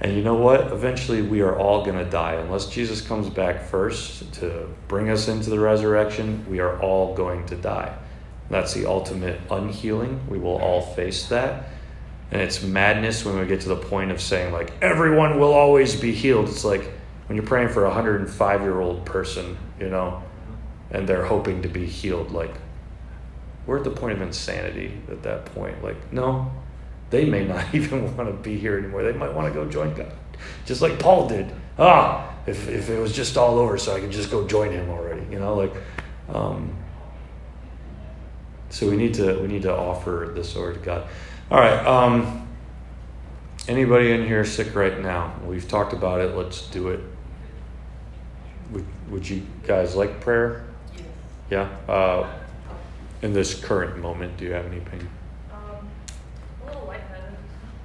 And 0.00 0.16
you 0.16 0.22
know 0.22 0.34
what? 0.34 0.72
Eventually, 0.72 1.22
we 1.22 1.42
are 1.42 1.56
all 1.56 1.84
going 1.84 1.98
to 1.98 2.10
die. 2.10 2.34
Unless 2.34 2.66
Jesus 2.66 3.00
comes 3.00 3.30
back 3.30 3.62
first 3.62 4.32
to 4.34 4.68
bring 4.88 5.08
us 5.10 5.28
into 5.28 5.48
the 5.48 5.60
resurrection, 5.60 6.44
we 6.50 6.58
are 6.58 6.80
all 6.82 7.14
going 7.14 7.46
to 7.46 7.56
die. 7.56 7.96
That's 8.50 8.74
the 8.74 8.86
ultimate 8.86 9.40
unhealing. 9.48 10.20
We 10.28 10.38
will 10.38 10.60
all 10.60 10.82
face 10.82 11.28
that. 11.28 11.68
And 12.32 12.40
it's 12.40 12.62
madness 12.62 13.26
when 13.26 13.38
we 13.38 13.44
get 13.44 13.60
to 13.60 13.68
the 13.68 13.76
point 13.76 14.10
of 14.10 14.18
saying, 14.18 14.54
like, 14.54 14.72
everyone 14.80 15.38
will 15.38 15.52
always 15.52 15.94
be 15.94 16.12
healed. 16.12 16.48
It's 16.48 16.64
like 16.64 16.90
when 17.26 17.36
you're 17.36 17.46
praying 17.46 17.68
for 17.68 17.84
a 17.84 17.88
105 17.88 18.60
year 18.62 18.80
old 18.80 19.04
person, 19.04 19.58
you 19.78 19.90
know, 19.90 20.22
and 20.90 21.06
they're 21.06 21.26
hoping 21.26 21.60
to 21.60 21.68
be 21.68 21.84
healed. 21.84 22.32
Like, 22.32 22.54
we're 23.66 23.76
at 23.76 23.84
the 23.84 23.90
point 23.90 24.14
of 24.14 24.22
insanity 24.22 24.98
at 25.10 25.22
that 25.24 25.44
point. 25.44 25.84
Like, 25.84 26.10
no, 26.10 26.50
they 27.10 27.26
may 27.26 27.44
not 27.44 27.66
even 27.74 28.16
want 28.16 28.30
to 28.30 28.42
be 28.42 28.56
here 28.56 28.78
anymore. 28.78 29.02
They 29.02 29.12
might 29.12 29.34
want 29.34 29.52
to 29.52 29.54
go 29.54 29.68
join 29.68 29.92
God, 29.92 30.10
just 30.64 30.80
like 30.80 30.98
Paul 30.98 31.28
did. 31.28 31.52
Ah, 31.78 32.34
if, 32.46 32.66
if 32.66 32.88
it 32.88 32.98
was 32.98 33.14
just 33.14 33.36
all 33.36 33.58
over, 33.58 33.76
so 33.76 33.94
I 33.94 34.00
could 34.00 34.10
just 34.10 34.30
go 34.30 34.48
join 34.48 34.72
him 34.72 34.88
already, 34.88 35.26
you 35.30 35.38
know, 35.38 35.54
like. 35.54 35.74
Um, 36.30 36.76
so 38.70 38.88
we 38.88 38.96
need 38.96 39.12
to 39.14 39.38
we 39.38 39.48
need 39.48 39.62
to 39.62 39.76
offer 39.76 40.32
this 40.34 40.56
over 40.56 40.72
to 40.72 40.78
God. 40.78 41.06
All 41.52 41.60
right. 41.60 41.86
Um, 41.86 42.48
anybody 43.68 44.12
in 44.12 44.26
here 44.26 44.42
sick 44.42 44.74
right 44.74 44.98
now? 45.02 45.34
We've 45.44 45.68
talked 45.68 45.92
about 45.92 46.22
it. 46.22 46.34
Let's 46.34 46.66
do 46.70 46.88
it. 46.88 47.00
Would 48.70 48.86
Would 49.10 49.28
you 49.28 49.46
guys 49.66 49.94
like 49.94 50.18
prayer? 50.22 50.64
Yes. 50.94 51.04
Yeah. 51.50 51.68
Uh, 51.86 52.32
in 53.20 53.34
this 53.34 53.52
current 53.54 53.98
moment, 53.98 54.38
do 54.38 54.46
you 54.46 54.52
have 54.52 54.64
any 54.64 54.80
pain? 54.80 55.06
Um, 55.52 55.86
a 56.62 56.66
little 56.68 56.86
lightheaded. 56.86 57.36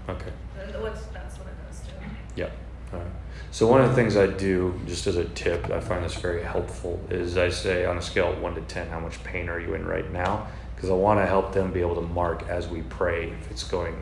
Okay. 0.08 0.32
What's, 0.80 1.08
that's 1.08 1.38
what 1.38 1.50
it 1.50 1.68
does 1.68 1.82
too. 1.82 1.92
Yeah. 2.38 2.50
All 2.94 3.00
right. 3.00 3.12
So 3.52 3.68
one 3.68 3.82
of 3.82 3.90
the 3.90 3.96
things 3.96 4.16
I 4.16 4.28
do, 4.28 4.80
just 4.88 5.08
as 5.08 5.18
a 5.18 5.26
tip, 5.26 5.70
I 5.72 5.82
find 5.82 6.06
this 6.06 6.16
very 6.16 6.42
helpful, 6.42 7.06
is 7.10 7.38
I 7.38 7.50
say 7.50 7.84
on 7.84 7.98
a 7.98 8.02
scale 8.02 8.32
of 8.32 8.42
one 8.42 8.56
to 8.56 8.62
ten, 8.62 8.88
how 8.88 9.02
much 9.02 9.22
pain 9.26 9.50
are 9.50 9.60
you 9.60 9.74
in 9.74 9.86
right 9.86 10.10
now? 10.10 10.48
Because 10.78 10.92
I 10.92 10.94
want 10.94 11.20
to 11.20 11.26
help 11.26 11.54
them 11.54 11.74
be 11.74 11.82
able 11.82 11.96
to 11.96 12.02
mark 12.02 12.48
as 12.48 12.68
we 12.68 12.84
pray 12.84 13.32
if 13.32 13.52
it's 13.52 13.64
going 13.64 13.96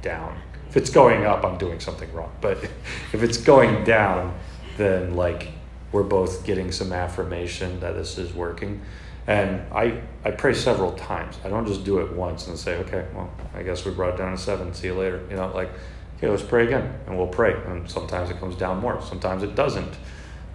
down. 0.00 0.40
If 0.68 0.78
it's 0.78 0.88
going 0.88 1.26
up, 1.26 1.44
I'm 1.44 1.58
doing 1.58 1.80
something 1.80 2.10
wrong. 2.14 2.32
But 2.40 2.64
if 3.12 3.22
it's 3.22 3.36
going 3.36 3.84
down, 3.84 4.34
then 4.78 5.14
like 5.14 5.48
we're 5.92 6.02
both 6.02 6.44
getting 6.44 6.72
some 6.72 6.92
affirmation 6.92 7.78
that 7.80 7.94
this 7.94 8.16
is 8.16 8.32
working. 8.32 8.80
And 9.26 9.60
I, 9.72 10.00
I 10.24 10.32
pray 10.32 10.54
several 10.54 10.92
times. 10.92 11.38
I 11.44 11.48
don't 11.48 11.66
just 11.66 11.84
do 11.84 11.98
it 11.98 12.12
once 12.12 12.48
and 12.48 12.58
say, 12.58 12.78
okay, 12.78 13.06
well, 13.14 13.30
I 13.54 13.62
guess 13.62 13.84
we 13.84 13.92
brought 13.92 14.14
it 14.14 14.16
down 14.16 14.32
to 14.32 14.38
seven. 14.38 14.74
See 14.74 14.88
you 14.88 14.94
later. 14.94 15.24
You 15.30 15.36
know, 15.36 15.52
like, 15.54 15.70
okay, 16.16 16.28
let's 16.28 16.42
pray 16.42 16.64
again. 16.66 16.98
And 17.06 17.16
we'll 17.16 17.28
pray. 17.28 17.54
And 17.66 17.88
sometimes 17.88 18.30
it 18.30 18.40
comes 18.40 18.56
down 18.56 18.80
more, 18.80 19.00
sometimes 19.02 19.42
it 19.42 19.54
doesn't. 19.54 19.94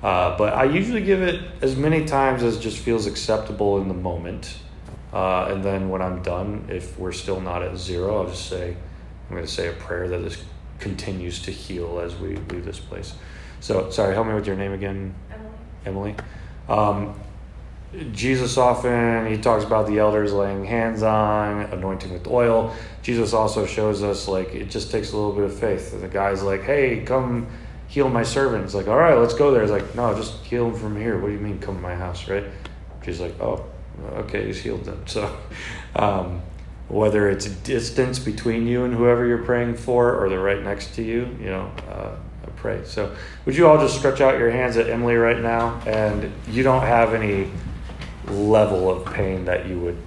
Uh, 0.03 0.37
but 0.37 0.53
I 0.53 0.65
usually 0.65 1.01
give 1.01 1.21
it 1.21 1.43
as 1.61 1.75
many 1.75 2.05
times 2.05 2.43
as 2.43 2.59
just 2.59 2.77
feels 2.77 3.07
acceptable 3.07 3.81
in 3.81 3.87
the 3.87 3.93
moment. 3.93 4.57
Uh, 5.17 5.47
and 5.49 5.63
then 5.63 5.89
when 5.89 5.99
I'm 5.99 6.21
done, 6.21 6.67
if 6.69 6.99
we're 6.99 7.11
still 7.11 7.41
not 7.41 7.63
at 7.63 7.75
zero, 7.75 8.21
I'll 8.21 8.29
just 8.29 8.47
say, 8.47 8.77
I'm 9.27 9.35
going 9.35 9.43
to 9.43 9.51
say 9.51 9.67
a 9.67 9.73
prayer 9.73 10.07
that 10.09 10.19
this 10.19 10.43
continues 10.77 11.41
to 11.41 11.51
heal 11.51 11.99
as 11.99 12.15
we 12.15 12.35
leave 12.35 12.65
this 12.65 12.77
place. 12.79 13.15
So, 13.59 13.89
sorry, 13.89 14.13
help 14.13 14.27
me 14.27 14.35
with 14.35 14.45
your 14.45 14.55
name 14.55 14.73
again. 14.73 15.15
Emily? 15.31 15.55
Emily. 15.87 16.15
Um, 16.69 17.19
Jesus 18.11 18.59
often 18.59 19.25
he 19.25 19.39
talks 19.39 19.63
about 19.63 19.87
the 19.87 19.97
elders 19.97 20.33
laying 20.33 20.63
hands 20.63 21.01
on, 21.01 21.61
anointing 21.61 22.13
with 22.13 22.27
oil. 22.27 22.75
Jesus 23.01 23.33
also 23.33 23.65
shows 23.65 24.03
us 24.03 24.27
like 24.27 24.53
it 24.53 24.69
just 24.69 24.91
takes 24.91 25.13
a 25.13 25.17
little 25.17 25.33
bit 25.33 25.45
of 25.45 25.57
faith. 25.57 25.93
And 25.93 26.03
the 26.03 26.09
guy's 26.09 26.43
like, 26.43 26.61
"Hey, 26.61 26.99
come 26.99 27.47
heal 27.87 28.07
my 28.07 28.21
servant." 28.21 28.65
It's 28.65 28.75
like, 28.75 28.87
"All 28.87 28.97
right, 28.97 29.15
let's 29.15 29.33
go 29.33 29.49
there." 29.49 29.63
It's 29.63 29.71
like, 29.71 29.95
"No, 29.95 30.13
just 30.13 30.43
heal 30.43 30.67
him 30.67 30.75
from 30.75 30.95
here." 30.95 31.17
What 31.17 31.29
do 31.29 31.33
you 31.33 31.39
mean, 31.39 31.57
come 31.57 31.75
to 31.75 31.81
my 31.81 31.95
house, 31.95 32.27
right? 32.27 32.43
She's 33.03 33.19
like, 33.19 33.41
"Oh, 33.41 33.65
okay, 34.13 34.45
he's 34.45 34.59
healed 34.59 34.85
them." 34.85 35.03
So, 35.05 35.37
um, 35.95 36.41
whether 36.87 37.29
it's 37.29 37.45
distance 37.45 38.19
between 38.19 38.67
you 38.67 38.85
and 38.85 38.93
whoever 38.93 39.25
you're 39.25 39.43
praying 39.43 39.75
for, 39.75 40.15
or 40.15 40.29
they're 40.29 40.39
right 40.39 40.63
next 40.63 40.95
to 40.95 41.03
you, 41.03 41.35
you 41.39 41.49
know. 41.49 41.71
Uh, 41.89 42.15
pray. 42.57 42.81
So, 42.83 43.15
would 43.45 43.55
you 43.55 43.67
all 43.67 43.77
just 43.77 43.97
stretch 43.97 44.19
out 44.19 44.37
your 44.37 44.51
hands 44.51 44.75
at 44.75 44.89
Emily 44.89 45.15
right 45.15 45.41
now? 45.41 45.79
And 45.85 46.31
you 46.49 46.63
don't 46.63 46.81
have 46.81 47.13
any 47.13 47.49
level 48.27 48.89
of 48.89 49.05
pain 49.13 49.45
that 49.45 49.67
you 49.67 49.79
would. 49.79 49.97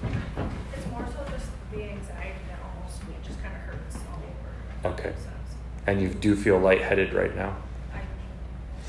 It's 0.75 0.87
more 0.91 1.05
so 1.07 1.25
just 1.31 1.47
the 1.71 1.83
anxiety 1.83 2.39
that 2.47 2.59
almost 2.63 3.01
it 3.01 3.25
just 3.25 3.41
kind 3.41 3.55
of 3.55 3.61
hurts 3.61 3.97
all 4.11 4.21
over. 4.83 4.93
Okay. 4.93 5.13
And 5.87 5.99
you 5.99 6.09
do 6.09 6.35
feel 6.35 6.59
lightheaded 6.59 7.13
right 7.13 7.35
now? 7.35 7.57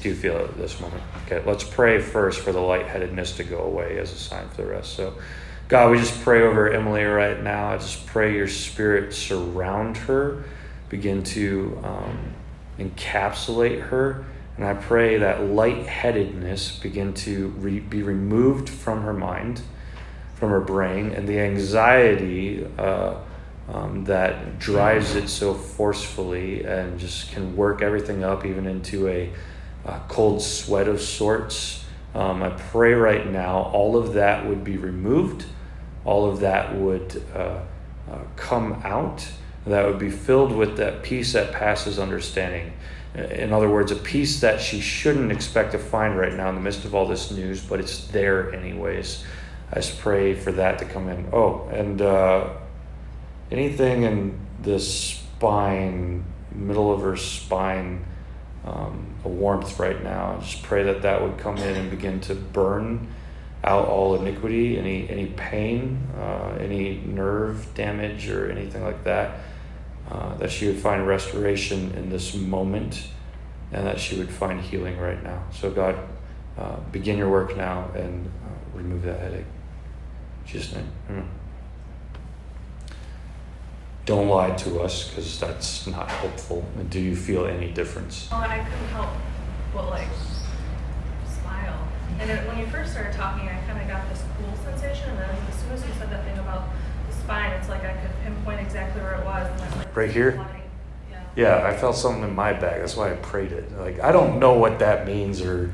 Do 0.03 0.13
feel 0.17 0.37
it 0.37 0.49
at 0.49 0.59
this 0.59 0.81
moment? 0.81 1.01
Okay, 1.27 1.43
let's 1.47 1.63
pray 1.63 2.01
first 2.01 2.41
for 2.41 2.51
the 2.51 2.61
lightheadedness 2.61 3.37
to 3.37 3.45
go 3.45 3.59
away 3.59 3.99
as 3.99 4.13
a 4.13 4.17
sign 4.17 4.49
for 4.49 4.63
the 4.63 4.67
rest. 4.67 4.95
So, 4.95 5.15
God, 5.69 5.93
we 5.93 5.99
just 5.99 6.21
pray 6.23 6.43
over 6.43 6.69
Emily 6.69 7.05
right 7.05 7.41
now. 7.41 7.69
I 7.69 7.79
just 7.79 8.05
pray 8.07 8.35
your 8.35 8.49
spirit 8.49 9.15
surround 9.15 9.97
her, 9.99 10.45
begin 10.89 11.23
to 11.23 11.81
um, 11.85 12.35
encapsulate 12.81 13.81
her. 13.81 14.25
And 14.57 14.67
I 14.67 14.75
pray 14.75 15.19
that 15.19 15.45
lightheadedness 15.45 16.81
begin 16.81 17.15
to 17.15 17.49
re- 17.59 17.79
be 17.79 18.03
removed 18.03 18.69
from 18.69 19.03
her 19.03 19.15
mind, 19.15 19.63
from 20.35 20.51
her 20.51 20.61
brain, 20.61 21.13
and 21.13 21.29
the 21.29 21.39
anxiety 21.39 22.67
uh, 22.77 23.15
um, 23.69 24.05
that 24.05 24.59
drives 24.59 25.15
it 25.15 25.29
so 25.29 25.55
forcefully 25.55 26.65
and 26.65 26.99
just 26.99 27.31
can 27.31 27.57
work 27.57 27.83
everything 27.83 28.25
up, 28.25 28.45
even 28.45 28.67
into 28.67 29.07
a, 29.09 29.31
a 29.85 30.01
cold 30.09 30.43
sweat 30.43 30.89
of 30.89 31.01
sorts. 31.01 31.85
Um, 32.15 32.43
I 32.43 32.51
pray 32.51 32.93
right 32.93 33.31
now 33.31 33.71
all 33.73 33.97
of 33.97 34.15
that 34.15 34.47
would 34.47 34.65
be 34.65 34.77
removed, 34.77 35.47
all 36.05 36.29
of 36.29 36.41
that 36.41 36.77
would 36.77 37.23
uh, 37.35 37.61
uh, 38.11 38.19
come 38.37 38.75
out, 38.85 39.27
that 39.67 39.87
would 39.87 39.99
be 39.99 40.11
filled 40.11 40.53
with 40.53 40.77
that 40.77 41.03
peace 41.03 41.33
that 41.33 41.53
passes 41.53 41.99
understanding. 41.99 42.73
In 43.15 43.53
other 43.53 43.69
words, 43.69 43.93
a 43.93 43.97
peace 43.97 44.41
that 44.41 44.61
she 44.61 44.81
shouldn't 44.81 45.31
expect 45.31 45.73
to 45.73 45.79
find 45.79 46.19
right 46.19 46.33
now 46.33 46.49
in 46.49 46.55
the 46.55 46.61
midst 46.61 46.85
of 46.85 46.95
all 46.95 47.07
this 47.07 47.31
news, 47.31 47.63
but 47.63 47.79
it's 47.79 48.07
there 48.09 48.55
anyways. 48.55 49.25
I 49.71 49.77
just 49.77 49.99
pray 50.01 50.35
for 50.35 50.53
that 50.53 50.79
to 50.79 50.85
come 50.85 51.09
in. 51.09 51.29
Oh, 51.33 51.69
and 51.71 52.01
uh, 52.01 52.49
anything 53.51 54.03
in 54.05 54.39
the 54.63 54.79
spine, 54.79 56.25
middle 56.55 56.93
of 56.93 57.03
her 57.03 57.17
spine, 57.17 58.05
um, 58.65 59.15
a 59.25 59.29
warmth 59.29 59.79
right 59.79 60.03
now. 60.03 60.37
I 60.37 60.41
just 60.41 60.63
pray 60.63 60.85
that 60.85 61.03
that 61.03 61.23
would 61.23 61.39
come 61.39 61.57
in 61.59 61.77
and 61.77 61.91
begin 61.91 62.21
to 62.23 62.35
burn 62.35 63.09
out 63.65 63.87
all 63.87 64.15
iniquity, 64.17 64.79
any 64.79 65.09
any 65.09 65.27
pain, 65.27 66.09
uh, 66.19 66.57
any 66.59 67.01
nerve 67.07 67.75
damage, 67.75 68.29
or 68.29 68.51
anything 68.51 68.83
like 68.83 69.05
that. 69.05 69.41
Uh, 70.11 70.37
that 70.37 70.51
she 70.51 70.67
would 70.67 70.79
find 70.79 71.07
restoration 71.07 71.93
in 71.93 72.11
this 72.11 72.35
moment, 72.35 73.09
and 73.71 73.87
that 73.87 73.99
she 73.99 74.19
would 74.19 74.31
find 74.31 74.61
healing 74.61 74.99
right 74.99 75.23
now. 75.23 75.43
So 75.53 75.71
God, 75.71 75.97
uh, 76.59 76.77
begin 76.91 77.17
your 77.19 77.31
work 77.31 77.57
now 77.57 77.91
and 77.95 78.27
uh, 78.27 78.77
remove 78.77 79.03
that 79.03 79.21
headache. 79.21 79.47
In 80.45 80.53
Jesus' 80.53 80.75
name. 80.75 80.89
Amen. 81.09 81.29
Don't 84.05 84.29
lie 84.29 84.51
to 84.51 84.81
us 84.81 85.09
because 85.09 85.39
that's 85.39 85.87
not 85.87 86.11
helpful. 86.11 86.65
And 86.77 86.91
do 86.91 86.99
you 86.99 87.15
feel 87.15 87.47
any 87.47 87.71
difference? 87.71 88.29
Well, 88.31 88.43
and 88.43 88.53
I 88.53 88.59
couldn't 88.59 88.89
help 88.89 89.11
but 89.73 89.89
like 89.91 90.09
smile. 91.41 91.89
And 92.19 92.31
it, 92.31 92.47
when 92.47 92.59
you 92.59 92.67
first 92.67 92.93
started 92.93 93.13
talking, 93.13 93.49
I 93.49 93.61
kind 93.67 93.81
of 93.81 93.89
got 93.89 94.09
this 94.09 94.23
cool 94.39 94.55
sensation, 94.65 95.11
and 95.11 95.19
then 95.19 95.37
as 95.49 95.55
soon 95.61 95.73
as 95.73 95.87
you 95.87 95.93
said 95.99 96.11
that 96.11 96.25
thing 96.25 96.39
about 96.39 96.69
the 97.09 97.17
spine, 97.17 97.53
it's 97.53 97.69
like 97.69 97.85
I 97.85 97.93
could 97.95 98.11
pinpoint 98.25 98.61
exactly 98.61 99.03
where 99.03 99.15
it 99.15 99.25
was. 99.25 99.49
And 99.51 99.61
that's 99.61 99.77
like 99.77 99.97
Right 99.97 100.11
here? 100.11 100.47
Yeah. 101.11 101.23
Yeah, 101.37 101.67
I 101.67 101.77
felt 101.77 101.97
something 101.97 102.25
in 102.25 102.35
my 102.35 102.53
back. 102.53 102.79
That's 102.81 102.97
why 102.97 103.13
I 103.13 103.17
prayed 103.17 103.53
it. 103.53 103.71
Like 103.79 104.01
I 104.01 104.13
don't 104.13 104.39
know 104.39 104.55
what 104.55 104.79
that 104.81 105.07
means 105.07 105.41
or 105.41 105.73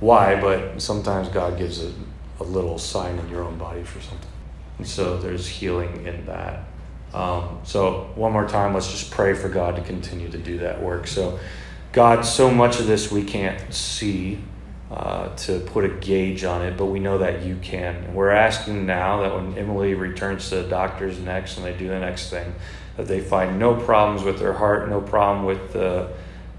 why, 0.00 0.40
but 0.40 0.80
sometimes 0.80 1.28
God 1.28 1.58
gives 1.58 1.82
a, 1.82 1.92
a 2.40 2.44
little 2.44 2.78
sign 2.78 3.18
in 3.18 3.28
your 3.28 3.42
own 3.42 3.58
body 3.58 3.82
for 3.82 4.00
something. 4.00 4.30
And 4.78 4.86
so 4.86 5.18
there's 5.18 5.48
healing 5.48 6.06
in 6.06 6.24
that. 6.26 6.64
Um, 7.14 7.60
so 7.64 8.10
one 8.14 8.32
more 8.32 8.46
time, 8.46 8.74
let's 8.74 8.90
just 8.90 9.10
pray 9.10 9.34
for 9.34 9.48
God 9.48 9.76
to 9.76 9.82
continue 9.82 10.28
to 10.28 10.38
do 10.38 10.58
that 10.58 10.82
work. 10.82 11.06
So, 11.06 11.38
God, 11.92 12.22
so 12.22 12.50
much 12.50 12.80
of 12.80 12.86
this 12.86 13.10
we 13.10 13.24
can't 13.24 13.72
see 13.72 14.38
uh, 14.90 15.34
to 15.36 15.60
put 15.60 15.84
a 15.84 15.88
gauge 15.88 16.44
on 16.44 16.62
it, 16.62 16.76
but 16.76 16.86
we 16.86 16.98
know 16.98 17.18
that 17.18 17.42
you 17.42 17.56
can. 17.56 17.96
And 17.96 18.14
we're 18.14 18.30
asking 18.30 18.86
now 18.86 19.22
that 19.22 19.34
when 19.34 19.56
Emily 19.56 19.94
returns 19.94 20.48
to 20.50 20.62
the 20.62 20.68
doctors 20.68 21.18
next 21.18 21.56
and 21.56 21.66
they 21.66 21.74
do 21.74 21.88
the 21.88 21.98
next 21.98 22.30
thing, 22.30 22.54
that 22.96 23.06
they 23.06 23.20
find 23.20 23.58
no 23.58 23.74
problems 23.74 24.22
with 24.22 24.38
their 24.38 24.54
heart, 24.54 24.88
no 24.88 25.00
problem 25.00 25.44
with 25.44 25.72
the 25.72 26.10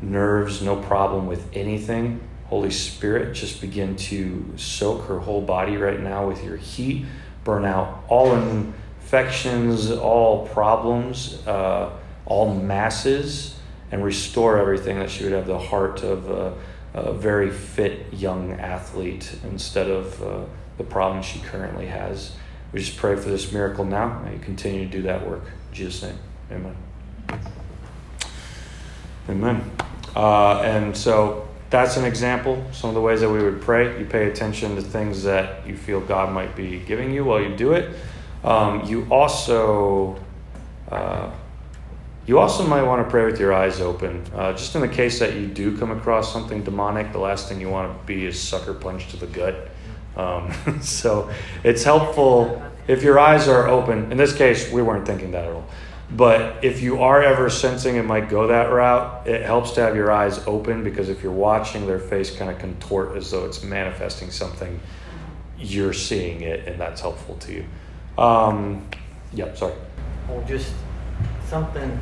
nerves, 0.02 0.62
no 0.62 0.76
problem 0.76 1.28
with 1.28 1.48
anything. 1.54 2.22
Holy 2.46 2.72
Spirit, 2.72 3.34
just 3.34 3.62
begin 3.62 3.96
to 3.96 4.54
soak 4.58 5.06
her 5.06 5.20
whole 5.20 5.42
body 5.42 5.78
right 5.78 6.00
now 6.00 6.28
with 6.28 6.44
your 6.44 6.58
heat, 6.58 7.06
burn 7.44 7.66
out 7.66 8.04
all 8.08 8.34
infections, 9.10 9.90
all 9.90 10.48
problems, 10.50 11.42
uh, 11.48 11.90
all 12.28 12.54
masses, 12.54 13.58
and 13.92 14.04
restore 14.04 14.60
everything 14.60 15.00
that 15.00 15.10
she 15.10 15.24
would 15.24 15.34
have 15.34 15.48
the 15.48 15.58
heart 15.58 16.04
of 16.04 16.30
a, 16.30 16.54
a 16.94 17.12
very 17.12 17.50
fit 17.50 18.14
young 18.14 18.52
athlete 18.52 19.36
instead 19.46 19.90
of 19.90 20.22
uh, 20.22 20.46
the 20.78 20.84
problems 20.84 21.26
she 21.26 21.40
currently 21.40 21.88
has. 21.88 22.36
We 22.72 22.82
just 22.82 22.98
pray 22.98 23.16
for 23.16 23.30
this 23.30 23.52
miracle 23.52 23.84
now. 23.84 24.20
May 24.20 24.34
you 24.34 24.40
continue 24.40 24.86
to 24.86 24.92
do 24.92 25.02
that 25.02 25.28
work. 25.28 25.46
In 25.70 25.74
Jesus' 25.74 26.04
name, 26.04 26.20
amen. 26.52 26.76
Amen. 29.28 29.72
Uh, 30.16 30.62
and 30.62 30.96
so 30.96 31.50
that's 31.72 31.98
an 31.98 32.06
example, 32.06 32.64
some 32.72 32.92
of 32.92 32.94
the 32.94 33.02
ways 33.02 33.22
that 33.22 33.30
we 33.32 33.42
would 33.42 33.60
pray. 33.60 34.00
You 34.00 34.06
pay 34.06 34.30
attention 34.30 34.76
to 34.76 34.84
things 34.84 35.24
that 35.24 35.66
you 35.66 35.76
feel 35.76 36.00
God 36.00 36.32
might 36.32 36.56
be 36.56 36.78
giving 36.82 37.12
you 37.12 37.26
while 37.26 37.42
you 37.42 37.56
do 37.56 37.72
it. 37.72 37.96
Um, 38.44 38.86
you 38.86 39.08
also. 39.10 40.20
Uh, 40.90 41.32
you 42.26 42.38
also 42.38 42.64
might 42.68 42.84
want 42.84 43.04
to 43.04 43.10
pray 43.10 43.26
with 43.26 43.40
your 43.40 43.52
eyes 43.54 43.82
open. 43.82 44.24
Uh, 44.36 44.54
just 44.54 44.76
in 44.76 44.82
the 44.82 44.88
case 44.88 45.18
that 45.18 45.34
you 45.34 45.48
do 45.48 45.76
come 45.76 45.90
across 45.90 46.32
something 46.32 46.64
demonic, 46.64 47.12
the 47.12 47.18
last 47.18 47.50
thing 47.50 47.60
you 47.60 47.70
want 47.70 47.92
to 47.92 48.06
be 48.06 48.24
is 48.24 48.40
sucker 48.40 48.76
punched 48.76 49.10
to 49.12 49.18
the 49.18 49.26
gut. 49.26 49.68
Um, 50.16 50.54
so 50.84 51.32
it's 51.64 51.84
helpful 51.84 52.62
if 52.88 53.02
your 53.02 53.18
eyes 53.18 53.48
are 53.48 53.68
open. 53.68 54.12
In 54.12 54.18
this 54.20 54.36
case, 54.36 54.72
we 54.72 54.84
weren't 54.84 55.08
thinking 55.08 55.32
that 55.32 55.46
at 55.46 55.52
all. 55.52 55.68
But 56.12 56.64
if 56.64 56.82
you 56.82 57.04
are 57.04 57.22
ever 57.22 57.50
sensing 57.50 57.96
it 57.96 58.04
might 58.04 58.30
go 58.30 58.48
that 58.48 58.72
route, 58.72 59.28
it 59.28 59.44
helps 59.44 59.72
to 59.72 59.82
have 59.82 59.96
your 59.96 60.12
eyes 60.12 60.40
open 60.48 60.84
because 60.84 61.10
if 61.10 61.22
you're 61.22 61.32
watching 61.32 61.86
their 61.86 62.00
face 62.00 62.36
kind 62.36 62.50
of 62.50 62.58
contort 62.58 63.16
as 63.16 63.30
though 63.32 63.46
it's 63.46 63.64
manifesting 63.64 64.32
something, 64.32 64.80
you're 65.58 65.94
seeing 65.94 66.42
it, 66.42 66.68
and 66.68 66.80
that's 66.80 67.02
helpful 67.02 67.36
to 67.38 67.54
you. 67.54 67.66
Um, 68.20 68.86
yeah, 69.34 69.54
sorry. 69.56 69.74
Well, 70.28 70.44
just 70.46 70.74
something 71.48 71.98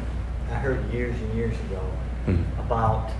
I 0.50 0.56
heard 0.56 0.92
years 0.92 1.16
and 1.16 1.34
years 1.36 1.54
ago 1.70 1.82
Mhm. 2.28 2.44
about 2.60 3.12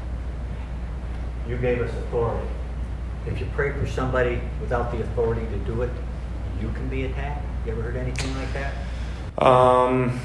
you 1.48 1.58
gave 1.58 1.80
us 1.82 1.92
authority. 1.92 2.48
If 3.28 3.40
you 3.40 3.48
pray 3.56 3.72
for 3.72 3.86
somebody 3.86 4.42
without 4.60 4.92
the 4.92 5.02
authority 5.02 5.46
to 5.46 5.58
do 5.72 5.84
it, 5.84 5.92
you 6.60 6.70
can 6.70 6.88
be 6.88 7.06
attacked. 7.06 7.46
You 7.66 7.74
ever 7.74 7.84
heard 7.84 7.98
anything 7.98 8.32
like 8.36 8.52
that? 8.54 9.46
Um, 9.46 10.20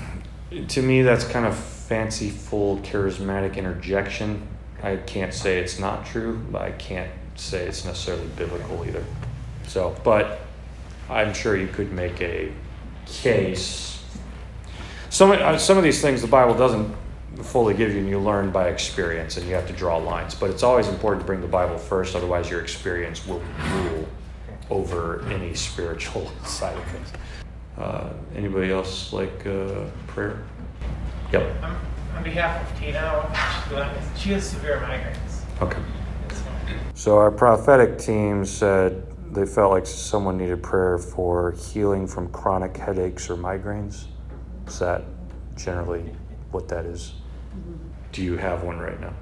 to 0.68 0.80
me, 0.82 1.02
that's 1.02 1.24
kind 1.24 1.44
of 1.44 1.54
fanciful, 1.54 2.78
charismatic 2.78 3.56
interjection. 3.56 4.48
I 4.82 4.96
can't 4.96 5.34
say 5.34 5.58
it's 5.58 5.78
not 5.78 6.06
true, 6.06 6.40
but 6.50 6.62
I 6.62 6.70
can't 6.72 7.10
say 7.34 7.66
it's 7.66 7.84
necessarily 7.84 8.26
biblical 8.36 8.82
either. 8.86 9.04
So, 9.66 9.94
but 10.02 10.40
I'm 11.10 11.34
sure 11.34 11.56
you 11.56 11.66
could 11.68 11.92
make 11.92 12.20
a 12.22 12.50
case. 13.06 14.02
Some 15.10 15.32
uh, 15.32 15.58
some 15.58 15.76
of 15.76 15.84
these 15.84 16.00
things 16.00 16.22
the 16.22 16.28
Bible 16.28 16.54
doesn't 16.54 16.94
fully 17.42 17.74
give 17.74 17.92
you, 17.92 18.00
and 18.00 18.08
you 18.08 18.18
learn 18.18 18.50
by 18.50 18.68
experience, 18.68 19.36
and 19.36 19.46
you 19.46 19.54
have 19.54 19.66
to 19.66 19.72
draw 19.72 19.96
lines. 19.96 20.34
But 20.34 20.50
it's 20.50 20.62
always 20.62 20.88
important 20.88 21.22
to 21.22 21.26
bring 21.26 21.40
the 21.40 21.48
Bible 21.48 21.78
first, 21.78 22.14
otherwise 22.14 22.50
your 22.50 22.60
experience 22.60 23.26
will 23.26 23.42
rule 23.72 24.08
over 24.70 25.24
any 25.30 25.54
spiritual 25.54 26.30
side 26.44 26.76
of 26.76 26.84
things. 26.84 27.08
Uh, 27.76 28.10
anybody 28.36 28.70
else 28.70 29.12
like 29.12 29.46
uh, 29.46 29.86
prayer? 30.06 30.42
Yep. 31.32 31.62
Um, 31.62 31.76
on 32.16 32.22
behalf 32.22 32.70
of 32.70 32.78
Tina, 32.78 34.12
she 34.16 34.30
has 34.30 34.48
severe 34.48 34.78
migraines. 34.78 35.62
Okay. 35.62 35.80
So, 36.30 36.44
So 36.94 37.18
our 37.18 37.30
prophetic 37.30 37.98
team 37.98 38.44
said 38.44 39.11
they 39.32 39.46
felt 39.46 39.72
like 39.72 39.86
someone 39.86 40.36
needed 40.36 40.62
prayer 40.62 40.98
for 40.98 41.52
healing 41.52 42.06
from 42.06 42.28
chronic 42.28 42.76
headaches 42.76 43.30
or 43.30 43.36
migraines. 43.36 44.04
Is 44.66 44.78
that 44.78 45.04
generally 45.56 46.14
what 46.50 46.68
that 46.68 46.84
is? 46.84 47.14
Do 48.12 48.22
you 48.22 48.36
have 48.36 48.62
one 48.62 48.78
right 48.78 49.00
now? 49.00 49.14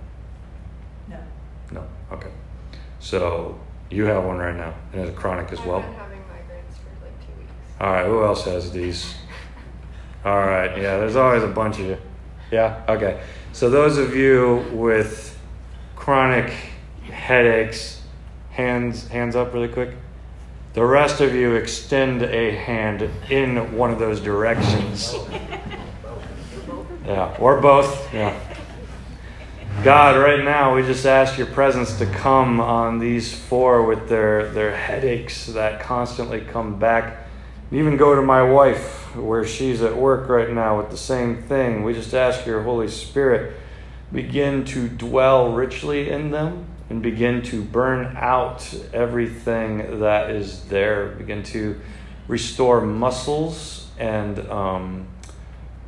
No. 1.08 1.18
No. 1.72 1.86
Okay. 2.12 2.30
So 2.98 3.58
you 3.88 4.04
have 4.06 4.24
one 4.24 4.38
right 4.38 4.56
now, 4.56 4.74
and 4.92 5.02
it's 5.02 5.16
chronic 5.16 5.52
as 5.52 5.60
well. 5.60 5.78
I've 5.78 5.84
been 5.86 5.94
having 5.94 6.18
migraines 6.18 6.74
for 6.74 7.04
like 7.04 7.20
two 7.20 7.38
weeks. 7.38 7.52
All 7.80 7.92
right. 7.92 8.06
Who 8.06 8.24
else 8.24 8.44
has 8.46 8.72
these? 8.72 9.14
All 10.24 10.38
right. 10.38 10.76
Yeah. 10.76 10.98
There's 10.98 11.16
always 11.16 11.44
a 11.44 11.48
bunch 11.48 11.78
of 11.78 11.86
you. 11.86 11.98
Yeah. 12.50 12.82
Okay. 12.88 13.22
So 13.52 13.70
those 13.70 13.96
of 13.96 14.16
you 14.16 14.66
with 14.72 15.38
chronic 15.94 16.52
headaches, 17.04 17.99
hands 18.60 19.08
hands 19.08 19.36
up 19.36 19.54
really 19.54 19.68
quick. 19.68 19.90
The 20.74 20.84
rest 20.84 21.20
of 21.20 21.34
you 21.34 21.54
extend 21.54 22.22
a 22.22 22.52
hand 22.52 23.08
in 23.28 23.76
one 23.76 23.90
of 23.90 23.98
those 23.98 24.20
directions. 24.20 25.14
Yeah, 27.04 27.36
or 27.40 27.60
both. 27.60 28.14
Yeah. 28.14 28.38
God, 29.82 30.16
right 30.16 30.44
now 30.44 30.76
we 30.76 30.82
just 30.82 31.06
ask 31.06 31.38
your 31.38 31.48
presence 31.48 31.98
to 31.98 32.06
come 32.06 32.60
on 32.60 32.98
these 32.98 33.34
four 33.34 33.84
with 33.84 34.08
their, 34.08 34.50
their 34.52 34.76
headaches 34.76 35.46
that 35.46 35.80
constantly 35.80 36.40
come 36.40 36.78
back. 36.78 37.26
Even 37.72 37.96
go 37.96 38.14
to 38.14 38.22
my 38.22 38.42
wife, 38.42 39.16
where 39.16 39.44
she's 39.44 39.80
at 39.82 39.96
work 39.96 40.28
right 40.28 40.50
now 40.50 40.76
with 40.76 40.90
the 40.90 40.96
same 40.96 41.42
thing. 41.42 41.82
We 41.82 41.94
just 41.94 42.14
ask 42.14 42.46
your 42.46 42.62
Holy 42.62 42.88
Spirit 42.88 43.56
begin 44.12 44.64
to 44.66 44.88
dwell 44.88 45.52
richly 45.52 46.10
in 46.10 46.30
them 46.30 46.69
and 46.90 47.02
begin 47.02 47.40
to 47.40 47.62
burn 47.62 48.16
out 48.16 48.74
everything 48.92 50.00
that 50.00 50.30
is 50.30 50.64
there. 50.64 51.08
Begin 51.10 51.44
to 51.44 51.80
restore 52.26 52.80
muscles 52.80 53.88
and 53.96 54.40
um, 54.50 55.06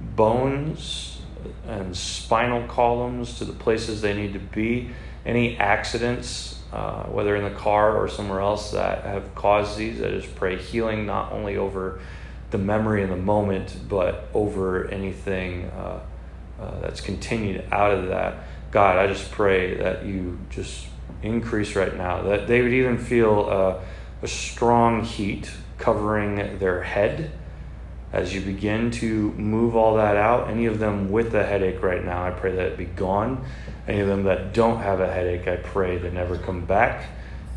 bones 0.01 1.21
and 1.67 1.97
spinal 1.97 2.67
columns 2.69 3.39
to 3.39 3.45
the 3.45 3.53
places 3.53 4.01
they 4.01 4.15
need 4.15 4.33
to 4.33 4.39
be. 4.39 4.91
Any 5.27 5.57
accidents, 5.59 6.61
uh, 6.73 7.05
whether 7.05 7.35
in 7.35 7.43
the 7.45 7.59
car 7.59 7.97
or 7.97 8.09
somewhere 8.09 8.41
else, 8.41 8.71
that 8.71 9.05
have 9.05 9.35
caused 9.35 9.77
these, 9.77 10.01
I 10.01 10.11
just 10.11 10.35
pray 10.37 10.57
healing 10.57 11.05
not 11.05 11.33
only 11.33 11.57
over 11.57 12.01
the 12.51 12.59
memory 12.59 13.03
in 13.03 13.11
the 13.11 13.17
moment, 13.17 13.77
but 13.89 14.29
over 14.35 14.89
anything 14.89 15.65
uh, 15.71 16.01
uh, 16.61 16.81
that's 16.81 17.01
continued 17.01 17.65
out 17.73 17.93
of 17.93 18.09
that. 18.09 18.45
God, 18.71 18.99
I 18.99 19.07
just 19.07 19.31
pray 19.31 19.77
that 19.77 20.05
you 20.05 20.39
just 20.51 20.87
increase 21.23 21.75
right 21.77 21.97
now, 21.97 22.23
that 22.23 22.47
they 22.47 22.63
would 22.63 22.73
even 22.73 22.99
feel 22.99 23.49
a 24.23 24.27
strong 24.27 25.05
heat 25.05 25.51
covering 25.79 26.59
their 26.59 26.83
head 26.83 27.33
as 28.13 28.35
you 28.35 28.41
begin 28.41 28.91
to 28.91 29.33
move 29.33 29.75
all 29.75 29.97
that 29.97 30.17
out. 30.17 30.51
Any 30.51 30.67
of 30.67 30.79
them 30.79 31.11
with 31.11 31.35
a 31.35 31.45
headache 31.45 31.83
right 31.83 32.05
now, 32.05 32.27
I 32.27 32.31
pray 32.31 32.55
that 32.55 32.67
it 32.67 32.77
be 32.79 32.85
gone. 32.85 33.45
Any 33.89 34.01
of 34.01 34.07
them 34.07 34.25
that 34.25 34.53
don't 34.53 34.79
have 34.79 35.01
a 35.01 35.11
headache, 35.11 35.49
I 35.49 35.57
pray 35.57 35.99
they 35.99 36.11
never 36.11 36.37
come 36.37 36.65
back. 36.65 37.07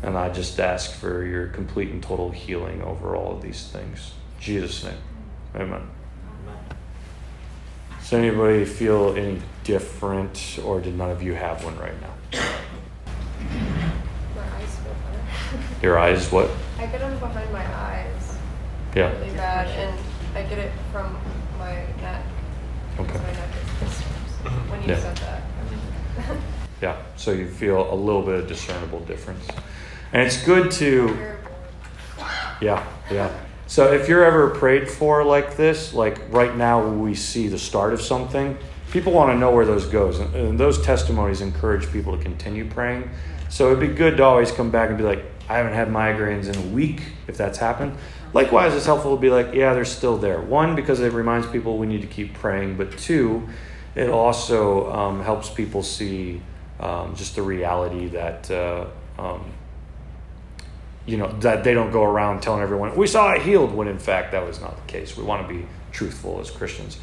And 0.02 0.16
I 0.16 0.30
just 0.30 0.58
ask 0.58 0.92
for 0.92 1.24
your 1.24 1.48
complete 1.48 1.90
and 1.90 2.02
total 2.02 2.30
healing 2.30 2.82
over 2.82 3.14
all 3.14 3.36
of 3.36 3.42
these 3.42 3.68
things. 3.68 4.12
In 4.36 4.42
Jesus' 4.42 4.84
name. 4.84 4.98
Amen. 5.54 5.90
Does 8.00 8.12
anybody 8.12 8.64
feel 8.64 9.16
any 9.16 9.40
different, 9.64 10.58
or 10.64 10.80
did 10.80 10.96
none 10.96 11.10
of 11.10 11.22
you 11.22 11.34
have 11.34 11.64
one 11.64 11.76
right 11.78 11.94
now? 12.00 12.40
My 14.34 14.42
eyes 14.56 14.76
feel 14.76 14.94
better. 14.94 15.64
Your 15.82 15.98
eyes, 15.98 16.30
what? 16.32 16.50
I 16.78 16.86
get 16.86 17.00
them 17.00 17.18
behind 17.18 17.52
my 17.52 17.66
eyes 17.74 18.38
Yeah. 18.94 19.12
really 19.18 19.30
bad, 19.36 19.68
and 19.68 19.98
I 20.36 20.42
get 20.42 20.58
it 20.58 20.72
from 20.92 21.16
my 21.58 21.74
neck. 22.00 22.22
Okay. 22.98 23.18
My 23.18 23.32
neck 23.32 23.50
is 23.82 23.88
mm-hmm. 23.88 24.70
when 24.70 24.82
you 24.82 24.88
Yeah. 24.88 24.98
said 25.00 25.16
that. 25.18 25.42
Yeah, 26.82 26.96
so 27.16 27.32
you 27.32 27.48
feel 27.48 27.90
a 27.90 27.94
little 27.94 28.20
bit 28.20 28.38
of 28.38 28.46
discernible 28.48 29.00
difference. 29.00 29.48
And 30.12 30.22
it's 30.26 30.44
good 30.44 30.70
to, 30.72 31.16
yeah, 32.60 32.86
yeah. 33.10 33.30
So 33.66 33.92
if 33.92 34.08
you're 34.10 34.24
ever 34.24 34.50
prayed 34.50 34.88
for 34.88 35.24
like 35.24 35.56
this, 35.56 35.94
like 35.94 36.20
right 36.30 36.54
now 36.54 36.86
we 36.86 37.14
see 37.14 37.48
the 37.48 37.58
start 37.58 37.94
of 37.94 38.02
something, 38.02 38.58
people 38.90 39.12
want 39.12 39.32
to 39.32 39.38
know 39.38 39.50
where 39.50 39.64
those 39.64 39.86
goes, 39.86 40.18
and, 40.18 40.34
and 40.34 40.60
those 40.60 40.80
testimonies 40.82 41.40
encourage 41.40 41.90
people 41.92 42.16
to 42.16 42.22
continue 42.22 42.68
praying. 42.68 43.10
So 43.48 43.68
it'd 43.68 43.80
be 43.80 43.94
good 43.94 44.16
to 44.16 44.24
always 44.24 44.50
come 44.50 44.70
back 44.70 44.88
and 44.88 44.98
be 44.98 45.04
like, 45.04 45.24
I 45.48 45.58
haven't 45.58 45.74
had 45.74 45.88
migraines 45.88 46.52
in 46.52 46.56
a 46.56 46.74
week, 46.74 47.02
if 47.28 47.36
that's 47.36 47.58
happened. 47.58 47.96
Likewise, 48.32 48.74
it's 48.74 48.86
helpful 48.86 49.14
to 49.14 49.20
be 49.20 49.30
like, 49.30 49.54
yeah, 49.54 49.72
they're 49.74 49.84
still 49.84 50.18
there. 50.18 50.40
One, 50.40 50.74
because 50.74 51.00
it 51.00 51.12
reminds 51.12 51.46
people 51.46 51.78
we 51.78 51.86
need 51.86 52.02
to 52.02 52.08
keep 52.08 52.34
praying, 52.34 52.76
but 52.76 52.96
two, 52.98 53.48
it 53.94 54.10
also 54.10 54.92
um, 54.92 55.22
helps 55.22 55.48
people 55.48 55.82
see 55.82 56.42
um, 56.80 57.14
just 57.16 57.36
the 57.36 57.42
reality 57.42 58.08
that 58.08 58.50
uh, 58.50 58.86
um, 59.18 59.52
you 61.06 61.16
know 61.16 61.32
that 61.40 61.64
they 61.64 61.72
don't 61.72 61.92
go 61.92 62.04
around 62.04 62.42
telling 62.42 62.60
everyone 62.60 62.94
we 62.96 63.06
saw 63.06 63.32
it 63.32 63.42
healed 63.42 63.72
when 63.72 63.88
in 63.88 63.98
fact 63.98 64.32
that 64.32 64.44
was 64.44 64.60
not 64.60 64.76
the 64.76 64.92
case. 64.92 65.16
We 65.16 65.24
want 65.24 65.48
to 65.48 65.54
be 65.54 65.66
truthful 65.92 66.40
as 66.40 66.50
Christians. 66.50 66.98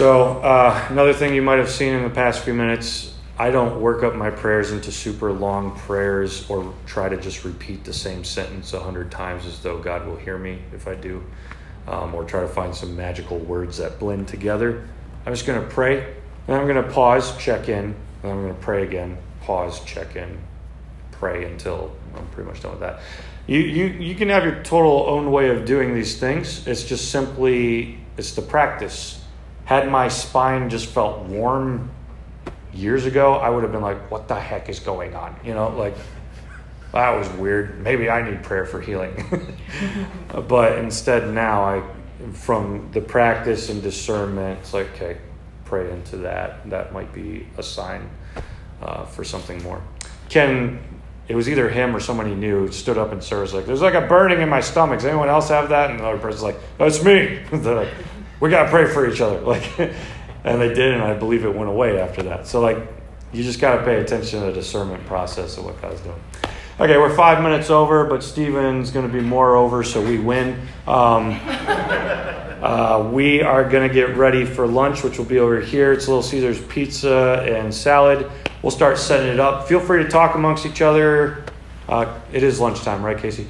So 0.00 0.38
uh, 0.40 0.86
another 0.88 1.12
thing 1.12 1.34
you 1.34 1.42
might 1.42 1.58
have 1.58 1.68
seen 1.68 1.92
in 1.92 2.02
the 2.02 2.08
past 2.08 2.42
few 2.42 2.54
minutes. 2.54 3.12
I 3.38 3.50
don't 3.50 3.82
work 3.82 4.02
up 4.02 4.14
my 4.14 4.30
prayers 4.30 4.72
into 4.72 4.90
super 4.90 5.30
long 5.30 5.76
prayers 5.76 6.48
or 6.48 6.72
try 6.86 7.10
to 7.10 7.18
just 7.18 7.44
repeat 7.44 7.84
the 7.84 7.92
same 7.92 8.24
sentence 8.24 8.72
a 8.72 8.80
hundred 8.80 9.10
times 9.10 9.44
as 9.44 9.58
though 9.58 9.76
God 9.76 10.06
will 10.06 10.16
hear 10.16 10.38
me 10.38 10.60
if 10.72 10.88
I 10.88 10.94
do, 10.94 11.22
um, 11.86 12.14
or 12.14 12.24
try 12.24 12.40
to 12.40 12.48
find 12.48 12.74
some 12.74 12.96
magical 12.96 13.40
words 13.40 13.76
that 13.76 13.98
blend 13.98 14.26
together. 14.26 14.88
I'm 15.26 15.34
just 15.34 15.44
going 15.44 15.60
to 15.60 15.68
pray, 15.68 16.14
and 16.48 16.56
I'm 16.56 16.66
going 16.66 16.82
to 16.82 16.90
pause, 16.94 17.36
check 17.36 17.68
in, 17.68 17.94
and 18.22 18.32
I'm 18.32 18.40
going 18.40 18.54
to 18.54 18.60
pray 18.62 18.84
again, 18.84 19.18
pause, 19.42 19.84
check 19.84 20.16
in, 20.16 20.38
pray 21.12 21.44
until 21.44 21.94
I'm 22.16 22.26
pretty 22.28 22.48
much 22.48 22.62
done 22.62 22.70
with 22.70 22.80
that. 22.80 23.00
You, 23.46 23.58
you, 23.58 23.84
you 23.84 24.14
can 24.14 24.30
have 24.30 24.44
your 24.44 24.62
total 24.62 25.04
own 25.10 25.30
way 25.30 25.50
of 25.50 25.66
doing 25.66 25.94
these 25.94 26.18
things. 26.18 26.66
It's 26.66 26.84
just 26.84 27.10
simply, 27.10 27.98
it's 28.16 28.32
the 28.32 28.40
practice. 28.40 29.19
Had 29.70 29.88
my 29.88 30.08
spine 30.08 30.68
just 30.68 30.86
felt 30.86 31.26
warm 31.26 31.92
years 32.74 33.06
ago, 33.06 33.34
I 33.34 33.50
would 33.50 33.62
have 33.62 33.70
been 33.70 33.80
like, 33.80 34.10
what 34.10 34.26
the 34.26 34.34
heck 34.34 34.68
is 34.68 34.80
going 34.80 35.14
on? 35.14 35.38
You 35.44 35.54
know, 35.54 35.68
like, 35.68 35.94
that 36.90 37.16
was 37.16 37.28
weird. 37.34 37.80
Maybe 37.80 38.10
I 38.10 38.28
need 38.28 38.42
prayer 38.42 38.66
for 38.66 38.80
healing. 38.80 39.14
but 40.48 40.76
instead, 40.78 41.32
now, 41.32 41.62
I, 41.62 41.82
from 42.32 42.90
the 42.90 43.00
practice 43.00 43.70
and 43.70 43.80
discernment, 43.80 44.58
it's 44.58 44.74
like, 44.74 44.88
okay, 44.94 45.18
pray 45.66 45.88
into 45.92 46.16
that. 46.16 46.68
That 46.68 46.92
might 46.92 47.12
be 47.12 47.46
a 47.56 47.62
sign 47.62 48.10
uh, 48.82 49.04
for 49.04 49.22
something 49.22 49.62
more. 49.62 49.80
Ken, 50.28 50.82
it 51.28 51.36
was 51.36 51.48
either 51.48 51.68
him 51.68 51.94
or 51.94 52.00
someone 52.00 52.26
he 52.26 52.34
knew 52.34 52.72
stood 52.72 52.98
up 52.98 53.12
in 53.12 53.20
service 53.20 53.52
like, 53.52 53.66
"There's 53.66 53.82
like 53.82 53.94
a 53.94 54.00
burning 54.00 54.40
in 54.40 54.48
my 54.48 54.62
stomach. 54.62 54.98
Does 54.98 55.06
anyone 55.06 55.28
else 55.28 55.48
have 55.48 55.68
that?" 55.68 55.92
And 55.92 56.00
the 56.00 56.06
other 56.06 56.18
person's 56.18 56.42
like, 56.42 56.56
"That's 56.76 57.04
me." 57.04 57.38
They're 57.52 57.76
like, 57.76 57.94
"We 58.40 58.50
gotta 58.50 58.70
pray 58.70 58.86
for 58.86 59.08
each 59.08 59.20
other." 59.20 59.40
Like, 59.46 59.78
and 60.42 60.60
they 60.60 60.72
did, 60.72 60.94
and 60.94 61.02
I 61.02 61.12
believe 61.14 61.44
it 61.44 61.54
went 61.54 61.68
away 61.68 62.00
after 62.00 62.22
that. 62.22 62.46
So 62.46 62.60
like, 62.60 62.78
you 63.30 63.42
just 63.42 63.60
gotta 63.60 63.84
pay 63.84 64.00
attention 64.00 64.40
to 64.40 64.46
the 64.46 64.52
discernment 64.52 65.04
process 65.06 65.58
of 65.58 65.66
what 65.66 65.80
God's 65.82 66.00
doing. 66.00 66.20
Okay, 66.80 66.96
we're 66.96 67.14
five 67.14 67.42
minutes 67.42 67.68
over, 67.68 68.06
but 68.06 68.22
Steven's 68.22 68.90
going 68.90 69.06
to 69.06 69.12
be 69.12 69.20
more 69.20 69.54
over, 69.54 69.84
so 69.84 70.02
we 70.02 70.18
win. 70.18 70.58
Um, 70.86 71.38
uh, 71.46 73.10
we 73.12 73.42
are 73.42 73.68
going 73.68 73.86
to 73.86 73.92
get 73.92 74.16
ready 74.16 74.46
for 74.46 74.66
lunch, 74.66 75.04
which 75.04 75.18
will 75.18 75.26
be 75.26 75.40
over 75.40 75.60
here. 75.60 75.92
It's 75.92 76.08
Little 76.08 76.22
Caesars 76.22 76.58
pizza 76.68 77.44
and 77.46 77.74
salad. 77.74 78.30
We'll 78.62 78.70
start 78.70 78.96
setting 78.96 79.28
it 79.28 79.38
up. 79.38 79.68
Feel 79.68 79.78
free 79.78 80.02
to 80.02 80.08
talk 80.08 80.36
amongst 80.36 80.64
each 80.64 80.80
other. 80.80 81.44
Uh, 81.86 82.18
it 82.32 82.42
is 82.42 82.58
lunchtime, 82.58 83.04
right, 83.04 83.18
Casey? 83.18 83.46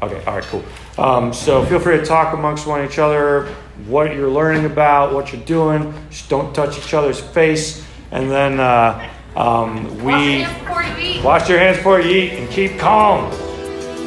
Okay, 0.00 0.24
all 0.24 0.36
right, 0.36 0.44
cool. 0.44 0.64
Um, 0.96 1.34
so 1.34 1.66
feel 1.66 1.78
free 1.78 1.98
to 1.98 2.06
talk 2.06 2.32
amongst 2.32 2.66
one 2.66 2.82
each 2.86 2.98
other, 2.98 3.54
what 3.86 4.14
you're 4.14 4.30
learning 4.30 4.64
about, 4.64 5.12
what 5.14 5.32
you're 5.32 5.42
doing. 5.44 5.92
Just 6.10 6.28
don't 6.28 6.54
touch 6.54 6.78
each 6.78 6.94
other's 6.94 7.20
face. 7.20 7.84
And 8.10 8.30
then 8.30 8.60
uh, 8.60 9.08
um, 9.36 9.96
we 10.04 10.44
Wash 10.44 10.48
your 10.48 10.48
hands 10.48 10.58
before 10.58 10.82
you 10.82 10.96
eat. 10.98 11.24
wash 11.24 11.48
your 11.48 11.58
hands 11.58 11.76
before 11.78 12.00
you 12.00 12.10
eat 12.10 12.30
and 12.32 12.50
keep 12.50 12.78
calm. 12.78 13.30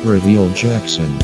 We're 0.06 0.20
the 0.20 0.38
old 0.38 0.56
Jackson. 0.56 1.18